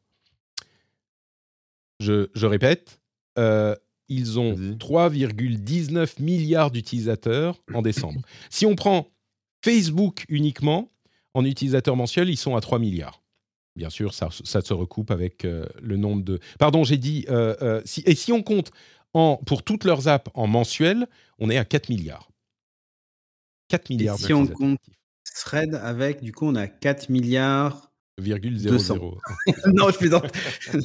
Je, 1.99 2.29
je 2.33 2.45
répète, 2.45 3.01
euh, 3.37 3.75
ils 4.09 4.39
ont 4.39 4.53
3,19 4.55 6.21
milliards 6.21 6.71
d'utilisateurs 6.71 7.61
en 7.73 7.81
décembre. 7.81 8.21
si 8.49 8.65
on 8.65 8.75
prend 8.75 9.09
Facebook 9.63 10.25
uniquement, 10.29 10.91
en 11.33 11.45
utilisateurs 11.45 11.95
mensuels, 11.95 12.29
ils 12.29 12.37
sont 12.37 12.55
à 12.55 12.61
3 12.61 12.79
milliards. 12.79 13.21
Bien 13.75 13.89
sûr, 13.89 14.13
ça, 14.13 14.29
se 14.29 14.73
recoupe 14.73 15.09
avec 15.09 15.45
euh, 15.45 15.65
le 15.81 15.97
nombre 15.97 16.23
de... 16.23 16.39
Pardon, 16.59 16.83
j'ai 16.83 16.97
dit... 16.97 17.25
Euh, 17.29 17.55
euh, 17.61 17.81
si, 17.85 18.03
et 18.05 18.13
si 18.13 18.31
on 18.31 18.43
compte 18.43 18.71
en, 19.13 19.37
pour 19.37 19.63
toutes 19.63 19.83
leurs 19.83 20.07
apps 20.07 20.29
en 20.35 20.45
mensuel, 20.45 21.07
on 21.39 21.49
est 21.49 21.57
à 21.57 21.65
4 21.65 21.89
milliards. 21.89 22.29
4 23.73 23.89
milliards. 23.89 24.19
Et 24.19 24.23
si 24.23 24.33
on 24.33 24.45
compte 24.45 24.79
Thread 25.35 25.73
avec, 25.73 26.21
du 26.21 26.31
coup, 26.31 26.45
on 26.45 26.55
a 26.55 26.67
4 26.67 27.09
milliards... 27.09 27.91
0,00. 28.21 29.17
non, 29.73 29.89
je 29.89 29.97
plaisante. 29.97 30.31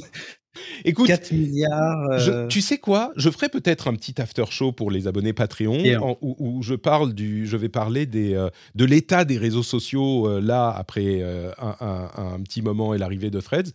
Écoute, 0.87 1.09
4 1.09 1.33
milliards. 1.33 2.11
Euh 2.13 2.49
tu 2.49 2.63
sais 2.63 2.79
quoi 2.79 3.13
Je 3.17 3.29
ferai 3.29 3.51
peut-être 3.51 3.89
un 3.89 3.95
petit 3.95 4.19
after 4.19 4.47
show 4.49 4.73
pour 4.73 4.91
les 4.91 5.07
abonnés 5.07 5.35
Patreon 5.35 6.17
où, 6.23 6.63
je 6.63 6.75
parle 6.75 7.13
du, 7.13 7.47
je 7.47 7.59
vais 7.59 7.69
parler 7.69 8.07
des, 8.07 8.33
euh, 8.33 8.49
de 8.75 8.87
l'état 8.87 9.27
des 9.27 9.37
réseaux 9.37 9.63
sociaux 9.63 10.27
euh, 10.27 10.41
là 10.41 10.71
après 10.71 11.23
un, 11.59 12.41
petit 12.43 12.63
moment 12.63 12.95
et 12.95 12.99
l'arrivée 12.99 13.31
de 13.31 13.41
Threads. 13.41 13.73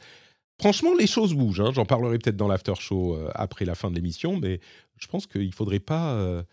Franchement, 0.60 0.94
les 1.00 1.08
choses 1.08 1.36
bougent. 1.36 1.62
Hein. 1.62 1.72
J'en 1.72 1.86
parlerai 1.86 2.18
peut-être 2.18 2.38
dans 2.38 2.48
l'after 2.48 2.74
show 2.80 3.16
après 3.36 3.66
la 3.66 3.76
fin 3.76 3.92
de 3.92 3.96
l'émission, 3.96 4.40
mais 4.40 4.60
je 4.98 5.06
pense 5.08 5.28
qu'il 5.28 5.46
ne 5.46 5.52
faudrait 5.52 5.80
pas 5.80 6.44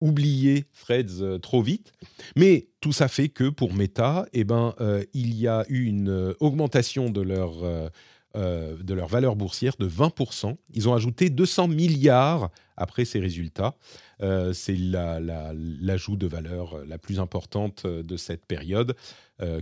oublier 0.00 0.64
Threads 0.80 1.40
trop 1.40 1.62
vite. 1.62 1.92
Mais 2.36 2.68
tout 2.80 2.92
ça 2.92 3.08
fait 3.08 3.28
que 3.28 3.48
pour 3.48 3.74
Meta, 3.74 4.26
eh 4.32 4.44
ben, 4.44 4.74
il 5.12 5.34
y 5.34 5.46
a 5.46 5.64
eu 5.68 5.84
une 5.84 6.34
augmentation 6.40 7.10
de 7.10 7.20
leur 7.20 7.90
euh, 8.36 8.76
de 8.80 8.94
leur 8.94 9.08
valeur 9.08 9.34
boursière 9.34 9.74
de 9.80 9.88
20%. 9.88 10.56
Ils 10.72 10.88
ont 10.88 10.94
ajouté 10.94 11.30
200 11.30 11.66
milliards 11.66 12.50
après 12.76 13.04
ces 13.04 13.18
résultats. 13.18 13.74
Euh, 14.22 14.52
c'est 14.52 14.76
l'ajout 14.76 16.14
de 16.14 16.28
valeur 16.28 16.74
euh, 16.74 16.84
la 16.86 16.96
plus 16.96 17.18
importante 17.18 17.88
de 17.88 18.16
cette 18.16 18.46
période, 18.46 18.94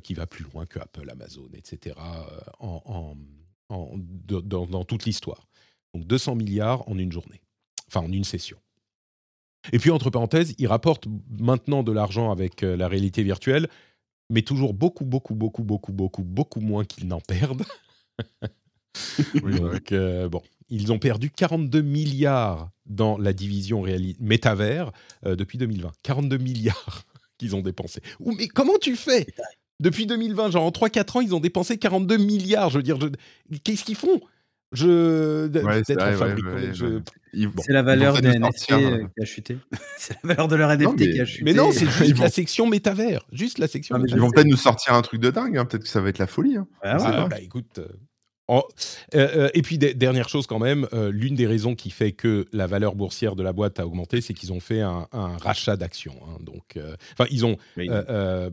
qui 0.03 0.12
va 0.12 0.27
plus 0.27 0.44
loin 0.44 0.66
que 0.66 0.81
Apple, 0.81 1.09
Amazon, 1.09 1.48
etc., 1.55 1.94
en, 2.59 3.14
dans, 3.70 4.85
toute 4.85 5.05
l'histoire. 5.05 5.46
Donc 5.94 6.05
200 6.05 6.35
milliards 6.35 6.87
en 6.88 6.98
une 6.98 7.12
journée, 7.12 7.40
enfin 7.87 8.01
en 8.01 8.11
une 8.11 8.24
session. 8.24 8.59
Et 9.72 9.78
puis, 9.78 9.90
entre 9.90 10.11
parenthèses, 10.11 10.54
ils 10.59 10.66
rapportent 10.66 11.07
maintenant 11.38 11.83
de 11.83 11.92
l'argent 11.92 12.31
avec 12.31 12.62
la 12.62 12.88
réalité 12.88 13.22
virtuelle, 13.22 13.68
mais 14.31 14.42
toujours 14.42 14.74
beaucoup, 14.74 15.04
beaucoup, 15.04 15.35
beaucoup, 15.35 15.62
beaucoup, 15.62 15.92
beaucoup, 15.92 16.22
beaucoup 16.22 16.61
moins 16.61 16.85
qu'ils 16.85 17.09
n'en 17.09 17.20
perdent. 17.20 17.64
Donc, 19.42 19.92
euh, 19.92 20.28
bon, 20.28 20.42
ils 20.68 20.92
ont 20.92 20.98
perdu 20.98 21.31
42 21.31 21.83
milliards 21.83 22.70
dans 22.87 23.18
la 23.18 23.33
division 23.33 23.85
métavers 24.20 24.92
euh, 25.26 25.37
depuis 25.37 25.59
2020. 25.59 25.92
42 26.02 26.38
milliards 26.38 27.04
qu'ils 27.38 27.54
ont 27.57 27.61
dépensés. 27.61 28.02
mais 28.20 28.48
comment 28.48 28.78
tu 28.81 28.96
fais? 28.96 29.26
Depuis 29.81 30.07
2020, 30.07 30.50
genre 30.50 30.64
en 30.64 30.70
3-4 30.70 31.18
ans, 31.18 31.20
ils 31.20 31.35
ont 31.35 31.40
dépensé 31.40 31.78
42 31.78 32.16
milliards. 32.16 32.70
Je 32.70 32.78
veux 32.78 32.83
dire, 32.83 32.98
qu'est-ce 33.62 33.85
qu'ils 33.85 33.96
font? 33.96 34.20
Je 34.72 35.50
C'est 35.87 37.72
la 37.72 37.83
valeur 37.83 38.20
des 38.20 38.38
NFT 38.38 38.72
euh, 38.72 39.07
qui 39.16 39.22
a 39.22 39.24
chuté. 39.24 39.59
c'est 39.98 40.16
la 40.22 40.35
valeur 40.35 40.48
de 40.48 40.57
leur 40.57 40.76
NFT 40.76 41.12
qui 41.12 41.20
a 41.20 41.24
chuté. 41.24 41.44
Mais 41.44 41.54
non, 41.54 41.72
c'est 41.72 41.87
juste 42.04 42.18
la 42.18 42.31
section 42.31 42.66
métavers. 42.66 43.24
Juste 43.33 43.59
la 43.59 43.68
section. 43.68 43.96
ils 44.07 44.18
vont 44.18 44.31
peut-être 44.31 44.46
nous 44.46 44.57
sortir 44.57 44.94
un 44.94 45.02
truc 45.02 45.20
de 45.20 45.31
dingue. 45.31 45.57
Hein. 45.57 45.64
Peut-être 45.64 45.85
que 45.85 45.88
ça 45.88 46.00
va 46.00 46.09
être 46.09 46.18
la 46.18 46.26
folie. 46.26 46.57
Hein. 46.57 46.66
Ah, 46.83 47.28
bah, 47.28 47.40
écoute, 47.40 47.81
euh, 48.50 48.61
euh, 49.14 49.48
et 49.54 49.62
puis, 49.62 49.78
dernière 49.78 50.28
chose 50.28 50.46
quand 50.46 50.59
même, 50.59 50.87
euh, 50.92 51.11
l'une 51.12 51.35
des 51.35 51.46
raisons 51.46 51.74
qui 51.74 51.90
fait 51.90 52.12
que 52.12 52.46
la 52.52 52.66
valeur 52.66 52.94
boursière 52.94 53.37
de 53.37 53.42
la 53.42 53.52
boîte 53.52 53.78
a 53.78 53.87
augmenté, 53.87 54.20
c'est 54.20 54.35
qu'ils 54.35 54.52
ont 54.52 54.61
fait 54.61 54.81
un, 54.81 55.07
rachat 55.12 55.76
d'actions. 55.76 56.18
Hein. 56.24 56.38
donc, 56.40 56.78
enfin, 57.12 57.28
ils 57.31 57.44
ont, 57.44 57.57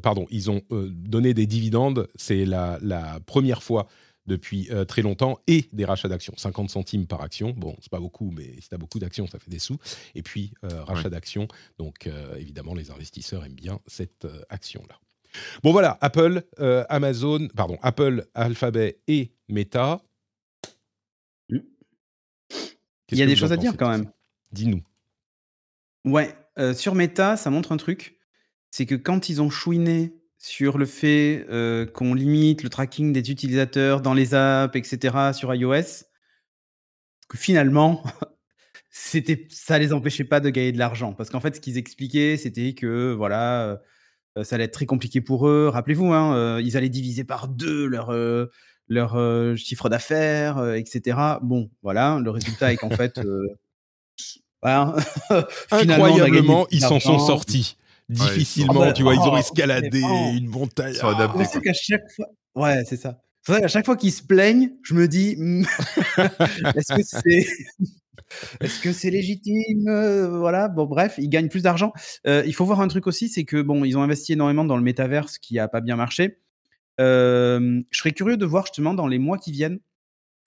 pardon, 0.02 0.26
ils 0.30 0.52
ont 0.52 0.62
donné 0.70 1.34
des 1.34 1.48
dividendes. 1.48 2.08
C'est 2.16 2.46
la, 2.46 2.80
première 3.26 3.64
fois 3.64 3.88
depuis 4.28 4.70
très 4.88 5.02
longtemps 5.02 5.40
et 5.48 5.66
des 5.74 5.86
rachats 5.86 6.08
d'actions, 6.08 6.34
50 6.36 6.70
centimes 6.70 7.08
par 7.08 7.22
action. 7.22 7.52
Bon, 7.52 7.76
c'est 7.80 7.92
pas 7.92 8.00
beaucoup, 8.00 8.32
mais 8.32 8.60
si 8.60 8.70
tu 8.70 8.76
as 8.76 8.78
beaucoup 8.78 9.00
d'actions, 9.00 9.28
ça 9.28 9.40
fait 9.40 9.52
des 9.52 9.60
sous. 9.60 9.78
Et 10.16 10.24
puis, 10.24 10.54
rachat 10.64 11.10
d'actions. 11.10 11.48
Donc, 11.78 12.10
évidemment, 12.38 12.74
les 12.74 12.92
investisseurs 12.92 13.46
aiment 13.46 13.54
bien 13.54 13.80
cette 13.88 14.28
action-là. 14.50 15.00
Bon 15.64 15.72
voilà, 15.72 15.98
Apple, 16.02 16.44
euh, 16.60 16.86
Amazon, 16.90 17.48
pardon, 17.56 17.78
Apple, 17.82 18.26
Alphabet 18.34 19.00
et 19.08 19.32
Meta. 19.48 20.02
Il 21.50 23.20
y 23.20 23.22
a 23.22 23.26
des 23.26 23.36
choses 23.36 23.52
à 23.52 23.58
dire 23.58 23.78
quand 23.78 23.90
même. 23.90 24.12
Dis-nous. 24.52 24.82
Ouais, 26.06 26.36
euh, 26.58 26.74
sur 26.74 26.96
Meta, 26.96 27.38
ça 27.38 27.50
montre 27.50 27.72
un 27.72 27.78
truc. 27.78 28.20
C'est 28.72 28.86
que 28.86 28.96
quand 28.96 29.30
ils 29.30 29.42
ont 29.42 29.50
chouiné 29.50 30.14
sur 30.46 30.78
le 30.78 30.86
fait 30.86 31.44
euh, 31.50 31.88
qu'on 31.88 32.14
limite 32.14 32.62
le 32.62 32.70
tracking 32.70 33.12
des 33.12 33.32
utilisateurs 33.32 34.02
dans 34.02 34.14
les 34.14 34.36
apps, 34.36 34.76
etc., 34.76 35.34
sur 35.34 35.52
iOS, 35.56 36.06
que 37.28 37.36
finalement, 37.36 38.04
c'était, 38.92 39.48
ça 39.50 39.80
les 39.80 39.92
empêchait 39.92 40.24
pas 40.24 40.40
de 40.40 40.52
gagner 40.52 40.72
de 40.72 40.78
l'argent. 40.78 41.14
Parce 41.14 41.32
qu'en 41.32 41.40
fait, 41.40 41.56
ce 41.56 41.62
qu'ils 41.62 41.80
expliquaient, 41.80 42.38
c'était 42.38 42.74
que 42.76 43.12
voilà, 43.12 43.82
ça 44.44 44.54
allait 44.54 44.66
être 44.66 44.74
très 44.74 44.86
compliqué 44.86 45.20
pour 45.20 45.48
eux. 45.48 45.70
Rappelez-vous, 45.70 46.14
hein, 46.14 46.60
ils 46.60 46.78
allaient 46.78 46.90
diviser 46.90 47.24
par 47.24 47.48
deux 47.48 47.88
leur, 47.88 48.14
leur 48.88 49.58
chiffre 49.58 49.90
d'affaires, 49.90 50.76
etc. 50.76 51.18
Bon, 51.42 51.72
voilà, 51.82 52.20
le 52.24 52.30
résultat 52.30 52.72
est 52.72 52.78
qu'en 52.78 52.92
fait, 52.92 53.20
Incroyablement, 55.72 56.68
ils 56.70 56.82
s'en 56.82 57.00
sont 57.00 57.18
sortis. 57.18 57.78
Difficilement, 58.08 58.82
ah 58.82 58.86
bah, 58.88 58.94
tu 58.94 59.04
vois, 59.04 59.16
ils 59.16 59.20
ont 59.20 59.34
oh, 59.34 59.38
escaladé 59.38 60.00
une 60.00 60.48
montagne. 60.48 60.94
C'est 60.94 61.62
qu'à 61.62 61.74
chaque 61.74 62.10
fois, 62.16 62.28
ouais, 62.56 62.84
c'est 62.86 62.98
ça. 62.98 63.22
C'est 63.42 63.62
qu'à 63.62 63.68
chaque 63.68 63.86
fois 63.86 63.96
qu'ils 63.96 64.12
se 64.12 64.24
plaignent, 64.24 64.72
je 64.84 64.94
me 64.94 65.08
dis, 65.08 65.36
hmm, 65.38 65.64
est-ce 66.76 66.96
que 66.96 67.02
c'est 67.04 67.48
est-ce 68.62 68.82
que 68.82 68.92
c'est 68.92 69.10
légitime 69.10 69.88
euh, 69.88 70.38
Voilà, 70.38 70.68
bon, 70.68 70.86
bref, 70.86 71.16
ils 71.18 71.30
gagnent 71.30 71.50
plus 71.50 71.64
d'argent. 71.64 71.94
Euh, 72.28 72.44
il 72.46 72.54
faut 72.54 72.66
voir 72.66 72.82
un 72.82 72.88
truc 72.88 73.08
aussi, 73.08 73.28
c'est 73.28 73.44
que 73.44 73.62
bon, 73.62 73.84
ils 73.86 73.98
ont 73.98 74.04
investi 74.04 74.34
énormément 74.34 74.66
dans 74.66 74.78
le 74.78 74.84
métaverse 74.84 75.40
qui 75.40 75.58
a 75.58 75.68
pas 75.68 75.82
bien 75.82 75.96
marché. 75.96 76.40
Euh, 77.02 77.82
je 77.92 77.98
serais 77.98 78.12
curieux 78.12 78.38
de 78.38 78.46
voir 78.46 78.66
justement 78.66 78.94
dans 78.94 79.08
les 79.08 79.20
mois 79.20 79.38
qui 79.38 79.52
viennent, 79.52 79.80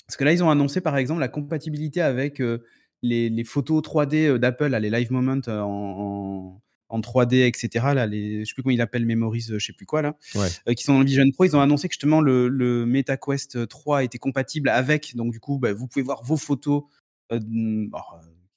parce 0.07 0.17
que 0.17 0.25
là, 0.25 0.33
ils 0.33 0.45
ont 0.45 0.51
annoncé 0.51 0.81
par 0.81 0.97
exemple 0.97 1.21
la 1.21 1.29
compatibilité 1.29 2.01
avec 2.01 2.41
les, 3.03 3.45
photos 3.45 3.83
3D 3.83 4.39
d'Apple, 4.39 4.75
les 4.77 4.91
Live 4.91 5.13
Moments 5.13 5.41
en, 5.49 5.53
en 5.53 6.63
3D, 6.91 7.47
etc. 7.47 7.87
Là, 7.95 8.07
les, 8.07 8.41
je 8.41 8.49
sais 8.49 8.55
plus 8.55 8.63
comment 8.63 8.75
il 8.75 8.81
appelle 8.81 9.05
Memories, 9.07 9.47
je 9.49 9.59
sais 9.59 9.73
plus 9.73 9.87
quoi 9.87 10.03
là, 10.03 10.17
qui 10.75 10.85
sont 10.85 10.95
dans 10.95 11.01
le 11.01 11.07
Vision 11.07 11.25
Pro. 11.33 11.45
Ils 11.45 11.57
ont 11.57 11.61
annoncé 11.61 11.89
que 11.89 11.93
justement 11.95 12.21
le, 12.21 12.49
le 12.49 12.87
MetaQuest 12.87 13.69
3 13.69 14.05
était 14.05 14.19
compatible 14.19 14.69
avec. 14.69 15.15
Donc 15.17 15.33
du 15.33 15.41
coup, 15.41 15.59
bah, 15.59 15.73
vous 15.73 15.87
pouvez 15.87 16.03
voir 16.03 16.23
vos 16.25 16.37
photos 16.37 16.85
euh, 17.33 17.41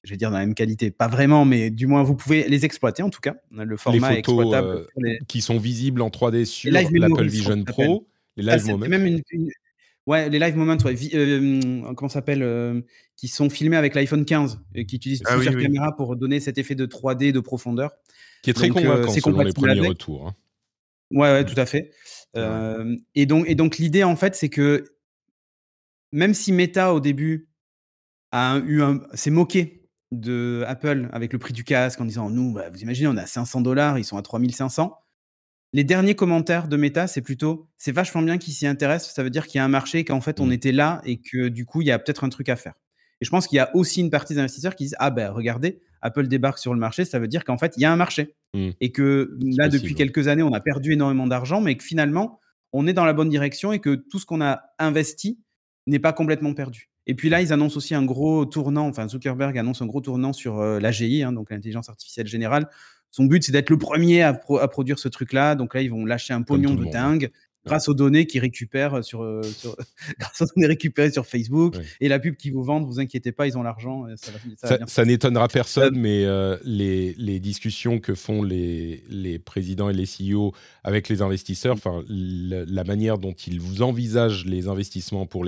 je 0.04 0.10
vais 0.10 0.18
dire 0.18 0.32
dans 0.32 0.38
la 0.38 0.46
même 0.46 0.56
qualité, 0.56 0.90
pas 0.90 1.08
vraiment, 1.08 1.46
mais 1.46 1.70
du 1.70 1.86
moins 1.86 2.04
vous 2.04 2.16
pouvez 2.16 2.48
les 2.48 2.66
exploiter 2.66 3.04
en 3.04 3.10
tout 3.10 3.20
cas. 3.20 3.36
Le 3.52 3.78
format 3.78 4.10
les 4.10 4.24
photos, 4.24 4.40
exploitable 4.40 4.88
euh, 5.04 5.18
qui 5.28 5.42
sont 5.42 5.58
visibles 5.58 6.02
en 6.02 6.10
3D 6.10 6.46
sur 6.46 6.72
l'Apple 6.72 7.28
Vision 7.28 7.64
Pro, 7.64 8.08
les 8.36 8.44
live 8.44 8.66
moments. 8.66 8.88
Même 8.88 9.22
Ouais, 10.08 10.30
les 10.30 10.40
live 10.40 10.56
moments, 10.56 10.78
ouais, 10.84 10.96
euh, 11.14 11.94
comment 11.94 12.10
s'appelle, 12.10 12.84
qui 13.16 13.28
sont 13.28 13.50
filmés 13.50 13.78
avec 13.78 13.94
l'iPhone 13.94 14.26
15 14.26 14.60
et 14.74 14.86
qui 14.86 14.96
utilisent 14.96 15.22
ah 15.26 15.36
plusieurs 15.36 15.56
caméras 15.56 15.96
pour 15.96 16.16
donner 16.16 16.40
cet 16.40 16.58
effet 16.58 16.76
de 16.76 16.86
3D 16.86 17.32
de 17.32 17.40
profondeur. 17.40 17.92
Qui 18.42 18.50
est 18.50 18.54
très 18.54 18.70
convaincant 18.70 19.12
selon 19.12 19.42
les 19.42 19.54
premiers 19.54 19.88
retours. 19.88 20.28
Hein. 20.28 20.36
Ouais, 21.12 21.32
ouais, 21.32 21.46
tout 21.46 21.60
à 21.60 21.66
fait. 21.66 21.92
et 23.16 23.26
donc, 23.26 23.48
et 23.48 23.56
donc 23.56 23.78
l'idée 23.78 24.04
en 24.04 24.16
fait, 24.16 24.36
c'est 24.36 24.50
que 24.50 24.86
même 26.12 26.34
si 26.34 26.52
Meta 26.52 26.94
au 26.94 27.00
début 27.00 27.50
a 28.32 28.60
eu 28.66 28.82
un, 28.82 29.02
s'est 29.14 29.32
moqué 29.32 29.90
de 30.12 30.64
Apple 30.68 31.10
avec 31.14 31.34
le 31.34 31.40
prix 31.40 31.54
du 31.54 31.64
casque 31.64 32.00
en 32.02 32.06
disant 32.06 32.30
nous, 32.30 32.54
bah, 32.54 32.70
vous 32.70 32.82
imaginez, 32.82 33.08
on 33.08 33.18
a 33.18 33.26
500 33.26 33.62
dollars, 33.62 33.98
ils 33.98 34.04
sont 34.04 34.18
à 34.18 34.22
3500. 34.22 34.98
Les 35.74 35.84
derniers 35.86 36.16
commentaires 36.16 36.68
de 36.68 36.76
Meta, 36.76 37.08
c'est 37.08 37.22
plutôt 37.22 37.70
c'est 37.78 37.94
vachement 37.94 38.22
bien 38.22 38.38
qu'ils 38.38 38.54
s'y 38.54 38.68
intéressent. 38.68 39.14
Ça 39.14 39.24
veut 39.24 39.30
dire 39.30 39.48
qu'il 39.48 39.60
y 39.60 39.62
a 39.62 39.66
un 39.66 39.70
marché, 39.70 40.04
qu'en 40.04 40.20
fait 40.20 40.40
on 40.40 40.48
mmh. 40.48 40.54
était 40.54 40.72
là 40.72 41.02
et 41.06 41.22
que 41.22 41.48
du 41.48 41.66
coup 41.66 41.82
il 41.82 41.88
y 41.88 41.92
a 41.92 42.00
peut-être 42.00 42.24
un 42.24 42.30
truc 42.30 42.50
à 42.50 42.56
faire. 42.56 42.74
Et 43.22 43.26
je 43.26 43.30
pense 43.30 43.48
qu'il 43.48 43.56
y 43.58 43.60
a 43.60 43.74
aussi 43.76 44.02
une 44.02 44.10
partie 44.10 44.36
d'investisseurs 44.36 44.76
qui 44.76 44.86
disent 44.86 44.96
ah 45.00 45.12
ben 45.12 45.32
regardez, 45.32 45.82
Apple 46.02 46.28
débarque 46.28 46.58
sur 46.58 46.74
le 46.74 46.80
marché, 46.80 47.06
ça 47.06 47.20
veut 47.20 47.28
dire 47.28 47.46
qu'en 47.46 47.58
fait 47.58 47.74
il 47.78 47.82
y 47.82 47.86
a 47.86 47.92
un 47.92 47.96
marché 47.96 48.36
mmh. 48.54 48.70
et 48.82 48.92
que 48.92 49.38
là 49.58 49.70
depuis 49.70 49.96
quelques 49.96 50.28
années 50.28 50.44
on 50.44 50.54
a 50.54 50.60
perdu 50.60 50.94
énormément 50.94 51.28
d'argent, 51.28 51.62
mais 51.62 51.76
que 51.78 51.84
finalement 51.84 52.40
on 52.74 52.86
est 52.88 52.94
dans 52.94 53.06
la 53.06 53.14
bonne 53.14 53.30
direction 53.30 53.72
et 53.72 53.80
que 53.80 53.96
tout 53.96 54.20
ce 54.20 54.26
qu'on 54.26 54.42
a 54.42 54.62
investi 54.80 55.40
n'est 55.88 56.00
pas 56.00 56.14
complètement 56.14 56.54
perdu. 56.54 56.90
Et 57.08 57.16
puis 57.16 57.30
là, 57.30 57.42
ils 57.42 57.52
annoncent 57.52 57.78
aussi 57.78 57.96
un 57.96 58.06
gros 58.06 58.46
tournant, 58.46 58.88
enfin 58.88 59.08
Zuckerberg 59.08 59.58
annonce 59.58 59.82
un 59.82 59.88
gros 59.88 60.02
tournant 60.02 60.34
sur 60.34 60.60
euh, 60.60 60.80
l'AGI, 60.80 61.24
hein, 61.24 61.34
donc 61.34 61.50
l'intelligence 61.50 61.90
artificielle 61.90 62.28
générale. 62.28 62.70
Son 63.12 63.26
but, 63.26 63.44
c'est 63.44 63.52
d'être 63.52 63.70
le 63.70 63.78
premier 63.78 64.22
à, 64.24 64.34
produire 64.34 64.98
ce 64.98 65.10
truc-là. 65.10 65.56
Donc 65.56 65.76
là, 65.76 65.82
ils 65.82 65.92
vont 65.92 66.06
lâcher 66.06 66.34
un 66.34 66.42
pognon 66.42 66.76
de 66.76 66.86
dingue 66.86 67.32
grâce 67.66 67.88
aux 67.88 67.94
données 67.94 68.26
qu'ils 68.26 68.42
récupèrent 68.42 69.04
sur, 69.04 69.22
euh, 69.22 69.42
grâce 70.20 70.42
aux 70.42 70.46
données 70.56 70.68
récupérées 70.68 71.12
sur 71.12 71.26
Facebook 71.26 71.76
et 72.00 72.08
la 72.08 72.20
pub 72.20 72.36
qu'ils 72.36 72.54
vous 72.54 72.64
vendent, 72.64 72.86
vous 72.86 73.00
inquiétez 73.00 73.32
pas, 73.32 73.48
ils 73.48 73.58
ont 73.58 73.64
l'argent. 73.64 74.06
Ça, 74.88 75.06
n'étonnera 75.06 75.48
personne, 75.48 75.96
mais 75.98 76.26
euh, 76.26 76.58
les, 76.64 77.14
les, 77.18 77.40
discussions 77.40 78.00
que 78.00 78.16
font 78.16 78.44
les, 78.44 79.04
les, 79.10 79.40
présidents 79.40 79.90
et 79.90 79.94
les 79.94 80.06
CEO 80.06 80.54
avec 80.84 81.10
les 81.10 81.22
investisseurs, 81.22 81.74
enfin 81.74 82.04
la, 82.08 82.84
manière 82.84 83.18
dont 83.18 83.34
ils 83.34 83.60
vous 83.60 83.82
envisagent 83.82 84.46
les 84.46 84.68
investissements 84.68 85.26
pour 85.26 85.46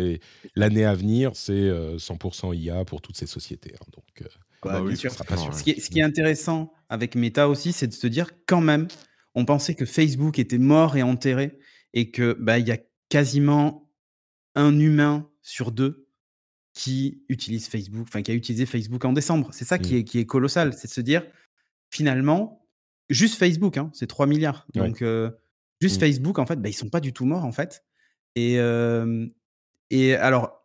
l'année 0.55 0.85
à 0.85 0.93
venir, 0.93 1.31
c'est 1.33 1.69
100% 1.69 2.51
euh, 2.51 2.55
IA 2.55 2.85
pour 2.85 3.01
toutes 3.01 3.17
ces 3.17 3.27
sociétés. 3.27 3.73
Hein. 3.75 3.85
donc, 3.91 4.29
bah 4.69 4.81
bien 4.81 4.95
sûr. 4.95 5.11
Ce, 5.11 5.63
qui 5.63 5.79
ce 5.79 5.89
qui 5.89 5.99
est 5.99 6.03
intéressant 6.03 6.73
avec 6.89 7.15
Meta 7.15 7.49
aussi, 7.49 7.73
c'est 7.73 7.87
de 7.87 7.93
se 7.93 8.07
dire 8.07 8.31
quand 8.45 8.61
même, 8.61 8.87
on 9.35 9.45
pensait 9.45 9.75
que 9.75 9.85
Facebook 9.85 10.39
était 10.39 10.57
mort 10.57 10.95
et 10.97 11.03
enterré 11.03 11.57
et 11.93 12.11
que 12.11 12.35
bah, 12.39 12.59
il 12.59 12.67
y 12.67 12.71
a 12.71 12.77
quasiment 13.09 13.91
un 14.55 14.79
humain 14.79 15.29
sur 15.41 15.71
deux 15.71 16.07
qui 16.73 17.23
utilise 17.29 17.67
Facebook, 17.67 18.07
enfin 18.07 18.21
qui 18.21 18.31
a 18.31 18.33
utilisé 18.33 18.65
Facebook 18.65 19.05
en 19.05 19.13
décembre. 19.13 19.49
C'est 19.51 19.65
ça 19.65 19.77
qui, 19.77 19.93
mmh. 19.93 19.97
est, 19.97 20.03
qui 20.03 20.19
est 20.19 20.25
colossal, 20.25 20.73
c'est 20.73 20.87
de 20.87 20.93
se 20.93 21.01
dire 21.01 21.23
finalement, 21.89 22.65
juste 23.09 23.37
Facebook, 23.37 23.77
hein, 23.77 23.91
c'est 23.93 24.07
3 24.07 24.25
milliards. 24.25 24.65
Donc 24.73 25.03
juste 25.81 25.97
mmh. 25.97 25.99
Facebook, 25.99 26.39
en 26.39 26.45
fait, 26.45 26.55
bah, 26.55 26.69
ils 26.69 26.73
sont 26.73 26.89
pas 26.89 26.99
du 26.99 27.13
tout 27.13 27.25
morts 27.25 27.45
en 27.45 27.51
fait. 27.51 27.83
Et, 28.35 28.57
et 29.91 30.15
alors, 30.15 30.62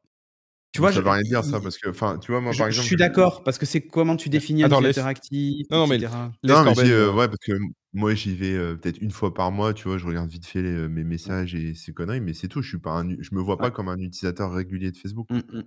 tu 0.72 0.80
vois, 0.80 0.92
ça 0.92 1.00
veut 1.00 1.08
rien 1.08 1.22
dire 1.22 1.44
ça 1.44 1.60
parce 1.60 1.78
que, 1.78 1.88
enfin, 1.88 2.18
tu 2.18 2.30
vois, 2.30 2.40
moi 2.40 2.52
je, 2.52 2.58
par 2.58 2.66
exemple. 2.68 2.82
Je 2.82 2.86
suis 2.86 2.96
d'accord 2.96 3.42
parce 3.42 3.58
que 3.58 3.66
c'est 3.66 3.80
comment 3.80 4.16
tu 4.16 4.28
définis 4.28 4.64
un 4.64 4.68
utilisateur 4.68 5.06
actif. 5.06 5.66
Non, 5.70 5.78
non, 5.78 5.86
mais, 5.86 5.98
non, 5.98 6.74
mais 6.76 6.90
euh, 6.90 7.12
ouais, 7.12 7.26
parce 7.26 7.38
que 7.38 7.52
moi 7.94 8.14
j'y 8.14 8.34
vais 8.34 8.54
euh, 8.54 8.76
peut-être 8.76 8.98
une 9.00 9.10
fois 9.10 9.32
par 9.32 9.50
mois, 9.50 9.72
tu 9.72 9.88
vois, 9.88 9.98
je 9.98 10.06
regarde 10.06 10.28
vite 10.28 10.46
fait 10.46 10.58
euh, 10.60 10.88
mes 10.88 11.04
messages 11.04 11.54
et 11.54 11.74
ces 11.74 11.92
conneries, 11.92 12.20
mais 12.20 12.34
c'est 12.34 12.48
tout. 12.48 12.60
Je 12.60 12.68
suis 12.68 12.78
pas, 12.78 12.92
un, 12.92 13.08
je 13.18 13.30
me 13.32 13.40
vois 13.40 13.56
pas 13.56 13.70
comme 13.70 13.88
un 13.88 13.98
utilisateur 13.98 14.52
régulier 14.52 14.90
de 14.90 14.96
Facebook. 14.96 15.28
Mmh, 15.30 15.62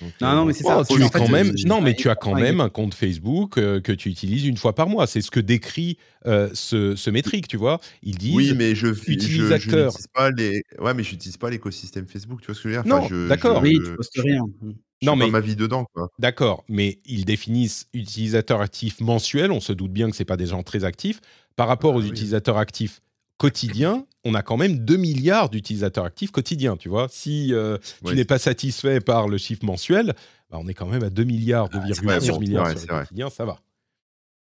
mmh 0.00 0.06
non, 0.20 0.34
non, 0.34 0.44
mais 0.44 0.52
c'est 0.52 0.64
ça. 0.64 0.82
Tu 0.88 0.98
quand 1.10 1.28
même, 1.28 1.52
non, 1.64 1.80
mais 1.80 1.94
tu 1.94 2.10
as 2.10 2.14
quand 2.14 2.34
même 2.34 2.60
un 2.60 2.68
compte 2.68 2.94
Facebook 2.94 3.58
euh, 3.58 3.80
que 3.80 3.92
tu 3.92 4.08
utilises 4.08 4.46
une 4.46 4.56
fois 4.56 4.74
par 4.74 4.88
mois. 4.88 5.06
C'est 5.06 5.20
ce 5.20 5.30
que 5.30 5.40
décrit 5.40 5.98
euh, 6.26 6.50
ce, 6.52 6.96
ce 6.96 7.10
métrique, 7.10 7.48
tu 7.48 7.56
vois. 7.56 7.80
Ils 8.02 8.16
disent. 8.16 8.34
Oui, 8.34 8.52
mais 8.54 8.74
je 8.74 8.88
utilisateur. 8.88 9.92
Je, 9.92 10.06
pas 10.12 10.30
les. 10.30 10.62
Ouais, 10.78 10.94
mais 10.94 11.02
j'utilise 11.02 11.36
pas 11.36 11.50
l'écosystème 11.50 12.06
Facebook. 12.06 12.40
Tu 12.40 12.46
vois 12.46 12.54
ce 12.54 12.62
que 12.62 12.68
je 12.68 12.76
veux 12.76 12.82
dire? 12.82 12.88
Non, 12.88 13.28
d'accord. 13.28 13.62
Oui, 13.62 13.78
tu 13.84 13.94
postes 13.94 14.20
rien. 14.20 14.42
Je 14.62 15.06
non, 15.06 15.16
mais 15.16 15.28
ma 15.28 15.40
vie 15.40 15.56
dedans. 15.56 15.86
D'accord, 16.18 16.64
mais 16.68 17.00
ils 17.04 17.24
définissent 17.24 17.88
utilisateur 17.92 18.60
actif 18.60 19.00
mensuel. 19.00 19.52
On 19.52 19.60
se 19.60 19.72
doute 19.72 19.92
bien 19.92 20.10
que 20.10 20.16
c'est 20.16 20.24
pas 20.24 20.36
des 20.36 20.46
gens 20.46 20.62
très 20.62 20.84
actifs 20.84 21.20
par 21.54 21.68
rapport 21.68 21.94
ah 21.94 21.98
aux 21.98 22.02
utilisateurs 22.02 22.58
actifs 22.58 23.00
quotidien, 23.38 24.06
on 24.24 24.34
a 24.34 24.42
quand 24.42 24.56
même 24.56 24.78
2 24.78 24.96
milliards 24.96 25.50
d'utilisateurs 25.50 26.04
actifs 26.04 26.30
quotidiens, 26.30 26.76
tu 26.76 26.88
vois. 26.88 27.06
Si 27.10 27.52
euh, 27.52 27.78
tu 28.04 28.14
n'es 28.14 28.24
pas 28.24 28.38
satisfait 28.38 29.00
par 29.00 29.28
le 29.28 29.38
chiffre 29.38 29.64
mensuel, 29.64 30.14
bah, 30.50 30.58
on 30.60 30.68
est 30.68 30.74
quand 30.74 30.86
même 30.86 31.04
à 31.04 31.10
2 31.10 31.24
milliards, 31.24 31.68
2,1 31.68 31.78
ah, 31.78 32.00
milliards 32.00 32.22
sur 32.22 32.40
le 32.40 32.86
quotidien, 32.86 33.30
ça 33.30 33.44
va. 33.44 33.58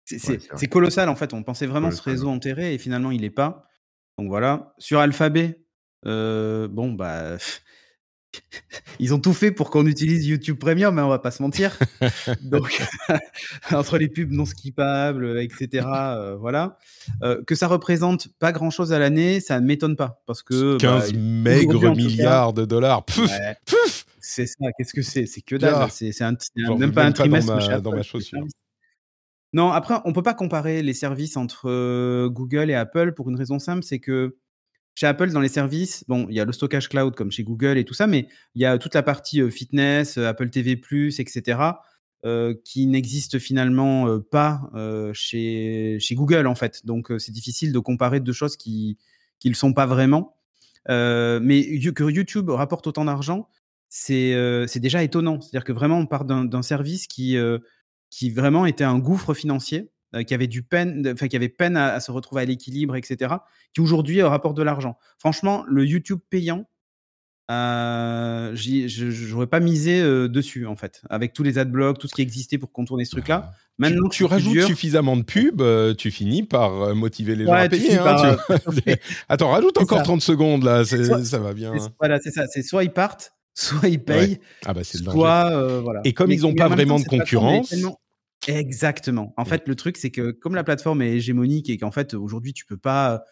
C'est 0.06 0.68
colossal, 0.68 1.10
en 1.10 1.16
fait. 1.16 1.34
On 1.34 1.44
pensait 1.44 1.68
vraiment 1.68 1.92
ce 1.92 2.02
réseau 2.02 2.30
enterré 2.30 2.74
et 2.74 2.78
finalement, 2.78 3.12
il 3.12 3.22
n'est 3.22 3.30
pas. 3.30 3.68
Donc 4.18 4.28
voilà. 4.28 4.74
Sur 4.78 5.00
Alphabet, 5.00 5.64
euh, 6.06 6.68
bon, 6.68 6.92
bah, 6.92 7.38
ils 9.00 9.14
ont 9.14 9.20
tout 9.20 9.34
fait 9.34 9.52
pour 9.52 9.70
qu'on 9.70 9.86
utilise 9.86 10.26
YouTube 10.28 10.58
Premium, 10.58 10.96
mais 10.96 11.02
on 11.02 11.10
va 11.10 11.20
pas 11.20 11.32
se 11.32 11.42
mentir. 11.42 11.78
Donc, 12.42 12.82
entre 13.72 13.98
les 13.98 14.08
pubs 14.08 14.32
non 14.32 14.46
skippables, 14.46 15.40
etc., 15.40 15.88
euh, 15.88 16.36
voilà. 16.36 16.78
Euh, 17.24 17.44
que 17.46 17.56
ça 17.56 17.68
représente 17.68 18.28
pas 18.40 18.52
grand-chose 18.52 18.94
à 18.94 19.00
l'année, 19.00 19.40
ça 19.40 19.60
ne 19.60 19.66
m'étonne 19.66 19.96
pas. 19.96 20.22
Parce 20.26 20.44
que, 20.44 20.78
15 20.78 21.14
bah, 21.14 21.20
maigres 21.20 21.96
milliards 21.96 22.54
de 22.54 22.66
dollars. 22.66 23.06
c'est 24.20 24.46
ça, 24.46 24.72
qu'est-ce 24.78 24.94
que 24.94 25.02
c'est? 25.02 25.26
C'est 25.26 25.42
que 25.42 25.56
dalle. 25.56 25.90
C'est 25.92 26.12
même 26.22 26.94
pas 26.94 27.06
un 27.06 27.12
trimestre. 27.12 27.82
Dans 27.82 27.96
ma, 27.96 28.04
chaussure. 28.04 28.46
Non, 29.54 29.72
après, 29.72 29.96
on 30.06 30.14
peut 30.14 30.24
pas 30.24 30.34
comparer 30.34 30.82
les 30.82 30.94
services 30.94 31.36
entre 31.36 31.70
euh, 31.70 32.30
Google 32.30 32.70
et 32.70 32.76
Apple 32.76 33.14
pour 33.14 33.30
une 33.30 33.36
raison 33.36 33.60
simple, 33.60 33.84
c'est 33.84 34.00
que 34.00 34.38
chez 34.96 35.08
Apple, 35.08 35.32
dans 35.32 35.40
les 35.40 35.50
services, 35.50 36.04
bon, 36.08 36.28
il 36.30 36.36
y 36.36 36.40
a 36.40 36.46
le 36.46 36.52
stockage 36.52 36.90
cloud 36.90 37.16
comme 37.16 37.32
chez 37.32 37.44
Google 37.44 37.78
et 37.78 37.86
tout 37.86 37.94
ça, 37.94 38.08
mais 38.08 38.28
il 38.56 38.62
y 38.62 38.66
a 38.66 38.78
toute 38.78 38.94
la 38.94 39.04
partie 39.04 39.50
fitness, 39.50 40.18
Apple 40.18 40.50
TV+, 40.50 40.72
etc., 40.72 41.60
qui 42.64 42.86
n'existe 42.88 43.40
finalement 43.40 44.20
pas 44.20 44.70
chez, 45.14 45.98
chez 46.00 46.16
Google, 46.16 46.46
en 46.46 46.56
fait. 46.56 46.86
Donc, 46.86 47.12
c'est 47.18 47.32
difficile 47.32 47.72
de 47.72 47.80
comparer 47.80 48.20
deux 48.20 48.34
choses 48.34 48.58
qui 48.58 48.98
ne 49.44 49.50
le 49.50 49.56
sont 49.56 49.74
pas 49.74 49.86
vraiment. 49.86 50.36
mais 50.88 51.80
que 51.96 52.12
YouTube 52.12 52.50
rapporte 52.50 52.86
autant 52.88 53.06
d'argent, 53.06 53.48
c'est 53.90 54.68
déjà 54.76 55.04
étonnant. 55.04 55.42
C'est-à-dire 55.42 55.64
que 55.64 55.74
vraiment, 55.74 55.98
on 55.98 56.06
part 56.06 56.26
d'un 56.26 56.62
service 56.62 57.08
qui, 57.08 57.38
qui 58.10 58.30
vraiment 58.30 58.66
était 58.66 58.84
un 58.84 59.00
gouffre 59.00 59.34
financier 59.34 59.90
euh, 60.14 60.24
qui 60.24 60.34
avait 60.34 60.48
du 60.48 60.62
peine, 60.62 61.10
enfin 61.14 61.28
qui 61.28 61.38
avait 61.38 61.48
peine 61.48 61.78
à, 61.78 62.00
se 62.02 62.12
retrouver 62.12 62.42
à 62.42 62.46
l'équilibre, 62.46 62.98
etc., 62.98 63.36
qui 63.74 63.80
aujourd'hui 63.80 64.22
rapporte 64.22 64.58
de 64.58 64.64
l'argent. 64.64 64.98
Franchement, 65.20 65.64
le 65.68 65.86
YouTube 65.86 66.20
payant 66.30 66.66
euh, 67.50 68.52
je 68.56 69.32
n'aurais 69.32 69.48
pas 69.48 69.60
misé 69.60 70.02
dessus, 70.30 70.66
en 70.68 70.78
fait. 70.78 71.02
Avec 71.10 71.34
tous 71.34 71.44
les 71.44 71.58
adblocks, 71.58 71.98
tout 71.98 72.08
ce 72.08 72.16
qui 72.16 72.22
existait 72.22 72.58
pour 72.58 72.72
contourner 72.72 73.04
ce 73.04 73.12
truc-là. 73.12 73.52
Ah. 73.52 73.56
Maintenant, 73.78 74.08
tu, 74.08 74.24
rajoutes 74.24 74.62
suffisamment 74.62 75.18
de 75.18 75.24
pubs, 75.24 75.96
tu 75.98 76.12
finis 76.12 76.44
par 76.44 76.96
motiver 76.96 77.36
les 77.36 77.46
gens 77.46 77.52
à 77.52 77.68
payer. 77.68 77.98
Hein, 77.98 78.38
Attends, 79.30 79.50
rajoute 79.50 79.78
encore 79.78 80.04
30 80.04 80.22
secondes, 80.22 80.64
là, 80.64 80.86
ça 80.86 81.40
va 81.40 81.54
bien. 81.54 81.74
Voilà, 82.00 82.20
c'est 82.22 82.32
ça. 82.32 82.48
C'est 82.48 82.64
soit 82.64 82.86
ils 82.86 82.94
partent, 82.94 83.34
soit 83.54 83.90
ils 83.90 84.02
payent, 84.02 84.40
ah 84.66 84.74
bah 84.74 84.86
soit... 84.86 85.82
voilà. 85.82 86.00
Et 86.06 86.14
comme 86.14 86.32
ils 86.32 86.42
n'ont 86.42 86.56
pas 86.56 86.70
vraiment 86.70 87.00
de 87.00 87.06
concurrence... 87.06 87.74
Exactement. 88.48 89.34
En 89.38 89.46
fait, 89.46 89.68
le 89.68 89.76
truc, 89.76 89.98
c'est 89.98 90.12
que 90.12 90.32
comme 90.32 90.56
la 90.56 90.64
plateforme 90.64 91.02
est 91.02 91.14
hégémonique 91.14 91.70
et 91.70 91.78
qu'en 91.78 91.92
fait, 91.92 92.14
aujourd'hui, 92.14 92.54
tu 92.54 92.66
peux 92.66 92.78
pas 92.78 93.24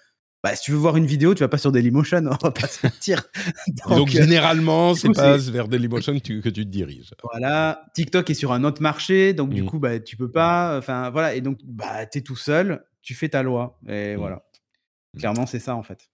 bah, 0.41 0.55
si 0.55 0.64
tu 0.64 0.72
veux 0.72 0.78
voir 0.78 0.95
une 0.95 1.05
vidéo, 1.05 1.36
tu 1.36 1.41
vas 1.41 1.49
pas 1.49 1.57
sur 1.57 1.72
Dailymotion, 1.72 2.26
on 2.26 2.30
va 2.43 2.51
pas 2.51 2.68
se 2.68 2.86
mentir. 2.86 3.24
Donc, 3.89 4.07
euh, 4.07 4.12
généralement, 4.22 4.95
c'est 4.95 5.12
pas 5.12 5.36
vers 5.36 5.68
Dailymotion 5.68 6.14
que 6.14 6.24
tu, 6.24 6.41
que 6.41 6.47
tu 6.47 6.64
te 6.64 6.70
diriges. 6.70 7.12
Voilà, 7.24 7.84
TikTok 7.93 8.30
est 8.30 8.36
sur 8.36 8.53
un 8.53 8.64
autre 8.64 8.82
marché, 8.82 9.34
donc 9.34 9.49
du 9.49 9.64
mmh. 9.64 9.66
coup, 9.66 9.80
bah, 9.80 9.99
tu 9.99 10.16
peux 10.16 10.32
pas. 10.32 10.78
Enfin, 10.78 11.10
voilà, 11.10 11.36
et 11.36 11.41
donc, 11.41 11.60
bah, 11.66 12.05
tu 12.05 12.20
es 12.20 12.22
tout 12.22 12.38
seul, 12.38 12.86
tu 13.01 13.16
fais 13.16 13.28
ta 13.28 13.43
loi, 13.43 13.80
et 13.88 14.16
mmh. 14.16 14.20
voilà. 14.20 14.45
Clairement, 15.18 15.45
c'est 15.45 15.60
ça 15.60 15.76
en 15.76 15.84
fait. 15.84 16.09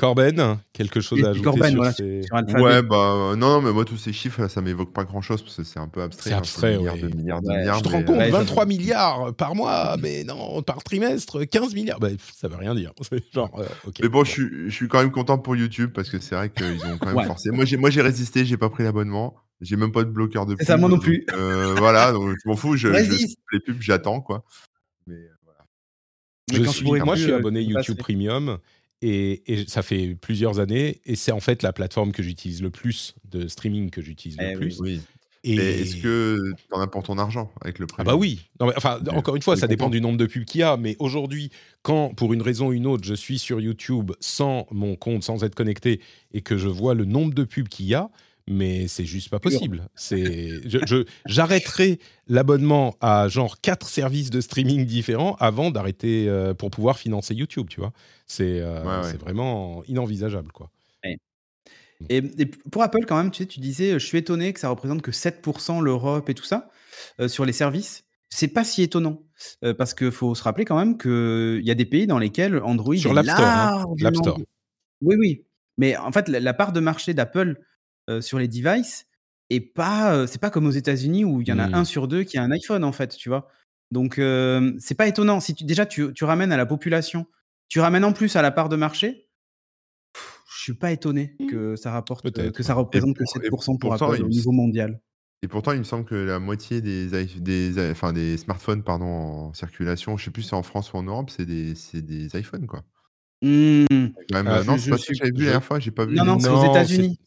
Corben, 0.00 0.56
quelque 0.72 1.02
chose 1.02 1.22
à 1.22 1.28
ajouter 1.28 1.44
Corben, 1.44 1.72
sur, 1.74 1.92
ces... 1.92 2.22
Ouais, 2.58 2.80
bah 2.80 3.34
non, 3.36 3.60
mais 3.60 3.70
moi 3.70 3.84
tous 3.84 3.98
ces 3.98 4.14
chiffres, 4.14 4.48
ça 4.48 4.62
m'évoque 4.62 4.94
pas 4.94 5.04
grand-chose 5.04 5.42
parce 5.42 5.56
que 5.56 5.62
c'est 5.62 5.78
un 5.78 5.88
peu 5.88 6.00
abstrait. 6.00 6.30
C'est 6.30 6.34
hein, 6.34 6.38
abstrait, 6.38 6.78
milliards, 6.78 6.96
de 6.96 7.08
milliards, 7.08 7.42
de 7.42 7.48
milliards. 7.50 7.78
Je 7.80 7.84
te 7.84 7.88
rends 7.90 8.02
compte, 8.02 8.16
23 8.18 8.64
milliards 8.64 9.34
par 9.34 9.54
mois, 9.54 9.98
mais 10.00 10.24
non, 10.24 10.62
par 10.62 10.82
trimestre, 10.82 11.44
15 11.44 11.74
milliards. 11.74 12.00
Bah, 12.00 12.08
ça 12.34 12.48
veut 12.48 12.56
rien 12.56 12.74
dire. 12.74 12.92
Genre, 13.34 13.50
euh, 13.58 13.90
mais 14.00 14.08
bon, 14.08 14.24
je 14.24 14.70
suis, 14.70 14.88
quand 14.88 15.00
même 15.00 15.10
content 15.10 15.36
pour 15.36 15.54
YouTube 15.54 15.90
parce 15.94 16.08
que 16.08 16.18
c'est 16.18 16.34
vrai 16.34 16.48
qu'ils 16.48 16.82
ont 16.86 16.96
quand 16.98 17.14
même 17.14 17.26
forcé. 17.26 17.50
Moi, 17.50 17.66
j'ai, 17.66 17.76
moi, 17.76 17.90
j'ai 17.90 18.00
résisté, 18.00 18.46
j'ai 18.46 18.56
pas 18.56 18.70
pris 18.70 18.84
l'abonnement. 18.84 19.36
J'ai 19.60 19.76
même 19.76 19.92
pas 19.92 20.04
de 20.04 20.10
bloqueur 20.10 20.46
de 20.46 20.54
pub. 20.54 20.60
C'est 20.60 20.72
ça, 20.72 20.78
moi 20.78 20.88
non 20.88 20.98
plus. 20.98 21.26
Euh, 21.34 21.74
voilà, 21.76 22.12
donc 22.12 22.34
je 22.42 22.48
m'en 22.48 22.56
fous. 22.56 22.74
Je, 22.76 22.88
les 22.88 23.60
pubs, 23.60 23.82
j'attends 23.82 24.22
quoi. 24.22 24.44
Mais 25.06 25.16
euh, 25.16 25.28
voilà. 25.44 26.64
Je 26.64 26.70
suis, 26.70 26.86
moi, 26.86 27.14
je 27.16 27.24
suis 27.24 27.32
abonné 27.34 27.60
YouTube 27.60 27.98
Premium. 27.98 28.58
Et, 29.02 29.64
ça 29.66 29.82
fait 29.82 30.14
plusieurs 30.14 30.60
années, 30.60 31.00
et 31.06 31.16
c'est 31.16 31.32
en 31.32 31.40
fait 31.40 31.62
la 31.62 31.72
plateforme 31.72 32.12
que 32.12 32.22
j'utilise 32.22 32.62
le 32.62 32.70
plus, 32.70 33.14
de 33.24 33.48
streaming 33.48 33.90
que 33.90 34.02
j'utilise 34.02 34.38
le 34.38 34.50
eh 34.52 34.56
plus. 34.56 34.78
Oui. 34.80 35.00
Et 35.42 35.54
est-ce 35.54 35.96
que 35.96 36.52
tu 36.54 36.64
en 36.70 36.80
as 36.80 36.86
pour 36.86 37.02
ton 37.02 37.16
argent 37.16 37.50
avec 37.62 37.78
le 37.78 37.86
prix 37.86 37.96
Ah 38.00 38.04
bah 38.04 38.14
oui. 38.14 38.50
enfin, 38.60 39.00
encore 39.08 39.36
une 39.36 39.42
fois, 39.42 39.56
ça 39.56 39.66
dépend 39.66 39.88
du 39.88 40.00
nombre 40.02 40.18
de 40.18 40.26
pubs 40.26 40.44
qu'il 40.44 40.60
y 40.60 40.64
a, 40.64 40.76
mais 40.76 40.96
aujourd'hui, 40.98 41.50
quand 41.82 42.14
pour 42.14 42.34
une 42.34 42.42
raison 42.42 42.68
ou 42.68 42.72
une 42.74 42.86
autre, 42.86 43.04
je 43.04 43.14
suis 43.14 43.38
sur 43.38 43.58
YouTube 43.58 44.12
sans 44.20 44.66
mon 44.70 44.96
compte, 44.96 45.24
sans 45.24 45.42
être 45.42 45.54
connecté, 45.54 46.00
et 46.34 46.42
que 46.42 46.58
je 46.58 46.68
vois 46.68 46.94
le 46.94 47.06
nombre 47.06 47.32
de 47.32 47.44
pubs 47.44 47.68
qu'il 47.68 47.86
y 47.86 47.94
a, 47.94 48.10
mais 48.50 48.88
c'est 48.88 49.04
juste 49.04 49.30
pas 49.30 49.38
possible. 49.38 49.88
C'est, 49.94 50.60
je, 50.68 51.04
j'arrêterai 51.26 52.00
l'abonnement 52.26 52.96
à 53.00 53.28
genre 53.28 53.60
quatre 53.60 53.88
services 53.88 54.30
de 54.30 54.40
streaming 54.40 54.84
différents 54.86 55.36
avant 55.36 55.70
d'arrêter 55.70 56.28
euh, 56.28 56.52
pour 56.52 56.70
pouvoir 56.72 56.98
financer 56.98 57.32
YouTube, 57.32 57.68
tu 57.70 57.78
vois. 57.78 57.92
C'est, 58.26 58.60
euh, 58.60 59.02
c'est 59.04 59.20
vraiment 59.20 59.84
inenvisageable, 59.84 60.50
quoi. 60.52 60.70
Et, 62.08 62.22
pour 62.72 62.82
Apple, 62.82 63.04
quand 63.06 63.18
même, 63.18 63.30
tu 63.30 63.42
sais, 63.42 63.46
tu 63.46 63.60
disais, 63.60 63.92
je 63.92 64.04
suis 64.04 64.18
étonné 64.18 64.52
que 64.54 64.58
ça 64.58 64.70
représente 64.70 65.02
que 65.02 65.10
7% 65.10 65.82
l'Europe 65.82 66.30
et 66.30 66.34
tout 66.34 66.44
ça 66.44 66.70
euh, 67.20 67.28
sur 67.28 67.44
les 67.44 67.52
services. 67.52 68.04
C'est 68.30 68.48
pas 68.48 68.64
si 68.64 68.82
étonnant 68.82 69.22
parce 69.76 69.92
qu'il 69.92 70.12
faut 70.12 70.34
se 70.34 70.42
rappeler 70.42 70.64
quand 70.64 70.78
même 70.78 70.96
qu'il 70.96 71.66
y 71.66 71.70
a 71.70 71.74
des 71.74 71.84
pays 71.84 72.06
dans 72.06 72.18
lesquels 72.18 72.58
Android 72.62 72.96
sur 72.96 73.12
l'App 73.12 73.26
Store, 73.26 73.40
hein. 73.40 73.84
Store. 74.14 74.40
Oui, 75.02 75.16
oui. 75.18 75.44
Mais 75.78 75.96
en 75.96 76.12
fait, 76.12 76.28
la 76.28 76.54
part 76.54 76.72
de 76.72 76.80
marché 76.80 77.12
d'Apple 77.12 77.60
euh, 78.10 78.20
sur 78.20 78.38
les 78.38 78.48
devices 78.48 79.06
et 79.50 79.60
pas, 79.60 80.14
euh, 80.14 80.26
c'est 80.26 80.40
pas 80.40 80.50
comme 80.50 80.66
aux 80.66 80.72
États-Unis 80.72 81.24
où 81.24 81.40
il 81.40 81.48
y 81.48 81.52
en 81.52 81.58
a 81.58 81.64
un 81.64 81.82
mmh. 81.82 81.86
sur 81.86 82.08
deux 82.08 82.22
qui 82.22 82.38
a 82.38 82.42
un 82.42 82.50
iPhone 82.50 82.84
en 82.84 82.92
fait, 82.92 83.16
tu 83.16 83.28
vois? 83.28 83.48
Donc 83.90 84.18
euh, 84.18 84.72
c'est 84.78 84.94
pas 84.94 85.08
étonnant. 85.08 85.40
Si 85.40 85.54
tu, 85.54 85.64
déjà 85.64 85.86
tu, 85.86 86.12
tu, 86.12 86.24
ramènes 86.24 86.52
à 86.52 86.56
la 86.56 86.66
population, 86.66 87.26
tu 87.68 87.80
ramènes 87.80 88.04
en 88.04 88.12
plus 88.12 88.36
à 88.36 88.42
la 88.42 88.52
part 88.52 88.68
de 88.68 88.76
marché. 88.76 89.28
Je 90.56 90.62
suis 90.62 90.74
pas 90.74 90.92
étonné 90.92 91.36
mmh. 91.40 91.46
que 91.46 91.76
ça 91.76 91.90
rapporte, 91.90 92.30
que 92.52 92.62
ça 92.62 92.74
représente 92.74 93.16
que 93.16 93.24
7% 93.24 93.78
pour 93.78 93.94
Apple 93.94 94.22
au 94.22 94.28
niveau 94.28 94.52
mondial. 94.52 95.00
Et 95.42 95.48
pourtant, 95.48 95.72
il 95.72 95.78
me 95.78 95.84
semble 95.84 96.04
que 96.04 96.14
la 96.14 96.38
moitié 96.38 96.82
des, 96.82 97.06
des, 97.38 97.90
enfin, 97.90 98.12
des 98.12 98.36
smartphones 98.36 98.82
pardon, 98.82 99.06
en 99.06 99.54
circulation, 99.54 100.18
je 100.18 100.26
sais 100.26 100.30
plus 100.30 100.42
si 100.42 100.48
c'est 100.50 100.56
en 100.56 100.62
France 100.62 100.92
ou 100.92 100.98
en 100.98 101.02
Europe, 101.02 101.30
c'est 101.30 101.46
des, 101.46 101.72
des 101.94 102.38
iPhones 102.38 102.66
quoi. 102.66 102.82
Mmh. 103.42 103.86
Ah, 104.34 104.42
non, 104.64 104.76
c'est 104.76 104.90
pas 104.90 104.98
ce 104.98 105.06
que 105.06 105.14
j'avais 105.14 105.30
vu 105.30 105.38
la 105.38 105.44
dernière 105.44 105.64
fois, 105.64 105.80
j'ai 105.80 105.90
pas 105.90 106.04
vu. 106.04 106.14
Non, 106.14 106.24
non, 106.24 106.38
c'est 106.38 106.50
aux 106.50 106.70
États-Unis. 106.70 107.18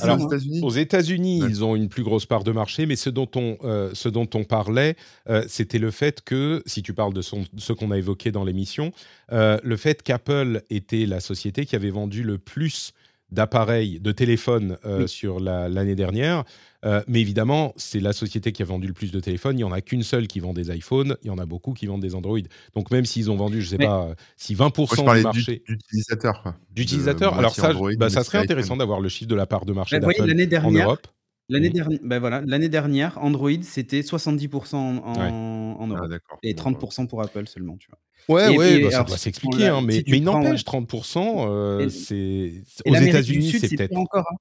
Alors, 0.00 0.18
aux 0.62 0.70
États-Unis, 0.70 1.40
ils 1.48 1.64
ont 1.64 1.74
une 1.74 1.88
plus 1.88 2.04
grosse 2.04 2.24
part 2.26 2.44
de 2.44 2.52
marché, 2.52 2.86
mais 2.86 2.94
ce 2.96 3.10
dont 3.10 3.28
on, 3.34 3.56
euh, 3.64 3.90
ce 3.94 4.08
dont 4.08 4.28
on 4.34 4.44
parlait, 4.44 4.96
euh, 5.28 5.44
c'était 5.48 5.78
le 5.78 5.90
fait 5.90 6.22
que, 6.22 6.62
si 6.66 6.82
tu 6.82 6.94
parles 6.94 7.12
de 7.12 7.22
ce 7.22 7.72
qu'on 7.72 7.90
a 7.90 7.98
évoqué 7.98 8.30
dans 8.30 8.44
l'émission, 8.44 8.92
euh, 9.32 9.58
le 9.62 9.76
fait 9.76 10.02
qu'Apple 10.02 10.62
était 10.70 11.04
la 11.06 11.18
société 11.20 11.66
qui 11.66 11.74
avait 11.74 11.90
vendu 11.90 12.22
le 12.22 12.38
plus 12.38 12.92
d'appareils, 13.32 13.98
de 13.98 14.12
téléphones 14.12 14.76
euh, 14.84 15.06
sur 15.06 15.40
l'année 15.40 15.94
dernière. 15.94 16.44
Euh, 16.84 17.02
mais 17.06 17.20
évidemment, 17.20 17.72
c'est 17.76 18.00
la 18.00 18.12
société 18.12 18.52
qui 18.52 18.62
a 18.62 18.64
vendu 18.64 18.86
le 18.86 18.92
plus 18.92 19.12
de 19.12 19.20
téléphones. 19.20 19.56
Il 19.56 19.58
n'y 19.58 19.64
en 19.64 19.72
a 19.72 19.80
qu'une 19.80 20.02
seule 20.02 20.26
qui 20.26 20.40
vend 20.40 20.52
des 20.52 20.74
iPhones. 20.74 21.16
Il 21.22 21.28
y 21.28 21.30
en 21.30 21.38
a 21.38 21.46
beaucoup 21.46 21.72
qui 21.72 21.86
vendent 21.86 22.02
des 22.02 22.14
Android. 22.14 22.40
Donc 22.74 22.90
même 22.90 23.04
s'ils 23.04 23.30
ont 23.30 23.36
vendu, 23.36 23.60
je 23.60 23.66
ne 23.66 23.78
sais 23.78 23.84
pas, 23.84 24.08
euh, 24.08 24.14
si 24.36 24.54
20% 24.54 25.16
du 25.16 25.22
marché... 25.22 25.62
D'utilisateurs. 25.68 26.54
D'utilisateurs. 26.70 27.38
Alors 27.38 27.54
ça, 27.54 27.72
bah, 27.98 28.10
ça 28.10 28.24
serait 28.24 28.38
intéressant 28.38 28.76
d'avoir 28.76 29.00
le 29.00 29.08
chiffre 29.08 29.30
de 29.30 29.36
la 29.36 29.46
part 29.46 29.64
de 29.64 29.72
marché 29.72 30.00
d'Apple 30.00 30.22
en 30.64 30.70
Europe. 30.70 31.06
L'année 31.48 31.70
mmh. 31.70 31.72
dernière, 31.72 32.00
ben 32.04 32.18
voilà, 32.20 32.40
l'année 32.46 32.68
dernière, 32.68 33.18
Android 33.18 33.50
c'était 33.62 34.00
70% 34.00 34.76
en, 34.76 35.76
en 35.78 35.86
Europe 35.86 36.12
ah, 36.30 36.36
et 36.42 36.54
30% 36.54 37.08
pour 37.08 37.20
Apple 37.20 37.46
seulement, 37.46 37.76
tu 37.76 37.88
vois. 37.90 37.98
Ouais, 38.28 38.56
ouais, 38.56 38.84
bah, 38.84 38.90
ça 38.90 39.02
doit 39.02 39.16
s'expliquer, 39.16 39.66
hein, 39.66 39.80
mais, 39.82 40.04
mais 40.06 40.18
il 40.18 40.22
n'empêche, 40.22 40.64
30%, 40.64 41.46
euh, 41.48 41.88
c'est 41.88 42.62
aux 42.86 42.94
États-Unis, 42.94 43.52
c'est 43.60 43.76
peut-être 43.76 43.96
encore. 43.96 44.24
Hein. 44.30 44.36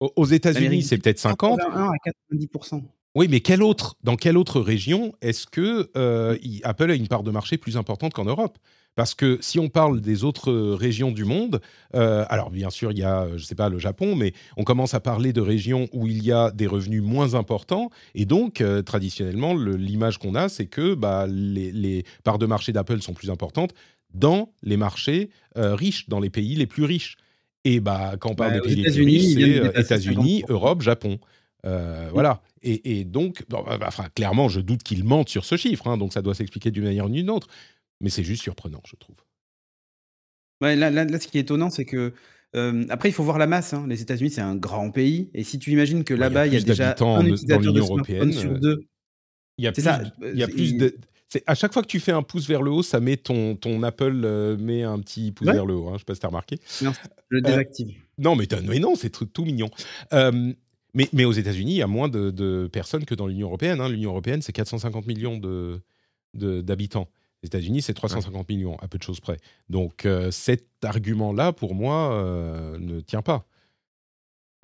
Aux 0.00 0.26
États-Unis, 0.26 0.82
c'est 0.82 0.98
peut-être 0.98 1.18
50. 1.18 1.60
à 1.60 1.90
90%. 2.30 2.82
Oui, 3.14 3.26
mais 3.28 3.40
quelle 3.40 3.64
autre, 3.64 3.96
dans 4.04 4.16
quelle 4.16 4.36
autre 4.36 4.60
région 4.60 5.12
est-ce 5.22 5.46
que 5.46 5.90
euh, 5.96 6.36
Apple 6.62 6.90
a 6.90 6.94
une 6.94 7.08
part 7.08 7.22
de 7.22 7.30
marché 7.30 7.56
plus 7.56 7.76
importante 7.76 8.12
qu'en 8.12 8.26
Europe? 8.26 8.58
Parce 8.94 9.14
que 9.14 9.38
si 9.40 9.58
on 9.58 9.68
parle 9.68 10.00
des 10.00 10.24
autres 10.24 10.52
régions 10.52 11.10
du 11.10 11.24
monde, 11.24 11.60
euh, 11.94 12.24
alors 12.28 12.50
bien 12.50 12.70
sûr, 12.70 12.92
il 12.92 12.98
y 12.98 13.02
a, 13.02 13.26
je 13.30 13.34
ne 13.34 13.38
sais 13.38 13.54
pas, 13.54 13.70
le 13.70 13.78
Japon, 13.78 14.14
mais 14.14 14.34
on 14.56 14.64
commence 14.64 14.94
à 14.94 15.00
parler 15.00 15.32
de 15.32 15.40
régions 15.40 15.88
où 15.92 16.06
il 16.06 16.24
y 16.24 16.30
a 16.30 16.50
des 16.50 16.66
revenus 16.66 17.02
moins 17.02 17.34
importants. 17.34 17.90
Et 18.14 18.24
donc, 18.24 18.60
euh, 18.60 18.82
traditionnellement, 18.82 19.54
l'image 19.54 20.18
qu'on 20.18 20.36
a, 20.36 20.48
c'est 20.48 20.66
que 20.66 20.94
bah, 20.94 21.26
les, 21.28 22.04
parts 22.22 22.38
de 22.38 22.46
marché 22.46 22.72
d'Apple 22.72 23.00
sont 23.02 23.14
plus 23.14 23.30
importantes 23.30 23.72
dans 24.14 24.52
les 24.62 24.76
marchés 24.76 25.30
riches, 25.56 26.08
dans 26.08 26.20
les 26.20 26.30
pays 26.30 26.54
les 26.54 26.66
plus 26.66 26.84
riches. 26.84 27.16
Et 27.64 27.80
bah, 27.80 28.14
quand 28.18 28.30
on 28.30 28.34
parle 28.34 28.52
bah, 28.52 28.60
des 28.60 28.74
pays 28.74 29.04
riches, 29.04 29.34
c'est 29.34 29.80
États-Unis, 29.80 30.44
Europe, 30.48 30.82
Japon. 30.82 31.18
Euh, 31.66 32.08
voilà. 32.12 32.42
Et, 32.62 33.04
donc, 33.04 33.44
bah, 33.48 33.62
bah, 33.66 33.78
enfin, 33.86 34.06
clairement, 34.14 34.48
je 34.48 34.60
doute 34.60 34.82
qu'il 34.82 35.04
mente 35.04 35.28
sur 35.28 35.44
ce 35.44 35.56
chiffre, 35.56 35.86
hein, 35.86 35.96
donc 35.96 36.12
ça 36.12 36.22
doit 36.22 36.34
s'expliquer 36.34 36.70
d'une 36.70 36.84
manière 36.84 37.06
ou 37.06 37.10
d'une 37.10 37.30
autre. 37.30 37.48
Mais 38.00 38.10
c'est 38.10 38.24
juste 38.24 38.42
surprenant, 38.42 38.82
je 38.86 38.96
trouve. 38.96 39.16
Ouais, 40.60 40.76
là, 40.76 40.90
là, 40.90 41.20
ce 41.20 41.28
qui 41.28 41.38
est 41.38 41.42
étonnant, 41.42 41.70
c'est 41.70 41.84
que 41.84 42.12
euh, 42.56 42.86
après, 42.88 43.08
il 43.08 43.12
faut 43.12 43.22
voir 43.22 43.38
la 43.38 43.46
masse. 43.46 43.74
Hein. 43.74 43.86
Les 43.88 44.02
États-Unis, 44.02 44.30
c'est 44.30 44.40
un 44.40 44.56
grand 44.56 44.90
pays, 44.90 45.30
et 45.34 45.44
si 45.44 45.58
tu 45.58 45.70
imagines 45.70 46.04
que 46.04 46.14
là-bas, 46.14 46.46
il 46.46 46.54
y 46.54 46.56
a, 46.56 46.60
déjà 46.60 46.94
un 46.98 47.26
utilisateur 47.26 47.60
l'Union 47.60 47.84
européenne 47.84 48.32
sur 48.32 48.52
euh, 48.52 48.58
deux. 48.58 48.88
Il 49.58 49.64
y 49.64 49.66
a 49.66 49.72
plus, 49.72 49.82
ça, 49.82 50.02
il 50.22 50.38
y 50.38 50.42
a 50.42 50.48
plus 50.48 50.74
de. 51.34 51.42
À 51.46 51.54
chaque 51.54 51.72
fois 51.72 51.82
que 51.82 51.88
tu 51.88 52.00
fais 52.00 52.12
un 52.12 52.22
pouce 52.22 52.46
vers 52.48 52.62
le 52.62 52.70
haut, 52.70 52.82
ça 52.82 53.00
met 53.00 53.16
ton, 53.16 53.56
ton 53.56 53.82
Apple 53.82 54.56
met 54.58 54.82
un 54.82 54.98
petit 55.00 55.32
pouce 55.32 55.48
vers 55.48 55.66
le 55.66 55.74
haut. 55.74 55.88
Hein, 55.88 55.90
je 55.90 55.94
ne 55.94 55.98
sais 55.98 56.04
pas 56.04 56.14
si 56.14 56.20
tu 56.20 56.26
as 56.26 56.28
remarqué. 56.28 56.58
Non, 56.82 56.92
je 56.92 57.08
le 57.28 57.40
désactive. 57.42 57.94
non, 58.18 58.36
mais, 58.36 58.46
mais, 58.64 58.78
non, 58.78 58.94
c'est 58.94 59.10
tout, 59.10 59.26
tout 59.26 59.44
mignon. 59.44 59.70
Mais, 60.94 61.24
aux 61.24 61.32
États-Unis, 61.32 61.72
il 61.72 61.78
y 61.78 61.82
a 61.82 61.86
moins 61.86 62.08
de, 62.08 62.68
personnes 62.72 63.04
que 63.04 63.14
dans 63.14 63.26
l'Union 63.26 63.48
européenne. 63.48 63.80
Hein. 63.80 63.88
L'Union 63.88 64.10
européenne, 64.10 64.42
c'est 64.42 64.52
450 64.52 65.06
millions 65.06 65.40
d'habitants. 66.34 67.08
Les 67.42 67.46
États-Unis, 67.46 67.82
c'est 67.82 67.94
350 67.94 68.48
millions, 68.48 68.76
à 68.80 68.88
peu 68.88 68.98
de 68.98 69.02
choses 69.02 69.20
près. 69.20 69.36
Donc 69.68 70.06
euh, 70.06 70.30
cet 70.32 70.66
argument-là, 70.82 71.52
pour 71.52 71.74
moi, 71.74 72.12
euh, 72.14 72.78
ne 72.78 73.00
tient 73.00 73.22
pas. 73.22 73.46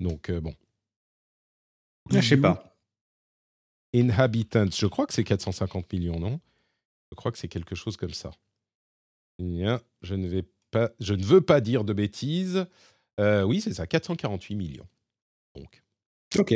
Donc 0.01 0.29
euh, 0.29 0.41
bon. 0.41 0.53
Je 2.11 2.19
sais 2.19 2.37
pas. 2.37 2.75
Inhabitants, 3.93 4.69
je 4.69 4.87
crois 4.87 5.07
que 5.07 5.13
c'est 5.13 5.23
450 5.23 5.91
millions, 5.93 6.19
non? 6.19 6.41
Je 7.15 7.17
crois 7.17 7.31
que 7.31 7.37
c'est 7.37 7.47
quelque 7.47 7.75
chose 7.75 7.95
comme 7.95 8.13
ça. 8.13 8.31
je 9.39 10.15
ne 10.15 10.27
vais 10.27 10.43
pas, 10.69 10.89
je 10.99 11.13
ne 11.13 11.23
veux 11.23 11.39
pas 11.39 11.61
dire 11.61 11.85
de 11.85 11.93
bêtises. 11.93 12.65
oui, 13.17 13.61
c'est 13.61 13.73
ça, 13.73 13.87
448 13.87 14.55
millions. 14.55 14.87
Donc. 15.55 15.81
Ok. 16.37 16.55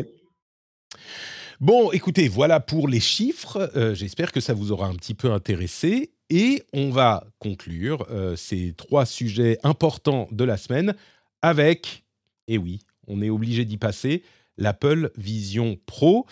Bon, 1.61 1.91
écoutez, 1.91 2.27
voilà 2.27 2.59
pour 2.59 2.89
les 2.89 2.99
chiffres. 2.99 3.71
Euh, 3.77 3.95
j'espère 3.95 4.33
que 4.33 4.41
ça 4.41 4.53
vous 4.53 4.73
aura 4.73 4.87
un 4.87 4.95
petit 4.95 5.13
peu 5.13 5.31
intéressé. 5.31 6.11
Et 6.29 6.63
on 6.73 6.89
va 6.89 7.25
conclure 7.39 8.05
euh, 8.11 8.35
ces 8.35 8.73
trois 8.73 9.05
sujets 9.05 9.57
importants 9.63 10.27
de 10.31 10.43
la 10.43 10.57
semaine 10.57 10.95
avec, 11.41 12.03
et 12.47 12.57
oui, 12.57 12.79
on 13.07 13.21
est 13.21 13.29
obligé 13.29 13.63
d'y 13.63 13.77
passer, 13.77 14.23
l'Apple 14.57 15.11
Vision 15.15 15.77
Pro 15.85 16.27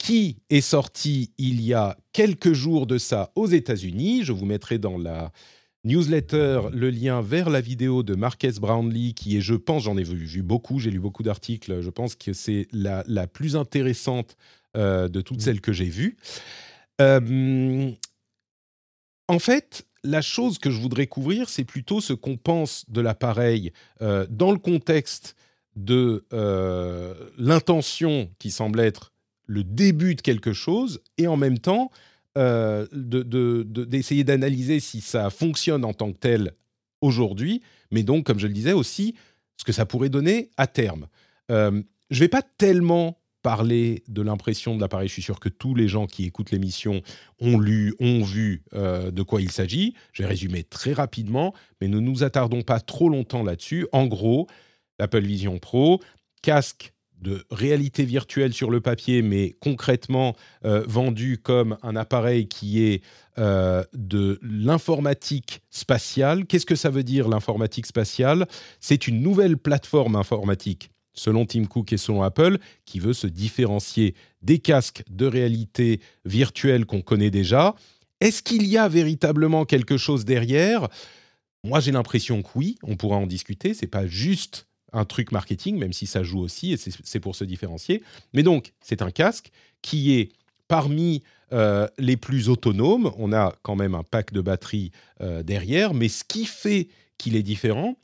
qui 0.00 0.38
est 0.48 0.62
sorti 0.62 1.30
il 1.36 1.60
y 1.60 1.74
a 1.74 1.98
quelques 2.14 2.54
jours 2.54 2.86
de 2.86 2.96
ça 2.96 3.32
aux 3.36 3.46
États-Unis? 3.46 4.24
Je 4.24 4.32
vous 4.32 4.46
mettrai 4.46 4.78
dans 4.78 4.96
la 4.96 5.30
newsletter 5.84 6.62
le 6.72 6.88
lien 6.88 7.20
vers 7.20 7.50
la 7.50 7.60
vidéo 7.60 8.02
de 8.02 8.14
Marques 8.14 8.58
Brownlee, 8.58 9.12
qui 9.12 9.36
est, 9.36 9.42
je 9.42 9.54
pense, 9.54 9.82
j'en 9.82 9.98
ai 9.98 10.02
vu, 10.02 10.42
beaucoup, 10.42 10.78
j'ai 10.78 10.90
lu 10.90 11.00
beaucoup 11.00 11.22
d'articles, 11.22 11.82
je 11.82 11.90
pense 11.90 12.14
que 12.14 12.32
c'est 12.32 12.66
la, 12.72 13.04
plus 13.26 13.56
intéressante 13.56 14.38
euh, 14.74 15.08
de 15.08 15.20
toutes 15.20 15.36
mmh. 15.36 15.40
celles 15.40 15.60
que 15.60 15.74
j'ai 15.74 15.90
vues. 15.90 16.16
Euh, 17.02 17.90
en 19.28 19.38
fait, 19.38 19.86
la 20.02 20.22
chose 20.22 20.58
que 20.58 20.70
je 20.70 20.80
voudrais 20.80 21.08
couvrir, 21.08 21.50
c'est 21.50 21.64
plutôt 21.64 22.00
ce 22.00 22.14
qu'on 22.14 22.38
pense 22.38 22.88
de 22.88 23.02
l'appareil 23.02 23.74
euh, 24.00 24.26
dans 24.30 24.50
le 24.50 24.58
contexte 24.58 25.36
de 25.76 26.24
l'intention 27.36 28.30
qui 28.38 28.50
semble 28.50 28.80
être 28.80 29.09
le 29.50 29.64
début 29.64 30.14
de 30.14 30.20
quelque 30.20 30.52
chose, 30.52 31.02
et 31.18 31.26
en 31.26 31.36
même 31.36 31.58
temps 31.58 31.90
euh, 32.38 32.86
d'essayer 32.92 34.22
d'analyser 34.22 34.78
si 34.78 35.00
ça 35.00 35.28
fonctionne 35.28 35.84
en 35.84 35.92
tant 35.92 36.12
que 36.12 36.18
tel 36.18 36.52
aujourd'hui, 37.00 37.60
mais 37.90 38.04
donc, 38.04 38.24
comme 38.24 38.38
je 38.38 38.46
le 38.46 38.52
disais 38.52 38.72
aussi, 38.72 39.16
ce 39.56 39.64
que 39.64 39.72
ça 39.72 39.86
pourrait 39.86 40.08
donner 40.08 40.50
à 40.56 40.68
terme. 40.68 41.08
Euh, 41.50 41.82
je 42.10 42.16
ne 42.16 42.20
vais 42.20 42.28
pas 42.28 42.42
tellement 42.42 43.18
parler 43.42 44.04
de 44.06 44.22
l'impression 44.22 44.76
de 44.76 44.80
l'appareil. 44.80 45.08
Je 45.08 45.14
suis 45.14 45.22
sûr 45.22 45.40
que 45.40 45.48
tous 45.48 45.74
les 45.74 45.88
gens 45.88 46.06
qui 46.06 46.26
écoutent 46.26 46.52
l'émission 46.52 47.02
ont 47.40 47.58
lu, 47.58 47.94
ont 47.98 48.22
vu 48.22 48.62
euh, 48.74 49.10
de 49.10 49.22
quoi 49.22 49.42
il 49.42 49.50
s'agit. 49.50 49.94
Je 50.12 50.22
vais 50.22 50.28
résumer 50.28 50.62
très 50.62 50.92
rapidement, 50.92 51.54
mais 51.80 51.88
ne 51.88 51.98
nous 51.98 52.22
attardons 52.22 52.62
pas 52.62 52.78
trop 52.78 53.08
longtemps 53.08 53.42
là-dessus. 53.42 53.88
En 53.90 54.06
gros, 54.06 54.46
l'Apple 55.00 55.24
Vision 55.24 55.58
Pro, 55.58 56.00
casque 56.42 56.92
de 57.20 57.44
réalité 57.50 58.04
virtuelle 58.04 58.52
sur 58.52 58.70
le 58.70 58.80
papier, 58.80 59.22
mais 59.22 59.56
concrètement 59.60 60.34
euh, 60.64 60.84
vendu 60.86 61.38
comme 61.38 61.76
un 61.82 61.96
appareil 61.96 62.48
qui 62.48 62.82
est 62.82 63.02
euh, 63.38 63.84
de 63.92 64.38
l'informatique 64.42 65.62
spatiale. 65.70 66.46
Qu'est-ce 66.46 66.66
que 66.66 66.76
ça 66.76 66.90
veut 66.90 67.02
dire 67.02 67.28
l'informatique 67.28 67.86
spatiale? 67.86 68.46
C'est 68.80 69.06
une 69.06 69.20
nouvelle 69.20 69.56
plateforme 69.56 70.16
informatique, 70.16 70.90
selon 71.12 71.46
Tim 71.46 71.64
Cook 71.66 71.92
et 71.92 71.96
selon 71.96 72.22
Apple, 72.22 72.58
qui 72.86 72.98
veut 72.98 73.12
se 73.12 73.26
différencier 73.26 74.14
des 74.42 74.58
casques 74.58 75.02
de 75.10 75.26
réalité 75.26 76.00
virtuelle 76.24 76.86
qu'on 76.86 77.02
connaît 77.02 77.30
déjà. 77.30 77.74
Est-ce 78.20 78.42
qu'il 78.42 78.66
y 78.66 78.76
a 78.76 78.88
véritablement 78.88 79.64
quelque 79.64 79.96
chose 79.96 80.24
derrière? 80.24 80.88
Moi, 81.64 81.80
j'ai 81.80 81.92
l'impression 81.92 82.42
que 82.42 82.48
oui, 82.54 82.76
on 82.82 82.96
pourra 82.96 83.16
en 83.16 83.26
discuter. 83.26 83.74
C'est 83.74 83.86
pas 83.86 84.06
juste 84.06 84.66
un 84.92 85.04
truc 85.04 85.32
marketing, 85.32 85.78
même 85.78 85.92
si 85.92 86.06
ça 86.06 86.22
joue 86.22 86.40
aussi, 86.40 86.72
et 86.72 86.76
c'est 86.76 87.20
pour 87.20 87.36
se 87.36 87.44
différencier. 87.44 88.02
Mais 88.32 88.42
donc, 88.42 88.72
c'est 88.80 89.02
un 89.02 89.10
casque 89.10 89.50
qui 89.82 90.14
est 90.14 90.30
parmi 90.68 91.22
euh, 91.52 91.88
les 91.98 92.16
plus 92.16 92.48
autonomes. 92.48 93.12
On 93.18 93.32
a 93.32 93.54
quand 93.62 93.76
même 93.76 93.94
un 93.94 94.04
pack 94.04 94.32
de 94.32 94.40
batterie 94.40 94.92
euh, 95.20 95.42
derrière, 95.42 95.94
mais 95.94 96.08
ce 96.08 96.24
qui 96.24 96.44
fait 96.44 96.88
qu'il 97.18 97.34
est 97.34 97.42
différent, 97.42 97.96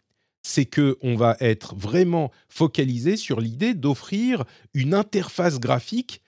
c'est 0.42 0.64
que 0.64 0.96
on 1.02 1.16
va 1.16 1.36
être 1.40 1.74
vraiment 1.74 2.30
focalisé 2.48 3.16
sur 3.16 3.40
l'idée 3.40 3.74
d'offrir 3.74 4.44
une 4.74 4.94
interface 4.94 5.58
graphique 5.58 6.22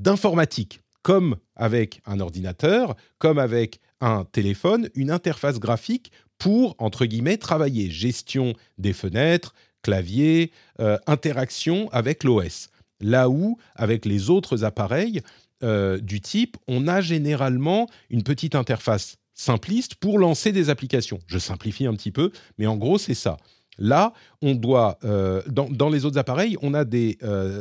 d'informatique, 0.00 0.80
comme 1.02 1.36
avec 1.56 2.00
un 2.06 2.20
ordinateur, 2.20 2.96
comme 3.18 3.38
avec 3.38 3.80
un 4.00 4.24
téléphone, 4.24 4.88
une 4.94 5.10
interface 5.10 5.58
graphique 5.58 6.12
pour, 6.38 6.76
entre 6.78 7.04
guillemets, 7.04 7.36
travailler. 7.36 7.90
Gestion 7.90 8.54
des 8.78 8.92
fenêtres, 8.92 9.54
clavier, 9.82 10.52
euh, 10.80 10.98
interaction 11.06 11.88
avec 11.90 12.24
l'OS. 12.24 12.70
Là 13.00 13.28
où, 13.28 13.58
avec 13.76 14.04
les 14.04 14.30
autres 14.30 14.64
appareils 14.64 15.20
euh, 15.62 15.98
du 15.98 16.20
type, 16.20 16.56
on 16.66 16.88
a 16.88 17.00
généralement 17.00 17.88
une 18.10 18.22
petite 18.22 18.54
interface 18.54 19.16
simpliste 19.34 19.94
pour 19.94 20.18
lancer 20.18 20.50
des 20.52 20.68
applications. 20.68 21.20
Je 21.26 21.38
simplifie 21.38 21.86
un 21.86 21.94
petit 21.94 22.10
peu, 22.10 22.32
mais 22.58 22.66
en 22.66 22.76
gros, 22.76 22.98
c'est 22.98 23.14
ça. 23.14 23.36
Là, 23.78 24.12
on 24.42 24.56
doit, 24.56 24.98
euh, 25.04 25.40
dans, 25.46 25.88
les 25.88 26.04
autres 26.04 26.18
appareils, 26.18 26.56
on 26.62 26.74
a 26.74 26.84
des, 26.84 27.18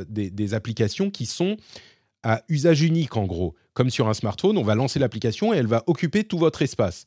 des, 0.10 0.54
applications 0.56 1.12
qui 1.12 1.28
sont 1.28 1.58
à 2.24 2.42
usage 2.50 2.82
unique, 2.82 3.16
en 3.16 3.26
gros. 3.26 3.54
Comme 3.74 3.92
sur 3.92 4.08
un 4.08 4.16
smartphone, 4.16 4.58
on 4.58 4.64
va 4.64 4.74
lancer 4.74 4.98
l'application 4.98 5.54
et 5.54 5.58
elle 5.58 5.68
va 5.68 5.84
occuper 5.86 6.24
tout 6.24 6.40
votre 6.40 6.64
espace. 6.64 7.06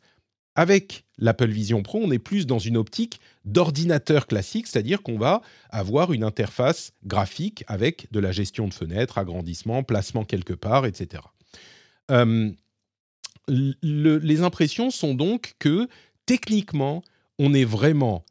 Avec 0.57 1.05
l'Apple 1.19 1.51
Vision 1.51 1.83
Pro, 1.83 2.01
on 2.03 2.11
est 2.11 2.19
plus 2.19 2.47
dans 2.47 2.59
une 2.59 2.77
optique 2.77 3.21
d'ordinateur 3.45 4.27
classique, 4.27 4.67
c'est-à-dire 4.67 5.03
qu'on 5.03 5.19
va 5.19 5.43
avoir 5.71 6.13
une 6.13 6.25
interface 6.25 6.93
graphique 7.05 7.65
avec 7.67 8.09
de 8.11 8.21
la 8.21 8.33
gestion 8.33 8.67
de 8.67 8.75
fenêtres, 8.75 9.19
agrandissement, 9.19 9.83
placement 9.83 10.25
quelque 10.25 10.53
part, 10.53 10.87
etc. 10.87 11.23
Euh, 12.11 12.51
les 13.49 14.43
impressions 14.43 14.91
sont 14.91 15.15
donc 15.15 15.55
que 15.59 15.89
techniquement, 16.27 17.03
on 17.39 17.55
est 17.55 17.65
vraiment 17.65 18.25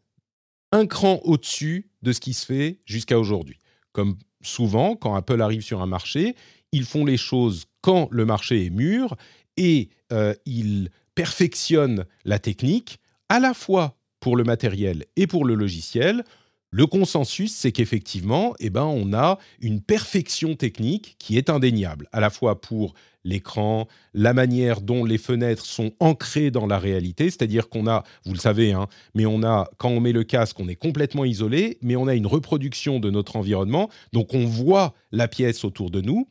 un 0.72 0.86
cran 0.86 1.20
au-dessus 1.24 1.90
de 2.02 2.12
ce 2.12 2.20
qui 2.20 2.34
se 2.34 2.46
fait 2.46 2.80
jusqu'à 2.86 3.20
aujourd'hui. 3.20 3.58
Comme 3.92 4.18
souvent, 4.42 4.96
quand 4.96 5.16
Apple 5.16 5.42
arrive 5.42 5.62
sur 5.62 5.82
un 5.82 5.88
marché, 5.88 6.36
ils 6.72 6.86
font 6.86 7.06
les 7.06 7.18
choses 7.18 7.66
quand 7.82 8.08
le 8.12 8.26
marché 8.26 8.66
est 8.66 8.70
mûr 8.70 9.16
et 9.58 9.90
euh, 10.14 10.34
ils 10.46 10.90
perfectionne 11.20 12.06
la 12.24 12.40
technique, 12.40 13.02
à 13.28 13.42
la 13.42 13.54
fois 13.54 13.98
pour 14.22 14.38
le 14.38 14.46
matériel 14.46 15.04
et 15.18 15.28
pour 15.28 15.44
le 15.44 15.54
logiciel. 15.54 16.24
Le 16.72 16.86
consensus, 16.86 17.54
c'est 17.54 17.74
qu'effectivement, 17.74 18.54
eh 18.60 18.70
ben, 18.70 18.86
on 18.86 19.12
a 19.12 19.38
une 19.60 19.82
perfection 19.82 20.56
technique 20.56 21.18
qui 21.20 21.38
est 21.38 21.50
indéniable, 21.50 22.08
à 22.14 22.22
la 22.22 22.30
fois 22.30 22.62
pour 22.62 22.94
l'écran, 23.26 23.90
la 24.14 24.34
manière 24.34 24.80
dont 24.80 25.04
les 25.04 25.18
fenêtres 25.18 25.66
sont 25.66 25.92
ancrées 26.00 26.52
dans 26.52 26.68
la 26.68 26.80
réalité, 26.80 27.26
c'est-à-dire 27.26 27.68
qu'on 27.68 27.86
a, 27.86 28.04
vous 28.24 28.32
le 28.32 28.40
savez, 28.40 28.72
hein, 28.72 28.88
mais 29.14 29.26
on 29.26 29.44
a, 29.44 29.70
quand 29.78 29.90
on 29.90 30.00
met 30.00 30.14
le 30.14 30.24
casque, 30.24 30.58
on 30.62 30.70
est 30.70 30.76
complètement 30.76 31.26
isolé, 31.26 31.80
mais 31.82 31.98
on 31.98 32.08
a 32.08 32.16
une 32.16 32.28
reproduction 32.28 33.02
de 33.02 33.10
notre 33.10 33.36
environnement, 33.36 33.90
donc 34.14 34.34
on 34.34 34.46
voit 34.46 34.94
la 35.12 35.28
pièce 35.28 35.66
autour 35.66 35.92
de 35.92 36.00
nous 36.00 36.30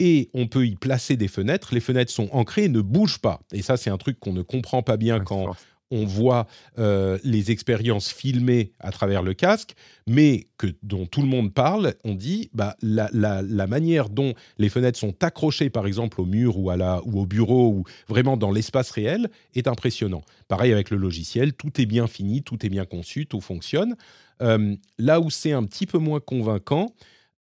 et 0.00 0.30
on 0.34 0.46
peut 0.46 0.66
y 0.66 0.76
placer 0.76 1.16
des 1.16 1.28
fenêtres. 1.28 1.74
Les 1.74 1.80
fenêtres 1.80 2.12
sont 2.12 2.28
ancrées 2.32 2.64
et 2.64 2.68
ne 2.68 2.80
bougent 2.80 3.18
pas. 3.18 3.40
Et 3.52 3.62
ça, 3.62 3.76
c'est 3.76 3.90
un 3.90 3.98
truc 3.98 4.18
qu'on 4.20 4.32
ne 4.32 4.42
comprend 4.42 4.82
pas 4.82 4.96
bien 4.96 5.20
quand 5.20 5.56
on 5.90 6.04
voit 6.04 6.46
euh, 6.78 7.18
les 7.24 7.50
expériences 7.50 8.12
filmées 8.12 8.72
à 8.78 8.90
travers 8.90 9.22
le 9.22 9.34
casque, 9.34 9.74
mais 10.06 10.46
que, 10.58 10.66
dont 10.82 11.06
tout 11.06 11.22
le 11.22 11.28
monde 11.28 11.52
parle, 11.54 11.94
on 12.04 12.14
dit 12.14 12.50
bah, 12.52 12.76
la, 12.82 13.66
manière 13.66 14.10
dont 14.10 14.34
les 14.58 14.68
fenêtres 14.68 14.98
sont 14.98 15.14
accrochées, 15.22 15.70
par 15.70 15.86
exemple, 15.86 16.20
au 16.20 16.26
mur 16.26 16.58
ou, 16.58 16.70
à 16.70 16.76
la, 16.76 17.00
ou 17.06 17.20
au 17.20 17.26
bureau, 17.26 17.68
ou 17.68 17.84
vraiment 18.08 18.36
dans 18.36 18.50
l'espace 18.50 18.90
réel, 18.90 19.30
est 19.54 19.66
impressionnant. 19.66 20.22
Pareil 20.46 20.72
avec 20.72 20.90
le 20.90 20.98
logiciel, 20.98 21.54
tout 21.54 21.80
est 21.80 21.86
bien 21.86 22.06
fini, 22.06 22.42
tout 22.42 22.64
est 22.64 22.70
bien 22.70 22.84
conçu, 22.84 23.26
tout 23.26 23.40
fonctionne. 23.40 23.96
Euh, 24.42 24.76
là 24.98 25.20
où 25.20 25.30
c'est 25.30 25.52
un 25.52 25.64
petit 25.64 25.86
peu 25.86 25.98
moins 25.98 26.20
convaincant, 26.20 26.94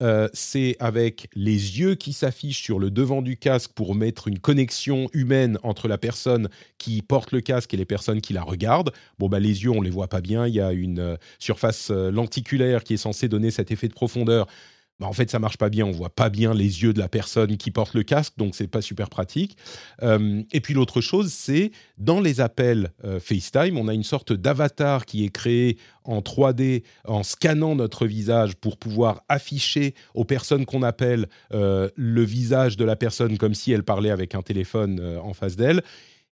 euh, 0.02 0.28
c'est 0.34 0.76
avec 0.78 1.28
les 1.34 1.80
yeux 1.80 1.94
qui 1.94 2.12
s'affichent 2.12 2.62
sur 2.62 2.78
le 2.78 2.90
devant 2.90 3.22
du 3.22 3.36
casque 3.36 3.72
pour 3.74 3.94
mettre 3.94 4.28
une 4.28 4.38
connexion 4.38 5.08
humaine 5.14 5.58
entre 5.62 5.88
la 5.88 5.96
personne 5.96 6.48
qui 6.76 7.00
porte 7.00 7.32
le 7.32 7.40
casque 7.40 7.72
et 7.72 7.78
les 7.78 7.86
personnes 7.86 8.20
qui 8.20 8.34
la 8.34 8.42
regardent. 8.42 8.92
Bon, 9.18 9.28
bah, 9.28 9.40
les 9.40 9.64
yeux, 9.64 9.70
on 9.70 9.80
les 9.80 9.90
voit 9.90 10.08
pas 10.08 10.20
bien. 10.20 10.46
Il 10.46 10.54
y 10.54 10.60
a 10.60 10.72
une 10.72 10.98
euh, 10.98 11.16
surface 11.38 11.90
euh, 11.90 12.10
lenticulaire 12.10 12.84
qui 12.84 12.94
est 12.94 12.98
censée 12.98 13.28
donner 13.28 13.50
cet 13.50 13.70
effet 13.70 13.88
de 13.88 13.94
profondeur 13.94 14.46
bah, 14.98 15.06
en 15.06 15.12
fait, 15.12 15.30
ça 15.30 15.38
marche 15.38 15.58
pas 15.58 15.68
bien. 15.68 15.84
On 15.84 15.90
voit 15.90 16.14
pas 16.14 16.30
bien 16.30 16.54
les 16.54 16.82
yeux 16.82 16.92
de 16.92 16.98
la 16.98 17.08
personne 17.08 17.56
qui 17.56 17.70
porte 17.70 17.94
le 17.94 18.02
casque, 18.02 18.34
donc 18.38 18.54
c'est 18.54 18.66
pas 18.66 18.80
super 18.80 19.10
pratique. 19.10 19.56
Euh, 20.02 20.42
et 20.52 20.60
puis 20.60 20.72
l'autre 20.72 21.00
chose, 21.00 21.32
c'est 21.32 21.70
dans 21.98 22.20
les 22.20 22.40
appels 22.40 22.92
euh, 23.04 23.20
FaceTime, 23.20 23.76
on 23.76 23.88
a 23.88 23.94
une 23.94 24.04
sorte 24.04 24.32
d'avatar 24.32 25.04
qui 25.04 25.24
est 25.24 25.30
créé 25.30 25.76
en 26.04 26.20
3D 26.20 26.82
en 27.04 27.22
scannant 27.22 27.74
notre 27.74 28.06
visage 28.06 28.54
pour 28.56 28.78
pouvoir 28.78 29.22
afficher 29.28 29.94
aux 30.14 30.24
personnes 30.24 30.64
qu'on 30.64 30.82
appelle 30.82 31.26
euh, 31.52 31.90
le 31.96 32.22
visage 32.22 32.76
de 32.76 32.84
la 32.84 32.96
personne 32.96 33.36
comme 33.36 33.54
si 33.54 33.72
elle 33.72 33.82
parlait 33.82 34.10
avec 34.10 34.34
un 34.34 34.42
téléphone 34.42 35.18
en 35.22 35.34
face 35.34 35.56
d'elle. 35.56 35.82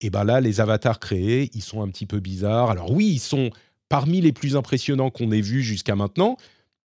Et 0.03 0.11
ben 0.11 0.25
là, 0.25 0.41
les 0.41 0.61
avatars 0.61 0.99
créés, 0.99 1.51
ils 1.55 1.63
sont 1.63 1.83
un 1.83 1.89
petit 1.89 2.07
peu 2.07 2.21
bizarres. 2.21 2.71
Alors 2.71 2.91
oui, 2.91 3.07
ils 3.07 3.21
sont 3.21 3.51
parmi 3.89 4.21
les 4.21 4.33
plus 4.33 4.57
impressionnants 4.57 5.11
qu'on 5.11 5.31
ait 5.31 5.41
vus 5.41 5.63
jusqu'à 5.63 5.95
maintenant 5.95 6.37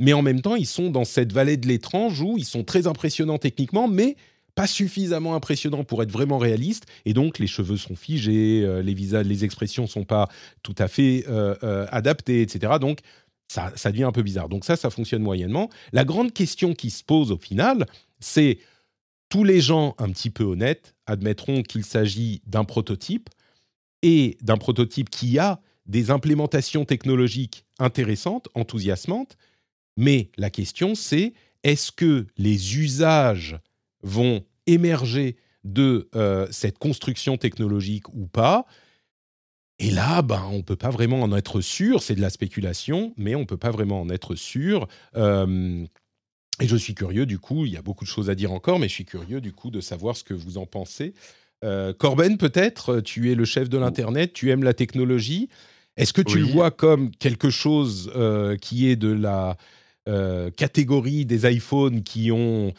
mais 0.02 0.14
en 0.14 0.22
même 0.22 0.40
temps, 0.40 0.56
ils 0.56 0.66
sont 0.66 0.90
dans 0.90 1.04
cette 1.04 1.32
vallée 1.32 1.56
de 1.56 1.68
l'étrange 1.68 2.20
où 2.20 2.36
ils 2.36 2.44
sont 2.44 2.64
très 2.64 2.88
impressionnants 2.88 3.38
techniquement, 3.38 3.86
mais 3.86 4.16
pas 4.56 4.66
suffisamment 4.66 5.36
impressionnants 5.36 5.84
pour 5.84 6.02
être 6.02 6.10
vraiment 6.10 6.38
réalistes. 6.38 6.86
Et 7.04 7.14
donc, 7.14 7.38
les 7.38 7.46
cheveux 7.46 7.76
sont 7.76 7.94
figés, 7.94 8.64
euh, 8.64 8.82
les 8.82 8.94
visages, 8.94 9.26
les 9.26 9.44
expressions 9.44 9.86
sont 9.86 10.02
pas 10.02 10.28
tout 10.64 10.74
à 10.78 10.88
fait 10.88 11.24
euh, 11.28 11.54
euh, 11.62 11.86
adaptées, 11.92 12.42
etc. 12.42 12.72
Donc, 12.80 12.98
ça, 13.46 13.72
ça 13.76 13.92
devient 13.92 14.02
un 14.02 14.10
peu 14.10 14.22
bizarre. 14.22 14.48
Donc 14.48 14.64
ça, 14.64 14.74
ça 14.74 14.90
fonctionne 14.90 15.22
moyennement. 15.22 15.70
La 15.92 16.04
grande 16.04 16.32
question 16.32 16.74
qui 16.74 16.90
se 16.90 17.04
pose 17.04 17.30
au 17.30 17.38
final, 17.38 17.86
c'est 18.18 18.58
tous 19.28 19.44
les 19.44 19.60
gens 19.60 19.94
un 19.98 20.10
petit 20.10 20.30
peu 20.30 20.42
honnêtes 20.42 20.96
admettront 21.06 21.62
qu'il 21.62 21.84
s'agit 21.84 22.42
d'un 22.46 22.64
prototype 22.64 23.30
et 24.02 24.36
d'un 24.40 24.56
prototype 24.56 25.10
qui 25.10 25.38
a 25.38 25.60
des 25.86 26.10
implémentations 26.10 26.84
technologiques 26.84 27.66
intéressantes, 27.78 28.48
enthousiasmantes, 28.54 29.36
Mais 29.96 30.30
la 30.36 30.50
question, 30.50 30.94
c'est 30.94 31.34
est-ce 31.62 31.92
que 31.92 32.26
les 32.36 32.78
usages 32.78 33.58
vont 34.02 34.44
émerger 34.66 35.36
de 35.64 36.08
euh, 36.14 36.46
cette 36.50 36.78
construction 36.78 37.36
technologique 37.36 38.08
ou 38.14 38.26
pas? 38.26 38.66
Et 39.78 39.90
là, 39.90 40.22
ben, 40.22 40.44
on 40.50 40.58
ne 40.58 40.62
peut 40.62 40.76
pas 40.76 40.90
vraiment 40.90 41.22
en 41.22 41.34
être 41.36 41.60
sûr, 41.60 42.02
c'est 42.02 42.14
de 42.14 42.20
la 42.20 42.30
spéculation, 42.30 43.14
mais 43.16 43.34
on 43.34 43.40
ne 43.40 43.44
peut 43.44 43.56
pas 43.56 43.70
vraiment 43.70 44.00
en 44.00 44.10
être 44.10 44.34
sûr. 44.34 44.86
Euh, 45.16 45.84
et 46.60 46.68
je 46.68 46.76
suis 46.76 46.94
curieux, 46.94 47.26
du 47.26 47.38
coup, 47.38 47.66
il 47.66 47.72
y 47.72 47.76
a 47.76 47.82
beaucoup 47.82 48.04
de 48.04 48.08
choses 48.08 48.30
à 48.30 48.34
dire 48.34 48.52
encore, 48.52 48.78
mais 48.78 48.88
je 48.88 48.94
suis 48.94 49.04
curieux, 49.04 49.40
du 49.40 49.52
coup, 49.52 49.70
de 49.70 49.80
savoir 49.80 50.16
ce 50.16 50.22
que 50.22 50.34
vous 50.34 50.58
en 50.58 50.66
pensez. 50.66 51.14
Euh, 51.64 51.92
Corben, 51.92 52.38
peut-être, 52.38 53.00
tu 53.00 53.32
es 53.32 53.34
le 53.34 53.44
chef 53.44 53.68
de 53.68 53.78
l'Internet, 53.78 54.32
tu 54.32 54.50
aimes 54.50 54.62
la 54.62 54.74
technologie. 54.74 55.48
Est-ce 55.96 56.12
que 56.12 56.22
tu 56.22 56.38
le 56.38 56.46
vois 56.46 56.70
comme 56.70 57.10
quelque 57.10 57.50
chose 57.50 58.10
euh, 58.14 58.56
qui 58.56 58.88
est 58.88 58.96
de 58.96 59.12
la 59.12 59.56
catégorie 60.56 61.24
des 61.26 61.50
iPhones 61.50 62.02
qui 62.02 62.32
ont 62.32 62.72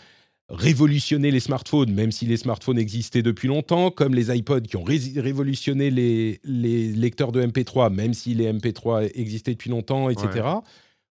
révolutionné 0.50 1.32
les 1.32 1.40
smartphones, 1.40 1.92
même 1.94 2.12
si 2.12 2.26
les 2.26 2.38
smartphones 2.38 2.78
existaient 2.78 3.22
depuis 3.22 3.48
longtemps, 3.48 3.92
comme 3.92 4.14
les 4.14 4.36
iPods 4.36 4.62
qui 4.62 4.78
ont 4.78 4.84
révolutionné 4.84 5.90
les, 5.90 6.40
lecteurs 6.44 7.32
de 7.32 7.42
MP3, 7.42 7.92
même 7.94 8.14
si 8.14 8.34
les 8.34 8.52
MP3 8.52 9.12
existaient 9.16 9.54
depuis 9.54 9.70
longtemps, 9.70 10.10
etc. 10.10 10.48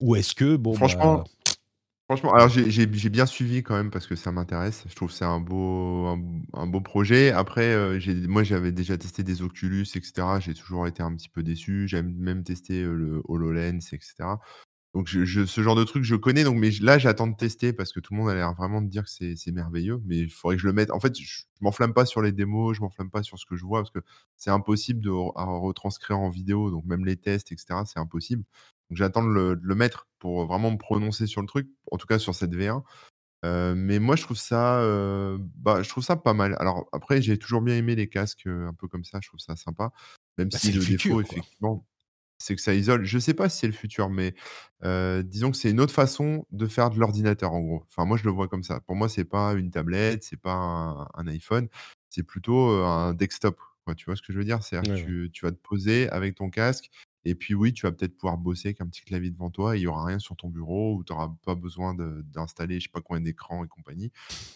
Ou 0.01 0.17
est-ce 0.17 0.35
que, 0.35 0.57
bon, 0.57 0.75
franchement, 0.75 1.17
bah, 1.17 1.25
Franchement, 2.09 2.33
alors 2.35 2.49
j'ai 2.49 2.87
bien 2.87 3.27
suivi 3.27 3.65
quand 3.65 3.75
même 3.75 3.91
parce 3.91 4.07
que 4.07 4.15
ça 4.15 4.31
m'intéresse. 4.31 4.85
Je 4.89 4.95
trouve 4.95 5.09
que 5.09 5.15
c'est 5.15 5.25
un 5.25 5.41
beau 5.41 6.17
un 6.53 6.67
beau 6.69 6.81
projet. 6.81 7.33
Après, 7.33 7.75
euh, 7.75 7.99
moi, 8.29 8.45
j'avais 8.45 8.71
déjà 8.71 8.97
testé 8.97 9.25
des 9.25 9.43
Oculus 9.43 9.87
etc. 9.97 10.13
J'ai 10.39 10.55
toujours 10.55 10.87
été 10.87 11.03
un 11.03 11.17
petit 11.17 11.29
peu 11.29 11.43
déçu. 11.43 11.89
J'ai 11.89 12.03
même 12.03 12.45
testé, 12.45 12.81
euh, 12.83 12.95
le 12.95 13.23
HoloLens 13.25 13.81
etc. 13.93 14.37
Donc 14.97 15.09
je 15.09 15.45
ce 15.45 15.61
genre 15.61 15.77
de 15.77 15.85
truc, 15.85 16.05
je 16.05 16.17
connais 16.17 16.43
donc 16.43 16.57
mais 16.57 16.71
là, 16.81 16.97
j'attends 16.97 17.27
de 17.27 17.37
tester 17.37 17.75
parce 17.75 17.93
que 17.93 18.01
tout 18.01 18.15
le 18.15 18.19
monde 18.19 18.31
a 18.31 18.35
l'air 18.35 18.55
vraiment 18.55 18.81
de 18.81 18.89
dire 18.89 19.05
que 19.05 19.11
c'est 19.11 19.53
merveilleux, 19.53 20.01
mais 20.07 20.17
il 20.17 20.31
faudrait 20.31 20.57
que 20.57 20.63
je 20.63 20.67
le 20.67 20.73
mette 20.73 20.91
en 20.91 21.01
fait, 21.01 21.15
je 21.21 21.43
m'enflamme 21.61 21.93
pas 21.93 22.07
sur 22.07 22.23
les 22.23 22.33
démos, 22.33 22.75
je 22.75 22.81
m'enflamme 22.81 23.11
pas 23.11 23.23
sur 23.23 23.39
ce 23.39 23.45
que 23.45 23.57
je 23.57 23.65
vois 23.67 23.81
parce 23.81 23.91
que 23.91 23.99
c'est 24.39 24.49
impossible 24.49 25.03
de 25.03 25.11
retranscrire 25.11 26.19
en 26.19 26.31
vidéo, 26.31 26.71
donc 26.71 26.87
même 26.87 27.05
les 27.05 27.19
tests 27.19 27.53
etc. 27.53 27.81
c'est 27.85 27.99
impossible. 27.99 28.45
Donc 28.89 28.97
j'attends 28.97 29.23
de 29.23 29.59
le, 29.61 29.75
mettre 29.75 30.09
pour 30.19 30.47
vraiment 30.47 30.71
me 30.71 30.79
prononcer 30.79 31.27
sur 31.27 31.43
le 31.43 31.47
truc, 31.47 31.69
en 31.93 31.99
tout 31.99 32.07
cas 32.07 32.19
sur 32.19 32.35
cette 32.35 32.55
V1. 32.55 32.83
Euh, 33.45 33.75
mais 33.77 33.99
moi, 33.99 34.17
je 34.17 34.23
trouve 34.23 34.39
ça, 34.39 34.81
euh, 34.81 35.37
bah, 35.57 35.83
je 35.83 35.91
trouve 35.91 36.03
ça 36.03 36.17
pas 36.17 36.33
mal. 36.33 36.57
Alors 36.59 36.89
après, 36.93 37.21
j'ai 37.21 37.37
toujours 37.39 37.61
bien 37.61 37.77
aimé 37.77 37.95
les 37.95 38.09
casques 38.09 38.47
euh, 38.47 38.69
un 38.69 38.73
peu 38.73 38.89
comme 38.89 39.05
ça. 39.05 39.19
Je 39.23 39.29
trouve 39.29 39.41
ça 39.41 39.57
sympa, 39.57 39.91
même 40.39 40.49
bah, 40.49 40.59
si 40.59 40.73
le, 40.73 40.83
défaut, 40.83 41.21
effectivement, 41.21 41.87
c'est 42.39 42.55
que 42.55 42.61
ça 42.63 42.75
isole. 42.75 43.05
Je 43.05 43.19
sais 43.19 43.35
pas 43.35 43.49
si 43.49 43.59
c'est 43.59 43.67
le 43.67 43.73
futur, 43.73 44.11
mais 44.11 44.35
disons 45.25 45.51
que 45.51 45.57
c'est 45.57 45.71
une 45.71 45.81
autre 45.81 45.95
façon 45.95 46.47
de 46.51 46.67
faire 46.67 46.91
de 46.91 46.99
l'ordinateur, 46.99 47.53
en 47.53 47.61
gros. 47.61 47.85
Enfin, 47.87 48.05
moi, 48.05 48.17
je 48.17 48.25
le 48.25 48.31
vois 48.31 48.49
comme 48.49 48.63
ça. 48.63 48.81
Pour 48.81 48.97
moi, 48.97 49.09
c'est 49.09 49.25
pas 49.25 49.55
une 49.55 49.71
tablette, 49.71 50.25
c'est 50.25 50.41
pas 50.41 51.09
un, 51.15 51.27
iPhone, 51.29 51.69
c'est 52.11 52.23
plutôt 52.23 52.69
un 52.85 53.15
desktop. 53.15 53.59
Tu 53.97 54.07
vois 54.07 54.17
ce 54.17 54.23
que 54.23 54.33
je 54.33 54.39
veux 54.39 54.45
dire? 54.45 54.63
C'est-à-dire 54.65 54.95
que 54.95 54.99
tu, 54.99 55.31
tu 55.33 55.45
vas 55.45 55.53
te 55.53 55.59
poser 55.59 56.09
avec 56.11 56.35
ton 56.35 56.51
casque 56.51 56.91
et 57.29 57.35
puis 57.35 57.55
oui, 57.55 57.73
tu 57.73 57.87
vas 57.87 57.91
peut-être 57.91 58.17
pouvoir 58.17 58.39
bosser 58.39 58.69
avec 58.69 58.81
un 58.81 58.87
petit 58.87 59.03
clavier 59.03 59.31
devant 59.31 59.51
toi 59.51 59.75
et 59.75 59.81
il 59.81 59.83
n'y 59.83 59.89
aura 59.89 60.05
rien 60.05 60.21
sur 60.21 60.37
ton 60.37 60.49
bureau 60.49 60.95
ou 60.95 61.03
tu 61.03 61.13
n'auras 61.13 61.35
pas 61.45 61.57
besoin 61.57 61.93
d'installer 61.93 62.79
je 62.79 62.85
sais 62.85 62.93
pas 62.93 63.01
combien 63.01 63.21
d'écrans 63.21 63.65
et 63.65 63.69
compagnie. 63.69 64.13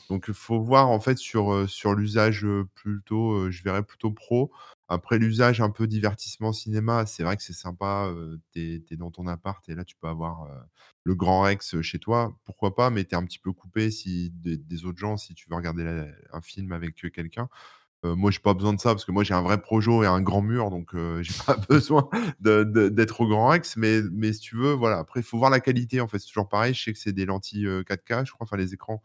Donc 0.09 0.27
il 0.29 0.35
faut 0.35 0.61
voir 0.61 0.89
en 0.89 1.01
fait 1.01 1.19
sur, 1.19 1.69
sur 1.69 1.95
l'usage 1.95 2.47
plutôt, 2.77 3.51
je 3.51 3.65
verrais 3.65 3.83
plutôt 3.83 4.13
pro. 4.13 4.53
Après 4.93 5.19
l'usage 5.19 5.61
un 5.61 5.71
peu 5.71 5.87
divertissement 5.87 6.53
cinéma, 6.53 7.07
c'est 7.07 7.23
vrai 7.23 7.37
que 7.37 7.43
c'est 7.45 7.53
sympa, 7.53 8.13
tu 8.53 8.83
es, 8.91 8.97
dans 8.97 9.13
ton 9.13 9.29
appart 9.29 9.67
et 9.69 9.75
là 9.77 9.85
tu 9.85 9.95
peux 9.95 10.09
avoir 10.09 10.49
le 11.05 11.15
grand 11.15 11.43
Rex 11.43 11.81
chez 11.81 12.01
toi, 12.01 12.37
pourquoi 12.45 12.75
pas, 12.75 12.91
mais 12.91 13.05
tu 13.05 13.15
es 13.15 13.15
un 13.15 13.25
petit 13.25 13.39
peu 13.39 13.53
coupé 13.53 13.93
si, 13.93 14.33
des, 14.35 14.85
autres 14.85 14.99
gens 14.99 15.17
si 15.17 15.35
tu 15.35 15.49
veux 15.49 15.55
regarder 15.55 16.11
un 16.33 16.41
film 16.41 16.73
avec 16.73 16.97
quelqu'un. 17.13 17.49
Moi, 18.03 18.17
moi, 18.17 18.31
j'ai 18.31 18.39
pas 18.39 18.55
besoin 18.55 18.73
de 18.73 18.81
ça 18.81 18.91
parce 18.91 19.05
que 19.05 19.13
moi, 19.13 19.25
j'ai 19.25 19.35
un 19.35 19.43
vrai 19.43 19.61
projo 19.61 20.03
et 20.03 20.07
un 20.07 20.23
grand 20.23 20.41
mur, 20.41 20.71
donc 20.71 20.95
j'ai 21.21 21.35
pas 21.47 21.57
besoin 21.69 22.09
d'être 22.41 23.21
au 23.21 23.29
grand 23.29 23.49
Rex. 23.49 23.77
Mais, 23.77 24.01
mais 24.11 24.33
si 24.33 24.41
tu 24.41 24.57
veux, 24.57 24.73
voilà. 24.73 24.99
Après, 24.99 25.21
il 25.21 25.23
faut 25.23 25.39
voir 25.39 25.51
la 25.51 25.61
qualité. 25.61 26.01
En 26.01 26.09
fait, 26.09 26.19
c'est 26.19 26.29
toujours 26.29 26.49
pareil. 26.49 26.73
Je 26.73 26.83
sais 26.83 26.93
que 26.93 26.99
c'est 26.99 27.13
des 27.13 27.27
lentilles 27.27 27.67
4K, 27.67 28.25
je 28.27 28.33
crois. 28.33 28.47
Enfin, 28.47 28.57
les 28.57 28.73
écrans. 28.73 29.03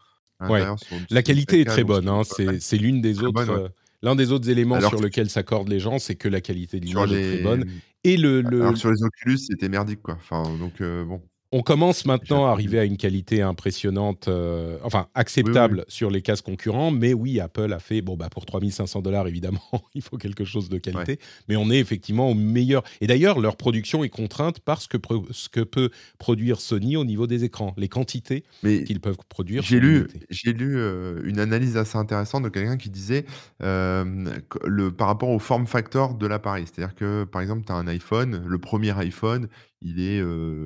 la 1.10 1.24
qualité 1.24 1.62
est 1.62 1.66
très 1.66 1.84
bonne. 1.84 2.08
Hein. 2.08 2.22
C'est 2.60 2.78
l'une 2.78 3.02
des 3.02 3.22
autres. 3.22 3.72
L'un 4.02 4.16
des 4.16 4.32
autres 4.32 4.50
éléments 4.50 4.80
sur 4.80 5.02
lesquels 5.02 5.30
s'accordent 5.30 5.70
les 5.70 5.80
gens, 5.80 6.00
c'est 6.00 6.16
que 6.16 6.28
la 6.28 6.41
qualité 6.41 6.80
de 6.80 6.86
l'image 6.86 7.12
est 7.12 7.36
très 7.36 7.43
bonne. 7.43 7.66
Et 8.04 8.18
le, 8.18 8.43
Alors 8.46 8.78
sur 8.78 8.91
les 8.91 9.04
Oculus, 9.04 9.38
c'était 9.38 9.70
merdique, 9.70 10.02
quoi. 10.02 10.16
Enfin, 10.16 10.43
donc 10.58 10.80
bon. 10.80 11.22
On 11.58 11.62
commence 11.62 12.06
maintenant 12.06 12.47
à 12.47 12.49
arriver 12.51 12.80
à 12.80 12.84
une 12.84 12.97
qualité 12.97 13.41
impressionnante, 13.41 14.28
euh, 14.28 14.78
enfin 14.84 15.08
acceptable 15.16 15.86
sur 15.88 16.12
les 16.12 16.22
casques 16.22 16.43
concurrents, 16.43 16.91
mais 16.91 17.14
oui, 17.14 17.39
Apple 17.39 17.72
a 17.72 17.80
fait, 17.80 18.01
bon, 18.01 18.18
bah, 18.18 18.28
pour 18.30 18.45
3500 18.45 19.01
dollars, 19.01 19.26
évidemment, 19.26 19.62
il 19.95 20.01
faut 20.01 20.18
quelque 20.18 20.43
chose 20.43 20.68
de 20.68 20.78
qualité, 20.80 21.18
mais 21.47 21.56
on 21.56 21.72
est 21.72 21.80
effectivement 21.80 22.30
au 22.30 22.34
meilleur. 22.34 22.84
Et 22.99 23.08
d'ailleurs, 23.08 23.39
leur 23.39 23.56
production 23.56 24.03
est 24.03 24.10
contrainte 24.10 24.60
par 24.60 24.82
ce 24.82 24.89
que, 24.89 24.97
ce 25.32 25.47
que 25.47 25.62
peut 25.62 25.91
produire 26.20 26.60
Sony 26.60 26.97
au 26.97 27.06
niveau 27.06 27.26
des 27.26 27.45
écrans, 27.45 27.74
les 27.78 27.88
quantités 27.88 28.43
qu'ils 28.62 28.99
peuvent 28.99 29.16
produire. 29.30 29.64
J'ai 29.64 29.80
lu, 29.80 30.08
j'ai 30.30 30.51
lu 30.51 30.76
euh, 30.76 31.22
une 31.24 31.39
analyse 31.39 31.78
assez 31.78 31.97
intéressante 31.97 32.43
de 32.43 32.49
quelqu'un 32.49 32.76
qui 32.76 32.89
disait 32.89 33.26
euh, 33.64 34.26
le, 34.66 34.91
par 34.91 35.08
rapport 35.08 35.30
au 35.30 35.39
form 35.39 35.68
factor 35.68 36.16
de 36.16 36.28
l'appareil, 36.28 36.66
c'est-à-dire 36.66 36.95
que 36.95 37.24
par 37.24 37.41
exemple, 37.41 37.64
tu 37.66 37.72
as 37.72 37.76
un 37.76 37.88
iPhone, 37.88 38.43
le 38.45 38.58
premier 38.58 38.91
iPhone, 38.99 39.47
il 39.86 40.00
est, 40.00 40.18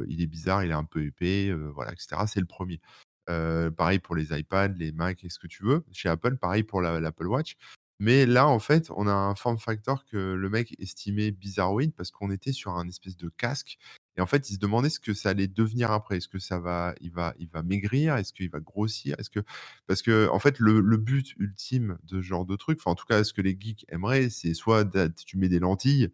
il 0.07 0.21
est 0.21 0.27
bizarre, 0.27 0.63
il 0.63 0.71
est 0.71 0.73
un 0.73 0.83
peu 0.83 1.03
épais, 1.05 1.53
voilà, 1.73 1.91
etc. 1.91 2.23
C'est 2.27 2.39
le 2.39 2.45
premier. 2.45 2.79
pareil 3.25 3.99
pour 3.99 4.15
les 4.15 4.37
iPads, 4.37 4.69
les 4.77 4.91
Mac 4.91 5.23
et 5.23 5.29
ce 5.29 5.39
que 5.39 5.47
tu 5.47 5.63
veux. 5.63 5.83
Chez 5.91 6.09
Apple, 6.09 6.37
pareil 6.37 6.63
pour 6.63 6.81
l'Apple 6.81 7.27
Watch. 7.27 7.55
Mais 8.01 8.25
là, 8.25 8.47
en 8.47 8.59
fait, 8.59 8.89
on 8.95 9.07
a 9.07 9.13
un 9.13 9.35
form 9.35 9.57
factor 9.57 10.05
que 10.05 10.15
le 10.15 10.49
mec 10.49 10.73
estimait 10.79 11.31
bizarroïde 11.31 11.93
parce 11.93 12.11
qu'on 12.11 12.31
était 12.31 12.53
sur 12.53 12.71
un 12.71 12.87
espèce 12.87 13.17
de 13.17 13.27
casque. 13.27 13.77
Et 14.15 14.21
en 14.21 14.25
fait, 14.25 14.49
il 14.49 14.53
se 14.53 14.59
demandait 14.59 14.89
ce 14.89 15.01
que 15.01 15.13
ça 15.13 15.29
allait 15.29 15.49
devenir 15.49 15.91
après. 15.91 16.17
Est-ce 16.17 16.29
que 16.29 16.39
ça 16.39 16.59
va, 16.59 16.95
il 17.01 17.11
va, 17.11 17.33
il 17.39 17.49
va 17.49 17.61
maigrir? 17.61 18.15
Est-ce 18.15 18.31
qu'il 18.31 18.49
va 18.49 18.61
grossir? 18.61 19.15
Est-ce 19.19 19.29
que, 19.29 19.41
parce 19.85 20.01
que 20.01 20.29
en 20.29 20.39
fait, 20.39 20.59
le, 20.59 20.81
but 20.97 21.35
ultime 21.39 21.97
de 22.03 22.21
ce 22.21 22.21
genre 22.21 22.45
de 22.45 22.55
truc, 22.55 22.79
en 22.85 22.95
tout 22.95 23.05
cas, 23.05 23.23
ce 23.25 23.33
que 23.33 23.41
les 23.41 23.57
geeks 23.59 23.85
aimeraient, 23.89 24.29
c'est 24.29 24.53
soit 24.53 24.85
tu 25.25 25.37
mets 25.37 25.49
des 25.49 25.59
lentilles, 25.59 26.09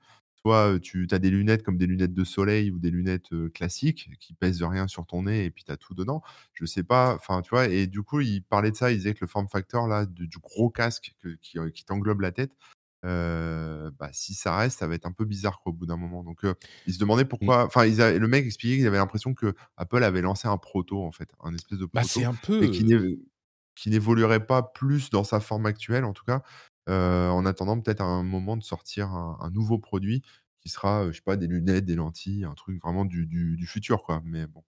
Tu 0.82 1.08
as 1.12 1.20
des 1.20 1.30
lunettes 1.30 1.64
comme 1.64 1.78
des 1.78 1.88
lunettes 1.88 2.14
de 2.14 2.24
soleil 2.24 2.72
ou 2.72 2.80
des 2.80 2.92
lunettes 2.92 3.30
classiques 3.54 4.10
qui 4.20 4.34
pèsent 4.34 4.64
rien 4.64 4.88
sur 4.88 5.06
ton 5.06 5.24
nez 5.24 5.46
et 5.46 5.52
puis 5.52 5.64
tu 5.64 5.72
as 5.72 5.78
tout 5.78 5.94
dedans. 5.94 6.22
Je 6.54 6.66
sais 6.66 6.84
pas, 6.84 7.16
enfin, 7.16 7.42
tu 7.42 7.50
vois, 7.50 7.68
et 7.68 7.88
du 7.88 8.04
coup, 8.04 8.22
il 8.22 8.44
parlait 8.44 8.72
de 8.72 8.76
ça, 8.76 8.92
il 8.92 8.98
disait 8.98 9.14
que 9.14 9.22
le 9.22 9.28
form 9.28 9.48
factor 9.48 9.88
là, 9.88 10.06
du, 10.06 10.38
gros 10.40 10.70
casque 10.70 11.16
qui, 11.42 11.86
t'englobe 11.86 12.22
la 12.22 12.32
tête, 12.32 12.56
bah, 13.04 14.10
si 14.12 14.34
ça 14.34 14.56
reste, 14.56 14.80
ça 14.80 14.88
va 14.88 14.96
être 14.96 15.06
un 15.06 15.12
peu 15.12 15.26
bizarre 15.26 15.62
au 15.66 15.74
bout 15.74 15.86
d'un 15.86 15.98
moment. 15.98 16.24
Donc, 16.24 16.42
il 16.86 16.94
se 16.94 17.00
demandait 17.00 17.24
mmh. 17.24 17.28
pourquoi. 17.28 17.66
Enfin, 17.66 17.86
le 17.86 18.28
mec 18.28 18.46
expliquait 18.46 18.78
qu'il 18.78 18.88
avait 18.88 18.98
l'impression 18.98 19.34
que 19.34 19.56
Apple 19.78 20.04
avait 20.04 20.22
lancé 20.22 20.48
un 20.48 20.58
proto 20.58 21.04
en 21.04 21.12
fait, 21.12 21.30
un 21.44 21.56
espèce 21.56 21.80
de 21.80 21.88
bah, 21.92 22.02
proto, 22.02 22.26
un 22.26 22.36
peu... 22.36 22.64
et 22.64 22.72
qui 22.72 23.90
n'évoluerait 23.90 24.46
pas 24.46 24.64
plus 24.64 25.10
dans 25.10 25.24
sa 25.24 25.40
forme 25.40 25.66
actuelle 25.66 26.06
en 26.06 26.14
tout 26.14 26.24
cas, 26.24 26.44
en 26.88 27.46
attendant 27.46 27.80
peut-être 27.80 28.02
à 28.02 28.06
un 28.06 28.24
moment 28.24 28.58
de 28.58 28.64
sortir 28.64 29.10
un, 29.10 29.50
nouveau 29.52 29.80
produit 29.80 30.22
qui 30.62 30.70
sera, 30.70 31.08
je 31.12 31.18
sais 31.18 31.22
pas, 31.24 31.36
des 31.36 31.48
lunettes, 31.48 31.86
des 31.86 31.96
lentilles, 31.96 32.44
un 32.46 32.54
truc 32.54 32.82
vraiment 32.82 33.06
du, 33.06 33.26
du, 33.26 33.66
futur, 33.68 34.04
quoi. 34.04 34.22
Mais 34.26 34.48
bon. 34.48 34.64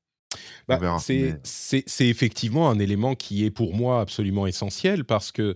Bah, 0.67 0.79
c'est 0.99 2.07
effectivement 2.07 2.69
un 2.69 2.79
élément 2.79 3.15
qui 3.15 3.45
est 3.45 3.51
pour 3.51 3.75
moi 3.75 4.01
absolument 4.01 4.45
essentiel 4.45 5.05
parce 5.05 5.31
que 5.31 5.55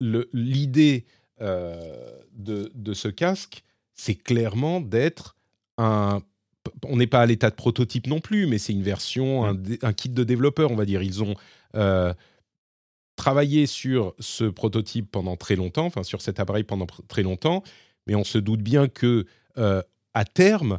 l'idée 0.00 1.06
de, 1.40 2.72
de, 2.74 2.94
ce 2.94 3.08
casque, 3.08 3.62
c'est 3.94 4.14
clairement 4.14 4.80
d'être 4.80 5.36
un. 5.76 6.20
On 6.84 6.96
n'est 6.96 7.06
pas 7.06 7.22
à 7.22 7.26
l'état 7.26 7.50
de 7.50 7.54
prototype 7.54 8.06
non 8.06 8.20
plus, 8.20 8.46
mais 8.46 8.58
c'est 8.58 8.72
une 8.72 8.82
version, 8.82 9.46
un, 9.46 9.56
un, 9.82 9.92
kit 9.92 10.10
de 10.10 10.22
développeur, 10.24 10.70
on 10.70 10.76
va 10.76 10.84
dire. 10.84 11.02
Ils 11.02 11.22
ont 11.22 11.34
travaillé 13.18 13.66
sur 13.66 14.14
ce 14.20 14.44
prototype 14.44 15.10
pendant 15.10 15.36
très 15.36 15.56
longtemps, 15.56 15.84
enfin 15.84 16.04
sur 16.04 16.22
cet 16.22 16.40
appareil 16.40 16.62
pendant 16.62 16.86
très 16.86 17.22
longtemps, 17.22 17.62
mais 18.06 18.14
on 18.14 18.24
se 18.24 18.38
doute 18.38 18.62
bien 18.62 18.88
que 18.88 19.26
euh, 19.58 19.82
à 20.14 20.24
terme, 20.24 20.78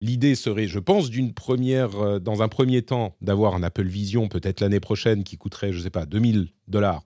l'idée 0.00 0.36
serait, 0.36 0.68
je 0.68 0.78
pense, 0.78 1.10
d'une 1.10 1.34
première, 1.34 1.96
euh, 1.96 2.18
dans 2.20 2.42
un 2.42 2.48
premier 2.48 2.82
temps, 2.82 3.16
d'avoir 3.20 3.54
un 3.54 3.62
Apple 3.62 3.86
Vision 3.86 4.28
peut-être 4.28 4.60
l'année 4.60 4.80
prochaine 4.80 5.24
qui 5.24 5.36
coûterait, 5.36 5.72
je 5.72 5.78
ne 5.78 5.82
sais 5.82 5.90
pas, 5.90 6.06
2000 6.06 6.48
dollars. 6.68 7.04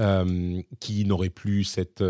Euh, 0.00 0.60
qui 0.80 1.04
n'aurait 1.04 1.30
plus 1.30 1.62
cet 1.62 2.02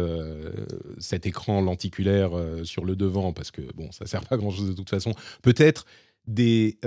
écran 1.27 1.61
lenticulaire 1.61 2.31
sur 2.63 2.83
le 2.83 2.97
devant, 2.97 3.35
parce 3.35 3.51
que 3.51 3.61
bon, 3.75 3.93
ça 3.93 4.07
sert 4.07 4.25
pas 4.25 4.39
grand-chose 4.39 4.71
de 4.71 4.73
toute 4.73 4.89
façon. 4.89 5.13
Peut-être 5.43 5.85
des, 6.27 6.79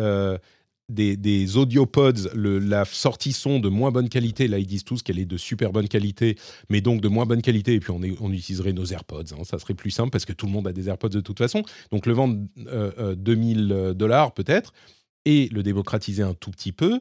des, 0.90 1.18
des 1.18 1.58
audiopods, 1.58 2.34
la 2.34 2.86
sortie 2.86 3.34
son 3.34 3.60
de 3.60 3.70
moins 3.70 3.92
bonne 3.92 4.10
qualité, 4.10 4.48
là 4.48 4.58
ils 4.58 4.66
disent 4.66 4.84
tous 4.84 5.02
qu'elle 5.04 5.20
est 5.20 5.26
de 5.26 5.38
super 5.38 5.72
bonne 5.72 5.88
qualité, 5.88 6.38
mais 6.70 6.82
donc 6.82 7.02
de 7.02 7.08
moins 7.08 7.26
bonne 7.26 7.42
qualité, 7.42 7.74
et 7.74 7.80
puis 7.80 7.92
on, 7.92 8.32
utiliserait 8.32 8.74
nos 8.74 8.86
AirPods, 8.86 9.34
hein. 9.34 9.44
ça 9.44 9.60
serait 9.60 9.74
plus 9.74 9.92
simple 9.92 10.12
parce 10.12 10.26
que 10.26 10.34
tout 10.34 10.46
le 10.46 10.52
monde 10.52 10.68
a 10.68 10.74
des 10.74 10.88
AirPods 10.88 11.10
de 11.10 11.22
toute 11.22 11.38
façon, 11.38 11.64
donc 11.92 12.06
le 12.06 12.14
vendre 12.14 12.38
2000 13.16 13.72
euh, 13.72 13.76
euh, 13.76 13.94
dollars 13.94 14.34
peut-être, 14.34 14.74
et 15.26 15.50
le 15.52 15.62
démocratiser 15.62 16.24
un 16.24 16.34
tout 16.34 16.52
petit 16.52 16.72
peu. 16.72 17.00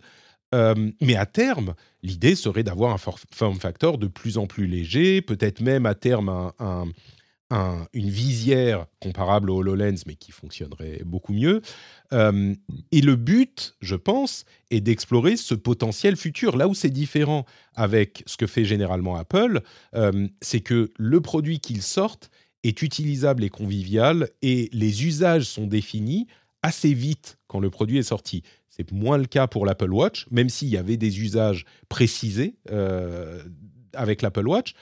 mais 0.52 1.16
à 1.16 1.26
terme, 1.26 1.74
l'idée 2.02 2.34
serait 2.34 2.64
d'avoir 2.64 2.92
un 2.92 2.98
form 2.98 3.60
factor 3.60 3.98
de 3.98 4.08
plus 4.08 4.36
en 4.36 4.46
plus 4.46 4.66
léger, 4.66 5.22
peut-être 5.22 5.60
même 5.60 5.86
à 5.86 5.94
terme 5.94 6.50
un, 6.58 6.86
une 7.50 8.10
visière 8.10 8.86
comparable 9.00 9.50
au 9.50 9.58
HoloLens, 9.58 10.02
mais 10.06 10.16
qui 10.16 10.32
fonctionnerait 10.32 11.02
beaucoup 11.04 11.32
mieux. 11.32 11.62
Euh, 12.12 12.54
et 12.90 13.00
le 13.00 13.16
but, 13.16 13.76
je 13.80 13.94
pense, 13.94 14.44
est 14.70 14.80
d'explorer 14.80 15.36
ce 15.36 15.54
potentiel 15.54 16.16
futur. 16.16 16.56
Là 16.56 16.66
où 16.66 16.74
c'est 16.74 16.90
différent 16.90 17.44
avec 17.74 18.24
ce 18.26 18.36
que 18.36 18.46
fait 18.46 18.64
généralement 18.64 19.16
Apple, 19.16 19.60
euh, 19.94 20.26
c'est 20.40 20.60
que 20.60 20.92
le 20.96 21.20
produit 21.20 21.60
qu'ils 21.60 21.82
sortent 21.82 22.30
est 22.64 22.82
utilisable 22.82 23.44
et 23.44 23.50
convivial, 23.50 24.28
et 24.42 24.68
les 24.72 25.04
usages 25.04 25.44
sont 25.44 25.68
définis 25.68 26.26
assez 26.62 26.94
vite 26.94 27.38
quand 27.46 27.60
le 27.60 27.70
produit 27.70 27.98
est 27.98 28.02
sorti. 28.02 28.42
C'est 28.68 28.90
moins 28.90 29.18
le 29.18 29.26
cas 29.26 29.46
pour 29.46 29.64
l'Apple 29.64 29.92
Watch, 29.92 30.26
même 30.30 30.48
s'il 30.48 30.68
y 30.68 30.76
avait 30.76 30.96
des 30.96 31.20
usages 31.20 31.64
précisés 31.88 32.56
euh, 32.70 33.42
avec 33.92 34.20
l'Apple 34.20 34.48
Watch. 34.48 34.74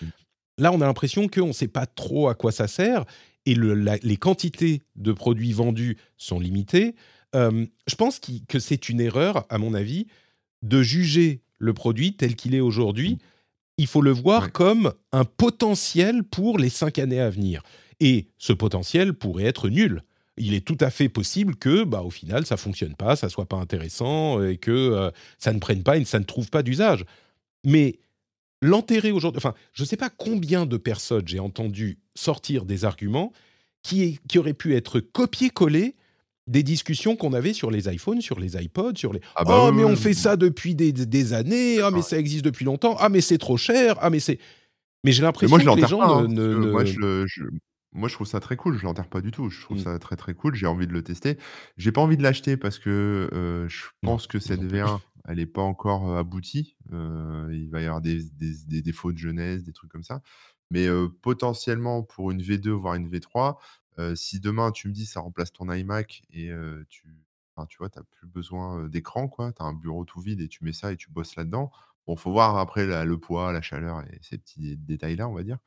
Là, 0.58 0.72
on 0.72 0.80
a 0.80 0.86
l'impression 0.86 1.28
qu'on 1.28 1.48
ne 1.48 1.52
sait 1.52 1.68
pas 1.68 1.86
trop 1.86 2.28
à 2.28 2.34
quoi 2.34 2.52
ça 2.52 2.68
sert 2.68 3.04
et 3.46 3.54
les 3.54 4.16
quantités 4.16 4.82
de 4.96 5.12
produits 5.12 5.52
vendus 5.52 5.98
sont 6.16 6.40
limitées. 6.40 6.94
Euh, 7.34 7.66
je 7.86 7.94
pense 7.94 8.20
que 8.48 8.58
c'est 8.58 8.88
une 8.88 9.00
erreur, 9.00 9.44
à 9.50 9.58
mon 9.58 9.74
avis, 9.74 10.06
de 10.62 10.82
juger 10.82 11.42
le 11.58 11.74
produit 11.74 12.16
tel 12.16 12.36
qu'il 12.36 12.54
est 12.54 12.60
aujourd'hui. 12.60 13.18
Il 13.76 13.86
faut 13.86 14.02
le 14.02 14.12
voir 14.12 14.52
comme 14.52 14.92
un 15.12 15.24
potentiel 15.24 16.22
pour 16.22 16.58
les 16.58 16.68
cinq 16.68 16.98
années 16.98 17.20
à 17.20 17.28
venir. 17.28 17.62
Et 18.00 18.28
ce 18.38 18.52
potentiel 18.52 19.14
pourrait 19.14 19.44
être 19.44 19.68
nul. 19.68 20.02
Il 20.36 20.54
est 20.54 20.66
tout 20.66 20.78
à 20.80 20.90
fait 20.90 21.08
possible 21.08 21.54
que, 21.56 21.84
bah, 21.84 22.02
au 22.02 22.10
final, 22.10 22.46
ça 22.46 22.56
fonctionne 22.56 22.94
pas, 22.94 23.14
ça 23.14 23.28
soit 23.28 23.46
pas 23.46 23.56
intéressant 23.56 24.42
et 24.42 24.56
que 24.56 24.70
euh, 24.70 25.10
ça 25.38 25.52
ne 25.52 25.58
prenne 25.58 25.82
pas 25.82 25.96
et 25.98 26.04
ça 26.04 26.18
ne 26.18 26.24
trouve 26.24 26.50
pas 26.50 26.62
d'usage. 26.62 27.04
Mais 27.64 27.98
l'enterrer 28.64 29.12
aujourd'hui. 29.12 29.38
Enfin, 29.38 29.54
je 29.72 29.82
ne 29.82 29.86
sais 29.86 29.96
pas 29.96 30.10
combien 30.10 30.66
de 30.66 30.76
personnes 30.76 31.26
j'ai 31.26 31.40
entendu 31.40 31.98
sortir 32.14 32.64
des 32.64 32.84
arguments 32.84 33.32
qui, 33.82 34.18
qui 34.28 34.38
auraient 34.38 34.54
pu 34.54 34.74
être 34.74 35.00
copiés-collés 35.00 35.94
des 36.46 36.62
discussions 36.62 37.16
qu'on 37.16 37.32
avait 37.32 37.52
sur 37.52 37.70
les 37.70 37.92
iPhones, 37.92 38.20
sur 38.20 38.38
les 38.38 38.62
iPods, 38.62 38.96
sur 38.96 39.12
les 39.12 39.20
ah 39.34 39.44
bah 39.44 39.60
oh 39.62 39.72
mais 39.72 39.84
on 39.84 39.96
fait 39.96 40.12
ça 40.12 40.36
depuis 40.36 40.74
des, 40.74 41.32
années, 41.32 41.80
ah 41.80 41.90
mais 41.90 42.02
ça 42.02 42.18
existe 42.18 42.44
depuis 42.44 42.66
longtemps, 42.66 42.96
ah 42.98 43.08
mais 43.08 43.22
c'est 43.22 43.38
trop 43.38 43.56
cher, 43.56 43.96
ah 44.00 44.10
mais 44.10 44.20
c'est 44.20 44.38
mais 45.04 45.12
j'ai 45.12 45.22
l'impression 45.22 45.56
que 45.56 45.80
les 45.80 45.86
gens 45.86 46.00
hein, 46.02 46.28
ne, 46.28 46.54
Moi, 46.54 46.84
je, 46.84 47.24
moi, 47.92 48.08
je 48.08 48.14
trouve 48.14 48.26
ça 48.26 48.40
très 48.40 48.56
cool. 48.56 48.76
Je 48.76 48.84
l'enterre 48.84 49.06
pas 49.06 49.20
du 49.20 49.30
tout. 49.30 49.50
Je 49.50 49.60
trouve 49.60 49.78
mmh. 49.78 49.84
ça 49.84 49.98
très 49.98 50.16
très 50.16 50.34
cool. 50.34 50.54
J'ai 50.54 50.66
envie 50.66 50.86
de 50.86 50.92
le 50.92 51.02
tester. 51.02 51.38
J'ai 51.76 51.92
pas 51.92 52.00
envie 52.00 52.16
de 52.16 52.22
l'acheter 52.22 52.56
parce 52.56 52.78
que 52.78 53.28
euh, 53.32 53.68
je 53.68 53.84
pense 54.00 54.26
que 54.26 54.38
cette 54.38 54.62
V1 54.62 54.98
elle 55.28 55.36
n'est 55.36 55.46
pas 55.46 55.62
encore 55.62 56.16
aboutie. 56.16 56.76
il 56.90 57.68
va 57.70 57.80
y 57.80 57.86
avoir 57.86 58.00
des, 58.00 58.22
défauts 58.82 59.12
de 59.12 59.18
jeunesse, 59.18 59.64
des 59.64 59.72
trucs 59.72 59.90
comme 59.90 60.04
ça. 60.04 60.22
Mais 60.70 60.86
potentiellement, 61.22 62.02
pour 62.02 62.30
une 62.30 62.42
V2, 62.42 62.70
voire 62.70 62.94
une 62.94 63.08
V3, 63.08 63.56
si 64.14 64.40
demain 64.40 64.70
tu 64.72 64.88
me 64.88 64.92
dis 64.92 65.06
ça 65.06 65.20
remplace 65.20 65.52
ton 65.52 65.70
iMac 65.72 66.22
et 66.30 66.50
tu, 66.88 67.16
tu 67.68 67.78
vois, 67.78 67.88
tu 67.88 67.98
n'as 67.98 68.04
plus 68.04 68.26
besoin 68.26 68.88
d'écran. 68.88 69.28
Tu 69.28 69.62
as 69.62 69.64
un 69.64 69.72
bureau 69.74 70.04
tout 70.04 70.20
vide 70.20 70.40
et 70.40 70.48
tu 70.48 70.64
mets 70.64 70.72
ça 70.72 70.92
et 70.92 70.96
tu 70.96 71.10
bosses 71.10 71.36
là-dedans. 71.36 71.70
Bon, 72.06 72.16
faut 72.16 72.32
voir 72.32 72.58
après 72.58 73.04
le 73.04 73.18
poids, 73.18 73.52
la 73.52 73.62
chaleur 73.62 74.02
et 74.02 74.18
ces 74.22 74.38
petits 74.38 74.76
détails-là, 74.76 75.28
on 75.28 75.34
va 75.34 75.42
dire. 75.42 75.58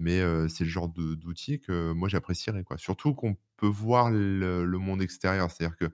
Mais 0.00 0.20
c'est 0.48 0.64
le 0.64 0.70
genre 0.70 0.88
d'outil 0.88 1.60
que 1.60 1.92
moi 1.92 2.08
j'apprécierais. 2.08 2.64
Surtout 2.76 3.14
qu'on 3.14 3.36
peut 3.56 3.66
voir 3.66 4.10
le, 4.10 4.64
le 4.64 4.78
monde 4.78 5.02
extérieur. 5.02 5.50
C'est-à-dire 5.50 5.76
que 5.76 5.90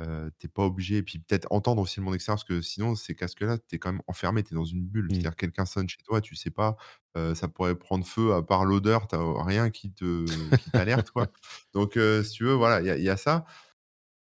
euh, 0.00 0.30
t'es 0.38 0.46
pas 0.46 0.64
obligé 0.64 0.98
et 0.98 1.02
puis 1.02 1.18
peut-être 1.18 1.48
entendre 1.50 1.82
aussi 1.82 1.98
le 1.98 2.04
monde 2.04 2.14
extérieur 2.14 2.36
parce 2.36 2.44
que 2.44 2.60
sinon 2.60 2.94
ces 2.94 3.16
casques-là, 3.16 3.58
tu 3.58 3.74
es 3.74 3.78
quand 3.78 3.92
même 3.92 4.02
enfermé, 4.06 4.44
tu 4.44 4.54
es 4.54 4.56
dans 4.56 4.64
une 4.64 4.84
bulle. 4.84 5.06
Mmh. 5.06 5.10
C'est-à-dire 5.10 5.36
quelqu'un 5.36 5.66
sonne 5.66 5.88
chez 5.88 6.02
toi, 6.04 6.20
tu 6.20 6.36
sais 6.36 6.50
pas, 6.50 6.76
ça 7.34 7.48
pourrait 7.48 7.74
prendre 7.74 8.06
feu 8.06 8.32
à 8.32 8.42
part 8.42 8.64
l'odeur, 8.64 9.08
tu 9.08 9.16
rien 9.16 9.70
qui 9.70 9.90
te 9.90 10.24
t'alerte 10.70 11.10
quoi. 11.10 11.26
Donc 11.74 11.98
si 12.22 12.30
tu 12.30 12.44
veux, 12.44 12.52
voilà, 12.54 12.96
il 12.96 13.02
y 13.02 13.08
a 13.08 13.16
ça. 13.16 13.44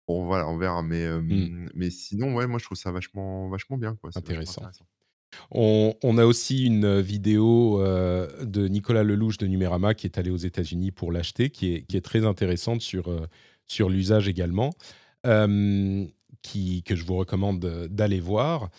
Bon 0.08 0.26
voilà, 0.26 0.48
on 0.48 0.58
verra 0.58 0.82
mais 0.82 1.10
mmh. 1.10 1.72
mais 1.76 1.90
sinon 1.90 2.34
ouais, 2.36 2.48
moi 2.48 2.58
je 2.58 2.64
trouve 2.64 2.78
ça 2.78 2.92
vachement 2.92 3.50
vachement 3.50 3.78
bien 3.78 3.96
quoi, 3.96 4.12
Intéressant. 4.16 4.62
On, 5.52 6.18
a 6.18 6.26
aussi 6.26 6.66
une 6.66 7.02
vidéo 7.02 7.84
de 7.84 8.68
Nicolas 8.70 9.04
Lelouch 9.04 9.38
de 9.38 9.46
Numérama 9.46 9.94
qui 9.94 10.08
est 10.08 10.18
allé 10.18 10.32
aux 10.32 10.38
États-Unis 10.38 10.92
pour 10.92 11.12
l'acheter, 11.12 11.50
qui 11.50 11.74
est, 11.74 11.82
qui 11.84 11.98
est 11.98 12.02
très 12.02 12.26
intéressante 12.26 12.82
sur, 12.82 13.14
sur 13.68 13.90
l'usage 13.90 14.28
également. 14.28 14.72
Euh, 15.26 16.06
qui, 16.42 16.84
que 16.84 16.96
je 16.96 17.04
vous 17.04 17.18
recommande 17.18 17.60
d'aller 17.90 18.22
voir. 18.22 18.70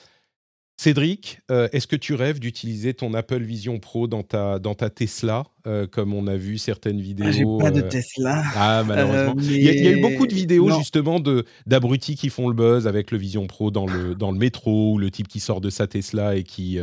Cédric, 0.78 1.41
euh, 1.51 1.68
est-ce 1.72 1.86
que 1.86 1.97
tu 1.97 2.14
rêves 2.14 2.41
d'utiliser 2.41 2.95
ton 2.95 3.12
Apple 3.12 3.43
Vision 3.43 3.78
Pro 3.78 4.07
dans 4.07 4.22
ta, 4.22 4.59
dans 4.59 4.74
ta 4.74 4.88
Tesla, 4.88 5.45
euh, 5.66 5.86
comme 5.86 6.14
on 6.14 6.26
a 6.26 6.36
vu 6.36 6.57
certaines 6.57 7.03
vidéos 7.03 7.26
ah, 7.28 7.32
J'ai 7.32 7.45
pas 7.59 7.70
de 7.70 7.82
Tesla. 7.82 8.43
Ah, 8.57 8.82
malheureusement. 8.86 9.34
Il, 9.43 9.62
y 9.62 9.68
a, 9.68 9.91
eu 9.91 10.01
beaucoup 10.01 10.26
de 10.26 10.32
vidéos, 10.32 10.70
justement, 10.78 11.20
d'abrutis 11.66 12.16
qui 12.16 12.30
font 12.30 12.49
le 12.49 12.55
buzz 12.55 12.86
avec 12.86 13.11
le 13.11 13.18
Vision 13.18 13.47
Pro 13.47 13.70
dans 13.70 13.84
le, 13.84 14.14
dans 14.14 14.32
le 14.32 14.38
métro, 14.38 14.95
ou 14.95 14.99
le 14.99 15.11
type 15.11 15.28
qui 15.28 15.41
sort 15.41 15.61
de 15.61 15.68
sa 15.68 15.86
Tesla 15.86 16.36
et 16.36 16.45
qui, 16.45 16.78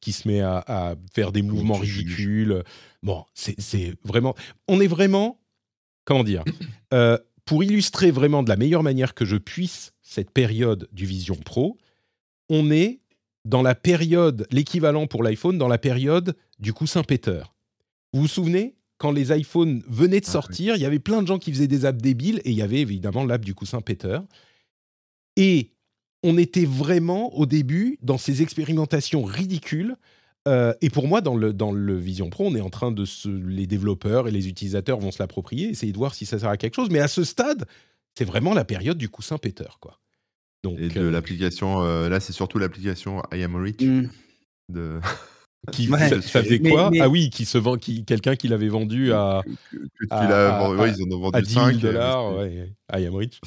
qui 0.00 0.10
se 0.10 0.26
met 0.26 0.40
à, 0.40 0.64
à 0.66 0.94
faire 1.14 1.30
des 1.30 1.42
mouvements 1.42 1.78
ridicules. 1.78 2.64
Bon, 3.04 3.24
c'est 3.34 3.94
vraiment... 4.02 4.34
On 4.66 4.80
est 4.80 4.88
vraiment... 4.88 5.38
Comment 6.04 6.24
dire 6.24 6.42
pour 7.46 7.64
illustrer 7.64 8.10
vraiment 8.10 8.42
de 8.42 8.48
la 8.50 8.56
meilleure 8.56 8.82
manière 8.82 9.14
que 9.14 9.24
je 9.24 9.36
puisse 9.36 9.94
cette 10.02 10.30
période 10.30 10.88
du 10.92 11.06
Vision 11.06 11.36
Pro, 11.36 11.78
on 12.50 12.70
est 12.70 13.00
dans 13.44 13.62
la 13.62 13.76
période, 13.76 14.46
l'équivalent 14.50 15.06
pour 15.06 15.22
l'iPhone, 15.22 15.56
dans 15.56 15.68
la 15.68 15.78
période 15.78 16.36
du 16.58 16.72
coussin 16.72 17.04
péteur. 17.04 17.54
Vous 18.12 18.22
vous 18.22 18.28
souvenez 18.28 18.74
quand 18.98 19.12
les 19.12 19.36
iPhones 19.36 19.82
venaient 19.88 20.20
de 20.20 20.26
ah 20.26 20.32
sortir, 20.32 20.74
il 20.74 20.82
y 20.82 20.86
avait 20.86 20.98
plein 20.98 21.22
de 21.22 21.26
gens 21.26 21.38
qui 21.38 21.52
faisaient 21.52 21.68
des 21.68 21.84
apps 21.84 22.02
débiles 22.02 22.40
et 22.44 22.50
il 22.50 22.56
y 22.56 22.62
avait 22.62 22.80
évidemment 22.80 23.24
l'app 23.24 23.44
du 23.44 23.54
coussin 23.54 23.80
péteur. 23.80 24.24
Et 25.36 25.72
on 26.22 26.38
était 26.38 26.64
vraiment 26.64 27.32
au 27.36 27.46
début 27.46 27.98
dans 28.02 28.18
ces 28.18 28.42
expérimentations 28.42 29.22
ridicules 29.22 29.96
euh, 30.46 30.72
et 30.80 30.90
pour 30.90 31.08
moi, 31.08 31.20
dans 31.20 31.36
le, 31.36 31.52
dans 31.52 31.72
le 31.72 31.96
Vision 31.96 32.30
Pro, 32.30 32.46
on 32.46 32.54
est 32.54 32.60
en 32.60 32.70
train 32.70 32.92
de 32.92 33.04
se. 33.04 33.28
Les 33.28 33.66
développeurs 33.66 34.28
et 34.28 34.30
les 34.30 34.48
utilisateurs 34.48 34.98
vont 34.98 35.10
se 35.10 35.22
l'approprier, 35.22 35.68
essayer 35.68 35.92
de 35.92 35.98
voir 35.98 36.14
si 36.14 36.26
ça 36.26 36.38
sert 36.38 36.48
à 36.48 36.56
quelque 36.56 36.74
chose. 36.74 36.90
Mais 36.90 37.00
à 37.00 37.08
ce 37.08 37.24
stade, 37.24 37.66
c'est 38.14 38.24
vraiment 38.24 38.54
la 38.54 38.64
période 38.64 38.98
du 38.98 39.08
coussin 39.08 39.38
péteur, 39.38 39.78
quoi. 39.80 39.98
Donc, 40.62 40.78
et 40.78 40.88
de 40.88 41.00
euh, 41.00 41.10
l'application. 41.10 41.82
Euh, 41.82 42.08
là, 42.08 42.20
c'est 42.20 42.32
surtout 42.32 42.58
l'application 42.58 43.22
I 43.32 43.42
Am 43.42 43.56
Rich. 43.56 43.82
Mm. 43.82 44.08
De... 44.68 45.00
Qui, 45.72 45.88
ça, 45.88 46.20
faisait 46.20 46.60
quoi 46.60 46.92
Ah 47.00 47.08
oui, 47.08 47.28
qui 47.28 47.44
se 47.44 47.58
vend, 47.58 47.76
qui, 47.76 48.04
quelqu'un 48.04 48.36
qui 48.36 48.46
l'avait 48.46 48.68
vendu 48.68 49.12
à. 49.12 49.42
Que, 49.72 49.76
tu 49.76 50.06
à, 50.10 50.70
ouais, 50.70 50.92
ils 50.92 51.02
en 51.02 51.16
ont 51.16 51.18
vendu 51.18 51.36
à 51.36 51.42
10 51.42 51.52
000 51.54 51.70
dollars. 51.78 52.36
Ouais, 52.36 52.72
I 52.94 53.04
am 53.04 53.16
rich. 53.16 53.40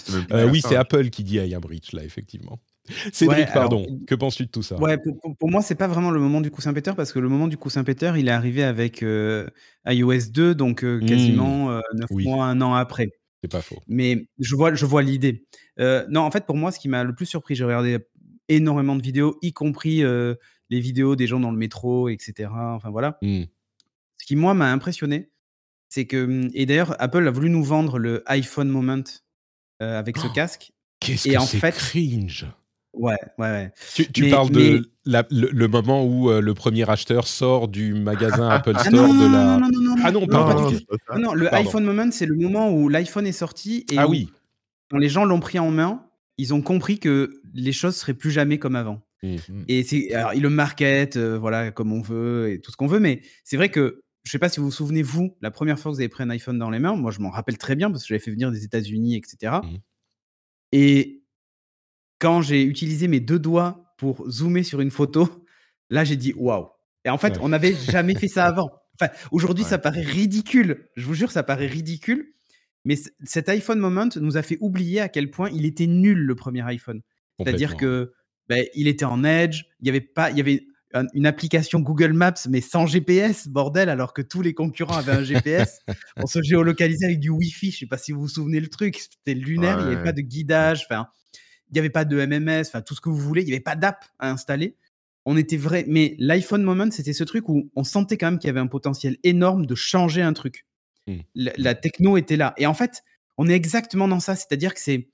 oui, 0.51 0.61
c'est 0.61 0.75
Apple 0.75 1.11
qui 1.11 1.23
dit 1.23 1.37
I 1.37 1.55
am 1.55 1.63
rich, 1.63 1.93
là, 1.93 2.03
effectivement. 2.03 2.59
Cédric, 3.13 3.47
pardon, 3.53 3.85
que 4.07 4.15
penses-tu 4.15 4.45
de 4.45 4.51
tout 4.51 4.63
ça? 4.63 4.77
Ouais, 4.79 4.97
pour, 4.97 5.13
moi, 5.13 5.35
ce 5.39 5.45
moi, 5.51 5.61
c'est 5.61 5.75
pas 5.75 5.87
vraiment 5.87 6.11
le 6.11 6.19
moment 6.19 6.41
du 6.41 6.51
coussin 6.51 6.73
péteur 6.73 6.95
parce 6.95 7.11
que 7.11 7.19
le 7.19 7.29
moment 7.29 7.47
du 7.47 7.57
coussin 7.57 7.83
péteur, 7.83 8.17
il 8.17 8.27
est 8.27 8.31
arrivé 8.31 8.63
avec 8.63 9.03
euh, 9.03 9.47
iOS 9.87 10.31
2, 10.31 10.55
donc 10.55 10.83
euh, 10.83 10.99
quasiment 10.99 11.67
mmh. 11.67 11.71
euh, 11.71 11.81
9 11.93 12.09
mois, 12.23 12.45
un 12.45 12.61
an 12.61 12.73
après. 12.73 13.09
C'est 13.43 13.51
pas 13.51 13.61
faux. 13.61 13.79
Mais 13.87 14.27
je 14.39 14.55
vois, 14.55 14.73
je 14.73 14.85
vois 14.85 15.01
l'idée. 15.01 15.45
Euh, 15.79 16.05
non, 16.09 16.21
en 16.21 16.31
fait, 16.31 16.45
pour 16.45 16.55
moi, 16.55 16.71
ce 16.71 16.79
qui 16.79 16.89
m'a 16.89 17.03
le 17.03 17.13
plus 17.13 17.25
surpris, 17.25 17.55
j'ai 17.55 17.63
regardé 17.63 17.99
énormément 18.47 18.95
de 18.95 19.01
vidéos, 19.01 19.37
y 19.41 19.53
compris 19.53 20.01
les 20.01 20.79
vidéos 20.79 21.15
des 21.15 21.27
gens 21.27 21.39
dans 21.39 21.51
le 21.51 21.57
métro, 21.57 22.09
etc. 22.09 22.49
Enfin 22.51 22.89
voilà. 22.89 23.17
Mmh. 23.21 23.43
Ce 24.17 24.25
qui, 24.25 24.35
moi, 24.35 24.53
m'a 24.53 24.71
impressionné, 24.71 25.29
c'est 25.87 26.05
que. 26.05 26.49
Et 26.53 26.65
d'ailleurs, 26.65 26.95
Apple 27.01 27.27
a 27.27 27.31
voulu 27.31 27.49
nous 27.49 27.63
vendre 27.63 27.97
le 27.97 28.23
iPhone 28.25 28.69
Moment 28.69 29.03
avec 29.79 30.17
ce 30.17 30.27
oh, 30.27 30.33
casque. 30.33 30.71
Qu'est-ce 30.99 31.29
que 31.29 31.39
c'est 31.39 31.71
cringe 31.71 32.45
Ouais, 32.93 33.17
ouais, 33.37 33.49
ouais. 33.49 33.71
Tu, 34.13 34.29
parles 34.29 34.49
de 34.49 34.89
le, 35.05 35.67
moment 35.67 36.03
où 36.03 36.29
euh, 36.29 36.41
le 36.41 36.53
premier 36.53 36.89
acheteur 36.89 37.27
sort 37.27 37.67
du 37.67 37.93
magasin 37.93 38.49
Apple 38.49 38.73
ah 38.75 38.83
Store 38.83 39.07
de 39.07 39.31
la. 39.31 39.57
Non, 39.57 39.59
non, 39.59 39.69
non, 39.71 39.81
non, 39.81 39.95
Ah 40.03 40.11
non, 40.11 40.27
pardon. 40.27 40.71
Non, 41.13 41.19
non, 41.19 41.33
le 41.33 41.53
iPhone 41.53 41.83
Moment, 41.83 42.11
c'est 42.11 42.25
le 42.25 42.35
moment 42.35 42.71
où 42.71 42.89
l'iPhone 42.89 43.27
est 43.27 43.31
sorti 43.31 43.85
et 43.91 43.97
ah 43.97 44.07
oui. 44.07 44.29
quand 44.89 44.97
les 44.97 45.09
gens 45.09 45.23
l'ont 45.23 45.39
pris 45.39 45.59
en 45.59 45.71
main, 45.71 46.05
ils 46.37 46.53
ont 46.53 46.61
compris 46.61 46.99
que 46.99 47.41
les 47.53 47.71
choses 47.71 47.95
seraient 47.95 48.13
plus 48.13 48.31
jamais 48.31 48.57
comme 48.57 48.75
avant. 48.75 49.01
Mmh. 49.21 49.37
Et 49.67 49.83
c'est, 49.83 50.13
alors, 50.13 50.33
ils 50.33 50.41
le 50.41 50.49
market, 50.49 51.17
euh, 51.17 51.37
voilà, 51.37 51.71
comme 51.71 51.91
on 51.91 52.01
veut 52.01 52.51
et 52.51 52.59
tout 52.59 52.71
ce 52.71 52.77
qu'on 52.77 52.87
veut, 52.87 52.99
mais 52.99 53.21
c'est 53.43 53.57
vrai 53.57 53.69
que 53.69 54.01
je 54.23 54.31
sais 54.31 54.39
pas 54.39 54.49
si 54.49 54.59
vous 54.59 54.67
vous 54.67 54.71
souvenez, 54.71 55.01
vous, 55.01 55.35
la 55.41 55.51
première 55.51 55.79
fois 55.79 55.91
que 55.91 55.95
vous 55.95 56.01
avez 56.01 56.09
pris 56.09 56.23
un 56.23 56.29
iPhone 56.29 56.57
dans 56.57 56.69
les 56.69 56.79
mains, 56.79 56.95
moi 56.95 57.11
je 57.11 57.19
m'en 57.19 57.29
rappelle 57.29 57.57
très 57.57 57.75
bien 57.75 57.89
parce 57.89 58.03
que 58.03 58.09
j'avais 58.09 58.19
fait 58.19 58.31
venir 58.31 58.51
des 58.51 58.63
États-Unis, 58.63 59.15
etc. 59.15 59.57
Et 60.71 61.18
quand 62.19 62.41
j'ai 62.41 62.63
utilisé 62.63 63.07
mes 63.07 63.19
deux 63.19 63.39
doigts 63.39 63.93
pour 63.97 64.29
zoomer 64.29 64.63
sur 64.63 64.81
une 64.81 64.91
photo, 64.91 65.45
là, 65.89 66.03
j'ai 66.03 66.15
dit 66.15 66.33
waouh. 66.35 66.67
Et 67.05 67.09
en 67.09 67.17
fait, 67.17 67.39
on 67.41 67.49
n'avait 67.49 67.73
jamais 67.73 68.15
fait 68.15 68.27
ça 68.27 68.45
avant. 68.45 68.71
Enfin, 68.99 69.11
aujourd'hui, 69.31 69.63
ça 69.63 69.77
paraît 69.77 70.01
ridicule. 70.01 70.89
Je 70.95 71.05
vous 71.05 71.13
jure, 71.13 71.31
ça 71.31 71.43
paraît 71.43 71.67
ridicule. 71.67 72.33
Mais 72.85 72.97
cet 73.23 73.49
iPhone 73.49 73.79
moment 73.79 74.09
nous 74.19 74.37
a 74.37 74.41
fait 74.41 74.57
oublier 74.61 75.01
à 75.01 75.09
quel 75.09 75.29
point 75.29 75.49
il 75.49 75.65
était 75.65 75.87
nul 75.87 76.19
le 76.19 76.35
premier 76.35 76.61
iPhone. 76.61 77.01
C'est-à-dire 77.37 77.77
que 77.77 78.11
ben, 78.47 78.65
il 78.73 78.87
était 78.87 79.05
en 79.05 79.23
Edge, 79.23 79.63
il 79.79 79.87
y 79.87 79.89
avait 79.89 80.01
pas, 80.01 80.31
il 80.31 80.37
y 80.37 80.41
avait 80.41 80.65
une 81.13 81.27
application 81.27 81.79
Google 81.79 82.13
Maps, 82.13 82.33
mais 82.49 82.61
sans 82.61 82.87
GPS, 82.87 83.47
bordel, 83.47 83.89
alors 83.89 84.13
que 84.13 84.21
tous 84.21 84.41
les 84.41 84.53
concurrents 84.53 84.97
avaient 84.97 85.11
un 85.11 85.23
GPS. 85.23 85.79
on 86.17 86.25
se 86.25 86.41
géolocalisait 86.41 87.05
avec 87.05 87.19
du 87.19 87.29
Wi-Fi. 87.29 87.71
Je 87.71 87.77
sais 87.77 87.85
pas 87.85 87.97
si 87.97 88.11
vous 88.11 88.21
vous 88.21 88.27
souvenez 88.27 88.59
le 88.59 88.67
truc. 88.67 88.97
C'était 88.97 89.39
lunaire. 89.39 89.79
Il 89.79 89.87
n'y 89.87 89.93
avait 89.93 90.03
pas 90.03 90.11
de 90.11 90.21
guidage. 90.21 90.85
Enfin, 90.89 91.07
il 91.69 91.73
n'y 91.73 91.79
avait 91.79 91.89
pas 91.89 92.05
de 92.05 92.25
MMS. 92.25 92.61
Enfin, 92.67 92.81
tout 92.81 92.95
ce 92.95 93.01
que 93.01 93.09
vous 93.09 93.17
voulez. 93.17 93.41
Il 93.41 93.45
n'y 93.45 93.53
avait 93.53 93.59
pas 93.59 93.75
d'app 93.75 94.05
à 94.19 94.31
installer. 94.31 94.75
On 95.25 95.37
était 95.37 95.57
vrai. 95.57 95.85
Mais 95.87 96.15
l'iPhone 96.19 96.63
Moment, 96.63 96.91
c'était 96.91 97.13
ce 97.13 97.23
truc 97.23 97.49
où 97.49 97.69
on 97.75 97.83
sentait 97.83 98.17
quand 98.17 98.27
même 98.27 98.39
qu'il 98.39 98.47
y 98.47 98.51
avait 98.51 98.59
un 98.59 98.67
potentiel 98.67 99.17
énorme 99.23 99.65
de 99.65 99.75
changer 99.75 100.21
un 100.21 100.33
truc. 100.33 100.65
Mmh. 101.07 101.17
La, 101.35 101.75
techno 101.75 102.17
était 102.17 102.37
là. 102.37 102.53
Et 102.57 102.65
en 102.65 102.73
fait, 102.73 103.03
on 103.37 103.47
est 103.47 103.53
exactement 103.53 104.07
dans 104.07 104.19
ça. 104.19 104.35
C'est-à-dire 104.35 104.73
que 104.73 104.79
c'est 104.79 105.09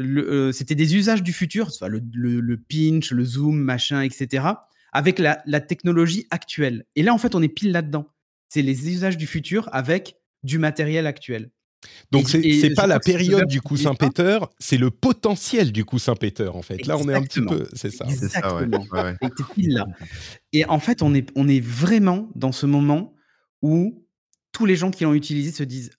euh, 0.00 0.52
c'était 0.52 0.76
des 0.76 0.94
usages 0.94 1.24
du 1.24 1.32
futur, 1.32 1.70
le, 1.88 2.00
le, 2.40 2.56
pinch, 2.56 3.10
le 3.10 3.24
zoom, 3.24 3.58
machin, 3.58 4.02
etc 4.02 4.52
avec 4.92 5.18
la, 5.18 5.60
technologie 5.60 6.26
actuelle. 6.30 6.84
Et 6.96 7.02
là, 7.02 7.14
en 7.14 7.18
fait, 7.18 7.34
on 7.34 7.42
est 7.42 7.48
pile 7.48 7.72
là-dedans. 7.72 8.08
C'est 8.48 8.62
les 8.62 8.88
usages 8.88 9.16
du 9.16 9.26
futur 9.26 9.68
avec 9.72 10.16
du 10.42 10.58
matériel 10.58 11.06
actuel. 11.06 11.50
Donc 12.10 12.28
c'est 12.28 12.40
n'est 12.40 12.74
pas 12.74 12.86
la 12.86 13.00
période 13.00 13.46
du 13.46 13.60
coussin 13.60 13.94
péteur, 13.94 14.50
c'est 14.58 14.78
le 14.78 14.90
potentiel 14.90 15.72
du 15.72 15.84
coussin 15.84 16.14
péteur 16.14 16.56
en 16.56 16.62
fait. 16.62 16.86
Là 16.86 16.96
on 16.96 17.08
est 17.08 17.14
un 17.14 17.22
petit 17.22 17.40
peu, 17.40 17.66
c'est 17.72 17.90
ça. 17.90 18.06
Exactement. 18.06 18.84
là. 19.58 19.86
Et 20.52 20.64
en 20.64 20.80
fait 20.80 21.02
on 21.02 21.14
est 21.14 21.30
on 21.36 21.48
est 21.48 21.60
vraiment 21.60 22.30
dans 22.34 22.52
ce 22.52 22.66
moment 22.66 23.14
où 23.62 24.04
tous 24.52 24.66
les 24.66 24.76
gens 24.76 24.90
qui 24.90 25.04
l'ont 25.04 25.14
utilisé 25.14 25.52
se 25.52 25.62
disent 25.62 25.90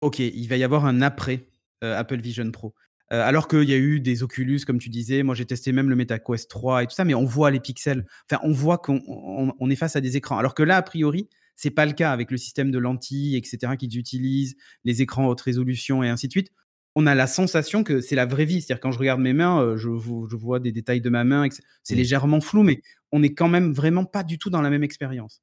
ok 0.00 0.18
il 0.18 0.46
va 0.48 0.56
y 0.56 0.64
avoir 0.64 0.86
un 0.86 1.02
après 1.02 1.48
euh, 1.84 1.96
Apple 1.96 2.20
Vision 2.20 2.50
Pro. 2.50 2.74
Euh, 3.12 3.22
alors 3.22 3.48
qu'il 3.48 3.64
y 3.64 3.72
a 3.72 3.78
eu 3.78 4.00
des 4.00 4.22
Oculus, 4.22 4.60
comme 4.66 4.78
tu 4.78 4.90
disais. 4.90 5.22
Moi, 5.22 5.34
j'ai 5.34 5.46
testé 5.46 5.72
même 5.72 5.88
le 5.88 5.96
MetaQuest 5.96 6.50
3 6.50 6.82
et 6.82 6.86
tout 6.86 6.94
ça, 6.94 7.04
mais 7.04 7.14
on 7.14 7.24
voit 7.24 7.50
les 7.50 7.60
pixels. 7.60 8.04
Enfin, 8.30 8.40
on 8.44 8.52
voit 8.52 8.78
qu'on 8.78 9.70
est 9.70 9.76
face 9.76 9.96
à 9.96 10.00
des 10.00 10.16
écrans. 10.16 10.36
Alors 10.36 10.54
que 10.54 10.62
là, 10.62 10.76
a 10.76 10.82
priori, 10.82 11.28
c'est 11.58 11.70
pas 11.70 11.86
le 11.86 11.92
cas 11.92 12.12
avec 12.12 12.30
le 12.30 12.36
système 12.36 12.70
de 12.70 12.78
lentilles, 12.78 13.36
etc., 13.36 13.76
qu'ils 13.76 13.98
utilisent, 13.98 14.56
les 14.84 15.02
écrans 15.02 15.26
haute 15.26 15.40
résolution 15.40 16.04
et 16.04 16.08
ainsi 16.08 16.28
de 16.28 16.32
suite. 16.32 16.52
On 16.94 17.04
a 17.04 17.16
la 17.16 17.26
sensation 17.26 17.82
que 17.82 18.00
c'est 18.00 18.14
la 18.14 18.26
vraie 18.26 18.44
vie. 18.44 18.62
C'est-à-dire, 18.62 18.80
quand 18.80 18.92
je 18.92 18.98
regarde 18.98 19.20
mes 19.20 19.32
mains, 19.32 19.60
euh, 19.60 19.76
je, 19.76 19.88
vois 19.88 20.60
des 20.60 20.70
détails 20.70 21.00
de 21.00 21.10
ma 21.10 21.24
main. 21.24 21.48
C'est 21.82 21.94
mmh. 21.94 21.98
légèrement 21.98 22.40
flou, 22.40 22.62
mais 22.62 22.80
on 23.10 23.18
n'est 23.18 23.34
quand 23.34 23.48
même 23.48 23.72
vraiment 23.72 24.04
pas 24.04 24.22
du 24.22 24.38
tout 24.38 24.50
dans 24.50 24.62
la 24.62 24.70
même 24.70 24.84
expérience. 24.84 25.42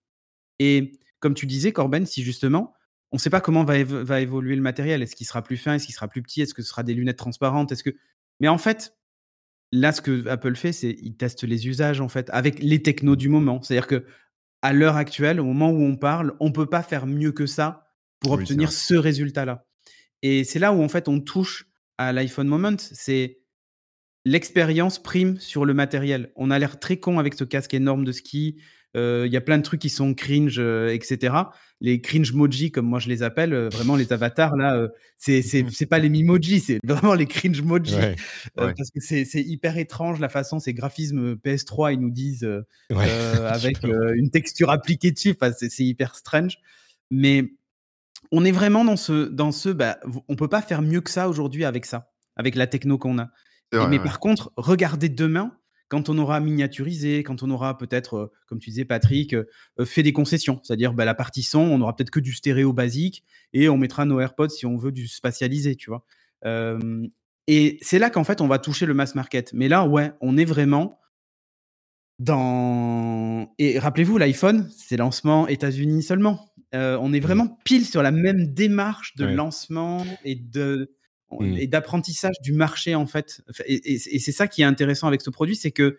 Et 0.60 0.94
comme 1.20 1.34
tu 1.34 1.48
disais, 1.48 1.74
Corben, 1.74 2.06
si 2.06 2.24
justement, 2.24 2.74
on 3.12 3.18
ne 3.18 3.20
sait 3.20 3.30
pas 3.30 3.42
comment 3.42 3.66
va, 3.66 4.22
évoluer 4.22 4.56
le 4.56 4.62
matériel. 4.62 5.04
Est-ce 5.04 5.18
qu'il 5.18 5.28
sera 5.28 5.44
plus 5.44 5.58
fin? 5.58 5.74
Est-ce 5.74 5.86
qu'il 5.86 5.96
sera 5.96 6.08
plus 6.08 6.22
petit? 6.22 6.42
Est-ce 6.42 6.54
que 6.54 6.62
ce 6.62 6.70
sera 6.70 6.84
des 6.84 6.94
lunettes 6.94 7.18
transparentes? 7.18 7.74
Est-ce 7.74 7.84
que 7.84 7.94
Mais 8.40 8.48
en 8.48 8.58
fait, 8.58 8.96
là, 9.74 9.92
ce 9.92 10.00
que 10.00 10.26
Apple 10.30 10.56
fait, 10.56 10.72
c'est 10.72 10.96
il 11.02 11.18
teste 11.18 11.44
les 11.44 11.68
usages 11.68 12.00
en 12.00 12.08
fait 12.08 12.30
avec 12.32 12.60
les 12.60 12.82
technos 12.82 13.18
du 13.18 13.28
moment. 13.28 13.62
C'est-à-dire 13.62 13.88
que 13.88 14.06
à 14.66 14.74
l'heure 14.74 14.96
actuelle, 14.96 15.40
au 15.40 15.44
moment 15.44 15.70
où 15.70 15.84
on 15.84 15.96
parle, 15.96 16.34
on 16.40 16.52
peut 16.52 16.66
pas 16.66 16.82
faire 16.82 17.06
mieux 17.06 17.32
que 17.32 17.46
ça 17.46 17.86
pour 18.20 18.32
obtenir 18.32 18.72
ce 18.72 18.96
résultat-là. 18.96 19.68
Et 20.24 20.44
c'est 20.44 20.58
là 20.58 20.74
où 20.74 20.82
en 20.82 20.90
fait 20.90 21.08
on 21.08 21.20
touche 21.20 21.68
à 22.00 22.12
l'iPhone 22.12 22.48
Moment. 22.48 22.78
C'est 22.80 23.42
l'expérience 24.26 24.98
prime 24.98 25.40
sur 25.40 25.66
le 25.66 25.76
matériel. 25.76 26.32
On 26.36 26.50
a 26.50 26.58
l'air 26.58 26.80
très 26.80 26.98
con 26.98 27.20
avec 27.20 27.36
ce 27.36 27.44
casque 27.44 27.76
énorme 27.76 28.06
de 28.06 28.12
ski. 28.12 28.60
Euh, 28.96 29.24
il 29.28 29.34
y 29.34 29.38
a 29.38 29.42
plein 29.42 29.58
de 29.58 29.64
trucs 29.64 29.82
qui 29.82 29.90
sont 29.90 30.14
cringe, 30.14 30.58
euh, 30.58 30.94
etc. 30.94 31.36
Les 31.82 32.00
cringe 32.00 32.32
moji, 32.34 32.72
comme 32.72 32.86
moi 32.86 33.00
je 33.00 33.10
les 33.10 33.24
appelle, 33.24 33.54
euh, 33.54 33.70
vraiment 33.70 33.96
les 33.96 34.14
avatars 34.14 34.56
là, 34.56 34.88
c'est 35.18 35.42
c'est 35.72 35.86
pas 35.86 36.00
les 36.00 36.10
mimoji, 36.10 36.62
c'est 36.62 36.80
vraiment 36.84 37.14
les 37.14 37.26
cringe 37.26 37.62
moji 37.62 37.96
parce 38.56 38.92
que 38.92 39.02
c'est 39.02 39.26
hyper 39.36 39.78
étrange 39.78 40.20
la 40.20 40.30
façon, 40.30 40.60
ces 40.60 40.74
graphismes 40.74 41.34
PS3 41.34 41.94
ils 41.94 42.00
nous 42.00 42.12
disent 42.12 42.48
avec 42.90 43.84
une 43.84 44.30
texture 44.32 44.70
appliquée 44.70 45.12
dessus, 45.12 45.36
enfin, 45.40 45.54
c'est 45.58 45.84
hyper 45.84 46.16
strange. 46.16 46.58
Mais 47.12 47.54
on 48.32 48.44
est 48.46 48.52
vraiment 48.52 48.86
dans 48.86 48.98
ce 48.98 49.28
dans 49.28 49.52
ce, 49.52 49.70
bah, 49.70 50.00
on 50.28 50.36
peut 50.36 50.48
pas 50.48 50.62
faire 50.62 50.82
mieux 50.82 51.02
que 51.02 51.12
ça 51.12 51.28
aujourd'hui 51.28 51.66
avec 51.66 51.86
ça, 51.86 52.14
avec 52.38 52.56
la 52.56 52.68
techno 52.68 52.98
qu'on 52.98 53.20
a. 53.20 53.30
mais 53.90 54.00
par 54.00 54.20
contre, 54.20 54.54
regardez 54.56 55.10
demain 55.10 55.52
quand 55.88 56.10
on 56.10 56.18
aura 56.18 56.40
miniaturisé, 56.40 57.24
quand 57.24 57.44
on 57.44 57.52
aura 57.52 57.78
peut-être, 57.78 58.16
euh, 58.16 58.32
comme 58.48 58.60
tu 58.60 58.70
disais 58.70 58.86
Patrick, 58.86 59.34
euh, 59.34 59.46
euh, 59.80 59.86
fait 59.86 60.04
des 60.04 60.14
concessions, 60.14 60.60
c'est-à-dire 60.64 60.94
bah, 60.94 61.06
la 61.06 61.14
partie 61.14 61.44
son, 61.44 61.60
on 61.60 61.82
aura 61.82 61.96
peut-être 61.96 62.10
que 62.10 62.20
du 62.20 62.34
stéréo 62.34 62.74
basique 62.74 63.24
et 63.54 63.70
on 63.70 63.78
mettra 63.78 64.06
nos 64.06 64.20
AirPods 64.20 64.50
si 64.50 64.66
on 64.66 64.78
veut 64.78 64.92
du 64.92 65.08
spatialisé, 65.08 65.76
tu 65.76 65.90
vois. 65.90 66.06
et 67.48 67.78
c'est 67.82 68.00
là 68.00 68.10
qu'en 68.10 68.24
fait 68.24 68.42
on 68.42 68.48
va 68.48 68.60
toucher 68.60 68.86
le 68.86 68.94
mass 68.94 69.16
market. 69.16 69.54
Mais 69.54 69.68
là, 69.68 69.86
ouais, 69.86 70.14
on 70.22 70.38
est 70.38 70.46
vraiment 70.46 71.00
dans. 72.20 73.54
Et 73.60 73.78
rappelez-vous, 73.78 74.18
l'iPhone, 74.18 74.70
c'est 74.76 74.98
lancement 74.98 75.48
États-Unis 75.48 76.04
seulement. 76.04 76.52
on 76.74 77.14
est 77.14 77.20
mmh. 77.20 77.24
vraiment 77.24 77.60
pile 77.64 77.86
sur 77.86 78.02
la 78.02 78.12
même 78.12 78.54
démarche 78.54 79.16
de 79.16 79.26
lancement 79.26 80.06
et 80.24 80.36
de 80.36 80.96
Mmh. 81.32 81.58
et 81.58 81.68
d'apprentissage 81.68 82.36
du 82.42 82.54
marché 82.54 82.96
en 82.96 83.08
fait. 83.08 83.42
Et, 83.66 83.98
c'est 83.98 84.32
ça 84.32 84.48
qui 84.48 84.62
est 84.62 84.66
intéressant 84.66 85.08
avec 85.08 85.22
ce 85.22 85.30
produit, 85.30 85.56
c'est 85.56 85.72
que 85.72 85.98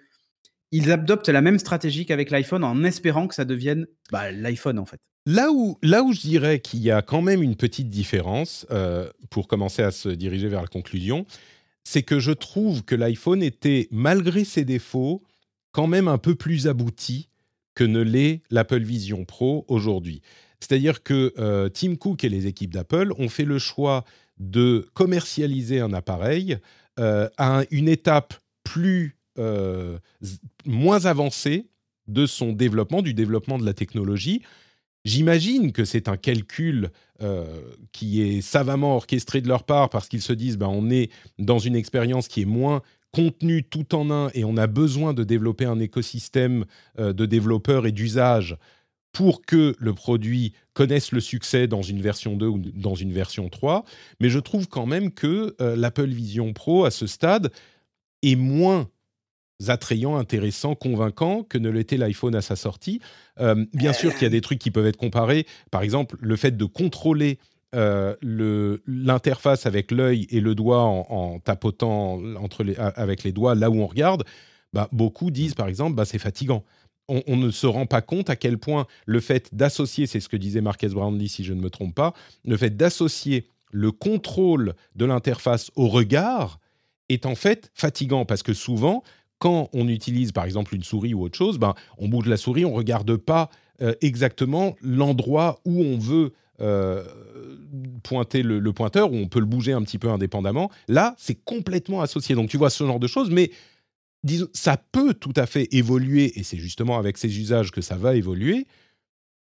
ils 0.73 0.91
adoptent 0.91 1.29
la 1.29 1.43
même 1.43 1.59
stratégie 1.59 2.07
qu'avec 2.07 2.31
l'iPhone 2.31 2.65
en 2.65 2.85
espérant 2.85 3.27
que 3.29 3.35
ça 3.35 3.45
devienne 3.45 3.87
bah, 4.11 4.31
l'iPhone 4.31 4.79
en 4.79 4.87
fait. 4.87 5.01
Là 5.27 5.51
où, 5.51 5.79
là 5.83 6.05
où 6.05 6.13
je 6.13 6.21
dirais 6.21 6.61
qu'il 6.61 6.81
y 6.81 6.93
a 6.93 7.03
quand 7.03 7.23
même 7.23 7.43
une 7.43 7.57
petite 7.57 7.91
différence, 7.91 8.67
euh, 8.71 9.11
pour 9.29 9.49
commencer 9.49 9.83
à 9.83 9.91
se 9.91 10.09
diriger 10.09 10.49
vers 10.49 10.63
la 10.63 10.69
conclusion, 10.69 11.27
c'est 11.83 12.03
que 12.03 12.21
je 12.21 12.33
trouve 12.33 12.85
que 12.85 12.95
l'iPhone 12.95 13.43
était, 13.43 13.89
malgré 13.91 14.45
ses 14.45 14.65
défauts, 14.65 15.25
quand 15.73 15.89
même 15.89 16.07
un 16.09 16.19
peu 16.19 16.37
plus 16.37 16.69
abouti 16.69 17.29
que 17.75 17.85
ne 17.85 18.01
l'est 18.01 18.43
l'Apple 18.51 18.83
Vision 18.83 19.25
Pro 19.25 19.65
aujourd'hui. 19.69 20.23
C'est-à-dire 20.61 21.03
que 21.03 21.35
euh, 21.39 21.69
Tim 21.69 21.97
Cook 21.97 22.25
et 22.25 22.29
les 22.29 22.47
équipes 22.47 22.73
d'Apple 22.73 23.13
ont 23.19 23.29
fait 23.29 23.45
le 23.45 23.59
choix 23.59 24.05
de 24.39 24.89
commercialiser 24.95 25.81
un 25.81 25.93
appareil 25.93 26.59
euh, 26.99 27.29
à 27.37 27.63
une 27.71 27.89
étape 27.89 28.35
plus 28.65 29.17
euh, 29.39 29.99
moins 30.65 31.05
avancée 31.07 31.67
de 32.09 32.27
son 32.27 32.53
développement, 32.53 33.03
du 33.03 33.15
développement 33.15 33.59
de 33.59 33.67
la 33.67 33.75
technologie. 33.75 34.43
J'imagine 35.05 35.73
que 35.73 35.85
c'est 35.85 36.09
un 36.09 36.17
calcul 36.17 36.91
euh, 37.23 37.45
qui 37.93 38.23
est 38.23 38.41
savamment 38.41 38.97
orchestré 38.97 39.41
de 39.41 39.49
leur 39.49 39.65
part 39.65 39.91
parce 39.91 40.09
qu'ils 40.09 40.23
se 40.23 40.33
disent 40.33 40.57
ben, 40.57 40.69
on 40.69 40.91
est 40.91 41.11
dans 41.39 41.59
une 41.59 41.77
expérience 41.77 42.29
qui 42.29 42.43
est 42.43 42.47
moins 42.47 42.83
contenue 43.13 43.63
tout 43.63 43.95
en 43.95 44.11
un 44.11 44.31
et 44.35 44.45
on 44.45 44.57
a 44.57 44.67
besoin 44.67 45.15
de 45.15 45.25
développer 45.25 45.65
un 45.65 45.79
écosystème 45.79 46.67
de 46.99 47.25
développeurs 47.25 47.87
et 47.87 47.93
d'usage 47.93 48.59
pour 49.17 49.41
que 49.47 49.75
le 49.79 49.95
produit 49.95 50.53
connaisse 50.75 51.11
le 51.11 51.21
succès 51.21 51.67
dans 51.67 51.81
une 51.81 52.03
version 52.03 52.37
2 52.37 52.47
ou 52.47 52.59
dans 52.59 52.95
une 52.95 53.15
version 53.15 53.49
3. 53.49 53.87
Mais 54.21 54.29
je 54.29 54.39
trouve 54.39 54.69
quand 54.69 54.85
même 54.85 55.11
que 55.11 55.57
euh, 55.63 55.75
l'Apple 55.75 56.09
Vision 56.09 56.53
Pro, 56.53 56.85
à 56.85 56.91
ce 56.91 57.07
stade, 57.07 57.51
est 58.23 58.37
moins 58.37 58.91
attrayant, 59.69 60.17
intéressant, 60.17 60.75
convaincant 60.75 61.45
que 61.45 61.57
ne 61.57 61.71
l'était 61.71 61.97
l'iPhone 61.97 62.35
à 62.35 62.43
sa 62.43 62.57
sortie. 62.57 63.01
Euh, 63.41 63.65
bien 63.73 63.95
sûr 63.95 64.13
qu'il 64.13 64.25
y 64.25 64.27
a 64.27 64.31
des 64.31 64.43
trucs 64.43 64.59
qui 64.59 64.71
peuvent 64.71 64.87
être 64.87 64.99
comparés. 64.99 65.47
Par 65.71 65.81
exemple, 65.81 66.19
le 66.21 66.37
fait 66.37 66.55
de 66.55 66.67
contrôler 66.67 67.39
euh, 67.75 68.17
l'interface 68.87 69.65
avec 69.65 69.93
l'œil 69.93 70.27
et 70.29 70.41
le 70.41 70.55
doigt 70.55 70.83
en, 70.83 71.39
tapotant 71.39 72.21
avec 72.77 73.25
les 73.25 73.33
doigts 73.33 73.55
là 73.55 73.71
où 73.71 73.81
on 73.81 73.87
regarde, 73.87 74.25
bah, 74.75 74.91
beaucoup 74.93 75.31
disent 75.31 75.55
par 75.55 75.69
exemple 75.69 75.95
bah, 75.95 76.05
c'est 76.05 76.19
fatigant 76.19 76.65
on, 77.09 77.37
ne 77.37 77.51
se 77.51 77.67
rend 77.67 77.87
pas 77.87 78.03
compte 78.03 78.31
à 78.31 78.37
quel 78.37 78.59
point 78.59 78.87
le 79.05 79.21
fait 79.21 79.55
d'associer, 79.55 80.07
c'est 80.07 80.21
ce 80.21 80.29
que 80.29 80.37
disait 80.37 80.61
Marques 80.61 80.87
Brownlee 80.87 81.29
si 81.29 81.45
je 81.45 81.53
ne 81.53 81.61
me 81.61 81.71
trompe 81.71 81.95
pas, 81.95 82.15
le 82.45 82.57
fait 82.57 82.77
d'associer 82.77 83.49
le 83.71 83.93
contrôle 83.93 84.75
de 84.95 85.05
l'interface 85.05 85.71
au 85.77 85.89
regard 85.89 86.59
est 87.09 87.27
en 87.27 87.35
fait 87.35 87.71
fatigant 87.75 88.25
parce 88.25 88.43
que 88.43 88.55
souvent, 88.55 89.03
quand 89.39 89.69
on 89.73 89.89
utilise 89.89 90.33
par 90.33 90.45
exemple 90.45 90.75
une 90.75 90.83
souris 90.83 91.15
ou 91.15 91.23
autre 91.23 91.37
chose, 91.37 91.59
ben, 91.59 91.75
on 91.99 92.09
bouge 92.09 92.27
la 92.27 92.37
souris, 92.37 92.65
on 92.65 92.71
ne 92.71 92.77
regarde 92.77 93.17
pas 93.17 93.51
euh, 93.83 93.95
exactement 94.01 94.77
l'endroit 94.81 95.61
où 95.65 95.83
on 95.83 95.99
veut 95.99 96.33
euh, 96.61 97.05
pointer 98.03 98.43
le, 98.43 98.59
le, 98.59 98.73
pointeur, 98.73 99.13
où 99.13 99.17
on 99.17 99.29
peut 99.29 99.41
le 99.41 99.47
bouger 99.47 99.73
un 99.73 99.83
petit 99.83 99.99
peu 99.99 100.09
indépendamment. 100.09 100.71
Là, 100.89 101.15
c'est 101.19 101.35
complètement 101.45 102.01
associé. 102.01 102.35
Donc 102.35 102.49
tu 102.49 102.57
vois 102.57 102.71
ce 102.71 102.85
genre 102.85 102.99
de 102.99 103.07
choses, 103.07 103.31
mais 103.31 103.51
ça 104.53 104.77
peut 104.77 105.15
tout 105.15 105.33
à 105.37 105.47
fait 105.47 105.69
évoluer, 105.75 106.39
et 106.39 106.43
c'est 106.43 106.57
justement 106.57 106.99
avec 106.99 107.19
ces 107.19 107.39
usages 107.39 107.71
que 107.71 107.81
ça 107.81 107.97
va 107.97 108.17
évoluer. 108.17 108.67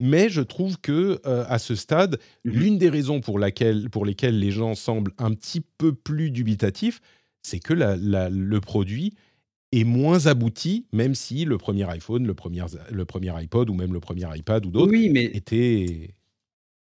Mais 0.01 0.29
je 0.29 0.43
trouve 0.43 0.79
que 0.79 1.21
euh, 1.27 1.45
à 1.49 1.59
ce 1.59 1.75
stade, 1.75 2.21
mmh 2.45 2.51
l'une 2.51 2.79
des 2.79 2.89
raisons 2.89 3.21
pour, 3.21 3.39
laquelle, 3.39 3.91
pour 3.91 4.05
lesquelles 4.05 4.39
les 4.39 4.53
gens 4.53 4.75
semblent 4.75 5.13
un 5.19 5.35
petit 5.35 5.61
peu 5.61 5.93
plus 5.93 6.31
dubitatifs, 6.31 7.01
c'est 7.43 7.59
que 7.59 7.75
le 7.75 8.59
produit 8.61 9.15
est 9.73 9.85
moins 9.85 10.27
abouti, 10.27 10.87
même 10.93 11.15
si 11.15 11.45
le 11.45 11.59
premier 11.59 11.89
iPhone, 11.91 12.27
le 12.27 12.35
premier, 12.35 12.65
le 12.91 13.05
premier 13.05 13.31
iPod 13.43 13.69
ou 13.71 13.75
même 13.75 13.93
le 13.93 14.01
premier 14.01 14.27
iPad 14.35 14.65
ou 14.67 14.71
d'autres 14.71 14.93
oui, 14.93 15.11
mais... 15.11 15.25
étaient 15.25 16.15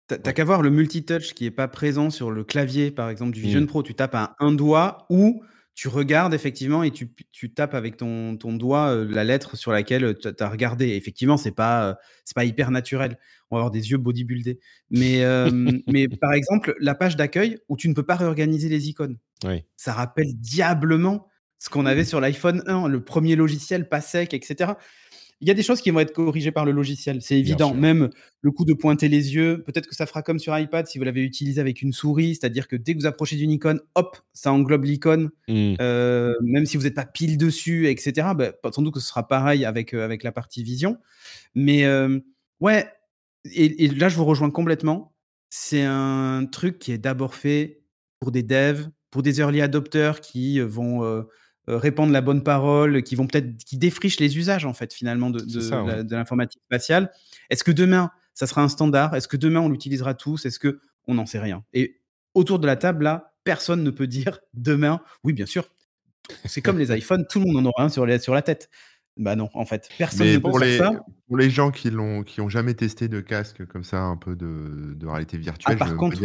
T'as 0.07 0.31
qu'à 0.31 0.45
voir 0.45 0.61
le 0.61 0.69
multitouch 0.69 1.33
qui 1.33 1.45
est 1.45 1.51
pas 1.51 1.67
présent 1.67 2.09
sur 2.09 2.31
le 2.31 2.45
clavier, 2.45 2.91
par 2.91 3.09
exemple, 3.09 3.31
du 3.31 3.41
Vision 3.41 3.59
mmh. 3.59 3.67
Pro. 3.67 3.83
Tu 3.83 3.93
tapes 3.93 4.15
à 4.15 4.37
un 4.39 4.53
doigt 4.53 5.05
ou 5.09 5.43
tu 5.77 5.89
regardes 5.89 6.33
effectivement 6.33 6.81
et 6.81 6.89
tu, 6.89 7.13
tu 7.31 7.53
tapes 7.53 7.75
avec 7.75 7.97
ton, 7.97 8.35
ton 8.35 8.51
doigt 8.51 8.95
la 8.95 9.23
lettre 9.23 9.55
sur 9.55 9.71
laquelle 9.71 10.17
tu 10.17 10.27
as 10.39 10.49
regardé. 10.49 10.87
Effectivement, 10.95 11.37
c'est 11.37 11.51
pas 11.51 11.99
c'est 12.25 12.33
pas 12.35 12.45
hyper 12.45 12.71
naturel. 12.71 13.19
On 13.51 13.55
va 13.55 13.59
avoir 13.59 13.71
des 13.71 13.91
yeux 13.91 13.99
bodybuildés. 13.99 14.59
Mais, 14.89 15.23
mais 15.87 16.07
par 16.07 16.33
exemple, 16.33 16.75
la 16.79 16.95
page 16.95 17.15
d'accueil 17.15 17.59
où 17.69 17.77
tu 17.77 17.89
ne 17.89 17.93
peux 17.93 18.01
pas 18.01 18.15
réorganiser 18.15 18.69
les 18.69 18.89
icônes. 18.89 19.19
Ça 19.75 19.93
rappelle 19.93 20.33
diablement 20.33 21.27
ce 21.59 21.69
qu'on 21.69 21.85
avait 21.85 22.05
sur 22.05 22.19
l'iPhone 22.19 22.63
1, 22.65 22.87
le 22.87 23.03
premier 23.03 23.35
logiciel 23.35 23.87
pas 23.87 24.01
sec, 24.01 24.33
etc. 24.33 24.71
Il 25.39 25.47
y 25.47 25.51
a 25.51 25.53
des 25.53 25.61
choses 25.61 25.81
qui 25.81 25.91
vont 25.91 25.99
être 25.99 26.13
corrigées 26.13 26.51
par 26.51 26.65
le 26.65 26.71
logiciel, 26.71 27.21
c'est 27.21 27.37
évident. 27.37 27.73
Même 27.73 28.09
le 28.41 28.51
coup 28.51 28.65
de 28.65 28.73
pointer 28.73 29.07
les 29.07 29.35
yeux, 29.35 29.63
peut-être 29.63 29.87
que 29.87 29.95
ça 29.95 30.07
fera 30.07 30.23
comme 30.23 30.39
sur 30.39 30.57
iPad 30.57 30.87
si 30.87 30.97
vous 30.97 31.03
l'avez 31.03 31.21
utilisé 31.21 31.61
avec 31.61 31.83
une 31.83 31.93
souris, 31.93 32.35
c'est-à-dire 32.35 32.67
que 32.67 32.75
dès 32.75 32.95
que 32.95 32.99
vous 33.01 33.05
approchez 33.05 33.35
d'une 33.35 33.51
icône, 33.51 33.79
hop, 33.93 34.17
ça 34.33 34.51
englobe 34.51 34.85
l'icône, 34.85 35.29
mmh. 35.47 35.75
euh, 35.79 36.33
même 36.41 36.65
si 36.65 36.77
vous 36.77 36.83
n'êtes 36.83 36.95
pas 36.95 37.05
pile 37.05 37.37
dessus, 37.37 37.87
etc. 37.87 38.29
Bah, 38.35 38.51
sans 38.73 38.81
doute 38.81 38.95
que 38.95 38.99
ce 38.99 39.07
sera 39.07 39.27
pareil 39.27 39.63
avec, 39.63 39.93
euh, 39.93 40.03
avec 40.03 40.23
la 40.23 40.31
partie 40.31 40.63
vision. 40.63 40.97
Mais 41.53 41.85
euh, 41.85 42.19
ouais, 42.59 42.87
et, 43.53 43.89
là 43.89 44.09
je 44.09 44.15
vous 44.15 44.25
rejoins 44.25 44.49
complètement. 44.49 45.13
C'est 45.51 45.83
un 45.83 46.47
truc 46.51 46.79
qui 46.79 46.91
est 46.91 46.97
d'abord 46.97 47.35
fait 47.35 47.83
pour 48.19 48.31
des 48.31 48.43
devs, 48.43 48.89
pour 49.11 49.21
des 49.21 49.39
early 49.39 49.61
adopters 49.61 50.19
qui 50.19 50.59
vont 50.59 51.23
répandre 51.67 52.13
la 52.13 52.21
bonne 52.21 52.43
parole, 52.43 53.03
qui 53.03 53.15
vont 53.15 53.27
peut-être 53.27 53.57
qui 53.57 53.77
défrichent 53.77 54.19
les 54.19 54.37
usages 54.37 54.65
en 54.65 54.73
fait 54.73 54.93
finalement 54.93 55.29
de, 55.29 55.39
de, 55.39 56.15
l'informatique 56.15 56.61
spatiale. 56.65 57.11
Est-ce 57.49 57.63
que 57.63 57.71
demain 57.71 58.11
ça 58.33 58.47
sera 58.47 58.61
un 58.61 58.69
standard? 58.69 59.15
Est-ce 59.15 59.27
que 59.27 59.37
demain 59.37 59.59
on 59.59 59.69
l'utilisera 59.69 60.13
tous? 60.13 60.45
Est-ce 60.45 60.59
que 60.59 60.79
on 61.07 61.15
n'en 61.15 61.25
sait 61.25 61.39
rien 61.39 61.63
Et 61.73 62.01
autour 62.33 62.59
de 62.59 62.67
la 62.67 62.75
table 62.75 63.03
là, 63.03 63.33
personne 63.43 63.83
ne 63.83 63.89
peut 63.91 64.07
dire 64.07 64.39
demain. 64.53 65.01
Oui, 65.23 65.33
bien 65.33 65.45
sûr. 65.45 65.69
C'est 66.45 66.61
comme 66.61 66.77
les 66.77 66.91
iPhones, 66.97 67.25
tout 67.29 67.39
le 67.39 67.45
monde 67.45 67.65
en 67.65 67.69
aura 67.69 67.83
un 67.83 67.89
sur, 67.89 68.05
les, 68.05 68.19
sur 68.19 68.33
la 68.33 68.41
tête. 68.41 68.69
Bah 69.17 69.35
non, 69.35 69.49
en 69.53 69.65
fait, 69.65 69.89
personne 69.97 70.27
ne 70.27 70.37
pour 70.37 70.59
peut 70.59 70.65
les, 70.65 70.77
ça. 70.77 70.91
Pour 71.27 71.37
les 71.37 71.49
gens 71.49 71.71
qui 71.71 71.89
l'ont, 71.89 72.23
qui 72.23 72.41
ont 72.41 72.49
jamais 72.49 72.73
testé 72.73 73.07
de 73.07 73.19
casque 73.19 73.65
comme 73.65 73.83
ça, 73.83 74.01
un 74.01 74.17
peu 74.17 74.35
de, 74.35 74.93
de 74.95 75.07
réalité 75.07 75.37
virtuelle, 75.37 75.77
ah, 75.79 75.85
par 75.85 75.95
contre, 75.95 76.17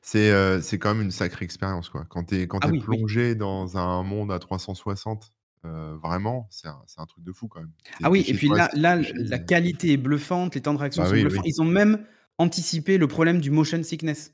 c'est 0.00 0.30
euh, 0.30 0.60
c'est 0.60 0.78
quand 0.78 0.94
même 0.94 1.04
une 1.04 1.10
sacrée 1.10 1.44
expérience 1.44 1.88
quoi. 1.88 2.04
Quand 2.08 2.24
tu 2.24 2.40
es 2.40 2.46
quand 2.46 2.58
ah 2.62 2.70
es 2.72 2.78
plongé 2.78 3.34
dans 3.34 3.78
un 3.78 4.02
monde 4.02 4.32
à 4.32 4.38
360, 4.38 5.32
euh, 5.64 5.96
vraiment, 6.02 6.48
c'est 6.50 6.68
un, 6.68 6.82
un, 6.98 7.06
truc 7.06 7.22
de 7.22 7.32
fou 7.32 7.46
quand 7.46 7.60
même. 7.60 7.70
Ah 8.02 8.10
oui, 8.10 8.24
et 8.26 8.34
puis 8.34 8.48
là, 8.48 8.68
là 8.74 8.98
la 9.14 9.38
qualité 9.38 9.92
est 9.92 9.96
bluffante, 9.96 10.54
les 10.54 10.60
temps 10.60 10.74
de 10.74 10.78
réaction 10.78 11.04
bah 11.04 11.08
sont 11.08 11.14
bluffants. 11.14 11.42
Ils 11.44 11.62
ont 11.62 11.66
même 11.66 12.04
anticipé 12.38 12.98
le 12.98 13.06
problème 13.06 13.40
du 13.40 13.50
motion 13.50 13.82
sickness 13.82 14.32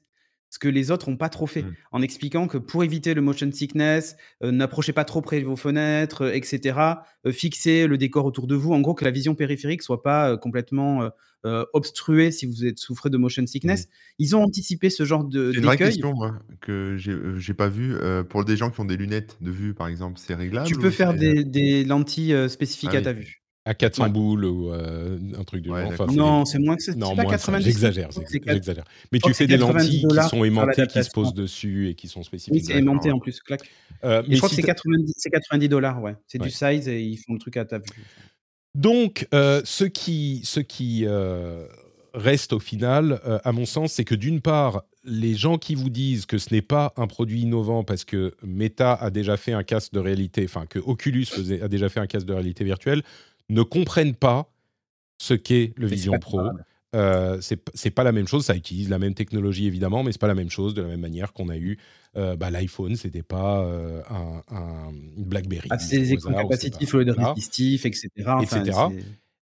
ce 0.50 0.58
que 0.58 0.68
les 0.68 0.90
autres 0.90 1.10
n'ont 1.10 1.16
pas 1.16 1.28
trop 1.28 1.46
fait, 1.46 1.62
mmh. 1.62 1.74
en 1.92 2.02
expliquant 2.02 2.46
que 2.46 2.58
pour 2.58 2.84
éviter 2.84 3.14
le 3.14 3.20
motion 3.20 3.50
sickness, 3.52 4.16
euh, 4.42 4.50
n'approchez 4.50 4.92
pas 4.92 5.04
trop 5.04 5.20
près 5.20 5.40
de 5.40 5.46
vos 5.46 5.56
fenêtres, 5.56 6.22
euh, 6.22 6.34
etc. 6.34 6.78
Euh, 7.26 7.32
fixez 7.32 7.86
le 7.86 7.98
décor 7.98 8.24
autour 8.24 8.46
de 8.46 8.54
vous. 8.54 8.72
En 8.72 8.80
gros, 8.80 8.94
que 8.94 9.04
la 9.04 9.10
vision 9.10 9.34
périphérique 9.34 9.82
soit 9.82 10.02
pas 10.02 10.36
complètement 10.36 11.10
obstruée 11.72 12.30
si 12.30 12.44
vous 12.46 12.66
êtes 12.66 12.78
souffrez 12.78 13.08
de 13.10 13.16
motion 13.16 13.46
sickness. 13.46 13.86
Mmh. 13.86 13.90
Ils 14.18 14.36
ont 14.36 14.42
anticipé 14.42 14.90
ce 14.90 15.04
genre 15.04 15.24
de. 15.24 15.52
C'est 15.52 15.58
une 15.58 15.64
vraie 15.64 15.76
question 15.76 16.14
que 16.60 16.96
j'ai 16.98 17.54
pas 17.54 17.68
vu. 17.68 17.94
pour 18.28 18.44
des 18.44 18.56
gens 18.56 18.70
qui 18.70 18.80
ont 18.80 18.84
des 18.84 18.96
lunettes 18.96 19.36
de 19.40 19.50
vue, 19.50 19.74
par 19.74 19.88
exemple, 19.88 20.18
c'est 20.18 20.34
réglable. 20.34 20.66
Tu 20.66 20.76
peux 20.76 20.90
faire 20.90 21.14
des, 21.14 21.84
lentilles 21.84 22.48
spécifiques 22.48 22.90
ah 22.92 22.98
à 22.98 23.02
ta 23.02 23.12
vue 23.12 23.42
à 23.64 23.74
400 23.74 24.08
boules 24.08 24.44
ou 24.44 24.72
euh, 24.72 25.18
un 25.38 25.44
truc 25.44 25.62
du 25.62 25.68
genre. 25.68 26.12
non, 26.12 26.44
c'est 26.44 26.58
moins 26.58 26.76
que 26.76 26.82
ça. 26.82 26.94
Non, 26.94 27.14
moins 27.14 27.60
J'exagère, 27.60 28.08
j'exagère. 28.30 28.84
Mais 29.12 29.18
tu 29.18 29.34
fais 29.34 29.46
des 29.46 29.56
lentilles 29.56 30.06
qui 30.08 30.28
sont 30.28 30.44
aimantées, 30.44 30.86
qui 30.86 31.02
se 31.04 31.10
posent 31.10 31.34
dessus 31.34 31.88
et 31.88 31.94
qui 31.94 32.08
sont 32.08 32.22
spécifiques. 32.22 32.54
Oui, 32.54 32.64
c'est 32.64 32.78
aimanté 32.78 33.10
en 33.10 33.18
plus, 33.18 33.40
clac. 33.40 33.60
Euh, 34.04 34.22
mais 34.26 34.34
je 34.34 34.40
crois 34.40 34.48
que 34.48 34.54
c'est 34.54 34.62
90, 34.62 35.12
90 35.30 35.68
dollars, 35.68 36.02
ouais. 36.02 36.14
C'est 36.26 36.38
du 36.38 36.50
size 36.50 36.88
et 36.88 37.00
ils 37.00 37.18
font 37.18 37.34
le 37.34 37.38
truc 37.38 37.56
à 37.56 37.64
ta 37.64 37.78
vue. 37.78 37.84
Donc, 38.74 39.26
euh, 39.34 39.60
ce 39.64 39.84
qui, 39.84 40.40
ce 40.44 40.60
qui 40.60 41.06
reste 42.14 42.52
au 42.52 42.60
final, 42.60 43.20
à 43.44 43.52
mon 43.52 43.66
sens, 43.66 43.92
c'est 43.92 44.04
que 44.04 44.14
d'une 44.14 44.40
part, 44.40 44.84
les 45.08 45.34
gens 45.34 45.58
qui 45.58 45.74
vous 45.74 45.90
disent 45.90 46.26
que 46.26 46.38
ce 46.38 46.52
n'est 46.52 46.62
pas 46.62 46.92
un 46.96 47.06
produit 47.06 47.40
innovant 47.40 47.82
parce 47.82 48.04
que 48.04 48.34
Meta 48.42 48.94
a 48.94 49.10
déjà 49.10 49.36
fait 49.36 49.52
un 49.52 49.62
casque 49.62 49.92
de 49.92 50.00
réalité, 50.00 50.44
enfin 50.44 50.66
que 50.66 50.78
Oculus 50.78 51.26
faisait, 51.26 51.62
a 51.62 51.68
déjà 51.68 51.88
fait 51.88 52.00
un 52.00 52.06
casque 52.06 52.26
de 52.26 52.34
réalité 52.34 52.64
virtuelle, 52.64 53.02
ne 53.48 53.62
comprennent 53.62 54.14
pas 54.14 54.50
ce 55.18 55.34
qu'est 55.34 55.72
le 55.76 55.86
Vision 55.86 56.18
Pro. 56.18 56.42
Euh, 56.94 57.38
c'est 57.40 57.90
pas 57.90 58.02
la 58.02 58.12
même 58.12 58.26
chose, 58.26 58.46
ça 58.46 58.56
utilise 58.56 58.88
la 58.88 58.98
même 58.98 59.14
technologie 59.14 59.66
évidemment, 59.66 60.02
mais 60.02 60.12
c'est 60.12 60.20
pas 60.20 60.26
la 60.26 60.34
même 60.34 60.50
chose 60.50 60.72
de 60.72 60.80
la 60.80 60.88
même 60.88 61.00
manière 61.00 61.34
qu'on 61.34 61.50
a 61.50 61.56
eu 61.56 61.78
euh, 62.16 62.34
bah, 62.34 62.50
l'iPhone, 62.50 62.96
c'était 62.96 63.22
pas 63.22 63.60
euh, 63.60 64.00
un, 64.08 64.42
un, 64.48 64.92
BlackBerry. 65.18 65.68
Ah, 65.70 65.78
c'est 65.78 65.98
des 65.98 66.12
écrans 66.14 66.32
capacitifs 66.32 66.94
au 66.94 66.98
lieu 66.98 67.04
de 67.04 67.12
résistifs, 67.12 67.84
etc. 67.84 68.08
etc. 68.42 68.78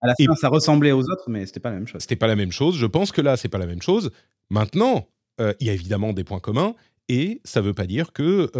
À 0.03 0.09
la 0.09 0.15
fin, 0.15 0.35
ça 0.35 0.49
ressemblait 0.49 0.93
aux 0.93 1.05
autres, 1.05 1.31
mais 1.31 1.47
c'était 1.47 1.61
pas 1.61 1.71
la 1.71 1.77
même 1.77 1.87
chose. 1.87 2.01
C'était 2.01 2.17
pas 2.17 2.27
la 2.27 2.37
même 2.37 2.53
chose. 2.53 2.77
Je 2.77 2.87
pense 2.87 3.13
que 3.13 3.21
là, 3.21 3.37
c'est 3.37 3.49
pas 3.49 3.59
la 3.59 3.67
même 3.67 3.83
chose. 3.83 4.11
Maintenant, 4.51 5.07
il 5.39 5.67
y 5.67 5.71
a 5.71 5.73
évidemment 5.73 6.13
des 6.13 6.25
points 6.25 6.41
communs, 6.41 6.75
et 7.09 7.41
ça 7.45 7.61
veut 7.61 7.75
pas 7.75 7.87
dire 7.87 8.13
que 8.13 8.51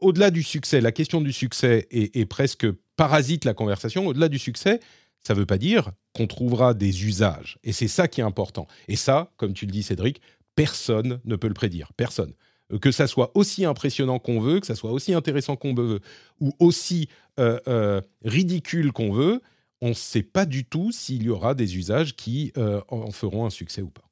au-delà 0.00 0.30
du 0.30 0.42
succès, 0.42 0.80
la 0.80 0.92
question 0.92 1.20
du 1.20 1.32
succès 1.32 1.86
est, 1.90 2.26
presque 2.26 2.66
parasite 3.00 3.46
la 3.46 3.54
conversation. 3.54 4.06
Au-delà 4.06 4.28
du 4.28 4.38
succès, 4.38 4.78
ça 5.22 5.32
ne 5.32 5.38
veut 5.38 5.46
pas 5.46 5.56
dire 5.56 5.92
qu'on 6.14 6.26
trouvera 6.26 6.74
des 6.74 7.06
usages. 7.06 7.58
Et 7.64 7.72
c'est 7.72 7.88
ça 7.88 8.08
qui 8.08 8.20
est 8.20 8.24
important. 8.24 8.66
Et 8.88 8.96
ça, 8.96 9.32
comme 9.38 9.54
tu 9.54 9.64
le 9.64 9.72
dis, 9.72 9.82
Cédric, 9.82 10.20
personne 10.54 11.18
ne 11.24 11.36
peut 11.36 11.48
le 11.48 11.54
prédire. 11.54 11.94
Personne. 11.96 12.34
Euh, 12.70 12.78
que 12.78 12.90
ça 12.90 13.06
soit 13.06 13.30
aussi 13.34 13.64
impressionnant 13.64 14.18
qu'on 14.18 14.38
veut, 14.38 14.60
que 14.60 14.66
ça 14.66 14.74
soit 14.74 14.92
aussi 14.92 15.14
intéressant 15.14 15.56
qu'on 15.56 15.72
veut, 15.72 16.00
ou 16.40 16.52
aussi 16.58 17.08
euh, 17.38 17.58
euh, 17.68 18.02
ridicule 18.22 18.92
qu'on 18.92 19.12
veut, 19.12 19.40
on 19.80 19.88
ne 19.88 19.94
sait 19.94 20.22
pas 20.22 20.44
du 20.44 20.66
tout 20.66 20.92
s'il 20.92 21.22
y 21.22 21.30
aura 21.30 21.54
des 21.54 21.78
usages 21.78 22.14
qui 22.14 22.52
en 22.90 23.10
feront 23.12 23.46
un 23.46 23.50
succès 23.50 23.80
ou 23.80 23.88
pas. 23.88 24.04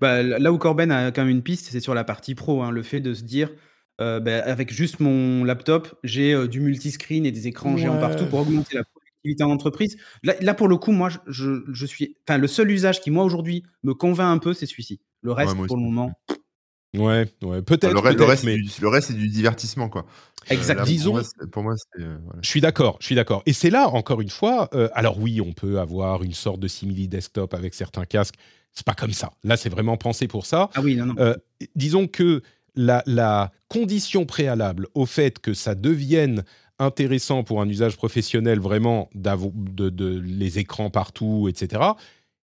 Bah, 0.00 0.22
là 0.22 0.50
où 0.52 0.56
Corben 0.56 0.90
a 0.90 1.12
quand 1.12 1.22
même 1.22 1.36
une 1.36 1.42
piste, 1.42 1.68
c'est 1.70 1.80
sur 1.80 1.92
la 1.92 2.04
partie 2.04 2.34
pro. 2.34 2.62
Hein, 2.62 2.70
le 2.70 2.82
fait 2.82 3.00
de 3.00 3.12
se 3.12 3.24
dire, 3.24 3.50
euh, 4.02 4.20
bah, 4.20 4.42
avec 4.44 4.72
juste 4.72 5.00
mon 5.00 5.44
laptop, 5.44 5.94
j'ai 6.02 6.32
euh, 6.34 6.48
du 6.48 6.60
multiscreen 6.60 7.24
et 7.24 7.30
des 7.30 7.46
écrans 7.46 7.76
géants 7.76 7.98
partout 7.98 8.26
pour 8.26 8.40
augmenter 8.40 8.76
la 8.76 8.84
productivité 8.84 9.44
en 9.44 9.50
entreprise. 9.50 9.96
Là, 10.22 10.54
pour 10.54 10.66
le 10.68 10.76
coup, 10.76 10.90
moi, 10.92 11.08
je, 11.28 11.62
je 11.72 11.86
suis. 11.86 12.16
Enfin, 12.26 12.38
le 12.38 12.48
seul 12.48 12.70
usage 12.70 13.00
qui, 13.00 13.10
moi, 13.10 13.24
aujourd'hui, 13.24 13.62
me 13.84 13.94
convainc 13.94 14.34
un 14.34 14.38
peu, 14.38 14.54
c'est 14.54 14.66
celui-ci. 14.66 15.00
Le 15.22 15.32
reste, 15.32 15.54
pour 15.54 15.76
le 15.76 15.82
moment. 15.82 16.12
Ouais, 16.94 17.26
ouais 17.42 17.62
peut-être. 17.62 17.94
le, 17.94 17.94
le, 17.94 18.24
reste, 18.24 18.44
le 18.44 18.88
reste, 18.88 19.08
c'est 19.08 19.14
du 19.14 19.28
divertissement, 19.28 19.88
quoi. 19.88 20.04
Euh, 20.50 20.54
exact. 20.54 20.84
Disons. 20.84 21.22
Pour 21.52 21.62
moi, 21.62 21.74
c'est. 21.76 22.02
Je 22.42 22.48
suis 22.48 22.60
d'accord, 22.60 22.96
je 23.00 23.06
suis 23.06 23.14
d'accord. 23.14 23.42
Et 23.46 23.52
c'est 23.52 23.70
là, 23.70 23.88
encore 23.88 24.20
une 24.20 24.30
fois, 24.30 24.68
alors 24.94 25.18
oui, 25.18 25.40
on 25.40 25.52
peut 25.52 25.78
avoir 25.78 26.24
une 26.24 26.34
sorte 26.34 26.58
de 26.58 26.68
simili 26.68 27.06
desktop 27.06 27.54
avec 27.54 27.74
certains 27.74 28.04
casques. 28.04 28.34
C'est 28.72 28.86
pas 28.86 28.94
comme 28.94 29.12
ça. 29.12 29.32
Là, 29.44 29.56
c'est 29.56 29.68
vraiment 29.68 29.96
pensé 29.96 30.26
pour 30.26 30.46
ça. 30.46 30.70
Ah 30.74 30.80
oui, 30.82 30.96
non, 30.96 31.06
non. 31.06 31.34
disons 31.76 32.08
que 32.08 32.42
la, 32.74 33.50
condition 33.68 34.26
préalable 34.26 34.86
au 34.94 35.06
fait 35.06 35.38
que 35.38 35.54
ça 35.54 35.74
devienne 35.74 36.44
intéressant 36.78 37.42
pour 37.42 37.62
un 37.62 37.68
usage 37.68 37.96
professionnel 37.96 38.60
vraiment 38.60 39.08
de, 39.14 39.88
de, 39.88 40.18
les 40.18 40.58
écrans 40.58 40.90
partout, 40.90 41.48
etc., 41.48 41.82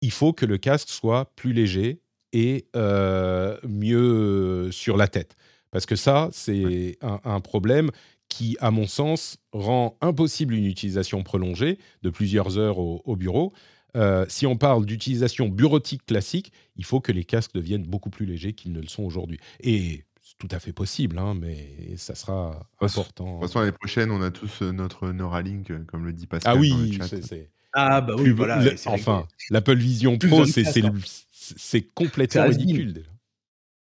il 0.00 0.12
faut 0.12 0.32
que 0.32 0.46
le 0.46 0.58
casque 0.58 0.90
soit 0.90 1.32
plus 1.34 1.52
léger 1.52 2.00
et 2.32 2.66
euh, 2.76 3.56
mieux 3.66 4.70
sur 4.70 4.96
la 4.96 5.08
tête. 5.08 5.36
Parce 5.70 5.86
que 5.86 5.96
ça, 5.96 6.28
c'est 6.32 6.98
un, 7.02 7.40
problème 7.40 7.90
qui, 8.28 8.56
à 8.60 8.70
mon 8.70 8.86
sens, 8.86 9.38
rend 9.52 9.96
impossible 10.00 10.54
une 10.54 10.66
utilisation 10.66 11.22
prolongée 11.22 11.78
de 12.02 12.10
plusieurs 12.10 12.58
heures 12.58 12.78
au, 12.78 13.16
bureau. 13.16 13.52
Euh, 13.96 14.24
si 14.28 14.46
on 14.46 14.56
parle 14.56 14.86
d'utilisation 14.86 15.48
bureautique 15.48 16.06
classique, 16.06 16.52
il 16.76 16.84
faut 16.84 17.00
que 17.00 17.12
les 17.12 17.24
casques 17.24 17.54
deviennent 17.54 17.84
beaucoup 17.84 18.10
plus 18.10 18.24
légers 18.24 18.52
qu'ils 18.52 18.72
ne 18.72 18.80
le 18.80 18.88
sont 18.88 19.02
aujourd'hui. 19.02 19.38
Et 19.60 20.04
tout 20.38 20.48
à 20.50 20.60
fait 20.60 20.72
possible, 20.72 21.18
hein, 21.18 21.34
mais 21.34 21.96
ça 21.96 22.14
sera 22.14 22.68
important. 22.80 23.24
De 23.24 23.30
toute 23.32 23.48
façon, 23.48 23.60
l'année 23.60 23.72
prochaine, 23.72 24.10
on 24.10 24.22
a 24.22 24.30
tous 24.30 24.62
euh, 24.62 24.70
notre 24.70 25.08
Neuralink, 25.08 25.70
euh, 25.70 25.84
comme 25.86 26.04
le 26.06 26.12
dit 26.12 26.26
Pascal. 26.26 26.54
Ah 26.56 26.58
oui, 26.58 26.98
c'est. 27.02 27.50
Ah 27.74 28.00
bah 28.00 28.14
oui, 28.16 28.30
voilà. 28.30 28.62
enfin, 28.86 29.26
l'Apple 29.50 29.76
Vision 29.76 30.16
Pro, 30.16 30.44
c'est 30.46 31.82
complètement 31.94 32.46
ridicule 32.46 33.04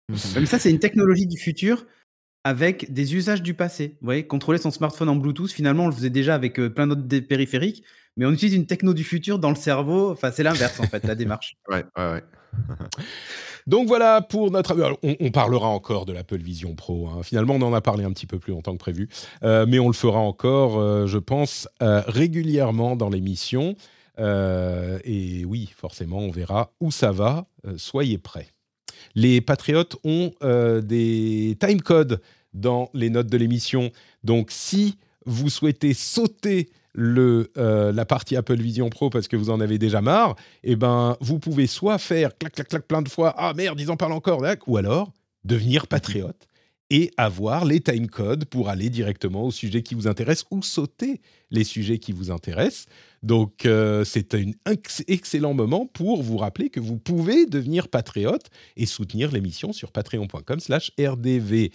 Mais 0.09 0.45
ça, 0.45 0.59
c'est 0.59 0.69
une 0.69 0.79
technologie 0.79 1.27
du 1.27 1.37
futur 1.37 1.85
avec 2.43 2.91
des 2.91 3.15
usages 3.15 3.41
du 3.41 3.53
passé. 3.53 3.97
Vous 4.01 4.05
voyez, 4.05 4.27
contrôler 4.27 4.59
son 4.59 4.71
smartphone 4.71 5.09
en 5.09 5.15
Bluetooth, 5.15 5.51
finalement, 5.51 5.85
on 5.85 5.87
le 5.87 5.93
faisait 5.93 6.09
déjà 6.09 6.35
avec 6.35 6.59
euh, 6.59 6.69
plein 6.69 6.87
d'autres 6.87 7.19
périphériques, 7.19 7.83
mais 8.17 8.25
on 8.25 8.31
utilise 8.31 8.53
une 8.53 8.65
techno 8.65 8.93
du 8.93 9.03
futur 9.03 9.39
dans 9.39 9.49
le 9.49 9.55
cerveau. 9.55 10.11
Enfin, 10.11 10.31
c'est 10.31 10.43
l'inverse, 10.43 10.79
en 10.79 10.87
fait, 10.87 11.05
la 11.05 11.15
démarche. 11.15 11.55
Ouais, 11.69 11.85
ouais, 11.97 12.11
ouais. 12.11 12.23
Donc 13.67 13.87
voilà 13.87 14.21
pour 14.21 14.51
notre. 14.51 14.75
On, 15.03 15.31
parlera 15.31 15.67
encore 15.67 16.05
de 16.05 16.13
l'Apple 16.13 16.37
Vision 16.37 16.75
Pro. 16.75 17.07
Hein. 17.07 17.23
Finalement, 17.23 17.55
on 17.55 17.61
en 17.61 17.73
a 17.73 17.81
parlé 17.81 18.03
un 18.03 18.11
petit 18.11 18.27
peu 18.27 18.39
plus 18.39 18.51
longtemps 18.51 18.73
que 18.73 18.77
prévu, 18.77 19.09
euh, 19.43 19.65
mais 19.67 19.79
on 19.79 19.87
le 19.87 19.93
fera 19.93 20.19
encore, 20.19 20.79
euh, 20.79 21.07
je 21.07 21.17
pense, 21.17 21.67
euh, 21.81 22.01
régulièrement 22.07 22.95
dans 22.95 23.09
l'émission. 23.09 23.75
et 24.19 25.45
oui, 25.45 25.71
forcément, 25.75 26.19
on 26.19 26.31
verra 26.31 26.71
où 26.79 26.91
ça 26.91 27.11
va. 27.11 27.45
soyez 27.77 28.17
prêts. 28.17 28.47
Les 29.15 29.41
patriotes 29.41 29.95
ont 30.03 30.31
des 30.81 31.57
timecodes 31.59 32.21
dans 32.53 32.89
les 32.93 33.09
notes 33.09 33.27
de 33.27 33.37
l'émission. 33.37 33.91
Donc, 34.23 34.51
si 34.51 34.97
vous 35.25 35.49
souhaitez 35.49 35.93
sauter 35.93 36.69
euh, 36.97 37.91
la 37.91 38.05
partie 38.05 38.35
Apple 38.35 38.57
Vision 38.57 38.89
Pro 38.89 39.09
parce 39.09 39.27
que 39.27 39.35
vous 39.35 39.49
en 39.49 39.59
avez 39.59 39.77
déjà 39.77 40.01
marre, 40.01 40.35
eh 40.63 40.75
ben, 40.75 41.17
vous 41.21 41.39
pouvez 41.39 41.67
soit 41.67 41.97
faire 41.97 42.37
clac, 42.37 42.53
clac, 42.53 42.67
clac 42.67 42.87
plein 42.87 43.01
de 43.01 43.09
fois, 43.09 43.33
ah 43.37 43.53
merde, 43.53 43.79
ils 43.79 43.91
en 43.91 43.97
parlent 43.97 44.13
encore, 44.13 44.43
ou 44.67 44.77
alors 44.77 45.11
devenir 45.43 45.87
patriote 45.87 46.47
et 46.89 47.11
avoir 47.17 47.65
les 47.65 47.79
timecodes 47.79 48.45
pour 48.45 48.69
aller 48.69 48.89
directement 48.89 49.45
au 49.45 49.51
sujet 49.51 49.81
qui 49.81 49.95
vous 49.95 50.07
intéresse 50.07 50.45
ou 50.51 50.61
sauter 50.61 51.21
les 51.49 51.63
sujets 51.63 51.97
qui 51.97 52.11
vous 52.11 52.29
intéressent. 52.29 52.85
Donc, 53.23 53.65
euh, 53.65 54.03
c'est 54.03 54.35
un 54.35 54.51
excellent 55.07 55.55
moment 55.55 55.87
pour 55.87 56.21
vous 56.21 56.37
rappeler 56.37 56.69
que 56.69 56.79
vous 56.79 56.97
pouvez 56.97 57.47
devenir 57.47 57.87
patriote 57.87 58.45
et 58.75 58.85
soutenir 58.85 59.31
l'émission 59.31 59.73
sur 59.73 59.91
patreon.com 59.91 60.59
slash 60.59 60.91
rdvtech. 60.99 61.71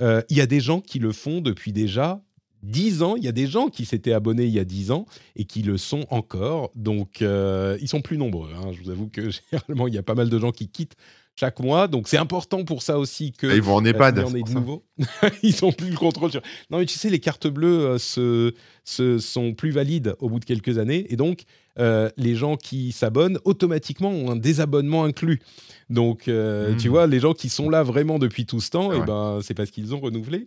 Euh, 0.00 0.22
il 0.30 0.38
y 0.38 0.40
a 0.40 0.46
des 0.46 0.60
gens 0.60 0.80
qui 0.80 0.98
le 0.98 1.12
font 1.12 1.42
depuis 1.42 1.72
déjà 1.72 2.22
10 2.62 3.02
ans. 3.02 3.16
Il 3.16 3.24
y 3.24 3.28
a 3.28 3.32
des 3.32 3.46
gens 3.46 3.68
qui 3.68 3.84
s'étaient 3.84 4.12
abonnés 4.12 4.44
il 4.44 4.52
y 4.52 4.58
a 4.58 4.64
10 4.64 4.90
ans 4.92 5.06
et 5.36 5.44
qui 5.44 5.62
le 5.62 5.76
sont 5.76 6.06
encore. 6.10 6.70
Donc, 6.74 7.22
euh, 7.22 7.76
ils 7.80 7.88
sont 7.88 8.00
plus 8.00 8.18
nombreux. 8.18 8.50
Hein. 8.54 8.70
Je 8.72 8.82
vous 8.82 8.90
avoue 8.90 9.08
que 9.08 9.30
généralement, 9.50 9.88
il 9.88 9.94
y 9.94 9.98
a 9.98 10.02
pas 10.02 10.14
mal 10.14 10.28
de 10.28 10.38
gens 10.38 10.52
qui 10.52 10.68
quittent 10.68 10.96
chaque 11.34 11.60
mois. 11.60 11.88
Donc, 11.88 12.08
c'est 12.08 12.18
important 12.18 12.64
pour 12.64 12.82
ça 12.82 12.98
aussi 12.98 13.32
que. 13.32 13.46
Ah, 13.46 13.54
ils 13.54 13.62
vont 13.62 13.74
en 13.74 13.84
EHPAD. 13.84 14.18
Euh, 14.18 14.24
de 14.24 14.52
nouveau. 14.52 14.84
ils 15.42 15.56
n'ont 15.62 15.72
plus 15.72 15.90
le 15.90 15.96
contrôle 15.96 16.30
sur. 16.30 16.42
Non, 16.70 16.78
mais 16.78 16.86
tu 16.86 16.98
sais, 16.98 17.10
les 17.10 17.20
cartes 17.20 17.46
bleues 17.46 17.98
euh, 17.98 18.52
se, 18.84 19.18
sont 19.18 19.54
plus 19.54 19.70
valides 19.70 20.14
au 20.20 20.28
bout 20.28 20.40
de 20.40 20.44
quelques 20.44 20.78
années. 20.78 21.06
Et 21.08 21.16
donc, 21.16 21.44
les 21.78 22.34
gens 22.34 22.56
qui 22.56 22.92
s'abonnent 22.92 23.38
automatiquement 23.44 24.10
ont 24.10 24.30
un 24.30 24.36
désabonnement 24.36 25.04
inclus. 25.04 25.40
Donc, 25.88 26.24
tu 26.24 26.30
hmm. 26.30 26.90
vois, 26.90 27.06
les 27.06 27.18
gens 27.18 27.32
qui 27.32 27.48
sont 27.48 27.70
là 27.70 27.82
vraiment 27.82 28.18
depuis 28.18 28.44
tout 28.44 28.60
ce 28.60 28.70
temps, 28.70 28.92
et 28.92 28.98
eh 29.02 29.06
ben, 29.06 29.40
c'est 29.42 29.54
parce 29.54 29.70
qu'ils 29.70 29.94
ont 29.94 30.00
renouvelé. 30.00 30.46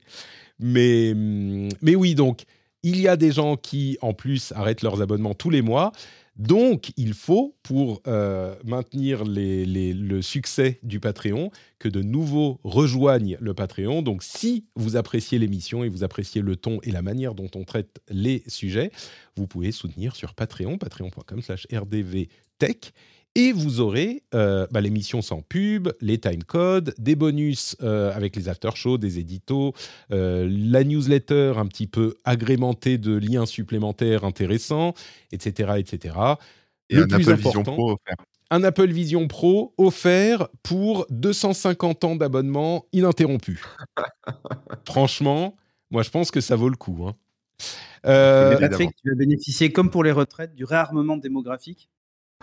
Mais, 0.60 1.14
mais 1.16 1.96
oui, 1.96 2.16
donc, 2.16 2.44
il 2.84 3.02
y 3.02 3.08
a 3.08 3.18
des 3.18 3.32
gens 3.32 3.58
qui, 3.58 3.98
en 4.02 4.14
plus, 4.14 4.54
arrêtent 4.56 4.84
leurs 4.84 5.02
abonnements 5.02 5.34
tous 5.34 5.50
les 5.50 5.62
mois. 5.62 5.92
Donc, 6.36 6.92
il 6.98 7.14
faut, 7.14 7.56
pour 7.64 8.02
euh, 8.08 8.56
maintenir 8.66 9.24
le 9.26 10.22
succès 10.22 10.80
du 10.84 11.00
Patreon, 11.00 11.50
que 11.80 11.88
de 11.88 12.02
nouveaux 12.02 12.60
rejoignent 12.64 13.38
le 13.40 13.54
Patreon. 13.54 14.02
Donc, 14.02 14.22
si 14.22 14.66
vous 14.76 14.98
appréciez 14.98 15.40
l'émission 15.40 15.86
et 15.86 15.90
vous 15.90 16.04
appréciez 16.04 16.42
le 16.42 16.58
ton 16.58 16.80
et 16.84 16.92
la 16.92 17.02
manière 17.02 17.36
dont 17.36 17.50
on 17.56 17.64
traite 17.64 18.02
les 18.10 18.44
sujets, 18.48 18.92
vous 19.38 19.48
pouvez 19.48 19.72
soutenir 19.72 20.14
sur 20.16 20.34
Patreon, 20.34 20.78
patreon.com/rdvtech. 20.78 22.94
Et 23.38 23.52
vous 23.52 23.82
aurez 23.82 24.24
euh, 24.34 24.66
bah, 24.72 24.80
l'émission 24.80 25.22
sans 25.22 25.42
pub, 25.42 25.90
les 26.00 26.18
timecodes, 26.18 26.96
des 26.98 27.16
bonus 27.16 27.76
euh, 27.84 28.16
avec 28.16 28.34
les 28.38 28.48
after-shows, 28.48 28.98
des 28.98 29.20
éditos, 29.20 29.74
euh, 30.12 30.48
la 30.50 30.86
newsletter 30.86 31.54
un 31.58 31.66
petit 31.66 31.88
peu 31.88 32.16
agrémentée 32.24 32.98
de 32.98 33.14
liens 33.14 33.46
supplémentaires 33.46 34.24
intéressants, 34.24 34.94
etc. 35.34 35.74
etc. 35.78 36.16
Et 36.90 36.98
un 36.98 37.04
Apple 37.04 37.34
Vision 37.36 37.64
Pro 37.64 37.92
offert. 37.92 38.16
Un 38.52 38.64
Apple 38.64 38.92
Vision 38.92 39.28
Pro 39.28 39.74
offert 39.78 40.48
pour 40.64 41.06
250 41.10 42.04
ans 42.06 42.16
d'abonnement 42.16 42.86
ininterrompu. 42.94 43.62
Franchement, 44.86 45.58
moi 45.92 46.04
je 46.04 46.10
pense 46.10 46.32
que 46.32 46.40
ça 46.40 46.56
vaut 46.56 46.70
le 46.70 46.78
coup. 46.78 47.06
Hein. 47.06 47.16
Patrick, 48.04 48.92
tu 48.96 49.10
vas 49.10 49.16
bénéficier, 49.16 49.74
comme 49.74 49.90
pour 49.90 50.06
les 50.06 50.12
retraites, 50.14 50.56
du 50.56 50.64
réarmement 50.64 51.18
démographique 51.18 51.90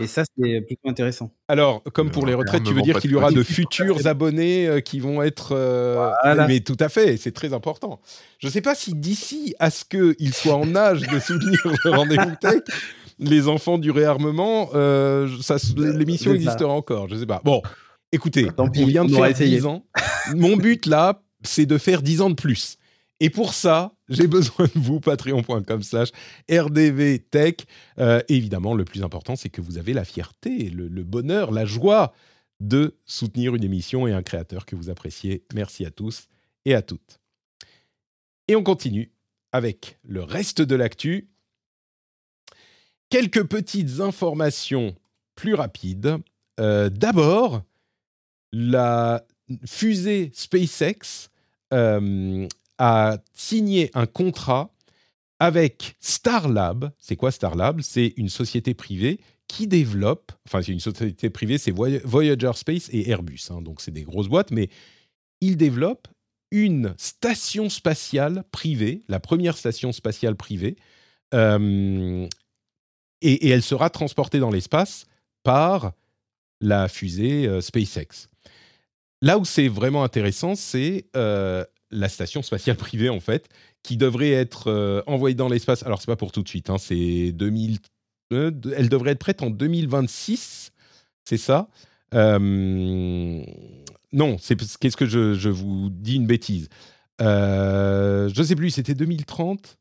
et 0.02 0.06
ça, 0.06 0.24
c'est 0.36 0.60
plutôt 0.62 0.88
intéressant. 0.88 1.30
Alors, 1.48 1.82
comme 1.92 2.10
pour 2.10 2.26
les 2.26 2.34
retraites, 2.34 2.64
tu 2.64 2.74
veux 2.74 2.82
dire 2.82 2.98
qu'il 2.98 3.10
y 3.10 3.14
aura 3.14 3.30
de 3.30 3.42
futurs 3.42 4.06
abonnés 4.06 4.66
euh, 4.66 4.80
qui 4.80 5.00
vont 5.00 5.22
être. 5.22 5.52
Euh, 5.52 6.10
mais 6.48 6.60
tout 6.60 6.76
à 6.80 6.88
fait, 6.88 7.16
c'est 7.16 7.32
très 7.32 7.52
important. 7.52 8.00
Je 8.38 8.48
ne 8.48 8.52
sais 8.52 8.60
pas 8.60 8.74
si 8.74 8.94
d'ici 8.94 9.54
à 9.58 9.70
ce 9.70 9.84
qu'ils 9.84 10.34
soient 10.34 10.56
en 10.56 10.74
âge 10.74 11.02
de 11.02 11.18
soutenir 11.18 11.58
le 11.84 11.90
rendez-vous 11.96 12.34
tech, 12.40 12.62
les 13.18 13.48
enfants 13.48 13.78
du 13.78 13.90
réarmement, 13.90 14.70
euh, 14.74 15.28
l'émission 15.76 16.34
existera 16.34 16.72
encore. 16.72 17.08
Je 17.08 17.14
ne 17.14 17.20
sais 17.20 17.26
pas. 17.26 17.40
Bon, 17.44 17.62
écoutez, 18.10 18.48
on 18.58 18.68
vient 18.68 19.04
de 19.04 19.14
faire 19.14 19.32
10 19.32 19.66
ans. 19.66 19.84
Mon 20.34 20.56
but 20.56 20.86
là, 20.86 21.22
c'est 21.42 21.66
de 21.66 21.78
faire 21.78 22.02
10 22.02 22.20
ans 22.22 22.30
de 22.30 22.34
plus. 22.34 22.78
Et 23.22 23.30
pour 23.30 23.54
ça, 23.54 23.94
j'ai 24.08 24.26
besoin 24.38 24.66
de 24.66 24.80
vous, 24.80 24.98
patreon.com 24.98 25.82
slash 25.82 26.10
rdvtech. 26.50 27.66
Euh, 27.98 28.20
évidemment, 28.28 28.74
le 28.74 28.84
plus 28.84 29.04
important, 29.04 29.36
c'est 29.36 29.48
que 29.48 29.60
vous 29.60 29.78
avez 29.78 29.92
la 29.92 30.04
fierté, 30.04 30.68
le, 30.70 31.04
bonheur, 31.04 31.52
la 31.52 31.64
joie 31.64 32.12
de 32.58 32.98
soutenir 33.06 33.54
une 33.54 33.62
émission 33.62 34.08
et 34.08 34.12
un 34.12 34.24
créateur 34.24 34.66
que 34.66 34.74
vous 34.74 34.90
appréciez. 34.90 35.44
Merci 35.54 35.86
à 35.86 35.92
tous 35.92 36.26
et 36.64 36.74
à 36.74 36.82
toutes. 36.82 37.20
Et 38.48 38.56
on 38.56 38.64
continue 38.64 39.12
avec 39.52 40.00
le 40.02 40.24
reste 40.24 40.60
de 40.60 40.74
l'actu. 40.74 41.30
Quelques 43.08 43.44
petites 43.44 44.00
informations 44.00 44.96
plus 45.36 45.54
rapides. 45.54 46.16
Euh, 46.58 46.90
d'abord, 46.90 47.62
la 48.50 49.24
fusée 49.64 50.32
SpaceX 50.34 51.30
euh, 51.72 52.48
a 52.84 53.18
signé 53.32 53.92
un 53.94 54.06
contrat 54.06 54.74
avec 55.38 55.94
Starlab. 56.00 56.90
C'est 56.98 57.14
quoi 57.14 57.30
Starlab? 57.30 57.80
C'est 57.80 58.12
une 58.16 58.28
société 58.28 58.74
privée 58.74 59.20
qui 59.46 59.68
développe, 59.68 60.32
enfin 60.48 60.62
c'est 60.62 60.72
une 60.72 60.80
société 60.80 61.30
privée, 61.30 61.59
c'est 61.59 61.70
Voyager 61.70 62.50
Space 62.54 62.88
et 62.90 63.09
Airbus, 63.09 63.50
hein, 63.50 63.62
donc 63.62 63.80
c'est 63.80 63.92
des 63.92 64.02
grosses 64.02 64.26
boîtes, 64.26 64.50
mais 64.50 64.68
ils 65.40 65.56
développent 65.56 66.09
une 66.50 66.94
station 66.98 67.68
spatiale 67.68 68.44
privée, 68.50 69.02
la 69.09 69.20
première 69.20 69.56
station 69.56 69.92
spatiale 69.92 70.34
privée, 70.34 70.76
euh, 71.34 72.26
et, 73.20 73.48
elle 73.48 73.62
sera 73.62 73.90
transportée 73.90 74.40
dans 74.40 74.50
l'espace 74.50 75.06
par 75.44 75.92
la 76.60 76.88
fusée 76.88 77.46
euh, 77.46 77.60
SpaceX. 77.60 78.28
Là 79.20 79.38
où 79.38 79.44
c'est 79.44 79.68
vraiment 79.68 80.02
intéressant, 80.02 80.56
c'est 80.56 81.06
euh, 81.14 81.64
la 81.93 82.09
station 82.09 82.43
spatiale 82.43 82.77
privée 82.77 83.09
en 83.09 83.20
fait, 83.20 83.48
qui 83.82 83.97
devrait 83.97 84.32
être 84.32 84.69
euh, 84.69 85.02
envoyée 85.06 85.35
dans 85.35 85.48
l'espace. 85.48 85.85
Alors 85.85 86.01
c'est 86.01 86.06
pas 86.06 86.16
pour 86.16 86.32
tout 86.32 86.43
de 86.43 86.48
suite, 86.48 86.70
hein, 86.70 86.78
c'est 86.78 87.32
2000. 87.32 87.78
Euh, 88.32 88.51
elle 88.77 88.89
devrait 88.89 89.12
être 89.12 89.19
prête 89.19 89.43
en 89.43 89.51
2026, 89.51 90.73
c'est 91.24 91.36
ça 91.36 91.69
euh, 92.14 93.44
Non, 94.12 94.36
c'est 94.40 94.56
qu'est-ce 94.78 94.97
que 94.97 95.06
je, 95.06 95.35
je, 95.35 95.51
vous 95.51 95.90
dis 95.90 96.16
une 96.16 96.27
bêtise. 96.27 96.69
je 97.20 98.43
sais 98.43 98.56
plus, 98.56 98.70
c'était 98.70 98.94
2030 98.94 99.78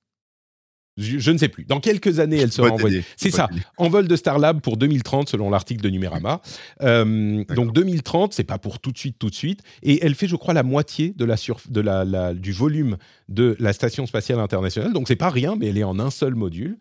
je, 0.97 1.31
ne 1.31 1.37
sais 1.37 1.47
plus. 1.47 1.65
Dans 1.65 1.79
quelques 1.79 2.19
années, 2.19 2.37
elle 2.37 2.51
sera 2.51 2.69
envoyée. 2.69 3.03
C'est 3.15 3.31
ça, 3.31 3.49
en 3.77 3.89
vol 3.89 4.07
de 4.07 4.15
Starlab 4.15 4.61
pour 4.61 4.77
2030, 4.77 5.29
selon 5.29 5.49
l'article 5.49 5.81
de 5.81 5.89
Numérama. 5.89 6.41
Euh, 6.81 7.43
donc 7.55 7.73
2030, 7.73 8.33
c'est 8.33 8.43
pas 8.43 8.57
pour 8.57 8.79
tout 8.79 8.91
de 8.91 8.97
suite, 8.97 9.17
tout 9.17 9.29
de 9.29 9.35
suite. 9.35 9.61
Et 9.83 10.05
elle 10.05 10.15
fait, 10.15 10.27
je 10.27 10.35
crois, 10.35 10.53
la 10.53 10.63
moitié 10.63 11.13
de 11.15 11.25
la 11.25 11.35
de 11.69 11.81
la, 11.81 12.33
du 12.33 12.51
volume 12.51 12.97
de 13.29 13.55
la 13.59 13.73
Station 13.73 14.05
spatiale 14.05 14.39
internationale. 14.39 14.93
Donc 14.93 15.07
c'est 15.07 15.15
pas 15.15 15.29
rien, 15.29 15.55
mais 15.55 15.67
elle 15.67 15.77
est 15.77 15.83
en 15.83 15.99
un 15.99 16.11
seul 16.11 16.35
module. 16.35 16.77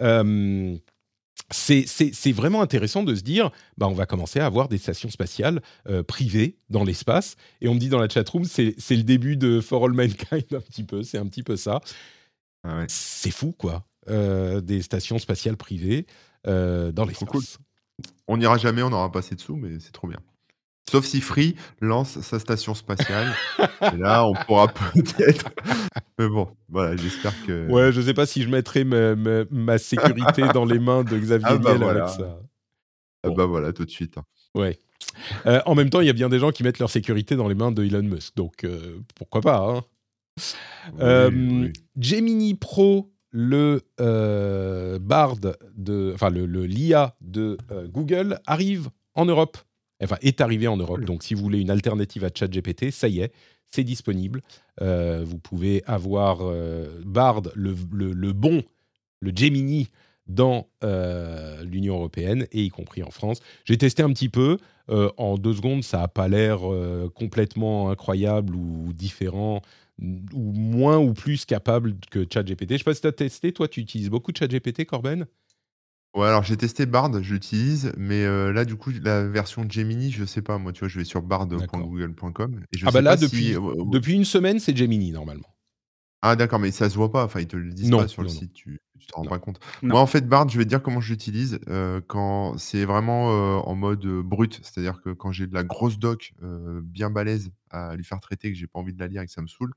Euh, 0.00 0.76
c'est 1.50 2.32
vraiment 2.32 2.62
intéressant 2.62 3.02
de 3.02 3.14
se 3.14 3.22
dire, 3.22 3.50
bah, 3.76 3.88
on 3.88 3.94
va 3.94 4.06
commencer 4.06 4.40
à 4.40 4.46
avoir 4.46 4.68
des 4.68 4.78
stations 4.78 5.10
spatiales 5.10 5.60
euh, 5.88 6.02
privées 6.02 6.56
dans 6.70 6.84
l'espace. 6.84 7.36
Et 7.60 7.68
on 7.68 7.74
me 7.74 7.78
dit 7.78 7.88
dans 7.88 7.98
la 7.98 8.08
chatroom, 8.08 8.44
c'est 8.44 8.74
le 8.90 9.02
début 9.02 9.36
de 9.36 9.60
For 9.60 9.84
All 9.84 9.92
Mankind 9.92 10.46
un 10.52 10.60
petit 10.60 10.84
peu, 10.84 11.02
c'est 11.02 11.18
un 11.18 11.26
petit 11.26 11.42
peu 11.42 11.56
ça. 11.56 11.80
Ah 12.64 12.84
c'est 12.88 13.30
fou, 13.30 13.52
quoi. 13.56 13.84
Euh, 14.08 14.60
des 14.60 14.82
stations 14.82 15.18
spatiales 15.18 15.56
privées 15.56 16.06
euh, 16.46 16.92
dans 16.92 17.04
l'espace. 17.04 17.28
Cool. 17.28 17.42
On 18.26 18.36
n'ira 18.36 18.58
jamais, 18.58 18.82
on 18.82 18.90
n'aura 18.90 19.12
pas 19.12 19.20
assez 19.20 19.34
de 19.34 19.40
sous, 19.40 19.56
mais 19.56 19.78
c'est 19.78 19.92
trop 19.92 20.08
bien. 20.08 20.18
Sauf 20.90 21.04
si 21.04 21.20
Free 21.20 21.54
lance 21.80 22.20
sa 22.20 22.38
station 22.38 22.74
spatiale. 22.74 23.32
et 23.92 23.96
là, 23.96 24.26
on 24.26 24.34
pourra 24.34 24.68
peut-être. 24.68 25.50
Mais 26.18 26.28
bon, 26.28 26.48
voilà, 26.68 26.96
j'espère 26.96 27.32
que. 27.46 27.66
Ouais, 27.68 27.92
je 27.92 28.00
sais 28.00 28.12
pas 28.12 28.26
si 28.26 28.42
je 28.42 28.48
mettrai 28.48 28.84
ma, 28.84 29.78
sécurité 29.78 30.42
dans 30.52 30.64
les 30.64 30.78
mains 30.78 31.02
de 31.02 31.16
Xavier 31.18 31.46
ah 31.48 31.56
bah 31.56 31.70
avec 31.70 32.08
ça. 32.08 32.38
Ah 33.22 33.30
bah 33.30 33.46
voilà, 33.46 33.72
tout 33.72 33.84
de 33.84 33.90
suite. 33.90 34.18
Hein. 34.18 34.24
Ouais. 34.54 34.78
Euh, 35.46 35.60
en 35.64 35.74
même 35.74 35.88
temps, 35.88 36.00
il 36.00 36.06
y 36.08 36.10
a 36.10 36.14
bien 36.14 36.28
des 36.28 36.38
gens 36.38 36.50
qui 36.50 36.62
mettent 36.62 36.78
leur 36.78 36.90
sécurité 36.90 37.36
dans 37.36 37.48
les 37.48 37.54
mains 37.54 37.72
de 37.72 37.84
Elon 37.84 38.02
Musk. 38.02 38.36
Donc, 38.36 38.66
pourquoi 39.14 39.40
pas 39.40 39.58
hein 39.58 39.84
euh, 41.00 41.68
Gemini 41.98 42.54
Pro, 42.54 43.12
le 43.30 43.82
euh, 44.00 44.98
Bard 44.98 45.36
de, 45.76 46.12
enfin 46.14 46.30
le, 46.30 46.44
l'IA 46.66 47.16
de 47.20 47.56
euh, 47.70 47.88
Google 47.88 48.38
arrive 48.46 48.88
en 49.14 49.24
Europe. 49.24 49.58
Enfin, 50.02 50.16
est 50.20 50.40
arrivé 50.40 50.66
en 50.66 50.76
Europe. 50.76 51.04
Donc, 51.04 51.22
si 51.22 51.34
vous 51.34 51.42
voulez 51.42 51.60
une 51.60 51.70
alternative 51.70 52.24
à 52.24 52.28
ChatGPT, 52.34 52.90
ça 52.90 53.06
y 53.06 53.20
est, 53.20 53.32
c'est 53.70 53.84
disponible. 53.84 54.42
vous 54.80 55.38
pouvez 55.38 55.84
avoir 55.86 56.38
Bard, 57.04 57.42
le, 57.54 57.76
le, 57.92 58.32
bon, 58.32 58.64
le 59.20 59.32
Gemini 59.32 59.90
dans 60.26 60.66
l'Union 61.62 61.94
européenne 61.94 62.48
et 62.50 62.64
y 62.64 62.68
compris 62.68 63.04
en 63.04 63.12
France. 63.12 63.38
J'ai 63.64 63.78
testé 63.78 64.02
un 64.02 64.12
petit 64.12 64.28
peu. 64.28 64.58
en 64.88 65.38
deux 65.38 65.54
secondes, 65.54 65.84
ça 65.84 65.98
n'a 65.98 66.08
pas 66.08 66.26
l'air 66.26 66.62
complètement 67.14 67.90
incroyable 67.90 68.56
ou 68.56 68.92
différent 68.92 69.62
ou 69.98 70.52
moins 70.52 70.98
ou 70.98 71.12
plus 71.14 71.44
capable 71.44 71.96
que 72.10 72.26
ChatGPT. 72.30 72.70
Je 72.70 72.74
ne 72.74 72.78
sais 72.78 72.84
pas 72.84 72.94
si 72.94 73.00
tu 73.00 73.06
as 73.06 73.12
testé. 73.12 73.52
Toi, 73.52 73.68
tu 73.68 73.80
utilises 73.80 74.10
beaucoup 74.10 74.32
ChatGPT, 74.36 74.84
Corben? 74.84 75.26
Ouais, 76.14 76.26
alors 76.26 76.42
j'ai 76.42 76.58
testé 76.58 76.84
Bard, 76.84 77.22
je 77.22 77.32
l'utilise, 77.32 77.92
mais 77.96 78.26
là, 78.52 78.64
du 78.66 78.76
coup, 78.76 78.90
la 79.02 79.26
version 79.26 79.64
Gemini, 79.68 80.10
je 80.10 80.24
sais 80.26 80.42
pas. 80.42 80.58
Moi, 80.58 80.72
tu 80.72 80.80
vois, 80.80 80.88
je 80.88 80.98
vais 80.98 81.04
sur 81.04 81.22
bard.google.com 81.22 82.60
et 82.70 82.76
je 82.76 82.86
Ah 82.86 82.90
bah 82.90 83.00
là, 83.00 83.16
depuis, 83.16 83.54
depuis 83.90 84.14
une 84.14 84.26
semaine, 84.26 84.58
c'est 84.58 84.76
Gemini 84.76 85.10
normalement. 85.12 85.51
Ah 86.24 86.36
d'accord, 86.36 86.60
mais 86.60 86.70
ça 86.70 86.88
se 86.88 86.94
voit 86.94 87.10
pas, 87.10 87.24
enfin 87.24 87.40
ils 87.40 87.48
te 87.48 87.56
le 87.56 87.72
disent 87.72 87.90
pas 87.90 88.06
sur 88.06 88.22
le 88.22 88.28
site, 88.28 88.52
tu 88.52 88.80
tu 89.00 89.08
t'en 89.08 89.22
rends 89.22 89.26
pas 89.26 89.40
compte. 89.40 89.58
Moi 89.82 90.00
en 90.00 90.06
fait 90.06 90.28
Bard, 90.28 90.48
je 90.48 90.56
vais 90.56 90.62
te 90.64 90.68
dire 90.68 90.80
comment 90.80 91.00
je 91.00 91.10
l'utilise, 91.12 91.58
quand 92.06 92.56
c'est 92.58 92.84
vraiment, 92.84 93.26
en 93.66 93.74
mode, 93.74 94.06
brut. 94.06 94.60
C'est-à-dire 94.62 95.02
que 95.02 95.10
quand 95.10 95.32
j'ai 95.32 95.48
de 95.48 95.54
la 95.54 95.64
grosse 95.64 95.98
doc, 95.98 96.32
bien 96.84 97.10
balèze 97.10 97.50
à 97.70 97.96
lui 97.96 98.04
faire 98.04 98.20
traiter, 98.20 98.52
que 98.52 98.56
j'ai 98.58 98.68
pas 98.68 98.78
envie 98.78 98.92
de 98.94 99.00
la 99.00 99.08
lire 99.08 99.22
et 99.22 99.26
que 99.26 99.32
ça 99.32 99.42
me 99.42 99.48
saoule, 99.48 99.72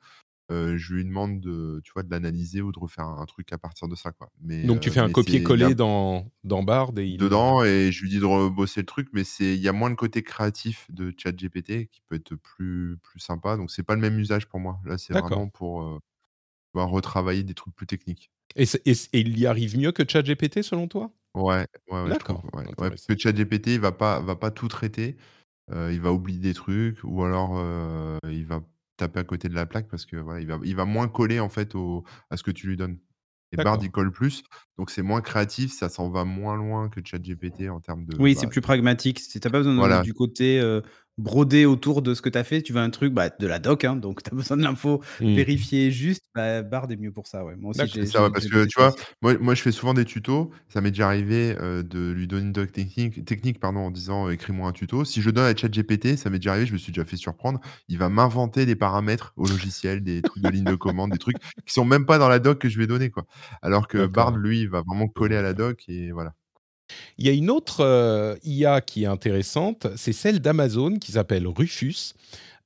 je 0.52 0.94
lui 0.94 1.04
demande 1.06 1.40
de 1.40 1.82
tu 1.84 1.92
vois, 1.94 2.04
de 2.04 2.12
l'analyser 2.12 2.62
ou 2.62 2.72
de 2.72 2.80
refaire 2.80 3.06
un 3.06 3.26
truc 3.26 3.52
à 3.52 3.58
partir 3.58 3.88
de 3.88 3.96
ça, 3.96 4.12
quoi. 4.12 4.30
Mais 4.42 4.66
Donc 4.68 4.82
tu 4.82 4.92
fais 4.92 5.00
un 5.00 5.10
copier-coller 5.10 5.74
dans 5.74 6.32
dans 6.44 6.62
Bard 6.62 6.92
et 6.98 7.08
il 7.08 7.18
dedans 7.18 7.64
et 7.64 7.92
je 7.92 8.02
lui 8.04 8.10
dis 8.10 8.20
de 8.20 8.26
rebosser 8.26 8.82
le 8.82 8.86
truc, 8.86 9.10
mais 9.14 9.24
c'est 9.24 9.56
il 9.56 9.62
y 9.62 9.68
a 9.68 9.74
moins 9.74 9.90
le 9.90 9.96
côté 9.96 10.22
créatif 10.22 10.86
de 10.92 11.12
ChatGPT 11.18 11.88
qui 11.90 12.02
peut 12.08 12.16
être 12.18 12.36
plus 12.36 12.98
plus 13.02 13.20
sympa, 13.20 13.58
donc 13.58 13.72
c'est 13.72 13.84
pas 13.84 13.96
le 13.96 14.02
même 14.02 14.20
usage 14.20 14.48
pour 14.48 14.60
moi. 14.60 14.80
Là, 14.86 15.00
c'est 15.00 15.16
vraiment 15.16 15.50
pour, 15.50 16.00
retravailler 16.84 17.44
des 17.44 17.54
trucs 17.54 17.74
plus 17.76 17.88
techniques. 17.88 18.32
Et, 18.56 18.66
il 19.14 19.40
y 19.40 19.48
arrive 19.48 19.78
mieux 19.78 19.92
que 19.92 20.04
ChatGPT 20.08 20.62
selon 20.62 20.88
toi? 20.88 21.12
Ouais, 21.34 21.66
ouais, 21.90 22.04
ouais, 22.04 22.10
D'accord. 22.10 22.46
Ouais. 22.54 22.66
parce 22.78 23.06
que 23.06 23.18
ChatGPT, 23.18 23.68
il 23.68 23.80
va 23.80 23.92
pas, 23.92 24.20
va 24.20 24.36
pas 24.36 24.52
tout 24.52 24.68
traiter. 24.68 25.18
Euh, 25.72 25.92
il 25.92 26.00
va 26.00 26.12
oublier 26.12 26.40
des 26.40 26.54
trucs 26.54 27.00
ou 27.04 27.24
alors 27.24 27.54
euh, 27.56 28.20
il 28.30 28.46
va 28.46 28.62
taper 28.98 29.20
à 29.20 29.24
côté 29.24 29.50
de 29.50 29.56
la 29.56 29.66
plaque 29.66 29.88
parce 29.88 30.06
que 30.06 30.16
voilà, 30.16 30.40
il 30.40 30.48
va, 30.48 30.60
il 30.64 30.76
va 30.76 30.86
moins 30.86 31.08
coller 31.08 31.40
en 31.40 31.50
fait 31.50 31.74
au, 31.74 32.04
à 32.30 32.38
ce 32.38 32.44
que 32.44 32.52
tu 32.52 32.68
lui 32.68 32.78
donnes. 32.78 32.98
Et 33.52 33.64
Bard, 33.64 33.80
il 33.82 33.92
colle 33.92 34.12
plus, 34.12 34.44
donc 34.78 34.90
c'est 34.90 35.02
moins 35.02 35.22
créatif, 35.22 35.72
ça 35.72 35.88
s'en 35.88 36.10
va 36.10 36.26
moins 36.26 36.58
loin 36.58 36.90
que 36.90 37.00
ChatGPT 37.04 37.70
en 37.70 37.80
termes 37.80 38.06
de. 38.06 38.18
Oui, 38.20 38.36
c'est 38.36 38.48
bah, 38.48 38.52
plus 38.52 38.62
pragmatique. 38.62 39.22
Tu 39.22 39.38
n'as 39.38 39.50
pas 39.50 39.60
besoin 39.60 40.02
du 40.02 40.14
côté 40.14 40.60
euh, 40.60 40.82
brodé 41.18 41.66
autour 41.66 42.02
de 42.02 42.14
ce 42.14 42.22
que 42.22 42.30
tu 42.30 42.38
as 42.38 42.44
fait. 42.44 42.62
Tu 42.62 42.74
veux 42.74 42.80
un 42.80 42.90
truc 42.90 43.14
bah, 43.14 43.30
de 43.30 43.48
la 43.48 43.60
doc, 43.60 43.84
hein, 43.86 43.96
donc 43.96 44.24
tu 44.24 44.30
as 44.32 44.36
besoin 44.36 44.58
de 44.58 44.64
l'info 44.64 45.02
mmh. 45.22 45.36
vérifiée 45.36 45.92
juste. 45.92 46.24
Bah, 46.34 46.62
Bard 46.62 46.92
est 46.92 46.98
mieux 46.98 47.12
pour 47.12 47.28
ça. 47.28 47.46
Ouais. 47.46 47.56
Moi 47.56 47.72
aussi, 47.72 47.88
j'ai. 47.88 48.06
ça, 48.06 48.30
parce 48.30 48.48
que 48.48 48.66
tu 48.66 48.78
vois, 48.78 48.94
moi, 49.22 49.38
moi, 49.40 49.56
je 49.56 49.62
fais 49.62 49.72
souvent 49.72 49.94
des 49.94 50.06
tutos. 50.06 50.52
Ça 50.68 50.82
m'est 50.82 50.92
déjà 50.92 51.08
arrivé 51.08 51.56
euh, 51.60 51.84
de 51.84 52.12
lui 52.12 52.28
donner 52.28 52.44
une 52.44 52.52
doc 52.52 52.72
technique, 52.72 53.24
technique 53.26 53.60
pardon, 53.60 53.80
en 53.80 53.92
disant 53.92 54.30
écris-moi 54.30 54.68
un 54.68 54.74
tuto. 54.74 55.06
Si 55.06 55.22
je 55.22 55.30
donne 55.30 55.46
à 55.46 55.56
ChatGPT, 55.56 56.18
ça 56.18 56.30
m'est 56.30 56.40
déjà 56.40 56.52
arrivé, 56.52 56.66
je 56.66 56.74
me 56.74 56.78
suis 56.78 56.92
déjà 56.92 57.06
fait 57.06 57.18
surprendre. 57.18 57.60
Il 57.88 57.98
va 57.98 58.10
m'inventer 58.10 58.66
des 58.66 58.76
paramètres 58.76 59.34
au 59.38 59.48
logiciel, 59.48 60.04
des 60.04 60.22
trucs 60.22 60.44
de 60.44 60.50
ligne 60.50 60.66
de 60.66 60.76
commande, 60.76 61.12
des 61.12 61.18
trucs 61.18 61.38
qui 61.66 61.74
sont 61.74 61.86
même 61.86 62.06
pas 62.06 62.18
dans 62.18 62.30
la 62.30 62.40
doc 62.40 62.60
que 62.60 62.70
je 62.70 62.78
vais 62.78 62.88
donner. 62.88 63.10
Quoi. 63.10 63.26
Alors 63.62 63.88
que 63.88 64.06
Bard, 64.06 64.38
lui, 64.38 64.62
il 64.62 64.70
va 64.70 64.82
vraiment 64.82 65.08
coller 65.08 65.36
à 65.36 65.42
la 65.42 65.54
doc 65.54 65.84
et 65.88 66.12
voilà. 66.12 66.34
Il 67.18 67.26
y 67.26 67.30
a 67.30 67.34
une 67.34 67.50
autre 67.50 67.82
euh, 67.82 68.36
IA 68.44 68.82
qui 68.82 69.04
est 69.04 69.08
intéressante, 69.08 69.88
c'est 69.96 70.14
celle 70.14 70.40
d'Amazon 70.40 70.98
qui 70.98 71.14
s'appelle 71.14 71.48
Rufus, 71.48 72.14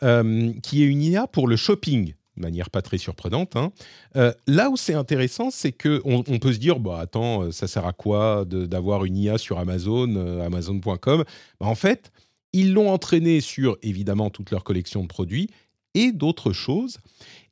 euh, 0.03 0.51
qui 0.63 0.83
est 0.83 0.87
une 0.87 1.01
IA 1.01 1.27
pour 1.27 1.47
le 1.47 1.55
shopping 1.55 2.13
de 2.37 2.41
manière 2.41 2.69
pas 2.69 2.81
très 2.81 2.97
surprenante. 2.97 3.57
Hein. 3.57 3.73
Euh, 4.15 4.31
là 4.47 4.69
où 4.69 4.77
c'est 4.77 4.93
intéressant, 4.93 5.51
c'est 5.51 5.73
que 5.73 6.01
on, 6.05 6.23
peut 6.23 6.53
se 6.53 6.57
dire, 6.57 6.79
bah 6.79 6.99
attends, 7.01 7.51
ça 7.51 7.67
sert 7.67 7.85
à 7.85 7.91
quoi 7.91 8.45
d'avoir 8.45 9.03
une 9.03 9.17
IA 9.17 9.37
sur 9.37 9.59
Amazon, 9.59 10.39
Amazon.com 10.39 11.25
bah, 11.59 11.65
En 11.67 11.75
fait, 11.75 12.13
ils 12.53 12.71
l'ont 12.71 12.91
entraîné 12.91 13.41
sur 13.41 13.77
évidemment 13.81 14.29
toute 14.29 14.51
leur 14.51 14.63
collection 14.63 15.01
de 15.01 15.07
produits 15.07 15.49
et 15.95 16.13
d'autres 16.13 16.53
choses. 16.53 16.99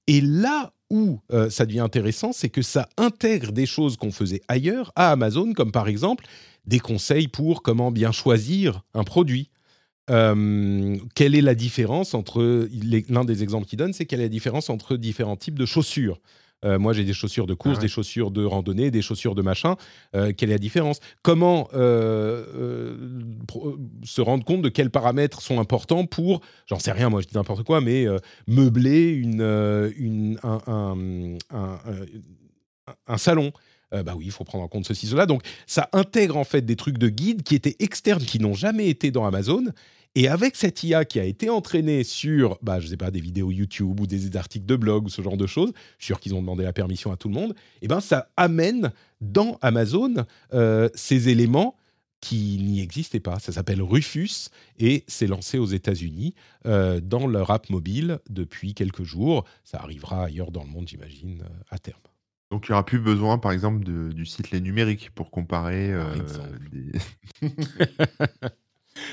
Et 0.07 0.22
là 0.22 0.72
où 0.90 1.20
euh, 1.32 1.50
ça 1.50 1.66
devient 1.66 1.80
intéressant, 1.80 2.32
c'est 2.32 2.50
que 2.50 2.62
ça 2.62 2.90
intègre 2.98 3.52
des 3.52 3.66
choses 3.66 3.98
qu'on 3.98 4.12
faisait 4.12 4.42
ailleurs 4.48 4.92
à 4.96 5.12
Amazon, 5.12 5.54
comme 5.54 5.72
par 5.72 5.88
exemple 5.88 6.26
des 6.66 6.80
conseils 6.80 7.28
pour 7.28 7.64
comment 7.64 7.92
bien 7.92 8.12
choisir 8.12 8.84
un 8.94 9.04
produit. 9.04 9.50
Euh, 10.10 10.98
quelle 11.16 11.36
est 11.36 11.42
la 11.42 11.56
différence 11.56 12.14
entre 12.14 12.70
l'un 13.10 13.26
des 13.26 13.44
exemples 13.44 13.66
qu'il 13.66 13.78
donne, 13.78 13.94
c'est 13.94 14.06
quelle 14.06 14.22
est 14.22 14.24
la 14.24 14.30
différence 14.30 14.70
entre 14.70 14.96
différents 14.96 15.36
types 15.36 15.60
de 15.60 15.66
chaussures. 15.66 16.20
Euh, 16.66 16.80
moi, 16.80 16.94
j'ai 16.94 17.04
des 17.04 17.14
chaussures 17.14 17.46
de 17.46 17.54
course, 17.54 17.78
ah 17.78 17.82
des 17.82 17.88
chaussures 17.88 18.32
de 18.32 18.44
randonnée, 18.44 18.90
des 18.92 19.02
chaussures 19.02 19.36
de 19.36 19.42
machin. 19.42 19.76
Euh, 20.16 20.34
quelle 20.36 20.50
est 20.50 20.54
la 20.54 20.60
différence? 20.60 21.00
Comment 21.22 21.70
euh, 21.74 22.98
se 24.04 24.22
rendre 24.22 24.44
compte 24.44 24.62
de 24.62 24.70
quels 24.70 24.90
paramètres 24.90 25.42
sont 25.42 25.60
importants 25.60 26.06
pour, 26.06 26.42
j'en 26.66 26.80
sais 26.80 26.92
rien, 26.92 27.10
moi 27.10 27.22
je 27.22 27.28
dis 27.28 27.36
n'importe 27.36 27.64
quoi, 27.64 27.82
mais 27.82 28.06
meubler 28.48 29.10
une, 29.10 29.42
une 29.98 30.40
un, 30.44 30.60
un, 30.68 31.38
un, 33.08 33.18
salon? 33.18 33.52
Bah 33.92 34.14
oui, 34.18 34.26
il 34.26 34.32
faut 34.32 34.44
prendre 34.44 34.64
en 34.64 34.68
compte 34.68 34.86
ceci, 34.86 35.08
cela. 35.08 35.26
Donc, 35.26 35.44
ça 35.66 35.90
intègre 35.94 36.38
en 36.38 36.44
fait 36.44 36.62
des 36.62 36.76
trucs 36.76 36.98
de 36.98 37.08
guide 37.08 37.44
qui 37.44 37.56
étaient 37.56 37.76
externes, 37.80 38.24
qui 38.24 38.40
n'ont 38.40 38.54
jamais 38.54 38.90
été 38.90 39.12
dans 39.12 39.26
Amazon 39.26 39.64
et 40.18 40.27
avec 40.27 40.56
cette 40.56 40.84
IA 40.84 41.06
qui 41.06 41.19
a 41.19 41.23
été 41.23 41.48
entraînée 41.52 42.03
sur, 42.03 42.57
bah, 42.64 42.80
je 42.80 42.88
sais 42.88 42.98
pas, 42.98 43.11
des 43.11 43.22
vidéos 43.22 43.52
YouTube 43.52 43.99
ou 43.99 44.07
des 44.07 44.35
articles 44.35 44.65
de 44.65 44.76
blog 44.76 45.06
ou 45.06 45.10
ce 45.10 45.22
genre 45.22 45.38
de 45.38 45.45
choses, 45.45 45.72
je 45.99 46.06
suis 46.06 46.07
sûr 46.07 46.19
qu'ils 46.19 46.34
ont 46.34 46.41
demandé 46.41 46.64
la 46.64 46.73
permission 46.73 47.11
à 47.11 47.18
tout 47.18 47.27
le 47.27 47.35
monde, 47.35 47.52
et 47.52 47.84
eh 47.84 47.88
ben 47.88 47.99
ça 47.99 48.27
amène 48.35 48.91
dans 49.22 49.60
Amazon 49.61 50.26
euh, 50.56 50.89
ces 50.95 51.30
éléments 51.30 51.76
qui 52.19 52.57
n'y 52.60 52.81
existaient 52.81 53.19
pas. 53.19 53.38
Ça 53.38 53.52
s'appelle 53.52 53.80
Rufus 53.80 54.49
et 54.80 55.03
c'est 55.07 55.27
lancé 55.27 55.60
aux 55.60 55.68
États-Unis 55.68 56.34
euh, 56.65 56.99
dans 56.99 57.27
leur 57.27 57.52
app 57.52 57.69
mobile 57.69 58.18
depuis 58.27 58.73
quelques 58.73 59.03
jours. 59.03 59.45
Ça 59.64 59.77
arrivera 59.77 60.23
ailleurs 60.23 60.49
dans 60.49 60.64
le 60.64 60.69
monde, 60.69 60.88
j'imagine, 60.88 61.44
euh, 61.44 61.64
à 61.69 61.77
terme. 61.77 62.02
Donc 62.49 62.65
il 62.68 62.72
n'y 62.72 62.73
aura 62.73 62.85
plus 62.85 62.98
besoin, 62.98 63.38
par 63.38 63.52
exemple, 63.52 63.84
du 63.85 64.26
site 64.26 64.49
Les 64.49 64.61
Numériques 64.61 65.11
pour 65.14 65.30
comparer 65.30 65.94
des... 66.72 66.91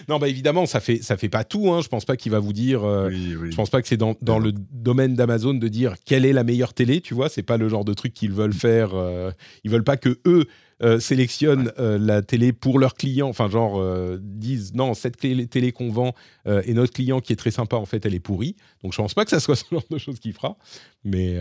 Non, 0.08 0.18
bah 0.18 0.28
évidemment, 0.28 0.66
ça 0.66 0.80
fait 0.80 1.02
ça 1.02 1.16
fait 1.16 1.28
pas 1.28 1.44
tout. 1.44 1.72
Hein. 1.72 1.80
Je 1.82 1.88
pense 1.88 2.04
pas 2.04 2.16
qu'il 2.16 2.32
va 2.32 2.38
vous 2.38 2.52
dire. 2.52 2.84
Euh, 2.84 3.10
je 3.10 3.54
pense 3.54 3.70
pas 3.70 3.82
que 3.82 3.88
c'est 3.88 3.96
dans, 3.96 4.16
dans 4.22 4.38
le 4.38 4.52
domaine 4.52 5.14
d'Amazon 5.14 5.54
de 5.54 5.68
dire 5.68 5.94
quelle 6.04 6.24
est 6.24 6.32
la 6.32 6.44
meilleure 6.44 6.74
télé. 6.74 7.00
Tu 7.00 7.14
vois, 7.14 7.28
c'est 7.28 7.42
pas 7.42 7.56
le 7.56 7.68
genre 7.68 7.84
de 7.84 7.94
truc 7.94 8.12
qu'ils 8.12 8.32
veulent 8.32 8.52
faire. 8.54 8.94
Euh, 8.94 9.30
ils 9.64 9.70
veulent 9.70 9.84
pas 9.84 9.96
que 9.96 10.18
eux 10.26 10.46
euh, 10.82 11.00
sélectionnent 11.00 11.72
la 11.78 12.22
télé 12.22 12.52
pour 12.52 12.78
leurs 12.78 12.94
clients. 12.94 13.28
Enfin, 13.28 13.48
genre 13.48 13.82
disent 14.18 14.74
non, 14.74 14.94
cette 14.94 15.16
télé, 15.16 15.46
télé 15.46 15.72
qu'on 15.72 15.90
vend 15.90 16.14
et 16.46 16.74
notre 16.74 16.92
client 16.92 17.20
qui 17.20 17.32
est 17.32 17.36
très 17.36 17.50
sympa, 17.50 17.76
en 17.76 17.86
fait, 17.86 18.04
elle 18.06 18.14
est 18.14 18.20
pourrie. 18.20 18.56
Donc 18.82 18.92
je 18.92 18.98
pense 18.98 19.14
pas 19.14 19.24
que 19.24 19.30
ça 19.30 19.40
soit 19.40 19.56
ce 19.56 19.64
genre 19.70 19.84
de 19.90 19.98
choses 19.98 20.18
qu'il 20.18 20.32
fera. 20.32 20.56
Mais 21.04 21.38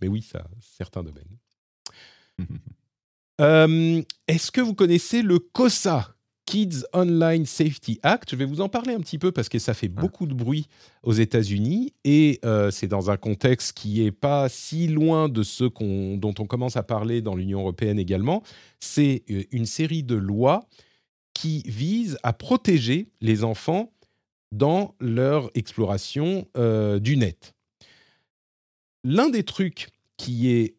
mais 0.00 0.08
oui, 0.08 0.22
ça 0.22 0.46
certains 0.60 1.02
domaines. 1.02 1.24
Est-ce 4.28 4.50
que 4.50 4.60
vous 4.60 4.74
connaissez 4.74 5.22
le 5.22 5.38
COSA 5.38 6.17
Kids 6.48 6.86
Online 6.94 7.44
Safety 7.44 8.00
Act. 8.02 8.30
Je 8.30 8.36
vais 8.36 8.46
vous 8.46 8.62
en 8.62 8.70
parler 8.70 8.94
un 8.94 9.00
petit 9.00 9.18
peu 9.18 9.32
parce 9.32 9.50
que 9.50 9.58
ça 9.58 9.74
fait 9.74 9.90
ah. 9.94 10.00
beaucoup 10.00 10.26
de 10.26 10.32
bruit 10.32 10.66
aux 11.02 11.12
États-Unis 11.12 11.92
et 12.04 12.40
euh, 12.42 12.70
c'est 12.70 12.86
dans 12.86 13.10
un 13.10 13.18
contexte 13.18 13.76
qui 13.76 14.02
est 14.02 14.12
pas 14.12 14.48
si 14.48 14.88
loin 14.88 15.28
de 15.28 15.42
ce 15.42 15.64
dont 16.16 16.34
on 16.38 16.46
commence 16.46 16.78
à 16.78 16.82
parler 16.82 17.20
dans 17.20 17.34
l'Union 17.34 17.60
européenne 17.60 17.98
également. 17.98 18.42
C'est 18.80 19.24
euh, 19.30 19.42
une 19.50 19.66
série 19.66 20.02
de 20.02 20.14
lois 20.14 20.66
qui 21.34 21.62
visent 21.66 22.16
à 22.22 22.32
protéger 22.32 23.10
les 23.20 23.44
enfants 23.44 23.92
dans 24.50 24.94
leur 25.00 25.50
exploration 25.54 26.48
euh, 26.56 26.98
du 26.98 27.18
net. 27.18 27.54
L'un 29.04 29.28
des 29.28 29.42
trucs 29.42 29.88
qui 30.16 30.50
est 30.50 30.76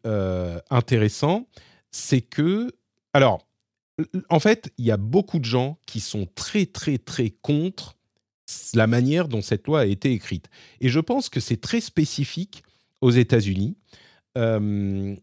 intéressant, 0.68 1.46
c'est 1.92 2.20
que 2.20 2.72
alors 3.12 3.46
en 4.28 4.40
fait, 4.40 4.72
il 4.78 4.84
y 4.84 4.90
a 4.90 4.96
beaucoup 4.96 5.38
de 5.38 5.44
gens 5.44 5.78
qui 5.86 6.00
sont 6.00 6.26
très, 6.34 6.66
très, 6.66 6.98
très 6.98 7.30
contre 7.30 7.96
la 8.74 8.86
manière 8.86 9.28
dont 9.28 9.42
cette 9.42 9.66
loi 9.66 9.80
a 9.80 9.86
été 9.86 10.12
écrite. 10.12 10.48
Et 10.80 10.88
je 10.88 11.00
pense 11.00 11.28
que 11.28 11.40
c'est 11.40 11.60
très 11.60 11.80
spécifique 11.80 12.62
aux 13.00 13.10
États-Unis. 13.10 13.76
Euh, 14.38 15.14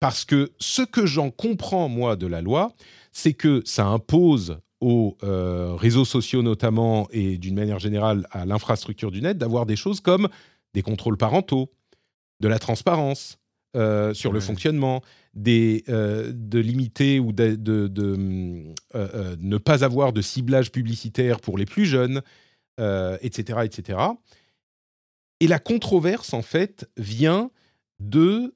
parce 0.00 0.24
que 0.24 0.52
ce 0.58 0.82
que 0.82 1.06
j'en 1.06 1.30
comprends, 1.30 1.88
moi, 1.88 2.16
de 2.16 2.26
la 2.26 2.40
loi, 2.40 2.74
c'est 3.12 3.34
que 3.34 3.62
ça 3.64 3.86
impose 3.86 4.58
aux 4.80 5.18
euh, 5.22 5.74
réseaux 5.74 6.06
sociaux 6.06 6.42
notamment 6.42 7.06
et 7.10 7.36
d'une 7.36 7.54
manière 7.54 7.78
générale 7.78 8.26
à 8.30 8.46
l'infrastructure 8.46 9.10
du 9.10 9.20
net 9.20 9.36
d'avoir 9.36 9.66
des 9.66 9.76
choses 9.76 10.00
comme 10.00 10.28
des 10.72 10.82
contrôles 10.82 11.18
parentaux, 11.18 11.70
de 12.40 12.48
la 12.48 12.58
transparence 12.58 13.39
euh, 13.76 14.14
sur 14.14 14.32
le 14.32 14.40
fonctionnement, 14.40 15.02
euh, 15.46 16.32
de 16.34 16.58
limiter 16.58 17.20
ou 17.20 17.32
de, 17.32 17.56
euh, 17.68 18.74
euh, 18.96 19.36
ne 19.38 19.58
pas 19.58 19.84
avoir 19.84 20.12
de 20.12 20.22
ciblage 20.22 20.72
publicitaire 20.72 21.40
pour 21.40 21.56
les 21.56 21.66
plus 21.66 21.86
jeunes, 21.86 22.20
etc., 23.20 23.60
etc. 23.64 23.98
Et 25.40 25.46
la 25.46 25.58
controverse, 25.58 26.32
en 26.32 26.42
fait, 26.42 26.90
vient 26.96 27.50
de 28.00 28.54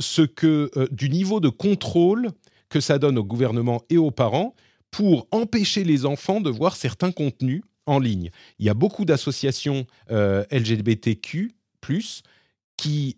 ce 0.00 0.22
que, 0.22 0.70
du 0.90 1.10
niveau 1.10 1.38
de 1.38 1.50
contrôle 1.50 2.30
que 2.70 2.80
ça 2.80 2.98
donne 2.98 3.18
au 3.18 3.24
gouvernement 3.24 3.82
et 3.90 3.98
aux 3.98 4.10
parents 4.10 4.54
pour 4.90 5.28
empêcher 5.30 5.84
les 5.84 6.06
enfants 6.06 6.40
de 6.40 6.50
voir 6.50 6.76
certains 6.76 7.12
contenus 7.12 7.62
en 7.86 7.98
ligne. 7.98 8.30
Il 8.58 8.64
y 8.64 8.70
a 8.70 8.74
beaucoup 8.74 9.04
d'associations 9.04 9.86
LGBTQ 10.08 11.52
qui 12.76 13.16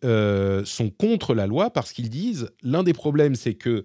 sont 0.64 0.90
contre 0.90 1.34
la 1.34 1.46
loi 1.46 1.70
parce 1.70 1.92
qu'ils 1.92 2.10
disent 2.10 2.50
l'un 2.62 2.82
des 2.82 2.92
problèmes, 2.92 3.34
c'est 3.34 3.54
que 3.54 3.84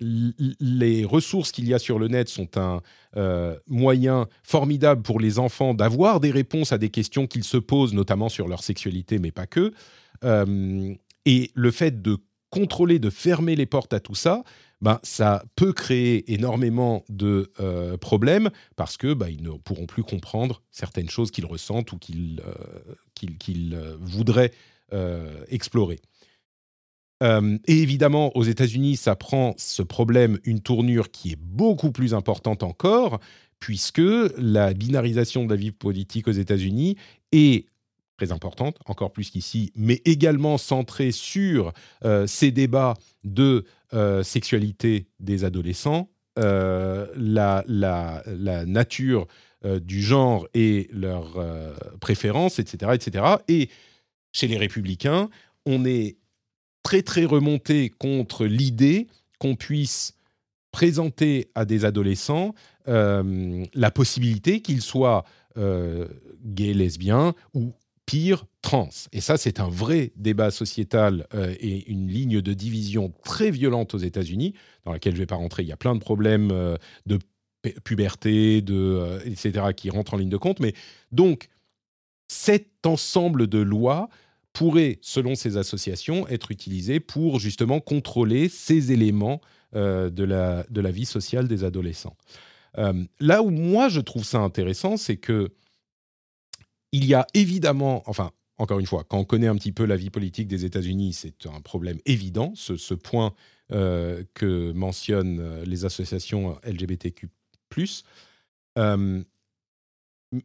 les 0.00 1.04
ressources 1.04 1.52
qu'il 1.52 1.68
y 1.68 1.74
a 1.74 1.78
sur 1.78 1.98
le 1.98 2.08
net 2.08 2.28
sont 2.28 2.58
un 2.58 2.80
euh, 3.16 3.56
moyen 3.68 4.26
formidable 4.42 5.02
pour 5.02 5.20
les 5.20 5.38
enfants 5.38 5.74
d'avoir 5.74 6.20
des 6.20 6.30
réponses 6.30 6.72
à 6.72 6.78
des 6.78 6.90
questions 6.90 7.26
qu'ils 7.26 7.44
se 7.44 7.56
posent, 7.56 7.94
notamment 7.94 8.28
sur 8.28 8.48
leur 8.48 8.62
sexualité, 8.62 9.18
mais 9.18 9.30
pas 9.30 9.46
que. 9.46 9.72
Euh, 10.24 10.94
et 11.24 11.50
le 11.54 11.70
fait 11.70 12.02
de 12.02 12.18
contrôler, 12.50 12.98
de 12.98 13.10
fermer 13.10 13.56
les 13.56 13.66
portes 13.66 13.92
à 13.92 14.00
tout 14.00 14.14
ça, 14.14 14.42
ben, 14.84 15.00
ça 15.02 15.44
peut 15.56 15.72
créer 15.72 16.32
énormément 16.32 17.04
de 17.08 17.50
euh, 17.58 17.96
problèmes 17.96 18.50
parce 18.76 18.96
que 18.96 19.12
ben, 19.14 19.28
ils 19.28 19.42
ne 19.42 19.50
pourront 19.50 19.86
plus 19.86 20.04
comprendre 20.04 20.62
certaines 20.70 21.10
choses 21.10 21.32
qu'ils 21.32 21.46
ressentent 21.46 21.90
ou 21.92 21.98
qu'ils 21.98 22.40
voudraient 24.00 24.52
explorer. 25.48 25.98
Euh, 27.22 27.58
et 27.66 27.78
évidemment, 27.80 28.36
aux 28.36 28.44
États-Unis, 28.44 28.96
ça 28.96 29.16
prend 29.16 29.54
ce 29.56 29.82
problème 29.82 30.38
une 30.44 30.60
tournure 30.60 31.10
qui 31.10 31.32
est 31.32 31.40
beaucoup 31.40 31.90
plus 31.92 32.14
importante 32.14 32.62
encore, 32.62 33.20
puisque 33.60 34.02
la 34.36 34.74
binarisation 34.74 35.44
de 35.44 35.50
la 35.50 35.56
vie 35.56 35.72
politique 35.72 36.28
aux 36.28 36.32
États-Unis 36.32 36.96
est 37.32 37.66
importante, 38.32 38.78
encore 38.86 39.12
plus 39.12 39.30
qu'ici, 39.30 39.72
mais 39.76 40.02
également 40.04 40.58
centrée 40.58 41.12
sur 41.12 41.72
euh, 42.04 42.26
ces 42.26 42.50
débats 42.50 42.94
de 43.24 43.64
euh, 43.92 44.22
sexualité 44.22 45.06
des 45.20 45.44
adolescents, 45.44 46.08
la, 46.36 47.64
la, 47.68 48.66
nature 48.66 49.28
du 49.64 50.02
genre 50.02 50.48
et 50.52 50.88
leurs 50.92 51.38
préférences, 52.00 52.58
etc., 52.58 52.90
etc. 52.94 53.24
Et 53.46 53.68
chez 54.32 54.48
les 54.48 54.56
républicains, 54.56 55.30
on 55.64 55.84
est 55.84 56.16
très 56.82 57.02
très 57.02 57.24
remonté 57.24 57.88
contre 57.88 58.46
l'idée 58.46 59.06
qu'on 59.38 59.56
puisse 59.56 60.14
présenter 60.70 61.50
à 61.54 61.64
des 61.64 61.84
adolescents 61.84 62.54
euh, 62.88 63.64
la 63.74 63.90
possibilité 63.90 64.60
qu'ils 64.60 64.82
soient 64.82 65.24
euh, 65.56 66.08
gays, 66.44 66.74
lesbiens 66.74 67.34
ou 67.54 67.72
pire, 68.06 68.46
trans. 68.62 68.90
Et 69.12 69.20
ça, 69.20 69.36
c'est 69.36 69.60
un 69.60 69.68
vrai 69.68 70.12
débat 70.16 70.50
sociétal 70.50 71.26
euh, 71.34 71.54
et 71.58 71.90
une 71.90 72.08
ligne 72.08 72.40
de 72.40 72.52
division 72.52 73.12
très 73.24 73.50
violente 73.50 73.94
aux 73.94 73.98
États-Unis, 73.98 74.54
dans 74.84 74.92
laquelle 74.92 75.12
je 75.12 75.18
ne 75.18 75.22
vais 75.22 75.26
pas 75.26 75.36
rentrer. 75.36 75.62
Il 75.62 75.68
y 75.68 75.72
a 75.72 75.76
plein 75.76 75.94
de 75.94 76.00
problèmes 76.00 76.48
de 77.06 77.18
puberté, 77.82 78.60
de, 78.60 79.20
etc., 79.24 79.66
qui 79.74 79.88
rentrent 79.88 80.14
en 80.14 80.18
ligne 80.18 80.28
de 80.28 80.36
compte. 80.36 80.60
Mais 80.60 80.74
donc, 81.12 81.48
cet 82.28 82.86
ensemble 82.86 83.46
de 83.46 83.58
lois 83.58 84.08
pourrait, 84.54 84.98
selon 85.02 85.34
ces 85.34 85.56
associations, 85.56 86.26
être 86.28 86.50
utilisé 86.50 87.00
pour 87.00 87.40
justement 87.40 87.80
contrôler 87.80 88.48
ces 88.48 88.92
éléments 88.92 89.40
euh, 89.74 90.08
de, 90.08 90.24
la, 90.24 90.64
de 90.70 90.80
la 90.80 90.90
vie 90.90 91.04
sociale 91.04 91.48
des 91.48 91.64
adolescents. 91.64 92.16
Euh, 92.78 93.04
là 93.20 93.42
où 93.42 93.50
moi 93.50 93.88
je 93.88 94.00
trouve 94.00 94.24
ça 94.24 94.38
intéressant, 94.38 94.96
c'est 94.96 95.16
que 95.16 95.52
il 96.94 97.04
y 97.06 97.14
a 97.14 97.26
évidemment, 97.34 98.04
enfin, 98.06 98.30
encore 98.56 98.78
une 98.78 98.86
fois, 98.86 99.02
quand 99.02 99.18
on 99.18 99.24
connaît 99.24 99.48
un 99.48 99.56
petit 99.56 99.72
peu 99.72 99.84
la 99.84 99.96
vie 99.96 100.10
politique 100.10 100.46
des 100.46 100.64
États-Unis, 100.64 101.12
c'est 101.12 101.46
un 101.46 101.60
problème 101.60 101.98
évident, 102.06 102.52
ce, 102.54 102.94
point 102.94 103.34
euh, 103.72 104.22
que 104.34 104.70
mentionnent 104.70 105.64
les 105.64 105.84
associations 105.84 106.56
LGBTQ. 106.62 107.30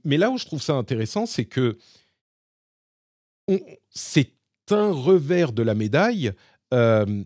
mais 0.04 0.18
là 0.18 0.32
où 0.32 0.40
je 0.40 0.46
trouve 0.46 0.62
ça 0.64 0.74
intéressant, 0.74 1.28
c'est 1.28 1.46
que 1.46 1.78
c'est 3.92 4.34
un 4.72 4.92
revers 4.92 5.52
de 5.52 5.62
la 5.62 5.76
médaille 5.76 6.34
euh, 6.74 7.24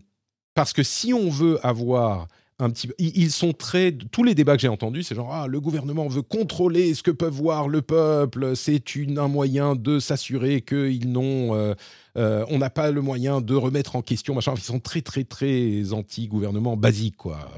parce 0.52 0.74
que 0.74 0.82
si 0.82 1.14
on 1.14 1.30
veut 1.30 1.64
avoir 1.66 2.28
un 2.60 2.70
petit 2.70 2.88
ils 2.98 3.32
sont 3.32 3.52
très 3.52 3.92
tous 3.92 4.22
les 4.22 4.34
débats 4.34 4.54
que 4.54 4.62
j'ai 4.62 4.68
entendus 4.68 5.02
c'est 5.02 5.16
genre 5.16 5.32
ah 5.32 5.46
le 5.48 5.60
gouvernement 5.60 6.06
veut 6.06 6.22
contrôler 6.22 6.94
ce 6.94 7.02
que 7.02 7.10
peut 7.10 7.28
voir 7.28 7.68
le 7.68 7.82
peuple 7.82 8.54
c'est 8.54 8.80
un 9.16 9.28
moyen 9.28 9.74
de 9.74 9.98
s'assurer 9.98 10.60
qu'ils 10.62 11.10
n'ont 11.10 11.54
euh, 11.54 11.74
euh, 12.16 12.44
on 12.48 12.58
n'a 12.58 12.70
pas 12.70 12.92
le 12.92 13.02
moyen 13.02 13.40
de 13.40 13.54
remettre 13.56 13.96
en 13.96 14.02
question 14.02 14.34
machin. 14.34 14.54
Ils 14.56 14.62
sont 14.62 14.78
très 14.78 15.02
très 15.02 15.24
très 15.24 15.92
anti 15.92 16.28
gouvernement 16.28 16.76
basique 16.76 17.16
quoi 17.16 17.50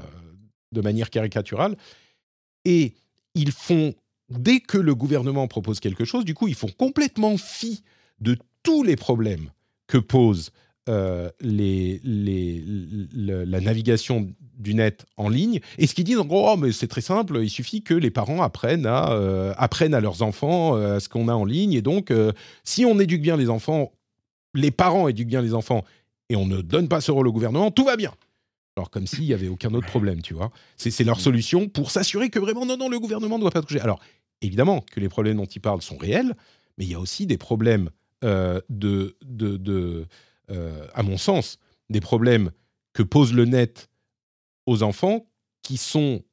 de 0.71 0.81
manière 0.81 1.11
caricaturale. 1.11 1.77
Et 2.65 2.95
ils 3.35 3.51
font 3.51 3.93
dès 4.29 4.59
que 4.59 4.79
le 4.79 4.95
gouvernement 4.95 5.47
propose 5.47 5.79
quelque 5.79 6.05
chose 6.05 6.25
du 6.25 6.33
coup 6.33 6.47
ils 6.47 6.55
font 6.55 6.71
complètement 6.75 7.37
fi 7.37 7.83
de 8.19 8.35
tous 8.63 8.81
les 8.83 8.95
problèmes 8.95 9.51
que 9.85 9.99
pose 9.99 10.51
euh, 10.89 11.29
la 11.41 11.59
navigation 13.59 14.29
du 14.57 14.73
net 14.73 15.05
en 15.17 15.29
ligne. 15.29 15.59
Et 15.77 15.85
ce 15.85 15.93
qu'ils 15.93 16.05
disent, 16.05 16.21
oh, 16.29 16.55
mais 16.57 16.71
c'est 16.71 16.87
très 16.87 17.01
simple, 17.01 17.39
il 17.43 17.49
suffit 17.49 17.83
que 17.83 17.93
les 17.93 18.09
parents 18.09 18.41
apprennent 18.41 18.85
à, 18.85 19.11
euh, 19.11 19.53
apprennent 19.57 19.93
à 19.93 19.99
leurs 19.99 20.21
enfants 20.21 20.75
euh, 20.75 20.99
ce 20.99 21.09
qu'on 21.09 21.27
a 21.27 21.33
en 21.33 21.45
ligne. 21.45 21.73
Et 21.73 21.81
donc, 21.81 22.11
si 22.63 22.85
on 22.85 22.99
éduque 22.99 23.21
bien 23.21 23.37
les 23.37 23.49
enfants, 23.49 23.91
les 24.53 24.71
parents 24.71 25.07
éduquent 25.07 25.27
bien 25.27 25.41
les 25.41 25.53
enfants, 25.53 25.83
et 26.29 26.35
on 26.35 26.45
ne 26.45 26.61
donne 26.61 26.87
pas 26.87 27.01
ce 27.01 27.11
rôle 27.11 27.27
au 27.27 27.33
gouvernement, 27.33 27.71
tout 27.71 27.85
va 27.85 27.97
bien. 27.97 28.13
Alors, 28.75 28.89
comme 28.89 29.07
s'il 29.07 29.25
n'y 29.25 29.33
avait 29.33 29.47
aucun 29.47 29.73
autre 29.73 29.87
problème, 29.87 30.21
tu 30.21 30.33
vois. 30.33 30.51
C'est 30.77 31.03
leur 31.03 31.19
solution 31.19 31.67
pour 31.67 31.91
s'assurer 31.91 32.29
que 32.29 32.39
vraiment, 32.39 32.65
non, 32.65 32.77
non, 32.77 32.89
le 32.89 32.99
gouvernement 32.99 33.37
ne 33.37 33.41
doit 33.41 33.51
pas 33.51 33.61
toucher. 33.61 33.81
Alors, 33.81 33.99
évidemment 34.41 34.83
que 34.91 34.99
les 34.99 35.09
problèmes 35.09 35.37
dont 35.37 35.45
ils 35.45 35.61
parlent 35.61 35.81
sont 35.81 35.97
réels, 35.97 36.35
mais 36.77 36.85
il 36.85 36.91
y 36.91 36.95
a 36.95 36.99
aussi 36.99 37.25
des 37.25 37.37
problèmes 37.37 37.89
de, 38.21 39.15
à 40.49 41.03
mon 41.03 41.17
sens, 41.17 41.59
des 41.89 41.99
problèmes 41.99 42.51
que 42.93 43.03
pose 43.03 43.33
le 43.33 43.45
net 43.45 43.89
aux 44.65 44.83
enfants 44.83 45.25
qui 45.61 45.77
sont 45.77 46.23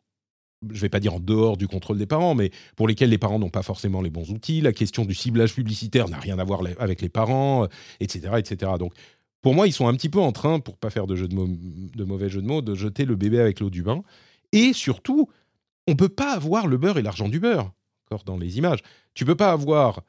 je 0.70 0.76
ne 0.76 0.80
vais 0.80 0.88
pas 0.88 1.00
dire 1.00 1.14
en 1.14 1.20
dehors 1.20 1.56
du 1.56 1.68
contrôle 1.68 1.98
des 1.98 2.06
parents, 2.06 2.34
mais 2.34 2.50
pour 2.76 2.88
lesquels 2.88 3.10
les 3.10 3.18
parents 3.18 3.38
n'ont 3.38 3.50
pas 3.50 3.62
forcément 3.62 4.00
les 4.00 4.10
bons 4.10 4.30
outils. 4.30 4.60
La 4.60 4.72
question 4.72 5.04
du 5.04 5.14
ciblage 5.14 5.54
publicitaire 5.54 6.08
n'a 6.08 6.18
rien 6.18 6.38
à 6.38 6.44
voir 6.44 6.62
avec 6.78 7.02
les 7.02 7.08
parents, 7.08 7.68
etc., 8.00 8.28
euh, 8.32 8.36
etc. 8.38 8.72
Donc, 8.78 8.94
pour 9.42 9.54
moi, 9.54 9.66
ils 9.66 9.72
sont 9.72 9.88
un 9.88 9.94
petit 9.94 10.08
peu 10.08 10.20
en 10.20 10.32
train, 10.32 10.60
pour 10.60 10.78
pas 10.78 10.90
faire 10.90 11.06
de, 11.06 11.16
jeu 11.16 11.28
de 11.28 12.04
mauvais 12.04 12.30
jeu 12.30 12.40
de 12.40 12.46
mots, 12.46 12.62
de 12.62 12.74
jeter 12.74 13.04
le 13.04 13.14
bébé 13.14 13.40
avec 13.40 13.60
l'eau 13.60 13.70
du 13.70 13.82
bain. 13.82 14.02
Et 14.52 14.72
surtout, 14.72 15.28
on 15.86 15.96
peut 15.96 16.08
pas 16.08 16.32
avoir 16.32 16.66
le 16.66 16.78
beurre 16.78 16.98
et 16.98 17.02
l'argent 17.02 17.28
du 17.28 17.40
beurre, 17.40 17.72
encore 18.06 18.24
dans 18.24 18.38
les 18.38 18.56
images. 18.56 18.80
Tu 19.12 19.24
peux 19.24 19.34
pas 19.34 19.52
avoir 19.52 20.02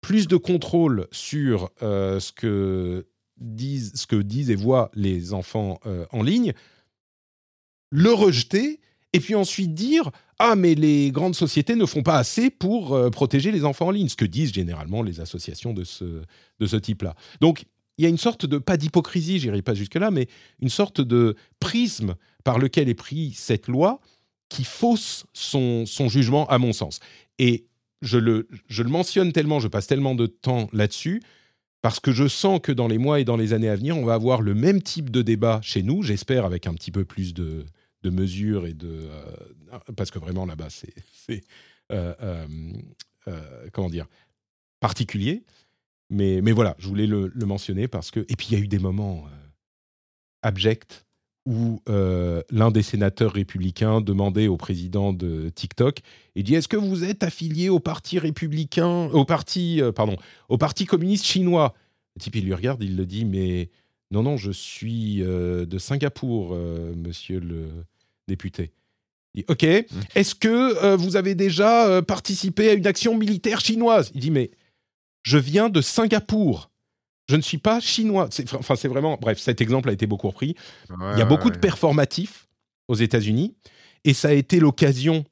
plus 0.00 0.26
de 0.26 0.36
contrôle 0.36 1.06
sur 1.12 1.70
euh, 1.82 2.18
ce, 2.18 2.32
que 2.32 3.06
disent, 3.38 3.92
ce 3.94 4.06
que 4.06 4.16
disent 4.16 4.50
et 4.50 4.54
voient 4.54 4.90
les 4.94 5.32
enfants 5.32 5.80
euh, 5.86 6.06
en 6.12 6.22
ligne, 6.22 6.52
le 7.90 8.12
rejeter 8.12 8.80
et 9.12 9.20
puis 9.20 9.34
ensuite 9.34 9.74
dire 9.74 10.10
ah 10.38 10.56
mais 10.56 10.74
les 10.74 11.10
grandes 11.10 11.34
sociétés 11.34 11.76
ne 11.76 11.86
font 11.86 12.02
pas 12.02 12.16
assez 12.16 12.50
pour 12.50 12.94
euh, 12.94 13.10
protéger 13.10 13.52
les 13.52 13.64
enfants 13.64 13.86
en 13.86 13.90
ligne, 13.90 14.08
ce 14.08 14.16
que 14.16 14.24
disent 14.24 14.52
généralement 14.52 15.02
les 15.02 15.20
associations 15.20 15.72
de 15.72 15.84
ce, 15.84 16.22
de 16.58 16.66
ce 16.66 16.76
type-là. 16.76 17.14
Donc 17.40 17.64
il 17.98 18.04
y 18.04 18.06
a 18.06 18.08
une 18.08 18.18
sorte 18.18 18.46
de, 18.46 18.58
pas 18.58 18.76
d'hypocrisie, 18.76 19.38
j'irai 19.38 19.62
pas 19.62 19.74
jusque-là, 19.74 20.10
mais 20.10 20.26
une 20.60 20.70
sorte 20.70 21.00
de 21.00 21.36
prisme 21.60 22.16
par 22.42 22.58
lequel 22.58 22.88
est 22.88 22.94
prise 22.94 23.36
cette 23.38 23.68
loi 23.68 24.00
qui 24.48 24.64
fausse 24.64 25.26
son, 25.32 25.86
son 25.86 26.08
jugement 26.08 26.46
à 26.48 26.58
mon 26.58 26.72
sens. 26.72 27.00
Et 27.38 27.66
je 28.00 28.18
le, 28.18 28.48
je 28.66 28.82
le 28.82 28.88
mentionne 28.88 29.32
tellement, 29.32 29.60
je 29.60 29.68
passe 29.68 29.86
tellement 29.86 30.14
de 30.14 30.26
temps 30.26 30.68
là-dessus, 30.72 31.22
parce 31.82 32.00
que 32.00 32.12
je 32.12 32.28
sens 32.28 32.60
que 32.60 32.72
dans 32.72 32.88
les 32.88 32.98
mois 32.98 33.20
et 33.20 33.24
dans 33.24 33.36
les 33.36 33.52
années 33.52 33.68
à 33.68 33.76
venir, 33.76 33.96
on 33.96 34.04
va 34.04 34.14
avoir 34.14 34.40
le 34.40 34.54
même 34.54 34.80
type 34.80 35.10
de 35.10 35.20
débat 35.20 35.60
chez 35.62 35.82
nous, 35.82 36.02
j'espère 36.02 36.44
avec 36.44 36.66
un 36.66 36.74
petit 36.74 36.92
peu 36.92 37.04
plus 37.04 37.34
de, 37.34 37.66
de 38.02 38.10
mesures 38.10 38.66
et 38.66 38.72
de... 38.72 38.88
Euh, 38.88 39.78
parce 39.96 40.10
que 40.10 40.18
vraiment 40.18 40.46
là-bas, 40.46 40.68
c'est... 40.70 41.44
Euh, 41.90 42.46
euh, 43.28 43.68
comment 43.72 43.90
dire 43.90 44.06
particulier. 44.80 45.44
Mais, 46.08 46.40
mais 46.40 46.52
voilà, 46.52 46.74
je 46.78 46.88
voulais 46.88 47.06
le, 47.06 47.30
le 47.34 47.46
mentionner 47.46 47.88
parce 47.88 48.10
que... 48.10 48.20
Et 48.20 48.36
puis 48.36 48.48
il 48.50 48.58
y 48.58 48.60
a 48.60 48.64
eu 48.64 48.68
des 48.68 48.78
moments 48.78 49.26
abjects 50.42 51.04
où 51.46 51.80
euh, 51.88 52.42
l'un 52.50 52.70
des 52.70 52.82
sénateurs 52.82 53.32
républicains 53.32 54.00
demandait 54.00 54.48
au 54.48 54.56
président 54.56 55.12
de 55.12 55.48
TikTok, 55.48 55.98
il 56.34 56.44
dit 56.44 56.54
est-ce 56.54 56.68
que 56.68 56.76
vous 56.76 57.04
êtes 57.04 57.22
affilié 57.22 57.68
au 57.68 57.80
parti 57.80 58.18
républicain, 58.18 59.08
au 59.12 59.24
parti, 59.24 59.82
euh, 59.82 59.92
pardon, 59.92 60.16
au 60.48 60.58
parti 60.58 60.84
communiste 60.84 61.24
chinois? 61.24 61.74
Le 62.16 62.20
type 62.20 62.36
il 62.36 62.44
lui 62.44 62.54
regarde, 62.54 62.82
il 62.82 62.96
le 62.96 63.06
dit 63.06 63.24
mais 63.24 63.70
non 64.10 64.22
non 64.22 64.36
je 64.36 64.52
suis 64.52 65.22
euh, 65.22 65.66
de 65.66 65.78
Singapour, 65.78 66.56
monsieur 66.96 67.40
le 67.40 67.68
député. 68.28 68.72
Il 69.34 69.40
dit, 69.40 69.44
ok. 69.48 69.64
Est-ce 70.14 70.34
que 70.34 70.94
vous 70.94 71.16
avez 71.16 71.34
déjà 71.34 72.02
participé 72.02 72.68
à 72.68 72.74
une 72.74 72.86
action 72.86 73.16
militaire 73.16 73.60
chinoise? 73.60 74.12
Il 74.14 74.20
dit 74.20 74.30
mais 74.30 74.50
je 75.22 75.38
viens 75.38 75.70
de 75.70 75.80
Singapour 75.80 76.71
je 77.32 77.36
ne 77.36 77.42
suis 77.42 77.56
pas 77.56 77.80
chinois. 77.80 78.28
Enfin, 78.58 78.76
c'est 78.76 78.88
vraiment. 78.88 79.16
Bref, 79.18 79.38
cet 79.38 79.62
exemple 79.62 79.88
a 79.88 79.92
été 79.92 80.06
beaucoup 80.06 80.28
repris. 80.28 80.54
Il 80.90 81.18
y 81.18 81.22
a 81.22 81.24
beaucoup 81.24 81.50
de 81.50 81.56
performatifs 81.56 82.46
aux 82.88 82.94
États-Unis 82.94 83.54
et 84.04 84.12
ça 84.12 84.28
a 84.28 84.32
été 84.32 84.60
l'occasion 84.60 85.24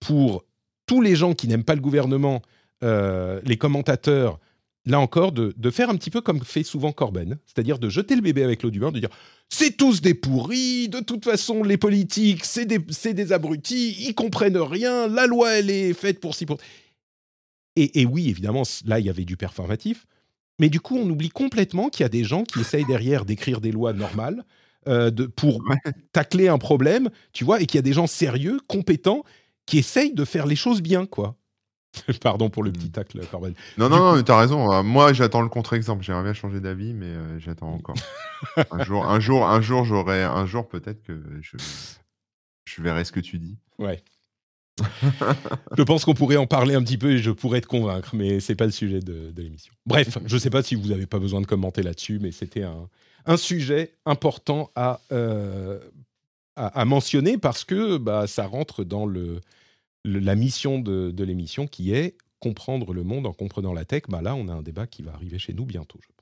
pour 0.00 0.44
tous 0.86 1.02
les 1.02 1.14
gens 1.14 1.34
qui 1.34 1.48
n'aiment 1.48 1.64
pas 1.64 1.74
le 1.74 1.82
gouvernement, 1.82 2.40
euh, 2.82 3.38
les 3.44 3.58
commentateurs, 3.58 4.40
là 4.86 4.98
encore, 4.98 5.32
de, 5.32 5.70
faire 5.70 5.90
un 5.90 5.96
petit 5.96 6.08
peu 6.08 6.22
comme 6.22 6.42
fait 6.42 6.62
souvent 6.62 6.90
Corben, 6.90 7.38
c'est-à-dire 7.44 7.78
de 7.78 7.90
jeter 7.90 8.16
le 8.16 8.22
bébé 8.22 8.42
avec 8.44 8.62
l'eau 8.62 8.70
du 8.70 8.80
bain, 8.80 8.90
de 8.90 8.98
dire 8.98 9.10
c'est 9.50 9.76
tous 9.76 10.00
des 10.00 10.14
pourris, 10.14 10.88
de 10.88 11.00
toute 11.00 11.24
façon, 11.24 11.62
les 11.62 11.76
politiques, 11.76 12.46
c'est 12.46 12.64
des, 12.64 12.78
des, 12.78 13.32
abrutis, 13.32 13.94
ils 14.08 14.14
comprennent 14.14 14.56
rien, 14.56 15.06
la 15.06 15.26
loi, 15.26 15.52
elle 15.58 15.68
est 15.68 15.92
faite 15.92 16.18
pour 16.18 16.34
si 16.34 16.46
pour. 16.46 16.56
Et, 17.76 18.00
et 18.00 18.06
oui, 18.06 18.30
évidemment, 18.30 18.62
là, 18.86 18.98
il 19.00 19.06
y 19.06 19.10
avait 19.10 19.26
du 19.26 19.36
performatif, 19.36 20.06
mais 20.62 20.68
du 20.68 20.78
coup, 20.78 20.96
on 20.96 21.10
oublie 21.10 21.28
complètement 21.28 21.88
qu'il 21.88 22.04
y 22.04 22.06
a 22.06 22.08
des 22.08 22.22
gens 22.22 22.44
qui 22.44 22.60
essayent 22.60 22.84
derrière 22.84 23.24
d'écrire 23.24 23.60
des 23.60 23.72
lois 23.72 23.92
normales 23.92 24.44
euh, 24.86 25.10
de, 25.10 25.26
pour 25.26 25.60
tacler 26.12 26.46
un 26.46 26.58
problème, 26.58 27.10
tu 27.32 27.42
vois, 27.42 27.60
et 27.60 27.66
qu'il 27.66 27.78
y 27.78 27.80
a 27.80 27.82
des 27.82 27.92
gens 27.92 28.06
sérieux, 28.06 28.60
compétents, 28.68 29.24
qui 29.66 29.78
essayent 29.78 30.14
de 30.14 30.24
faire 30.24 30.46
les 30.46 30.54
choses 30.54 30.80
bien, 30.80 31.04
quoi. 31.04 31.34
Pardon 32.22 32.48
pour 32.48 32.62
le 32.62 32.70
petit 32.70 32.86
hmm. 32.86 32.92
tacle, 32.92 33.26
Corben. 33.28 33.54
Non, 33.76 33.88
non, 33.88 33.96
non, 33.96 34.14
mais 34.14 34.22
t'as 34.22 34.38
raison. 34.38 34.72
Euh, 34.72 34.84
moi, 34.84 35.12
j'attends 35.12 35.42
le 35.42 35.48
contre-exemple. 35.48 36.04
J'aimerais 36.04 36.22
bien 36.22 36.32
changer 36.32 36.60
d'avis, 36.60 36.94
mais 36.94 37.06
euh, 37.06 37.40
j'attends 37.40 37.72
encore. 37.72 37.96
un 38.70 38.84
jour, 38.84 39.04
un 39.04 39.18
jour, 39.18 39.44
un 39.44 39.60
jour, 39.60 39.84
j'aurai, 39.84 40.22
un 40.22 40.46
jour 40.46 40.68
peut-être 40.68 41.02
que 41.02 41.20
je, 41.40 41.56
je 42.66 42.82
verrai 42.82 43.04
ce 43.04 43.10
que 43.10 43.18
tu 43.18 43.40
dis. 43.40 43.58
Ouais. 43.80 44.00
Je 45.76 45.82
pense 45.82 46.04
qu'on 46.04 46.14
pourrait 46.14 46.36
en 46.36 46.46
parler 46.46 46.74
un 46.74 46.82
petit 46.82 46.98
peu 46.98 47.12
et 47.12 47.18
je 47.18 47.30
pourrais 47.30 47.60
te 47.60 47.66
convaincre, 47.66 48.14
mais 48.14 48.40
c'est 48.40 48.54
pas 48.54 48.64
le 48.64 48.70
sujet 48.70 49.00
de, 49.00 49.30
de 49.30 49.42
l'émission. 49.42 49.72
Bref, 49.86 50.18
je 50.26 50.36
sais 50.38 50.50
pas 50.50 50.62
si 50.62 50.74
vous 50.74 50.88
n'avez 50.88 51.06
pas 51.06 51.18
besoin 51.18 51.40
de 51.40 51.46
commenter 51.46 51.82
là-dessus, 51.82 52.18
mais 52.20 52.32
c'était 52.32 52.62
un, 52.62 52.88
un, 53.26 53.36
sujet 53.36 53.94
important 54.06 54.70
à, 54.74 55.00
euh, 55.12 55.78
à, 56.56 56.66
à, 56.80 56.84
mentionner 56.84 57.38
parce 57.38 57.64
que 57.64 57.98
bah, 57.98 58.26
ça 58.26 58.46
rentre 58.46 58.82
dans 58.84 59.06
le, 59.06 59.40
la 60.04 60.34
mission 60.34 60.78
de, 60.78 61.22
l'émission 61.22 61.66
qui 61.66 61.92
est 61.92 62.16
comprendre 62.40 62.92
le 62.92 63.04
monde 63.04 63.26
en 63.26 63.32
comprenant 63.32 63.72
la 63.72 63.84
tech. 63.84 64.02
Bah 64.08 64.20
là, 64.20 64.34
on 64.34 64.48
a 64.48 64.52
un 64.52 64.62
débat 64.62 64.86
qui 64.86 65.02
va 65.02 65.12
arriver 65.12 65.38
chez 65.38 65.52
nous 65.52 65.64
bientôt, 65.64 65.98
je 66.02 66.08
pense. 66.08 66.21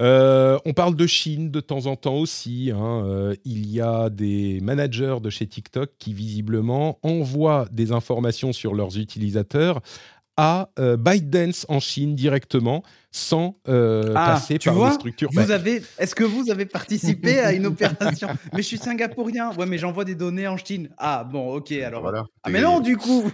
Euh, 0.00 0.58
on 0.64 0.72
parle 0.72 0.96
de 0.96 1.06
Chine 1.06 1.50
de 1.50 1.60
temps 1.60 1.86
en 1.86 1.96
temps 1.96 2.16
aussi. 2.16 2.72
Hein. 2.74 3.04
Euh, 3.06 3.34
il 3.44 3.70
y 3.70 3.80
a 3.80 4.10
des 4.10 4.60
managers 4.60 5.16
de 5.22 5.30
chez 5.30 5.46
TikTok 5.46 5.90
qui 5.98 6.12
visiblement 6.12 6.98
envoient 7.02 7.66
des 7.70 7.92
informations 7.92 8.52
sur 8.52 8.74
leurs 8.74 8.98
utilisateurs 8.98 9.80
à 10.36 10.70
euh, 10.78 10.96
ByteDance 10.96 11.64
en 11.68 11.78
Chine 11.78 12.16
directement 12.16 12.82
sans 13.12 13.56
euh, 13.68 14.12
ah, 14.16 14.32
passer 14.32 14.58
par 14.58 14.74
vois, 14.74 14.88
les 14.88 14.94
structures. 14.94 15.30
Vous 15.32 15.52
avez, 15.52 15.82
est-ce 15.98 16.16
que 16.16 16.24
vous 16.24 16.50
avez 16.50 16.66
participé 16.66 17.38
à 17.38 17.52
une 17.52 17.66
opération? 17.66 18.28
Mais 18.52 18.62
je 18.62 18.66
suis 18.66 18.78
singapourien. 18.78 19.52
Ouais, 19.52 19.66
mais 19.66 19.78
j'envoie 19.78 20.04
des 20.04 20.16
données 20.16 20.48
en 20.48 20.56
Chine. 20.56 20.88
Ah 20.98 21.22
bon, 21.22 21.54
ok. 21.54 21.70
Alors, 21.72 22.10
ah, 22.42 22.50
mais 22.50 22.60
non, 22.60 22.80
du 22.80 22.96
coup. 22.96 23.30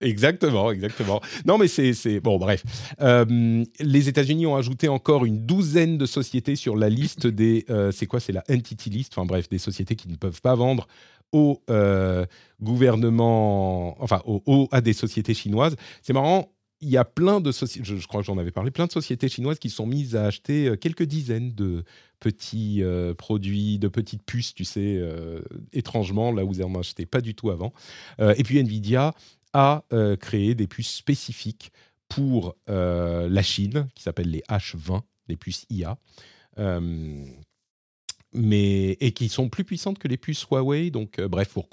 Exactement, 0.00 0.70
exactement. 0.70 1.22
Non, 1.46 1.56
mais 1.56 1.68
c'est 1.68 2.20
bon, 2.20 2.38
bref. 2.38 2.62
Euh, 3.00 3.64
les 3.80 4.08
États-Unis 4.08 4.44
ont 4.46 4.56
ajouté 4.56 4.88
encore 4.88 5.24
une 5.24 5.46
douzaine 5.46 5.96
de 5.96 6.04
sociétés 6.04 6.54
sur 6.54 6.76
la 6.76 6.90
liste 6.90 7.26
des. 7.26 7.64
Euh, 7.70 7.90
c'est 7.92 8.06
quoi 8.06 8.20
C'est 8.20 8.32
la 8.32 8.44
entity 8.50 8.90
list. 8.90 9.14
Enfin 9.16 9.24
bref, 9.24 9.48
des 9.48 9.58
sociétés 9.58 9.96
qui 9.96 10.08
ne 10.08 10.16
peuvent 10.16 10.42
pas 10.42 10.54
vendre 10.54 10.86
au 11.32 11.62
euh, 11.70 12.26
gouvernement, 12.60 14.00
enfin 14.02 14.20
au, 14.26 14.68
à 14.70 14.82
des 14.82 14.92
sociétés 14.92 15.34
chinoises. 15.34 15.76
C'est 16.02 16.12
marrant, 16.12 16.52
il 16.82 16.90
y 16.90 16.98
a 16.98 17.06
plein 17.06 17.40
de 17.40 17.50
sociétés, 17.50 17.96
je, 17.98 18.06
crois 18.06 18.20
que 18.20 18.26
j'en 18.26 18.36
avais 18.36 18.50
parlé, 18.50 18.70
plein 18.70 18.86
de 18.86 18.92
sociétés 18.92 19.28
chinoises 19.28 19.58
qui 19.58 19.70
sont 19.70 19.86
mises 19.86 20.14
à 20.14 20.26
acheter 20.26 20.74
quelques 20.78 21.02
dizaines 21.04 21.52
de 21.52 21.84
petits 22.20 22.82
produits, 23.18 23.78
de 23.78 23.88
petites 23.88 24.22
puces, 24.22 24.54
tu 24.54 24.64
sais, 24.64 25.02
étrangement, 25.72 26.32
là 26.32 26.44
où 26.44 26.52
vous 26.52 26.60
n'en 26.60 26.78
achetez 26.78 27.06
pas 27.06 27.20
du 27.20 27.34
tout 27.34 27.50
avant. 27.50 27.72
et 28.20 28.42
puis 28.44 28.58
Nvidia 28.58 29.14
a 29.56 29.84
créé 30.20 30.54
des 30.54 30.66
puces 30.66 30.94
spécifiques 30.94 31.72
pour 32.08 32.56
la 32.66 33.42
Chine, 33.42 33.88
qui 33.94 34.02
s'appellent 34.02 34.30
les 34.30 34.42
H20, 34.48 35.02
les 35.28 35.36
puces 35.36 35.66
IA 35.70 35.98
mais, 38.36 38.96
et 39.00 39.12
qui 39.12 39.28
sont 39.28 39.48
plus 39.48 39.64
puissantes 39.64 39.98
que 39.98 40.08
les 40.08 40.16
puces 40.16 40.46
Huawei. 40.50 40.90
Donc, 40.90 41.18
euh, 41.18 41.28
bref, 41.28 41.48
pour, 41.48 41.68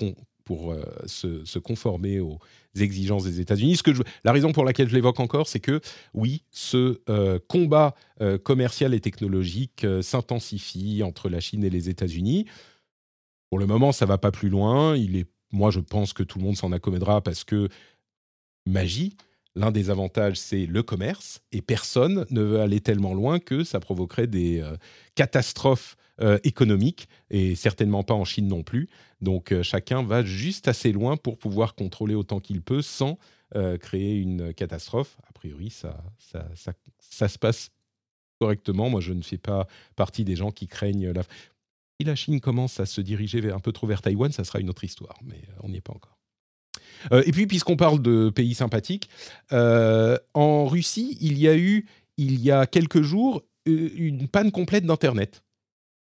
pour 0.45 0.72
euh, 0.72 0.84
se, 1.05 1.60
conformer 1.60 2.19
aux 2.19 2.39
exigences 2.76 3.26
des 3.26 3.39
États-Unis. 3.39 3.77
Ce 3.77 3.84
que 3.84 3.91
la 4.23 4.31
raison 4.31 4.51
pour 4.51 4.65
laquelle 4.65 4.89
je 4.89 4.95
l'évoque 4.95 5.19
encore, 5.19 5.47
c'est 5.47 5.60
que 5.60 5.81
oui, 6.14 6.43
ce 6.51 7.01
euh, 7.10 7.39
combat 7.47 7.93
commercial 8.43 8.93
et 8.93 9.01
technologique 9.01 9.85
s'intensifie 10.01 11.03
entre 11.03 11.30
la 11.30 11.39
Chine 11.39 11.64
et 11.64 11.69
les 11.69 11.89
États-Unis. 11.89 12.45
Pour 13.49 13.60
le 13.60 13.68
moment, 13.68 13.91
ça 13.91 14.05
va 14.05 14.18
pas 14.18 14.31
plus 14.31 14.49
loin. 14.49 14.95
Il 14.95 15.18
est, 15.18 15.27
moi, 15.53 15.71
je 15.71 15.80
pense 15.80 16.11
que 16.11 16.23
tout 16.23 16.39
le 16.39 16.43
monde 16.43 16.57
s'en 16.57 16.71
accommodera 16.73 17.21
parce 17.21 17.43
que 17.43 17.69
magie. 18.65 19.15
L'un 19.55 19.71
des 19.71 19.91
avantages, 19.91 20.38
c'est 20.38 20.65
le 20.65 20.81
commerce, 20.81 21.43
et 21.51 21.61
personne 21.61 22.25
ne 22.31 22.41
veut 22.41 22.59
aller 22.59 22.81
tellement 22.81 23.13
loin 23.13 23.38
que 23.38 23.63
ça 23.63 23.80
provoquerait 23.80 24.25
des 24.25 24.63
catastrophes 25.13 25.95
euh, 26.21 26.38
économique, 26.43 27.09
et 27.31 27.55
certainement 27.55 28.03
pas 28.03 28.13
en 28.13 28.23
Chine 28.23 28.47
non 28.47 28.61
plus. 28.61 28.88
Donc 29.19 29.51
euh, 29.51 29.63
chacun 29.63 30.03
va 30.03 30.23
juste 30.23 30.67
assez 30.67 30.91
loin 30.91 31.17
pour 31.17 31.39
pouvoir 31.39 31.73
contrôler 31.73 32.13
autant 32.13 32.39
qu'il 32.39 32.61
peut 32.61 32.84
sans 32.84 33.17
euh, 33.55 33.80
créer 33.80 34.19
une 34.19 34.53
catastrophe. 34.53 35.17
A 35.27 35.34
priori, 35.34 35.71
ça, 35.71 36.03
ça, 36.19 36.47
ça, 36.99 37.27
se 37.27 37.39
passe 37.39 37.71
correctement. 38.39 38.91
Moi, 38.91 39.01
je 39.01 39.11
ne 39.11 39.23
fais 39.23 39.39
pas 39.39 39.65
partie 39.95 40.23
des 40.23 40.35
gens 40.35 40.51
qui 40.51 40.67
craignent 40.67 41.09
la... 41.09 41.23
Si 41.99 42.07
la 42.07 42.15
Chine 42.15 42.41
commence 42.41 42.79
à 42.79 42.85
se 42.85 43.01
diriger 43.01 43.39
vers, 43.41 43.55
un 43.55 43.59
peu 43.59 43.71
trop 43.71 43.87
vers 43.87 44.01
Taïwan, 44.01 44.31
ça 44.31 44.43
sera 44.43 44.59
une 44.59 44.69
autre 44.69 44.83
histoire, 44.83 45.17
mais 45.23 45.41
on 45.61 45.69
n'y 45.69 45.77
est 45.77 45.81
pas 45.81 45.93
encore. 45.93 46.17
et 47.11 47.31
puis, 47.31 47.47
puisqu'on 47.47 47.75
parle 47.75 48.01
de 48.01 48.29
pays 48.29 48.55
sympathiques, 48.55 49.09
en 49.51 50.65
Russie, 50.65 51.17
il 51.21 51.37
y 51.37 51.47
a 51.47 51.55
eu, 51.55 51.85
il 52.17 52.39
y 52.41 52.51
a 52.51 52.65
quelques 52.65 53.01
jours, 53.01 53.43
une 53.65 54.27
panne 54.27 54.51
complète 54.51 54.85
d'Internet. 54.85 55.43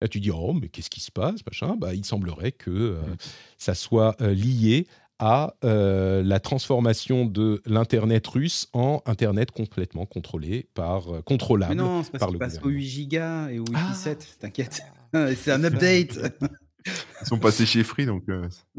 Là, 0.03 0.09
tu 0.09 0.19
dis, 0.19 0.33
oh, 0.33 0.53
mais 0.53 0.69
qu'est-ce 0.69 0.91
qui 0.91 1.01
se 1.01 1.13
passe 1.13 1.47
machin? 1.47 1.77
Bah, 1.77 1.95
Il 1.95 2.05
semblerait 2.05 2.51
que 2.51 2.71
euh, 2.71 2.95
mmh. 3.03 3.17
ça 3.57 3.75
soit 3.77 4.21
euh, 4.21 4.35
lié 4.35 4.89
à 5.21 5.55
euh, 5.65 6.25
la 6.25 6.41
transformation 6.41 7.25
de 7.25 7.63
l'Internet 7.67 8.27
russe 8.27 8.67
en 8.73 9.01
Internet 9.07 9.53
complètement 9.53 10.05
contrôlé 10.05 10.67
par, 10.75 11.23
contrôlable 11.25 11.77
mais 11.77 11.81
non, 11.81 12.03
c'est 12.03 12.19
parce 12.19 12.37
passe 12.37 12.59
au 12.65 12.69
8 12.69 12.85
gigas 12.85 13.51
et 13.51 13.61
au 13.61 13.65
Wi-Fi 13.69 13.95
7, 13.95 14.27
ah. 14.29 14.37
t'inquiète. 14.41 14.83
c'est 15.37 15.53
un 15.53 15.65
update. 15.65 16.19
Ils 16.87 17.27
sont 17.27 17.39
passés 17.39 17.67
chez 17.67 17.85
Free, 17.85 18.07
donc. 18.07 18.25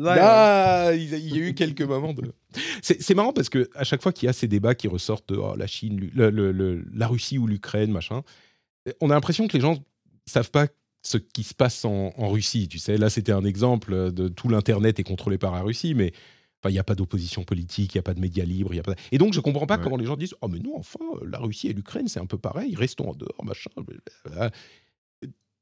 ah, 0.06 0.92
il 0.94 1.10
y 1.10 1.42
a 1.42 1.48
eu 1.48 1.54
quelques 1.54 1.82
moments 1.82 2.14
de. 2.14 2.34
C'est 2.82 3.16
marrant 3.16 3.34
parce 3.34 3.50
que 3.50 3.70
à 3.76 3.84
chaque 3.84 4.02
fois 4.02 4.12
qu'il 4.12 4.26
y 4.26 4.30
a 4.30 4.34
ces 4.34 4.48
débats 4.48 4.76
qui 4.76 4.88
ressortent 4.88 5.30
de 5.30 5.38
oh, 5.38 5.56
la 5.56 5.68
Chine, 5.68 6.12
la 6.14 7.08
Russie 7.08 7.38
ou 7.38 7.48
l'Ukraine, 7.48 7.92
machin, 7.92 8.24
on 9.02 9.10
a 9.10 9.14
l'impression 9.14 9.48
que 9.48 9.54
les 9.54 9.62
gens 9.62 9.84
savent 10.26 10.52
pas 10.52 10.68
ce 11.06 11.18
qui 11.18 11.44
se 11.44 11.54
passe 11.54 11.86
en, 11.86 12.12
Russie. 12.18 12.68
Tu 12.68 12.80
sais, 12.80 12.98
là, 12.98 13.10
c'était 13.10 13.32
un 13.32 13.44
exemple 13.44 14.12
de 14.12 14.28
tout 14.28 14.50
l'Internet 14.50 15.00
est 15.00 15.04
contrôlé 15.04 15.38
par 15.38 15.54
la 15.54 15.62
Russie, 15.62 15.94
mais 15.94 16.14
il 16.66 16.72
n'y 16.72 16.80
a 16.80 16.84
pas 16.84 16.96
d'opposition 16.96 17.44
politique, 17.44 17.94
il 17.94 17.98
n'y 17.98 18.00
a 18.00 18.04
pas 18.04 18.14
de 18.14 18.22
médias 18.22 18.46
libres. 18.46 18.74
Y 18.74 18.80
a 18.80 18.84
pas... 18.84 18.96
Et 19.12 19.18
donc, 19.18 19.34
je 19.34 19.40
ne 19.40 19.44
comprends 19.44 19.66
pas 19.66 19.78
comment 19.78 19.98
les 19.98 20.06
gens 20.06 20.16
disent 20.16 20.36
Oh, 20.42 20.48
mais 20.48 20.60
non, 20.60 20.78
enfin, 20.78 21.00
la 21.26 21.40
Russie 21.40 21.68
et 21.68 21.74
l'Ukraine, 21.74 22.08
c'est 22.08 22.22
un 22.22 22.26
peu 22.26 22.38
pareil, 22.38 22.76
restons 22.76 23.10
en 23.10 23.14
dehors, 23.14 23.44
machin. 23.44 23.70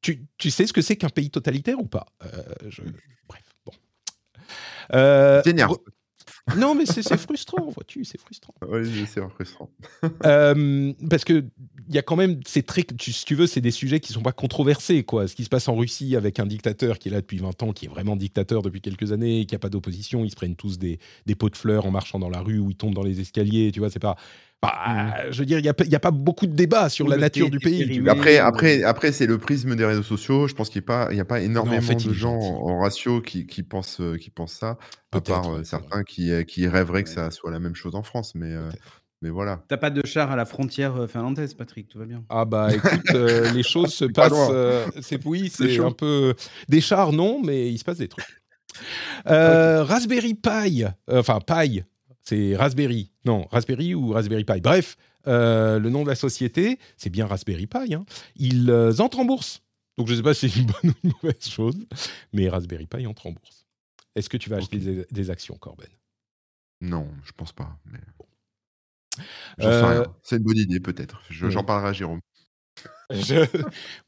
Tu, 0.02 0.26
tu 0.38 0.50
sais 0.50 0.66
ce 0.66 0.74
que 0.74 0.82
c'est 0.82 0.96
qu'un 0.96 1.10
pays 1.10 1.30
totalitaire 1.30 1.80
ou 1.80 1.86
pas? 1.86 2.08
Euh, 2.24 2.72
Bref, 3.28 3.44
bon. 3.66 3.72
Euh, 4.94 5.42
non, 6.58 6.76
mais 6.76 6.86
c'est 6.86 7.18
frustrant, 7.18 7.70
vois-tu, 7.70 8.04
c'est 8.04 8.20
frustrant. 8.20 8.54
Oui, 8.68 9.06
c'est 9.08 9.22
frustrant. 9.30 9.70
euh, 10.26 10.94
parce 11.10 11.24
que 11.24 11.46
il 11.88 11.96
y 11.96 11.98
a 11.98 12.02
quand 12.02 12.16
même, 12.16 12.40
c'est 12.46 12.66
très, 12.66 12.84
tu, 12.84 13.12
si 13.12 13.26
tu 13.26 13.36
veux, 13.36 13.48
c'est 13.48 13.62
des 13.62 13.72
sujets 13.72 14.00
qui 14.00 14.14
sont 14.14 14.22
pas 14.22 14.32
controversés, 14.32 15.04
quoi. 15.04 15.28
Ce 15.28 15.36
qui 15.36 15.44
se 15.44 15.50
passe 15.50 15.68
en 15.68 15.76
Russie 15.76 16.16
avec 16.16 16.40
un 16.40 16.46
dictateur 16.46 17.00
qui 17.00 17.10
est 17.10 17.12
là 17.12 17.22
depuis 17.22 17.38
20 17.38 17.64
ans, 17.64 17.74
qui 17.74 17.86
est 17.86 17.90
vraiment 17.90 18.16
dictateur 18.16 18.62
depuis 18.62 18.82
quelques 18.82 19.12
années, 19.12 19.46
qui 19.46 19.56
a 19.56 19.60
pas 19.60 19.70
d'opposition, 19.70 20.24
ils 20.24 20.32
se 20.32 20.36
prennent 20.36 20.56
tous 20.56 20.78
des, 20.80 21.00
des 21.26 21.36
pots 21.36 21.50
de 21.50 21.58
fleurs 21.58 21.86
en 21.86 21.92
marchant 21.92 22.18
dans 22.20 22.30
la 22.30 22.40
rue 22.40 22.60
ou 22.60 22.72
ils 22.72 22.76
tombent 22.78 22.96
dans 22.96 23.04
les 23.04 23.20
escaliers, 23.20 23.72
tu 23.72 23.80
vois, 23.80 23.90
c'est 23.90 24.00
pas. 24.00 24.16
Bah, 24.62 24.72
mmh. 24.86 25.32
Je 25.32 25.40
veux 25.40 25.46
dire, 25.46 25.58
il 25.58 25.64
n'y 25.64 25.70
a, 25.70 25.96
a, 25.96 26.00
pas 26.00 26.12
beaucoup 26.12 26.46
de 26.46 26.54
débats 26.54 26.90
sur 26.90 27.08
la 27.08 27.18
nature 27.18 27.50
du 27.50 27.58
pays. 27.60 28.04
Après, 28.08 28.38
après, 28.38 28.84
après 28.84 29.12
c'est 29.12 29.26
le 29.26 29.40
prisme 29.40 29.76
des 29.76 29.86
réseaux 29.86 30.04
sociaux. 30.04 30.48
Je 30.48 30.54
pense 30.54 30.70
qu'il 30.70 30.82
n'y 30.82 30.86
a, 30.86 31.08
pas, 31.08 31.10
a 31.12 31.26
pas 31.26 31.42
énormément 31.42 31.94
de 31.94 32.14
gens 32.14 32.38
en 32.38 32.80
ratio 32.80 33.22
qui, 33.22 33.48
qui, 33.48 33.64
pensent, 33.64 34.02
qui 34.20 34.30
pensent 34.30 34.54
ça, 34.54 34.78
à 35.12 35.22
part 35.22 35.52
euh, 35.52 35.64
certains 35.64 36.04
qui, 36.04 36.32
euh, 36.32 36.44
qui 36.44 36.68
rêveraient 36.68 37.04
que 37.04 37.10
ça 37.10 37.32
soit 37.32 37.52
la 37.52 37.60
même 37.60 37.74
chose 37.74 37.96
en 37.96 38.04
France. 38.04 38.36
Mais, 38.36 38.54
euh, 38.54 38.70
mais 39.24 39.32
voilà. 39.32 39.64
T'as 39.68 39.78
pas 39.78 39.90
de 39.90 40.06
char 40.06 40.32
à 40.32 40.36
la 40.36 40.46
frontière 40.46 41.10
finlandaise, 41.10 41.56
Patrick, 41.56 41.88
tout 41.88 41.98
va 41.98 42.06
bien. 42.06 42.24
Ah 42.30 42.46
bah 42.46 42.70
écoute, 42.72 43.10
les 43.56 43.64
choses 43.64 43.94
se 43.94 44.06
passent. 44.06 44.94
c'est 45.02 45.26
oui, 45.26 45.50
c'est 45.50 45.80
un 45.80 45.92
peu 45.92 46.36
des 46.70 46.82
chars, 46.82 47.14
non, 47.14 47.42
mais 47.44 47.72
il 47.72 47.80
se 47.80 47.84
passe 47.84 47.98
des 47.98 48.08
trucs. 48.08 48.44
Raspberry 49.26 50.36
Pi, 50.36 50.86
enfin 51.08 51.40
Pi, 51.40 51.84
c'est 52.32 52.56
Raspberry. 52.56 53.12
Non, 53.26 53.46
Raspberry 53.52 53.94
ou 53.94 54.12
Raspberry 54.12 54.46
Pi. 54.46 54.62
Bref, 54.62 54.98
le 55.26 55.90
nom 55.90 56.04
de 56.04 56.08
la 56.08 56.16
société, 56.16 56.80
c'est 56.96 57.10
bien 57.10 57.28
Raspberry 57.28 57.68
Pi. 57.68 57.94
Hein. 57.94 58.06
Ils 58.38 58.72
entrent 59.00 59.20
en 59.20 59.26
bourse. 59.26 59.62
Donc 59.98 60.08
je 60.08 60.14
ne 60.14 60.18
sais 60.18 60.24
pas 60.24 60.34
si 60.34 60.50
c'est 60.50 60.60
une 60.60 60.68
bonne 60.68 60.92
ou 60.92 60.94
une 61.04 61.14
mauvaise 61.22 61.44
chose, 61.44 61.78
mais 62.32 62.48
Raspberry 62.48 62.88
Pi 62.88 63.06
entre 63.06 63.28
en 63.28 63.32
bourse. 63.32 63.66
Est-ce 64.16 64.30
que 64.30 64.38
tu 64.38 64.50
vas 64.50 64.58
acheter 64.58 65.06
des, 65.12 65.30
actions, 65.30 65.56
Corben? 65.56 65.90
Non, 66.80 67.08
je 67.26 67.32
pense 67.34 67.52
pas. 67.52 67.78
Mais... 67.86 68.00
Euh, 69.62 70.06
c'est 70.24 70.38
une 70.38 70.44
bonne 70.44 70.58
idée, 70.58 70.80
peut-être. 70.80 71.22
J'en 71.30 71.64
parlerai 71.64 71.90
à 71.90 71.94
Jérôme. 71.94 72.22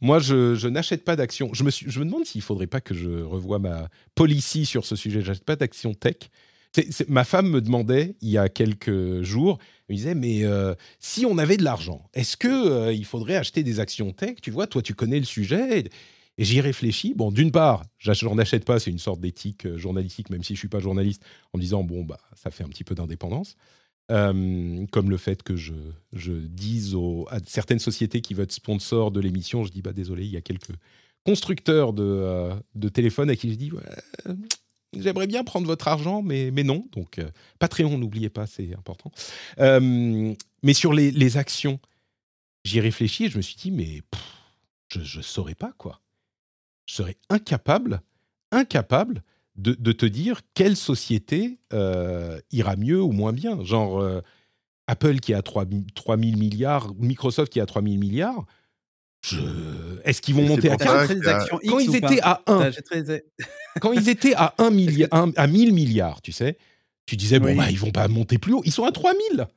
Moi, 0.02 0.20
je, 0.20 0.68
n'achète 0.68 1.04
pas 1.04 1.18
d'actions. 1.18 1.54
Je 1.54 1.64
me, 1.64 1.70
je 1.70 2.00
me 2.00 2.06
demande 2.06 2.26
s'il 2.26 2.40
ne 2.40 2.44
faudrait 2.44 2.68
pas 2.68 2.80
que 2.80 2.94
je 2.94 3.10
revoie 3.10 3.60
ma 3.60 3.90
policy 4.16 4.66
sur 4.66 4.86
ce 4.86 4.95
sujet. 4.95 5.22
Je 5.22 5.28
n'achète 5.28 5.45
pas 5.45 5.58
d'actions 5.58 5.94
tech. 5.94 6.30
Ma 7.08 7.24
femme 7.24 7.50
me 7.50 7.62
demandait 7.62 8.16
il 8.22 8.30
y 8.30 8.38
a 8.38 8.50
quelques 8.50 9.22
jours, 9.22 9.60
elle 9.88 9.94
me 9.94 9.98
disait 9.98 10.16
mais 10.16 10.44
euh, 10.44 10.76
si 11.00 11.26
on 11.26 11.38
avait 11.38 11.58
de 11.58 11.64
l'argent, 11.64 12.10
est-ce 12.14 12.38
que 12.38 12.48
euh, 12.48 12.94
il 12.94 13.06
faudrait 13.06 13.36
acheter 13.36 13.64
des 13.64 13.80
actions 13.80 14.12
tech? 14.12 14.38
Tu 14.41 14.52
vois, 14.52 14.68
toi 14.68 14.82
tu 14.82 14.94
connais 14.94 15.20
le 15.20 15.26
sujet. 15.26 15.90
Et 16.40 16.45
j'y 16.45 16.62
réfléchis. 16.62 17.14
Bon, 17.16 17.32
d'une 17.32 17.52
part, 17.52 17.84
j'en 18.00 18.38
achète 18.40 18.66
pas, 18.66 18.80
c'est 18.80 18.90
une 18.90 18.98
sorte 18.98 19.22
d'éthique 19.22 19.68
euh, 19.68 19.78
journalistique, 19.78 20.32
même 20.32 20.44
si 20.44 20.56
je 20.56 20.60
suis 20.60 20.68
pas 20.68 20.80
journaliste, 20.80 21.24
en 21.54 21.60
me 21.60 21.62
disant 21.62 21.84
bon 21.84 22.04
bah 22.04 22.20
ça 22.36 22.50
fait 22.50 22.64
un 22.64 22.70
petit 22.70 22.84
peu 22.84 22.95
d'indépendance. 22.95 23.56
comme 24.10 25.10
le 25.10 25.18
fait 25.18 25.44
que 25.44 25.56
je, 25.56 25.74
dise 26.32 26.95
à 27.30 27.38
certaines 27.45 27.80
sociétés 27.80 28.22
qui 28.22 28.34
veulent 28.34 28.45
être 28.45 28.52
sponsors 28.52 29.12
de 29.12 29.20
l'émission, 29.20 29.64
je 29.64 29.72
dis 29.72 29.82
bah 29.82 29.94
désolé, 29.94 30.26
il 30.26 30.32
y 30.32 30.38
a 30.38 30.41
quelques 30.41 30.74
constructeurs 31.24 31.94
de, 31.94 32.50
de 32.76 32.90
téléphones 32.90 33.30
à 33.30 33.36
qui 33.36 33.52
je 33.52 33.56
dis 33.56 33.72
J'aimerais 34.98 35.28
bien 35.28 35.44
prendre 35.44 35.68
votre 35.68 35.88
argent, 35.88 36.22
mais, 36.22 36.52
mais 36.52 36.64
non. 36.64 36.86
Donc, 36.91 37.20
euh, 37.20 37.30
Patreon, 37.60 37.98
n'oubliez 37.98 38.30
pas, 38.30 38.45
c'est 38.45 38.74
important. 38.76 39.11
Euh, 39.60 40.34
mais 40.61 40.74
sur 40.74 40.94
les, 40.94 41.38
actions, 41.38 41.80
j'y 42.64 42.80
réfléchis 42.80 43.26
et 43.26 43.30
je 43.30 43.38
me 43.38 43.41
suis 43.41 43.56
dit, 43.56 43.72
mais 43.72 44.02
je 44.90 45.18
ne 45.18 45.24
saurais 45.24 45.56
pas, 45.56 45.74
quoi. 45.78 45.99
Je 46.86 46.95
serais 46.95 47.18
incapable, 47.30 48.02
incapable 48.52 49.24
de, 49.56 49.91
te 49.91 50.06
dire 50.06 50.41
quelle 50.53 50.76
société 50.76 51.60
euh, 51.72 52.40
ira 52.52 52.76
mieux 52.76 53.02
ou 53.02 53.11
moins 53.11 53.34
bien. 53.34 53.64
Genre, 53.64 54.22
Apple 54.88 55.20
qui 55.20 55.34
a 55.34 55.41
3, 55.41 55.65
000 55.70 56.18
milliards, 56.18 56.94
Microsoft 56.95 57.52
qui 57.52 57.60
a 57.60 57.65
3 57.65 57.82
000 57.82 57.95
milliards. 57.95 58.45
Est-ce 60.04 60.22
qu'ils 60.22 60.36
vont 60.36 60.45
monter 60.45 60.70
à 60.70 60.78
4 60.78 61.50
Quand 61.68 61.80
ils 61.80 61.95
étaient 61.95 62.22
à 62.22 62.41
1, 62.48 62.72
quand 63.82 63.94
ils 63.94 64.10
étaient 64.10 64.36
à 64.36 64.54
1 64.58 64.70
milliard, 64.70 65.10
à 65.36 65.48
1000 65.48 65.74
milliards, 65.74 66.22
tu 66.22 66.32
sais, 66.32 66.58
tu 67.06 67.16
disais, 67.16 67.40
bon, 67.40 67.56
bah, 67.56 67.70
ils 67.70 67.80
vont 67.80 67.91
pas 67.91 68.08
monter 68.08 68.38
plus 68.38 68.54
haut. 68.54 68.62
Ils 68.66 68.72
sont 68.72 68.84
à 68.84 68.91
3000. 68.91 69.48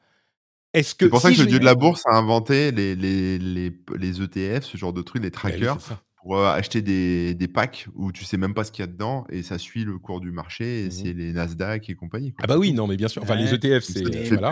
Est-ce 0.72 0.94
que 0.94 1.06
c'est 1.06 1.10
pour 1.10 1.20
ça 1.20 1.32
que 1.32 1.38
le 1.38 1.46
dieu 1.46 1.58
de 1.58 1.64
la 1.64 1.74
bourse 1.74 2.02
a 2.06 2.14
inventé 2.16 2.70
les, 2.70 2.94
les, 2.94 3.38
les, 3.38 3.72
les, 3.98 4.22
ETF, 4.22 4.64
ce 4.64 4.76
genre 4.76 4.92
de 4.92 5.02
trucs, 5.02 5.22
les 5.22 5.30
trackers, 5.30 5.78
pour 6.26 6.38
euh, 6.38 6.52
acheter 6.52 6.82
des, 6.82 7.34
des, 7.34 7.46
packs 7.46 7.86
où 7.94 8.10
tu 8.10 8.24
sais 8.24 8.36
même 8.36 8.52
pas 8.52 8.64
ce 8.64 8.72
qu'il 8.72 8.82
y 8.82 8.88
a 8.88 8.88
dedans 8.88 9.24
et 9.30 9.44
ça 9.44 9.58
suit 9.58 9.84
le 9.84 9.96
cours 9.96 10.20
du 10.20 10.32
marché 10.32 10.82
et 10.82 10.86
mmh 10.88 10.90
c'est 10.90 11.12
les 11.12 11.32
Nasdaq 11.32 11.88
et 11.88 11.94
compagnie. 11.94 12.34
Ah 12.42 12.48
bah 12.48 12.58
oui, 12.58 12.72
non 12.72 12.88
mais 12.88 12.96
bien 12.96 13.06
sûr. 13.06 13.22
Enfin 13.22 13.36
les 13.36 13.54
ETF, 13.54 13.84
c'est 13.84 14.02
voilà. 14.30 14.50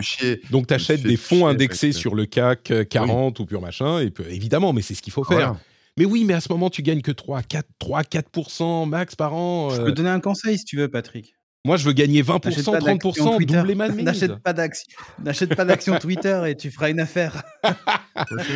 Donc 0.53 0.69
tu 0.69 0.75
achètes 0.75 1.03
des 1.03 1.17
fonds 1.17 1.49
indexés 1.49 1.91
sur 1.91 2.15
le 2.15 2.27
CAC 2.27 2.73
40 2.89 3.41
ou 3.41 3.47
pur 3.47 3.61
machin 3.61 4.01
et 4.01 4.13
évidemment, 4.31 4.73
mais 4.73 4.83
c'est 4.83 4.95
ce 4.95 5.03
qu'il 5.03 5.13
faut 5.13 5.25
faire. 5.25 5.57
Mais 5.97 6.05
oui, 6.05 6.25
mais 6.25 6.35
à 6.35 6.41
ce 6.41 6.49
moment, 6.51 6.71
tu 6.71 6.83
gagnes 6.83 7.03
que 7.03 7.13
3, 7.13 7.43
4, 7.43 7.67
3, 7.79 8.03
4% 8.03 8.89
max 8.89 9.15
par 9.15 9.35
an. 9.35 9.71
Je 9.71 9.81
peux 9.81 9.93
te 9.93 9.97
donner 9.97 10.11
un 10.11 10.21
conseil 10.21 10.59
si 10.59 10.65
tu 10.65 10.77
veux, 10.77 10.89
Patrick. 10.89 11.37
Moi, 11.67 11.79
je 11.79 11.87
veux 11.87 11.93
gagner 11.93 12.23
20%, 12.23 12.41
30%, 12.63 13.45
doubler 13.47 13.75
ma 13.75 13.89
mise. 13.89 14.05
N'achète 14.05 14.37
pas 14.37 14.53
d'action. 14.53 14.87
N'achète 15.23 15.55
pas 15.55 15.65
d'action 15.65 15.99
Twitter 15.99 16.43
et 16.47 16.57
tu 16.57 16.71
feras 16.71 16.91
une 16.91 17.01
affaire. 17.01 17.43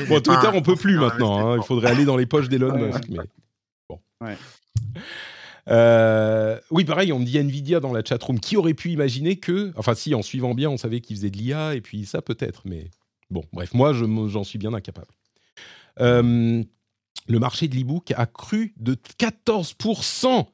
bon, 0.08 0.20
Twitter, 0.20 0.50
on 0.52 0.60
peut 0.60 0.76
plus 0.76 0.98
maintenant. 0.98 1.38
Hein. 1.38 1.56
Il 1.56 1.64
faudrait 1.64 1.90
aller 1.90 2.04
dans 2.04 2.18
les 2.18 2.26
poches 2.26 2.50
d'Elon 2.50 2.76
Musk. 2.76 3.04
Mais 3.08 3.18
bon. 3.88 3.98
Euh, 5.70 6.58
oui, 6.70 6.84
pareil, 6.84 7.12
on 7.12 7.18
me 7.18 7.24
dit 7.24 7.38
Nvidia 7.38 7.80
dans 7.80 7.94
la 7.94 8.04
chatroom. 8.04 8.40
Qui 8.40 8.58
aurait 8.58 8.74
pu 8.74 8.90
imaginer 8.90 9.36
que, 9.36 9.72
enfin, 9.76 9.94
si 9.94 10.14
en 10.14 10.22
suivant 10.22 10.54
bien, 10.54 10.68
on 10.68 10.76
savait 10.76 11.00
qu'ils 11.00 11.16
faisaient 11.16 11.30
de 11.30 11.38
l'IA 11.38 11.74
et 11.74 11.80
puis 11.80 12.04
ça 12.04 12.20
peut-être, 12.20 12.62
mais 12.66 12.90
bon, 13.30 13.42
bref, 13.54 13.72
moi, 13.72 13.94
j'en 13.94 14.44
suis 14.44 14.58
bien 14.58 14.74
incapable. 14.74 15.08
Euh, 16.00 16.62
le 17.26 17.38
marché 17.38 17.68
de 17.68 17.76
l'e-book 17.76 18.12
a 18.16 18.26
cru 18.26 18.74
de 18.76 18.94
14%. 18.94 20.46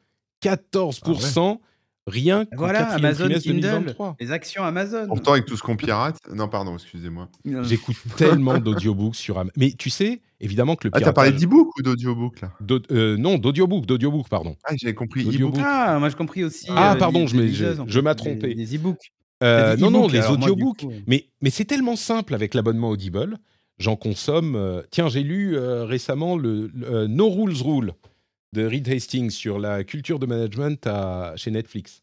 14%. 0.43 1.59
Rien 2.06 2.44
que 2.44 2.56
voilà, 2.56 2.90
Amazon 2.93 3.28
Kindle, 3.31 3.94
les 4.20 4.31
actions 4.31 4.62
Amazon. 4.62 5.06
Pourtant, 5.06 5.32
avec 5.32 5.47
tout 5.47 5.56
ce 5.56 5.62
qu'on 5.62 5.76
pirate. 5.76 6.18
Non, 6.31 6.48
pardon, 6.48 6.74
excusez-moi. 6.74 7.28
J'écoute 7.62 7.97
tellement 8.16 8.59
d'audiobooks 8.59 9.16
sur 9.16 9.39
Amazon. 9.39 9.55
Mais 9.56 9.72
tu 9.72 9.89
sais, 9.89 10.20
évidemment 10.39 10.76
que 10.76 10.86
le 10.86 10.90
piratage. 10.90 11.09
Ah, 11.09 11.12
t'as 11.12 11.14
parlé 11.14 11.32
d'e-book 11.32 11.70
ou 11.78 11.82
d'audiobook 11.82 12.43
là? 12.43 12.52
euh, 12.90 13.16
Non, 13.16 13.39
d'audiobook, 13.39 13.86
d'audiobook, 13.86 14.28
pardon. 14.28 14.55
Ah, 14.64 14.74
j'avais 14.76 14.93
compris 14.93 15.22
e-book. 15.22 15.55
Ah, 15.59 15.98
moi 15.98 16.10
j'ai 16.10 16.16
compris 16.16 16.44
aussi. 16.44 16.66
Ah, 16.68 16.93
euh, 16.93 16.97
pardon, 16.97 17.26
je, 17.26 17.36
je, 17.86 18.01
m'ai 18.01 18.14
trompé. 18.14 18.55
Des 18.55 18.76
e-books. 18.76 19.12
Euh, 19.43 19.76
non, 19.78 19.90
non, 19.90 20.06
les 20.06 20.26
audiobooks. 20.26 20.85
Mais, 21.06 21.28
mais 21.40 21.48
c'est 21.51 21.64
tellement 21.64 21.97
simple 21.97 22.35
avec 22.35 22.52
l'abonnement 22.52 22.90
Audible. 22.90 23.39
J'en 23.78 23.97
consomme. 23.97 24.82
tiens, 24.90 25.09
j'ai 25.09 25.22
lu 25.22 25.56
récemment 25.59 26.36
le, 26.36 26.70
No 27.06 27.31
Rules 27.31 27.62
Rule 27.62 27.93
de 28.55 28.64
Reed 28.64 28.89
Hastings 28.89 29.31
sur 29.31 29.59
la 29.59 29.85
culture 29.85 30.18
de 30.18 30.26
management 30.26 30.86
à, 30.86 31.35
chez 31.36 31.51
Netflix. 31.51 32.02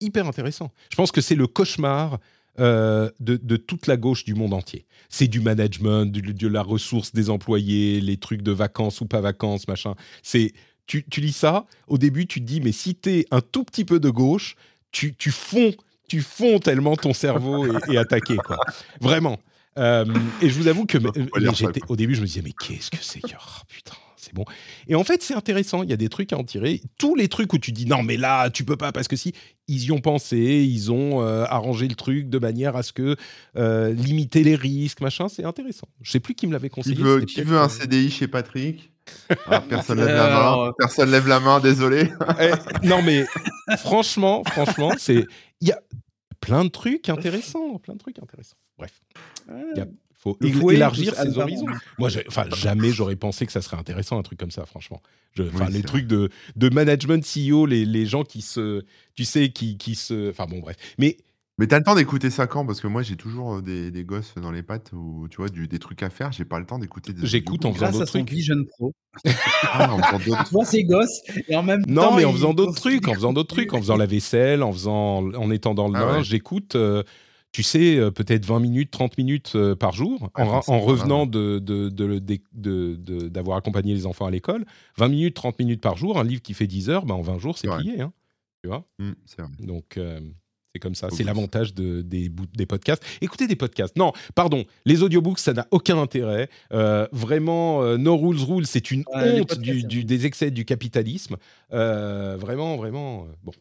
Hyper 0.00 0.26
intéressant. 0.26 0.70
Je 0.90 0.96
pense 0.96 1.12
que 1.12 1.20
c'est 1.20 1.36
le 1.36 1.46
cauchemar 1.46 2.18
euh, 2.60 3.10
de, 3.20 3.56
toute 3.56 3.86
la 3.86 3.96
gauche 3.96 4.24
du 4.24 4.34
monde 4.34 4.52
entier. 4.52 4.86
C'est 5.08 5.28
du 5.28 5.40
management, 5.40 6.12
de, 6.12 6.48
la 6.48 6.62
ressource 6.62 7.12
des 7.12 7.30
employés, 7.30 8.00
les 8.00 8.16
trucs 8.16 8.42
de 8.42 8.52
vacances 8.52 9.00
ou 9.00 9.06
pas 9.06 9.20
vacances, 9.20 9.66
machin. 9.66 9.94
C'est 10.22 10.52
tu, 10.86 11.04
lis 11.16 11.32
ça, 11.32 11.64
au 11.88 11.96
début 11.96 12.26
tu 12.26 12.40
te 12.40 12.44
dis 12.44 12.60
mais 12.60 12.72
si 12.72 12.94
t'es 12.94 13.24
un 13.30 13.40
tout 13.40 13.64
petit 13.64 13.86
peu 13.86 14.00
de 14.00 14.10
gauche, 14.10 14.56
tu, 14.92 15.14
tu 15.14 15.30
fonds, 15.30 15.72
tu 16.08 16.20
fonds 16.20 16.58
tellement 16.58 16.94
ton 16.96 17.14
cerveau 17.14 17.66
est, 17.88 17.96
attaqué 17.96 18.36
quoi. 18.36 18.58
Vraiment. 19.00 19.38
Euh, 19.78 20.04
et 20.42 20.50
je 20.50 20.54
vous 20.54 20.68
avoue 20.68 20.84
que 20.84 20.98
au 21.88 21.96
début 21.96 22.14
je 22.14 22.20
me 22.20 22.26
disais 22.26 22.42
mais 22.42 22.52
qu'est-ce 22.52 22.90
que 22.90 22.98
c'est 23.00 23.22
oh, 23.24 23.62
putain 23.66 23.96
c'est 24.24 24.34
bon. 24.34 24.44
Et 24.88 24.94
en 24.94 25.04
fait, 25.04 25.22
c'est 25.22 25.34
intéressant. 25.34 25.82
Il 25.82 25.90
y 25.90 25.92
a 25.92 25.96
des 25.96 26.08
trucs 26.08 26.32
à 26.32 26.38
en 26.38 26.44
tirer. 26.44 26.80
Tous 26.98 27.14
les 27.14 27.28
trucs 27.28 27.52
où 27.52 27.58
tu 27.58 27.72
dis 27.72 27.86
non, 27.86 28.02
mais 28.02 28.16
là, 28.16 28.50
tu 28.50 28.64
peux 28.64 28.76
pas 28.76 28.92
parce 28.92 29.08
que 29.08 29.16
si 29.16 29.32
ils 29.68 29.84
y 29.84 29.92
ont 29.92 30.00
pensé, 30.00 30.36
ils 30.36 30.92
ont 30.92 31.22
euh, 31.22 31.44
arrangé 31.44 31.88
le 31.88 31.94
truc 31.94 32.28
de 32.28 32.38
manière 32.38 32.76
à 32.76 32.82
ce 32.82 32.92
que 32.92 33.16
euh, 33.56 33.92
limiter 33.92 34.42
les 34.42 34.56
risques, 34.56 35.00
machin. 35.00 35.28
C'est 35.28 35.44
intéressant. 35.44 35.88
Je 36.02 36.10
sais 36.10 36.20
plus 36.20 36.34
qui 36.34 36.46
me 36.46 36.52
l'avait 36.52 36.68
conseillé. 36.70 36.96
Qui 37.26 37.42
veut, 37.42 37.58
un 37.58 37.68
CDI 37.68 38.10
chez 38.10 38.28
Patrick? 38.28 38.90
Ah, 39.46 39.60
personne 39.60 39.98
lève 39.98 40.16
la 40.16 40.30
main. 40.30 40.72
Personne 40.78 41.10
lève 41.10 41.28
la 41.28 41.38
main. 41.38 41.60
Désolé. 41.60 42.10
Eh, 42.40 42.52
non, 42.86 43.02
mais 43.02 43.26
franchement, 43.76 44.42
franchement, 44.44 44.92
c'est 44.96 45.26
il 45.60 45.68
y 45.68 45.72
a 45.72 45.80
plein 46.40 46.64
de 46.64 46.70
trucs 46.70 47.10
intéressants, 47.10 47.78
plein 47.78 47.94
de 47.94 47.98
trucs 47.98 48.18
intéressants. 48.18 48.56
Bref. 48.78 48.92
Il 49.48 49.74
il 49.76 49.86
faut 50.54 50.70
élargir 50.70 51.14
ses 51.14 51.38
horizons. 51.38 51.66
Moi, 51.98 52.10
enfin, 52.28 52.44
jamais 52.56 52.90
j'aurais 52.90 53.16
pensé 53.16 53.46
que 53.46 53.52
ça 53.52 53.62
serait 53.62 53.76
intéressant 53.76 54.18
un 54.18 54.22
truc 54.22 54.38
comme 54.38 54.50
ça, 54.50 54.66
franchement. 54.66 55.02
Enfin, 55.38 55.68
les 55.68 55.82
trucs 55.82 56.06
de, 56.06 56.30
de, 56.56 56.68
management 56.68 57.24
CEO, 57.24 57.66
les, 57.66 57.84
les, 57.84 58.06
gens 58.06 58.22
qui 58.22 58.40
se, 58.40 58.84
tu 59.14 59.24
sais, 59.24 59.50
qui, 59.50 59.76
qui 59.76 59.96
se, 59.96 60.30
enfin 60.30 60.46
bon, 60.46 60.60
bref. 60.60 60.76
Mais 60.98 61.16
mais 61.56 61.68
t'as 61.68 61.78
le 61.78 61.84
temps 61.84 61.94
d'écouter 61.94 62.30
ça 62.30 62.48
quand? 62.48 62.66
Parce 62.66 62.80
que 62.80 62.88
moi, 62.88 63.02
j'ai 63.02 63.14
toujours 63.14 63.62
des, 63.62 63.92
des, 63.92 64.02
gosses 64.02 64.34
dans 64.36 64.50
les 64.50 64.64
pattes 64.64 64.90
ou 64.92 65.28
tu 65.30 65.36
vois 65.36 65.48
du, 65.48 65.68
des 65.68 65.78
trucs 65.78 66.02
à 66.02 66.10
faire. 66.10 66.32
J'ai 66.32 66.44
pas 66.44 66.58
le 66.58 66.66
temps 66.66 66.80
d'écouter 66.80 67.12
des. 67.12 67.24
J'écoute 67.24 67.64
en 67.64 67.72
faisant 67.72 67.92
d'autres 67.92 68.06
trucs. 68.06 68.28
Vision 68.28 68.56
Pro. 68.68 68.92
ah, 69.62 69.92
en 69.92 70.18
faisant 70.18 70.18
d'autres. 70.36 70.48
Moi, 70.52 70.64
c'est 70.64 70.82
gosses 70.82 71.20
et 71.48 71.54
en 71.54 71.62
même 71.62 71.84
non, 71.86 72.02
temps. 72.02 72.10
Non, 72.10 72.16
mais 72.16 72.24
en 72.24 72.32
faisant 72.32 72.54
d'autres 72.54 72.74
trucs, 72.74 73.06
en 73.06 73.14
faisant 73.14 73.32
d'autres 73.32 73.54
trucs, 73.54 73.72
en 73.72 73.78
faisant 73.78 73.96
la 73.96 74.06
vaisselle, 74.06 74.64
en 74.64 74.72
faisant, 74.72 75.32
en 75.32 75.50
étant 75.52 75.74
dans 75.74 75.86
le 75.86 75.96
ah 75.96 76.06
linge, 76.06 76.26
j'écoute 76.26 76.76
tu 77.54 77.62
sais, 77.62 77.96
euh, 77.96 78.10
peut-être 78.10 78.44
20 78.44 78.58
minutes, 78.58 78.90
30 78.90 79.16
minutes 79.16 79.52
euh, 79.54 79.76
par 79.76 79.92
jour, 79.92 80.28
en, 80.34 80.80
revenant 80.80 81.24
de, 81.24 81.60
d'avoir 83.28 83.56
accompagné 83.56 83.94
les 83.94 84.06
enfants 84.06 84.26
à 84.26 84.30
l'école. 84.32 84.66
20 84.98 85.08
minutes, 85.08 85.36
30 85.36 85.60
minutes 85.60 85.80
par 85.80 85.96
jour, 85.96 86.18
un 86.18 86.24
livre 86.24 86.42
qui 86.42 86.52
fait 86.52 86.66
10 86.66 86.90
heures, 86.90 87.06
ben 87.06 87.14
en 87.14 87.22
20 87.22 87.38
jours, 87.38 87.56
c'est 87.56 87.68
plié. 87.68 88.00
Hein, 88.00 88.12
tu 88.60 88.68
vois 88.68 88.84
mmh, 88.98 89.12
Donc, 89.60 89.98
euh, 89.98 90.18
c'est 90.72 90.80
comme 90.80 90.96
ça. 90.96 91.10
C'est 91.12 91.22
l'avantage 91.22 91.74
de, 91.74 92.02
des, 92.02 92.28
des 92.28 92.66
podcasts. 92.66 93.04
Écoutez 93.20 93.46
des 93.46 93.54
podcasts. 93.54 93.96
Non, 93.96 94.12
pardon, 94.34 94.64
les 94.84 95.04
audiobooks, 95.04 95.38
ça 95.38 95.52
n'a 95.52 95.68
aucun 95.70 95.96
intérêt. 95.98 96.48
vraiment, 96.72 97.96
No 97.96 98.16
Rules 98.16 98.42
Rules, 98.42 98.66
c'est 98.66 98.90
une 98.90 99.04
honte 99.06 99.60
des 99.60 100.26
excès 100.26 100.50
du 100.50 100.64
capitalisme. 100.64 101.36
vraiment, 101.70 102.76
vraiment. 102.76 103.28
bon. 103.44 103.52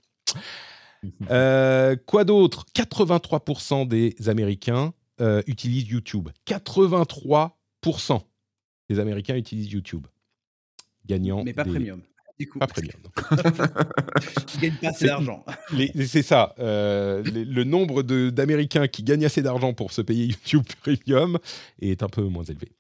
Euh, 1.29 1.95
quoi 2.05 2.23
d'autre? 2.23 2.65
83% 2.75 3.87
des 3.87 4.15
Américains 4.27 4.93
euh, 5.21 5.41
utilisent 5.47 5.89
YouTube. 5.89 6.29
83% 6.47 8.21
des 8.89 8.99
Américains 8.99 9.35
utilisent 9.35 9.71
YouTube. 9.71 10.07
Gagnant. 11.05 11.43
Mais 11.43 11.53
pas 11.53 11.65
premium. 11.65 12.01
Pas 12.59 12.67
premium. 12.67 12.99
tu 14.47 14.57
gagnes 14.59 14.75
pas 14.81 14.89
assez 14.89 15.05
d'argent. 15.05 15.45
C'est 16.05 16.23
ça. 16.23 16.55
Euh, 16.59 17.23
le 17.23 17.63
nombre 17.63 18.01
d'Américains 18.03 18.87
qui 18.87 19.03
gagnent 19.03 19.25
assez 19.25 19.41
d'argent 19.41 19.73
pour 19.73 19.91
se 19.91 20.01
payer 20.01 20.27
YouTube 20.51 20.65
Premium 20.81 21.37
est 21.79 22.03
un 22.03 22.09
peu 22.09 22.23
moins 22.23 22.43
élevé. 22.43 22.71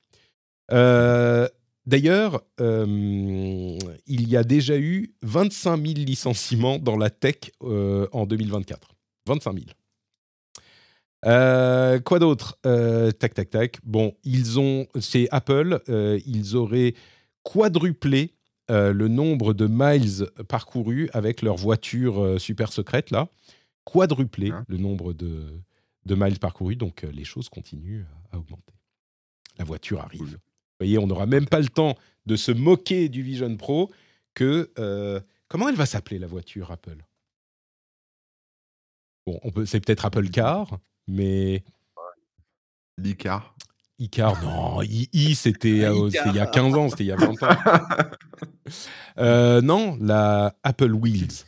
Euh, 0.71 1.47
D'ailleurs, 1.85 2.41
euh, 2.61 3.77
il 4.07 4.29
y 4.29 4.37
a 4.37 4.43
déjà 4.43 4.77
eu 4.77 5.13
25 5.21 5.77
000 5.77 5.93
licenciements 5.99 6.79
dans 6.79 6.97
la 6.97 7.09
tech 7.09 7.51
euh, 7.63 8.07
en 8.13 8.25
2024. 8.25 8.95
25 9.27 9.53
000. 9.53 9.65
Euh, 11.25 11.99
quoi 11.99 12.19
d'autre? 12.19 12.57
Tac, 12.63 13.33
tac, 13.33 13.49
tac. 13.49 13.77
Bon, 13.83 14.15
ils 14.23 14.59
ont, 14.59 14.87
c'est 14.99 15.27
Apple, 15.31 15.81
ils 16.25 16.55
auraient 16.55 16.93
quadruplé 17.43 18.33
le 18.69 19.07
nombre 19.07 19.53
de 19.53 19.67
miles 19.67 20.27
parcourus 20.47 21.09
avec 21.13 21.41
leur 21.41 21.55
voiture 21.55 22.39
super 22.39 22.71
secrète 22.71 23.11
là. 23.11 23.27
Quadruplé 23.85 24.51
hein? 24.51 24.63
le 24.69 24.77
nombre 24.77 25.11
de, 25.11 25.61
de 26.05 26.15
miles 26.15 26.39
parcourus, 26.39 26.77
donc 26.77 27.03
les 27.03 27.25
choses 27.25 27.49
continuent 27.49 28.03
à 28.31 28.37
augmenter. 28.37 28.73
La 29.57 29.65
voiture 29.65 30.01
arrive 30.01 30.39
voyez, 30.79 30.97
on 30.97 31.07
n'aura 31.07 31.25
même 31.25 31.47
pas 31.47 31.59
le 31.59 31.69
temps 31.69 31.95
de 32.25 32.35
se 32.35 32.51
moquer 32.51 33.09
du 33.09 33.21
Vision 33.21 33.55
Pro 33.57 33.91
que... 34.33 34.71
Euh, 34.79 35.19
comment 35.47 35.69
elle 35.69 35.75
va 35.75 35.85
s'appeler 35.85 36.19
la 36.19 36.27
voiture 36.27 36.71
Apple? 36.71 36.97
Bon, 39.25 39.39
c'est 39.65 39.79
peut-être 39.79 40.05
Apple 40.05 40.29
Car, 40.29 40.79
mais... 41.07 41.63
L'Icar. 42.97 43.55
Icar, 43.99 44.43
non, 44.43 44.81
I, 44.81 45.35
c'était 45.35 45.83
euh, 45.85 46.09
il 46.25 46.35
y 46.35 46.39
a 46.39 46.45
15 46.45 46.75
ans, 46.75 46.89
c'était 46.89 47.03
il 47.05 47.07
y 47.07 47.11
a 47.11 47.15
20 47.15 47.43
ans. 47.43 47.47
Euh, 49.19 49.61
non, 49.61 49.97
la 50.01 50.55
Apple 50.63 50.93
Wheels. 50.93 51.45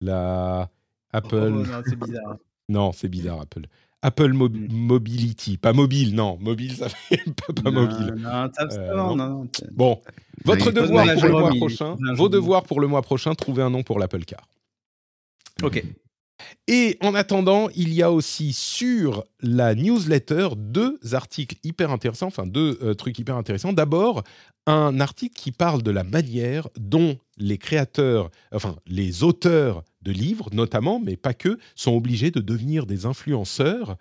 La 0.00 0.68
Apple. 1.12 1.52
Oh, 1.54 1.64
non, 1.64 1.82
c'est 1.86 1.96
bizarre. 1.96 2.36
non, 2.68 2.92
c'est 2.92 3.08
bizarre, 3.08 3.40
Apple. 3.42 3.66
Apple 4.06 4.32
hmm. 4.32 4.68
Mobility, 4.70 5.56
pas 5.56 5.72
mobile, 5.72 6.14
non, 6.14 6.38
mobile, 6.40 6.76
ça 6.76 6.88
fait 6.88 7.20
pas, 7.62 7.70
mobile. 7.72 8.14
Euh, 8.24 9.44
bon, 9.72 10.00
votre 10.44 10.70
devoir 10.70 11.06
pour 11.12 11.24
le 11.24 11.32
mois 11.32 11.50
prochain, 11.50 11.96
vos 12.14 12.28
devoirs 12.28 12.62
pour 12.62 12.80
le 12.80 12.86
mois 12.86 13.02
prochain, 13.02 13.34
trouver 13.34 13.64
un 13.64 13.70
nom 13.70 13.82
pour 13.82 13.98
l'Apple 13.98 14.24
Car. 14.24 14.46
Ok. 15.60 15.82
Et 16.68 16.98
en 17.00 17.14
attendant, 17.14 17.68
il 17.74 17.92
y 17.92 18.02
a 18.02 18.12
aussi 18.12 18.52
sur 18.52 19.24
la 19.40 19.74
newsletter 19.74 20.50
deux 20.56 20.98
articles 21.12 21.56
hyper 21.64 21.90
intéressants, 21.90 22.28
enfin 22.28 22.46
deux 22.46 22.78
euh, 22.82 22.94
trucs 22.94 23.18
hyper 23.18 23.36
intéressants. 23.36 23.72
D'abord, 23.72 24.22
un 24.66 25.00
article 25.00 25.34
qui 25.34 25.50
parle 25.50 25.82
de 25.82 25.90
la 25.90 26.04
manière 26.04 26.68
dont 26.78 27.18
les 27.38 27.58
créateurs, 27.58 28.30
enfin 28.52 28.76
les 28.86 29.24
auteurs 29.24 29.82
de 30.06 30.12
livres 30.12 30.48
notamment, 30.52 31.00
mais 31.00 31.16
pas 31.16 31.34
que, 31.34 31.58
sont 31.74 31.92
obligés 31.92 32.30
de 32.30 32.40
devenir 32.40 32.86
des 32.86 33.04
influenceurs 33.04 33.96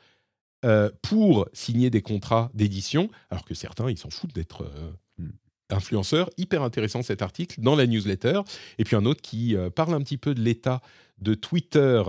euh, 0.64 0.90
pour 1.02 1.48
signer 1.52 1.90
des 1.90 2.02
contrats 2.02 2.50
d'édition, 2.54 3.10
alors 3.30 3.44
que 3.44 3.54
certains, 3.54 3.90
ils 3.90 3.98
s'en 3.98 4.10
foutent 4.10 4.34
d'être 4.34 4.64
euh, 4.64 4.92
hmm. 5.18 5.32
influenceurs. 5.70 6.30
Hyper 6.38 6.62
intéressant 6.62 7.02
cet 7.02 7.22
article 7.22 7.60
dans 7.62 7.76
la 7.76 7.88
newsletter. 7.88 8.42
Et 8.78 8.84
puis 8.84 8.96
un 8.96 9.06
autre 9.06 9.22
qui 9.22 9.56
euh, 9.56 9.70
parle 9.70 9.94
un 9.94 10.02
petit 10.02 10.18
peu 10.18 10.34
de 10.36 10.42
l'état 10.42 10.82
de 11.20 11.34
Twitter 11.34 12.04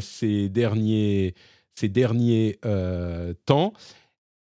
ces 0.00 0.48
derniers, 0.48 1.34
ces 1.74 1.88
derniers 1.88 2.58
temps. 3.44 3.74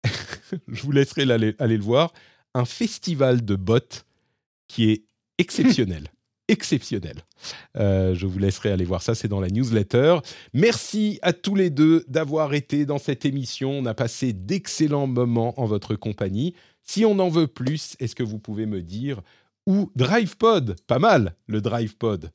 Je 0.68 0.82
vous 0.82 0.92
laisserai 0.92 1.22
aller, 1.22 1.54
aller 1.58 1.78
le 1.78 1.82
voir. 1.82 2.12
Un 2.52 2.66
festival 2.66 3.42
de 3.42 3.56
bots 3.56 4.04
qui 4.68 4.90
est 4.90 5.04
exceptionnel 5.38 6.08
exceptionnel. 6.48 7.16
Euh, 7.76 8.14
je 8.14 8.26
vous 8.26 8.38
laisserai 8.38 8.70
aller 8.70 8.84
voir 8.84 9.02
ça, 9.02 9.14
c'est 9.14 9.28
dans 9.28 9.40
la 9.40 9.48
newsletter. 9.48 10.18
Merci 10.52 11.18
à 11.22 11.32
tous 11.32 11.54
les 11.54 11.70
deux 11.70 12.04
d'avoir 12.08 12.54
été 12.54 12.86
dans 12.86 12.98
cette 12.98 13.24
émission. 13.24 13.70
On 13.70 13.86
a 13.86 13.94
passé 13.94 14.32
d'excellents 14.32 15.06
moments 15.06 15.58
en 15.60 15.66
votre 15.66 15.94
compagnie. 15.94 16.54
Si 16.82 17.04
on 17.04 17.18
en 17.18 17.28
veut 17.28 17.48
plus, 17.48 17.96
est-ce 17.98 18.14
que 18.14 18.22
vous 18.22 18.38
pouvez 18.38 18.66
me 18.66 18.82
dire 18.82 19.20
où 19.66 19.90
DrivePod? 19.96 20.76
Pas 20.86 20.98
mal, 20.98 21.34
le 21.46 21.60
DrivePod. 21.60 22.30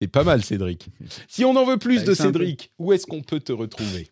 C'est 0.00 0.08
pas 0.08 0.24
mal, 0.24 0.44
Cédric. 0.44 0.88
Si 1.26 1.44
on 1.44 1.56
en 1.56 1.64
veut 1.64 1.78
plus 1.78 2.04
de 2.04 2.12
Cédric, 2.12 2.70
où 2.78 2.92
est-ce 2.92 3.06
qu'on 3.06 3.22
peut 3.22 3.40
te 3.40 3.52
retrouver? 3.52 4.10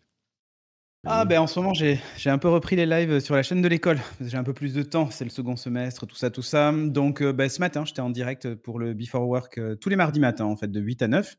Ah 1.07 1.23
ben 1.23 1.39
en 1.39 1.45
ce 1.45 1.59
moment 1.59 1.73
j'ai 1.73 1.99
un 2.25 2.39
peu 2.39 2.49
repris 2.49 2.75
les 2.75 2.87
lives 2.87 3.19
sur 3.19 3.35
la 3.35 3.43
chaîne 3.43 3.61
de 3.61 3.67
l'école. 3.67 3.99
J'ai 4.21 4.37
un 4.37 4.43
peu 4.43 4.53
plus 4.53 4.73
de 4.73 4.81
temps, 4.81 5.11
c'est 5.11 5.23
le 5.23 5.29
second 5.29 5.55
semestre, 5.55 6.07
tout 6.07 6.15
ça, 6.15 6.31
tout 6.31 6.41
ça. 6.41 6.71
Donc 6.71 7.21
euh, 7.21 7.31
ben, 7.31 7.47
ce 7.47 7.59
matin 7.59 7.85
j'étais 7.85 8.01
en 8.01 8.09
direct 8.09 8.55
pour 8.55 8.79
le 8.79 8.95
Before 8.95 9.27
Work 9.27 9.59
euh, 9.59 9.75
tous 9.75 9.89
les 9.89 9.97
mardis 9.97 10.19
matins 10.19 10.45
en 10.45 10.55
fait 10.55 10.71
de 10.71 10.79
8 10.79 11.03
à 11.03 11.07
9 11.07 11.37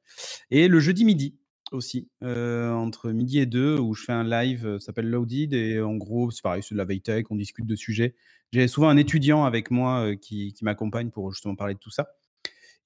et 0.53 0.69
le 0.69 0.79
jeudi 0.79 1.05
midi 1.05 1.37
aussi 1.73 2.09
euh, 2.23 2.71
entre 2.71 3.11
midi 3.11 3.41
et 3.41 3.47
2 3.47 3.79
où 3.79 3.93
je 3.93 4.05
fais 4.05 4.13
un 4.13 4.23
live 4.23 4.79
ça 4.79 4.87
s'appelle 4.87 5.11
Loaded 5.11 5.53
et 5.53 5.81
en 5.81 5.97
gros 5.97 6.31
c'est 6.31 6.43
pareil 6.43 6.63
c'est 6.63 6.77
de 6.77 6.79
la 6.79 6.85
veille 6.85 7.01
tech, 7.01 7.25
on 7.31 7.37
discute 7.37 7.67
de 7.67 7.77
sujets. 7.77 8.15
J'ai 8.53 8.69
souvent 8.69 8.89
un 8.89 8.97
étudiant 8.97 9.45
avec 9.45 9.73
moi 9.73 10.15
qui, 10.15 10.53
qui 10.53 10.65
m'accompagne 10.65 11.11
pour 11.11 11.33
justement 11.33 11.57
parler 11.57 11.75
de 11.75 11.81
tout 11.81 11.91
ça. 11.91 12.07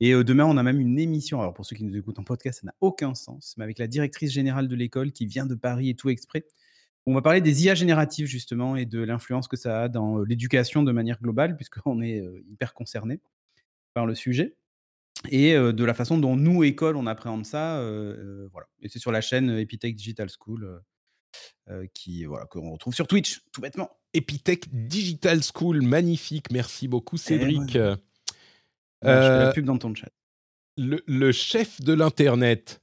Et 0.02 0.14
demain, 0.24 0.46
on 0.46 0.56
a 0.56 0.62
même 0.62 0.80
une 0.80 0.98
émission. 0.98 1.42
Alors, 1.42 1.52
pour 1.52 1.66
ceux 1.66 1.76
qui 1.76 1.84
nous 1.84 1.94
écoutent 1.94 2.18
en 2.18 2.24
podcast, 2.24 2.60
ça 2.60 2.66
n'a 2.66 2.74
aucun 2.80 3.14
sens, 3.14 3.54
mais 3.58 3.64
avec 3.64 3.78
la 3.78 3.86
directrice 3.86 4.32
générale 4.32 4.66
de 4.66 4.74
l'école 4.74 5.12
qui 5.12 5.26
vient 5.26 5.44
de 5.44 5.54
Paris 5.54 5.90
et 5.90 5.94
tout 5.94 6.08
exprès. 6.08 6.46
On 7.06 7.14
va 7.14 7.22
parler 7.22 7.40
des 7.40 7.64
IA 7.64 7.74
génératives 7.74 8.26
justement 8.26 8.76
et 8.76 8.84
de 8.84 9.00
l'influence 9.00 9.48
que 9.48 9.56
ça 9.56 9.82
a 9.82 9.88
dans 9.88 10.18
l'éducation 10.18 10.82
de 10.82 10.92
manière 10.92 11.20
globale, 11.20 11.56
puisqu'on 11.56 12.02
est 12.02 12.22
hyper 12.48 12.74
concerné 12.74 13.20
par 13.94 14.06
le 14.06 14.14
sujet, 14.14 14.56
et 15.30 15.54
de 15.54 15.84
la 15.84 15.94
façon 15.94 16.18
dont 16.18 16.36
nous, 16.36 16.62
école, 16.62 16.96
on 16.96 17.06
appréhende 17.06 17.46
ça. 17.46 17.82
voilà. 18.52 18.68
Et 18.80 18.88
c'est 18.88 18.98
sur 18.98 19.12
la 19.12 19.20
chaîne 19.20 19.50
Epitech 19.50 19.96
Digital 19.96 20.28
School, 20.28 20.82
qui 21.94 22.24
voilà 22.26 22.46
qu'on 22.46 22.70
retrouve 22.70 22.94
sur 22.94 23.06
Twitch, 23.06 23.42
tout 23.50 23.60
bêtement. 23.60 23.90
Epitech 24.12 24.68
Digital 24.70 25.40
School, 25.42 25.82
magnifique. 25.82 26.50
Merci 26.50 26.88
beaucoup, 26.88 27.16
eh 27.16 27.18
Cédric. 27.18 27.72
je 27.72 27.96
fais 29.02 29.44
la 29.44 29.52
pub 29.52 29.64
dans 29.64 29.78
ton 29.78 29.94
chat. 29.94 30.10
Le, 30.76 31.32
chef 31.32 31.80
de 31.80 31.92
l'internet. 31.92 32.82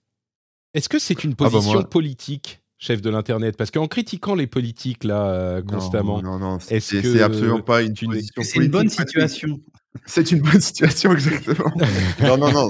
Est-ce 0.74 0.90
que 0.90 1.00
c'est 1.00 1.24
une 1.24 1.32
ah 1.32 1.44
bah 1.44 1.50
position 1.50 1.84
politique? 1.84 2.62
Chef 2.78 3.02
de 3.02 3.10
l'internet 3.10 3.58
Parce 3.58 3.72
qu'en 3.72 3.88
critiquant 3.88 4.36
les 4.36 4.48
politiques 4.48 5.04
là 5.04 5.30
euh, 5.30 5.62
constamment, 5.62 6.22
non, 6.22 6.40
non, 6.40 6.60
c'est 6.60 7.22
absolument 7.22 7.62
pas 7.62 7.82
une 7.82 7.94
position 7.94 8.44
C'est 8.44 8.60
une 8.60 8.68
bonne 8.72 8.90
situation. 8.90 9.60
C'est 10.06 10.32
une 10.32 10.42
bonne 10.42 10.62
situation 10.62 11.12
exactement. 11.12 11.72
non, 12.22 12.38
non, 12.38 12.52
non. 12.52 12.70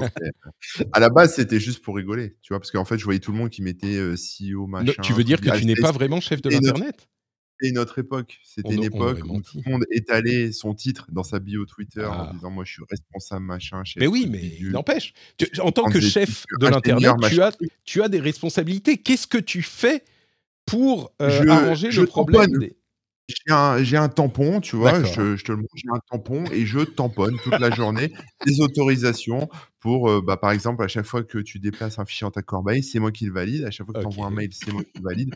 À 0.92 0.98
la 1.00 1.10
base, 1.10 1.34
c'était 1.34 1.60
juste 1.60 1.84
pour 1.84 1.96
rigoler, 1.96 2.36
tu 2.40 2.54
vois, 2.54 2.58
parce 2.58 2.70
qu'en 2.70 2.86
fait, 2.86 2.96
je 2.96 3.04
voyais 3.04 3.20
tout 3.20 3.32
le 3.32 3.38
monde 3.38 3.50
qui 3.50 3.60
mettait 3.60 3.98
euh, 3.98 4.14
CEO 4.14 4.66
machin. 4.66 4.94
tu 5.02 5.12
veux 5.12 5.24
dire 5.24 5.38
que 5.38 5.58
tu 5.58 5.66
n'es 5.66 5.74
pas 5.74 5.92
vraiment 5.92 6.20
chef 6.22 6.40
de 6.40 6.48
l'internet? 6.48 7.06
C'était 7.58 7.70
une 7.70 7.78
autre 7.78 7.98
époque. 7.98 8.38
C'était 8.44 8.74
une 8.74 8.84
époque 8.84 9.20
où 9.28 9.40
tout 9.40 9.60
le 9.64 9.70
monde 9.70 9.84
étalait 9.90 10.52
son 10.52 10.74
titre 10.74 11.06
dans 11.10 11.22
sa 11.22 11.38
bio 11.38 11.64
Twitter 11.64 12.04
en 12.04 12.12
ah. 12.12 12.30
disant 12.32 12.50
Moi, 12.50 12.64
je 12.64 12.72
suis 12.72 12.82
responsable, 12.88 13.44
machin. 13.44 13.82
mais 13.96 14.06
oui, 14.06 14.28
mais 14.30 14.58
n'empêche. 14.70 15.12
En 15.60 15.72
tant 15.72 15.84
que 15.90 16.00
chef 16.00 16.44
de 16.60 16.68
l'Internet, 16.68 17.12
tu 17.28 17.42
as, 17.42 17.56
tu 17.84 18.02
as 18.02 18.08
des 18.08 18.20
responsabilités. 18.20 18.98
Qu'est-ce 18.98 19.26
que 19.26 19.38
tu 19.38 19.62
fais 19.62 20.04
pour 20.66 21.12
euh, 21.22 21.48
arranger 21.48 21.90
le 21.90 22.06
problème 22.06 22.50
J'ai 23.78 23.96
un, 23.96 24.08
tampon, 24.08 24.60
tu 24.60 24.76
vois, 24.76 25.02
je, 25.02 25.42
te 25.42 25.52
le 25.52 25.58
montre, 25.58 25.72
j'ai 25.74 25.88
un 25.92 26.00
tampon 26.10 26.44
et 26.52 26.66
je 26.66 26.80
tamponne 26.80 27.36
toute 27.42 27.58
la 27.58 27.70
journée 27.70 28.12
des 28.46 28.60
autorisations 28.60 29.48
pour, 29.80 30.10
euh, 30.10 30.20
bah, 30.20 30.36
par 30.36 30.50
exemple, 30.50 30.82
à 30.82 30.88
chaque 30.88 31.06
fois 31.06 31.22
que 31.22 31.38
tu 31.38 31.58
déplaces 31.58 31.98
un 31.98 32.04
fichier 32.04 32.26
en 32.26 32.30
ta 32.30 32.42
corbeille, 32.42 32.82
c'est 32.82 32.98
moi 32.98 33.12
qui 33.12 33.26
le 33.26 33.32
valide. 33.32 33.64
À 33.64 33.70
chaque 33.70 33.86
fois 33.86 33.94
que 33.94 34.00
tu 34.00 34.06
envoies 34.06 34.26
un 34.26 34.30
mail, 34.30 34.50
c'est 34.52 34.72
moi 34.72 34.82
qui 34.82 34.92
le 34.96 35.02
valide 35.02 35.34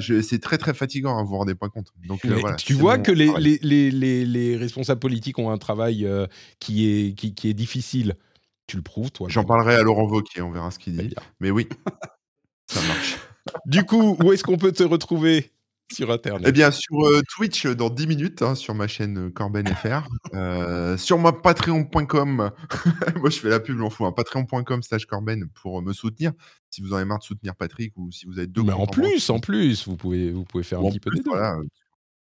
c'est 0.00 0.40
très 0.40 0.58
très 0.58 0.74
fatigant, 0.74 1.16
hein, 1.16 1.22
vous 1.22 1.30
vous 1.30 1.36
rendez 1.36 1.54
pas 1.54 1.68
compte. 1.68 1.92
Donc, 2.06 2.24
euh, 2.24 2.40
tu 2.56 2.74
vois 2.74 2.98
que 2.98 3.12
les, 3.12 3.30
les, 3.38 3.90
les, 3.90 4.24
les, 4.24 4.56
responsables 4.56 5.00
politiques 5.00 5.38
ont 5.38 5.50
un 5.50 5.58
travail 5.58 6.06
euh, 6.06 6.26
qui, 6.58 6.86
est, 6.86 7.14
qui, 7.14 7.34
qui, 7.34 7.48
est 7.48 7.54
difficile. 7.54 8.16
Tu 8.66 8.76
le 8.76 8.82
prouves, 8.82 9.10
toi. 9.10 9.28
J'en 9.30 9.44
parlerai 9.44 9.74
à 9.74 9.82
Laurent 9.82 10.06
Wauquiez, 10.06 10.42
on 10.42 10.50
verra 10.50 10.70
ce 10.70 10.78
qu'il 10.78 10.96
dit. 10.96 11.14
Mais 11.40 11.50
oui, 11.50 11.68
ça 12.66 12.80
marche. 12.82 13.18
Du 13.66 13.84
coup, 13.84 14.16
où 14.22 14.32
est-ce 14.32 14.42
qu'on 14.42 14.56
peut 14.56 14.72
te 14.72 14.82
retrouver? 14.82 15.52
Sur 15.92 16.10
Internet 16.10 16.46
Eh 16.48 16.52
bien, 16.52 16.70
sur 16.70 17.06
euh, 17.06 17.22
Twitch 17.28 17.66
dans 17.66 17.90
10 17.90 18.06
minutes, 18.06 18.42
hein, 18.42 18.54
sur 18.54 18.74
ma 18.74 18.86
chaîne 18.86 19.30
Corben 19.32 19.66
FR. 19.66 20.08
sur 20.98 21.18
ma 21.18 21.32
patreon.com, 21.32 22.50
moi 23.16 23.30
je 23.30 23.38
fais 23.38 23.48
la 23.48 23.60
pub, 23.60 23.78
j'en 23.78 23.90
fous, 23.90 24.06
hein, 24.06 24.12
patreon.com 24.12 24.82
slash 24.82 25.06
Corben 25.06 25.48
pour 25.54 25.82
me 25.82 25.92
soutenir 25.92 26.32
si 26.70 26.82
vous 26.82 26.92
en 26.92 26.96
avez 26.96 27.04
marre 27.04 27.20
de 27.20 27.24
soutenir 27.24 27.54
Patrick 27.54 27.96
ou 27.96 28.10
si 28.10 28.26
vous 28.26 28.38
avez 28.38 28.48
deux. 28.48 28.62
Mais 28.62 28.72
en 28.72 28.86
plus, 28.86 29.30
en 29.30 29.38
plus, 29.38 29.86
vous 29.86 29.96
pouvez, 29.96 30.32
vous 30.32 30.44
pouvez 30.44 30.64
faire 30.64 30.80
un 30.80 30.90
petit 30.90 31.00
peu 31.00 31.10
des 31.10 31.22
deux. 31.22 31.30
Voilà, 31.30 31.56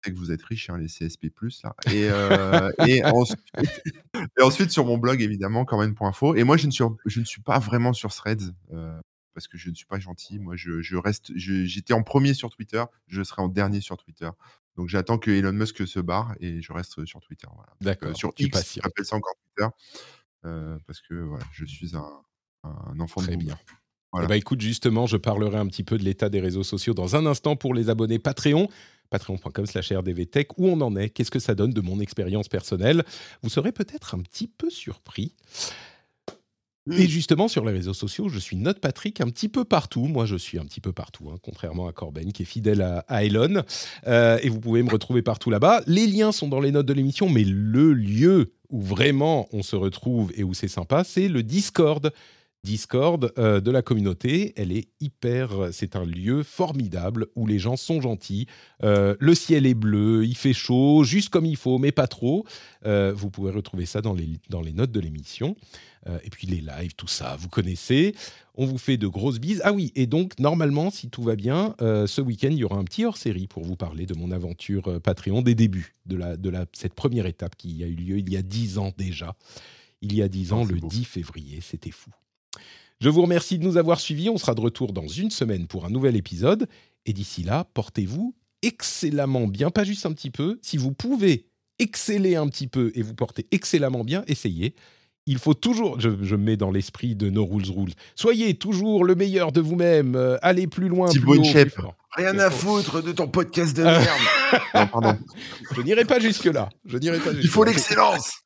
que 0.08 0.16
vous 0.16 0.32
êtes 0.32 0.42
riche, 0.42 0.70
hein, 0.70 0.78
les 0.78 0.86
CSP+. 0.86 1.30
Là. 1.62 1.74
Et, 1.92 2.08
euh, 2.10 2.70
et, 2.86 3.04
ensuite, 3.04 3.38
et, 4.38 4.42
ensuite, 4.42 4.70
sur 4.70 4.86
mon 4.86 4.96
blog, 4.96 5.20
évidemment, 5.20 5.64
corben.info. 5.64 6.34
Et 6.36 6.44
moi, 6.44 6.56
je 6.56 6.66
ne, 6.66 6.72
suis, 6.72 6.84
je 7.06 7.20
ne 7.20 7.24
suis 7.24 7.42
pas 7.42 7.58
vraiment 7.58 7.92
sur 7.92 8.12
Threads. 8.12 8.54
Euh, 8.72 8.98
parce 9.34 9.48
que 9.48 9.58
je 9.58 9.70
ne 9.70 9.74
suis 9.74 9.86
pas 9.86 9.98
gentil. 9.98 10.38
Moi, 10.38 10.56
je, 10.56 10.80
je 10.80 10.96
reste. 10.96 11.32
J'étais 11.36 11.92
en 11.92 12.02
premier 12.02 12.34
sur 12.34 12.50
Twitter, 12.50 12.84
je 13.06 13.22
serai 13.22 13.42
en 13.42 13.48
dernier 13.48 13.80
sur 13.80 13.96
Twitter. 13.96 14.30
Donc, 14.76 14.88
j'attends 14.88 15.18
que 15.18 15.30
Elon 15.30 15.52
Musk 15.52 15.86
se 15.86 16.00
barre 16.00 16.34
et 16.40 16.62
je 16.62 16.72
reste 16.72 17.04
sur 17.04 17.20
Twitter. 17.20 17.48
D'accord. 17.80 18.10
Euh, 18.10 18.14
sur 18.14 18.32
X, 18.38 18.78
appelle 18.82 19.04
ça 19.04 19.16
encore 19.16 19.34
Twitter. 19.44 19.68
parce 20.86 21.00
que 21.00 21.14
voilà, 21.14 21.44
je 21.52 21.64
suis 21.64 21.96
un, 21.96 23.00
enfant 23.00 23.20
Très 23.20 23.36
de 23.36 23.44
bien. 23.44 23.58
Eh 24.22 24.26
ben, 24.26 24.34
écoute, 24.34 24.60
justement, 24.60 25.06
je 25.06 25.16
parlerai 25.16 25.58
un 25.58 25.66
petit 25.66 25.84
peu 25.84 25.96
de 25.96 26.02
l'état 26.02 26.28
des 26.28 26.40
réseaux 26.40 26.64
sociaux 26.64 26.94
dans 26.94 27.14
un 27.14 27.26
instant 27.26 27.54
pour 27.54 27.74
les 27.74 27.90
abonnés 27.90 28.18
Patreon 28.18 28.68
patreon.com 29.10 29.66
slash 29.66 29.92
rdvtech, 29.92 30.56
où 30.56 30.68
on 30.68 30.80
en 30.80 30.96
est, 30.96 31.10
qu'est-ce 31.10 31.30
que 31.30 31.40
ça 31.40 31.54
donne 31.54 31.72
de 31.72 31.80
mon 31.80 32.00
expérience 32.00 32.48
personnelle? 32.48 33.04
Vous 33.42 33.50
serez 33.50 33.72
peut-être 33.72 34.14
un 34.14 34.20
petit 34.20 34.48
peu 34.48 34.70
surpris. 34.70 35.34
Et 36.96 37.08
justement, 37.08 37.48
sur 37.48 37.64
les 37.64 37.72
réseaux 37.72 37.94
sociaux, 37.94 38.28
je 38.28 38.38
suis 38.38 38.56
Note 38.56 38.80
Patrick 38.80 39.20
un 39.20 39.26
petit 39.26 39.48
peu 39.48 39.64
partout. 39.64 40.06
Moi, 40.06 40.26
je 40.26 40.36
suis 40.36 40.58
un 40.58 40.64
petit 40.64 40.80
peu 40.80 40.92
partout, 40.92 41.30
hein, 41.30 41.36
contrairement 41.42 41.86
à 41.86 41.92
Corben, 41.92 42.32
qui 42.32 42.42
est 42.42 42.46
fidèle 42.46 42.82
à, 43.06 43.24
Elon. 43.24 43.62
Euh, 44.06 44.38
et 44.42 44.48
vous 44.48 44.60
pouvez 44.60 44.82
me 44.82 44.90
retrouver 44.90 45.22
partout 45.22 45.50
là-bas. 45.50 45.82
Les 45.86 46.06
liens 46.06 46.32
sont 46.32 46.48
dans 46.48 46.60
les 46.60 46.72
notes 46.72 46.86
de 46.86 46.92
l'émission, 46.92 47.28
mais 47.28 47.44
le 47.44 47.92
lieu 47.92 48.52
où 48.70 48.80
vraiment 48.80 49.48
on 49.52 49.62
se 49.62 49.76
retrouve 49.76 50.32
et 50.36 50.44
où 50.44 50.54
c'est 50.54 50.68
sympa, 50.68 51.04
c'est 51.04 51.28
le 51.28 51.42
Discord. 51.42 52.12
Discord 52.64 53.32
euh, 53.38 53.60
de 53.60 53.70
la 53.70 53.82
communauté. 53.82 54.52
Elle 54.56 54.72
est 54.72 54.88
hyper. 55.00 55.68
C'est 55.72 55.96
un 55.96 56.04
lieu 56.04 56.42
formidable 56.42 57.26
où 57.36 57.46
les 57.46 57.58
gens 57.58 57.76
sont 57.76 58.00
gentils. 58.00 58.46
Euh, 58.82 59.14
le 59.18 59.34
ciel 59.34 59.66
est 59.66 59.74
bleu, 59.74 60.24
il 60.24 60.36
fait 60.36 60.52
chaud, 60.52 61.04
juste 61.04 61.28
comme 61.30 61.46
il 61.46 61.56
faut, 61.56 61.78
mais 61.78 61.92
pas 61.92 62.06
trop. 62.06 62.44
vous 62.84 63.30
pouvez 63.30 63.50
retrouver 63.50 63.86
ça 63.86 64.00
dans 64.00 64.14
les, 64.14 64.28
dans 64.48 64.60
les 64.60 64.72
notes 64.72 64.92
de 64.92 65.00
l'émission. 65.00 65.56
Euh, 66.08 66.18
et 66.24 66.30
puis 66.30 66.46
les 66.46 66.60
lives, 66.60 66.94
tout 66.96 67.06
ça, 67.06 67.36
vous 67.36 67.48
connaissez. 67.48 68.14
On 68.54 68.64
vous 68.64 68.78
fait 68.78 68.96
de 68.96 69.06
grosses 69.06 69.38
bises. 69.38 69.60
Ah 69.64 69.72
oui, 69.72 69.92
et 69.94 70.06
donc 70.06 70.38
normalement, 70.38 70.90
si 70.90 71.10
tout 71.10 71.22
va 71.22 71.36
bien, 71.36 71.74
euh, 71.80 72.06
ce 72.06 72.20
week-end, 72.20 72.48
il 72.50 72.58
y 72.58 72.64
aura 72.64 72.76
un 72.76 72.84
petit 72.84 73.04
hors-série 73.04 73.46
pour 73.46 73.64
vous 73.64 73.76
parler 73.76 74.06
de 74.06 74.14
mon 74.14 74.30
aventure 74.30 74.88
euh, 74.88 75.00
Patreon, 75.00 75.42
des 75.42 75.54
débuts 75.54 75.94
de, 76.06 76.16
la, 76.16 76.36
de 76.36 76.48
la, 76.48 76.66
cette 76.72 76.94
première 76.94 77.26
étape 77.26 77.56
qui 77.56 77.84
a 77.84 77.86
eu 77.86 77.94
lieu 77.94 78.18
il 78.18 78.30
y 78.30 78.36
a 78.36 78.42
dix 78.42 78.78
ans 78.78 78.92
déjà. 78.96 79.36
Il 80.02 80.14
y 80.14 80.22
a 80.22 80.28
dix 80.28 80.52
ans, 80.52 80.64
le 80.64 80.80
10 80.80 81.04
février, 81.04 81.60
c'était 81.60 81.90
fou. 81.90 82.10
Je 83.00 83.08
vous 83.08 83.22
remercie 83.22 83.58
de 83.58 83.64
nous 83.64 83.76
avoir 83.78 83.98
suivis. 83.98 84.28
On 84.28 84.36
sera 84.36 84.54
de 84.54 84.60
retour 84.60 84.92
dans 84.92 85.08
une 85.08 85.30
semaine 85.30 85.66
pour 85.66 85.86
un 85.86 85.90
nouvel 85.90 86.16
épisode. 86.16 86.68
Et 87.06 87.12
d'ici 87.12 87.42
là, 87.42 87.64
portez-vous 87.72 88.34
excellemment 88.62 89.46
bien, 89.46 89.70
pas 89.70 89.84
juste 89.84 90.04
un 90.04 90.12
petit 90.12 90.30
peu. 90.30 90.58
Si 90.60 90.76
vous 90.76 90.92
pouvez 90.92 91.46
exceller 91.78 92.36
un 92.36 92.46
petit 92.48 92.66
peu 92.66 92.92
et 92.94 93.00
vous 93.00 93.14
porter 93.14 93.46
excellemment 93.52 94.04
bien, 94.04 94.22
essayez 94.26 94.74
il 95.26 95.38
faut 95.38 95.54
toujours, 95.54 96.00
je, 96.00 96.08
me 96.08 96.36
mets 96.36 96.56
dans 96.56 96.70
l'esprit 96.70 97.14
de 97.14 97.30
No 97.30 97.44
Rules 97.44 97.70
Rules, 97.70 97.92
soyez 98.16 98.54
toujours 98.54 99.04
le 99.04 99.14
meilleur 99.14 99.52
de 99.52 99.60
vous-même, 99.60 100.16
euh, 100.16 100.36
allez 100.42 100.66
plus 100.66 100.88
loin, 100.88 101.08
plus 101.08 101.38
haut, 101.38 101.94
Rien 102.16 102.36
à 102.40 102.50
foutre 102.50 103.00
de 103.02 103.12
ton 103.12 103.28
podcast 103.28 103.76
de 103.76 103.82
merde. 103.84 104.02
non, 104.74 104.86
pardon. 104.88 105.16
Je 105.76 105.82
n'irai 105.82 106.04
pas 106.04 106.18
jusque-là. 106.18 106.68
Je 106.84 106.98
n'irai 106.98 107.20
pas 107.20 107.30
Il 107.32 107.48
faut 107.48 107.62
l'excellence. 107.62 108.40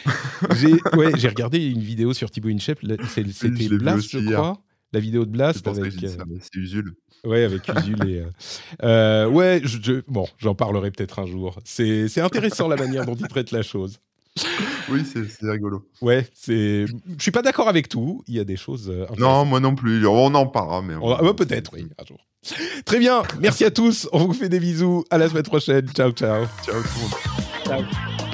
j'ai 0.56 0.72
ouais, 0.96 1.12
regardé 1.12 1.64
une 1.64 1.80
vidéo 1.80 2.12
sur 2.12 2.30
Thibaut 2.30 2.48
Inchep, 2.48 2.80
c'était 3.08 3.68
Blast, 3.68 4.10
je 4.10 4.32
crois. 4.32 4.60
La 4.92 5.00
vidéo 5.00 5.24
de 5.24 5.30
Blast 5.30 5.66
avec. 5.66 5.94
Euh, 6.04 6.08
c'est 6.40 6.56
Usul. 6.56 6.94
Ouais, 7.24 7.44
avec 7.44 7.66
Usul 7.68 8.08
et. 8.08 8.24
Euh, 8.82 9.26
ouais, 9.26 9.62
je, 9.64 10.02
bon, 10.06 10.26
j'en 10.38 10.54
parlerai 10.54 10.90
peut-être 10.90 11.18
un 11.18 11.26
jour. 11.26 11.58
C'est 11.64 12.20
intéressant 12.20 12.68
la 12.68 12.76
manière 12.76 13.06
dont 13.06 13.14
il 13.14 13.26
traite 13.26 13.52
la 13.52 13.62
chose. 13.62 13.98
Oui, 14.88 15.04
c'est 15.04 15.46
rigolo. 15.46 15.86
Ouais, 16.00 16.26
c'est. 16.34 16.86
Je 16.86 17.22
suis 17.22 17.30
pas 17.30 17.42
d'accord 17.42 17.68
avec 17.68 17.88
tout. 17.88 18.22
Il 18.26 18.34
y 18.34 18.40
a 18.40 18.44
des 18.44 18.56
choses. 18.56 18.90
Euh, 18.90 19.06
non, 19.18 19.44
moi 19.44 19.60
non 19.60 19.74
plus. 19.74 20.06
On 20.06 20.34
en 20.34 20.46
parlera, 20.46 20.82
mais. 20.82 20.94
On... 21.00 21.34
Peut-être, 21.34 21.72
oui, 21.74 21.86
un 21.98 22.04
jour. 22.04 22.18
Très 22.84 22.98
bien. 22.98 23.22
Merci 23.40 23.64
à 23.64 23.70
tous. 23.70 24.08
On 24.12 24.26
vous 24.26 24.32
fait 24.32 24.48
des 24.48 24.60
bisous. 24.60 25.04
À 25.10 25.18
la 25.18 25.28
semaine 25.28 25.44
prochaine. 25.44 25.88
Ciao, 25.88 26.10
ciao. 26.12 26.46
Ciao 26.64 26.82
tout 26.82 26.88
le 26.96 27.76
monde. 27.76 27.86
Ciao. 27.88 28.31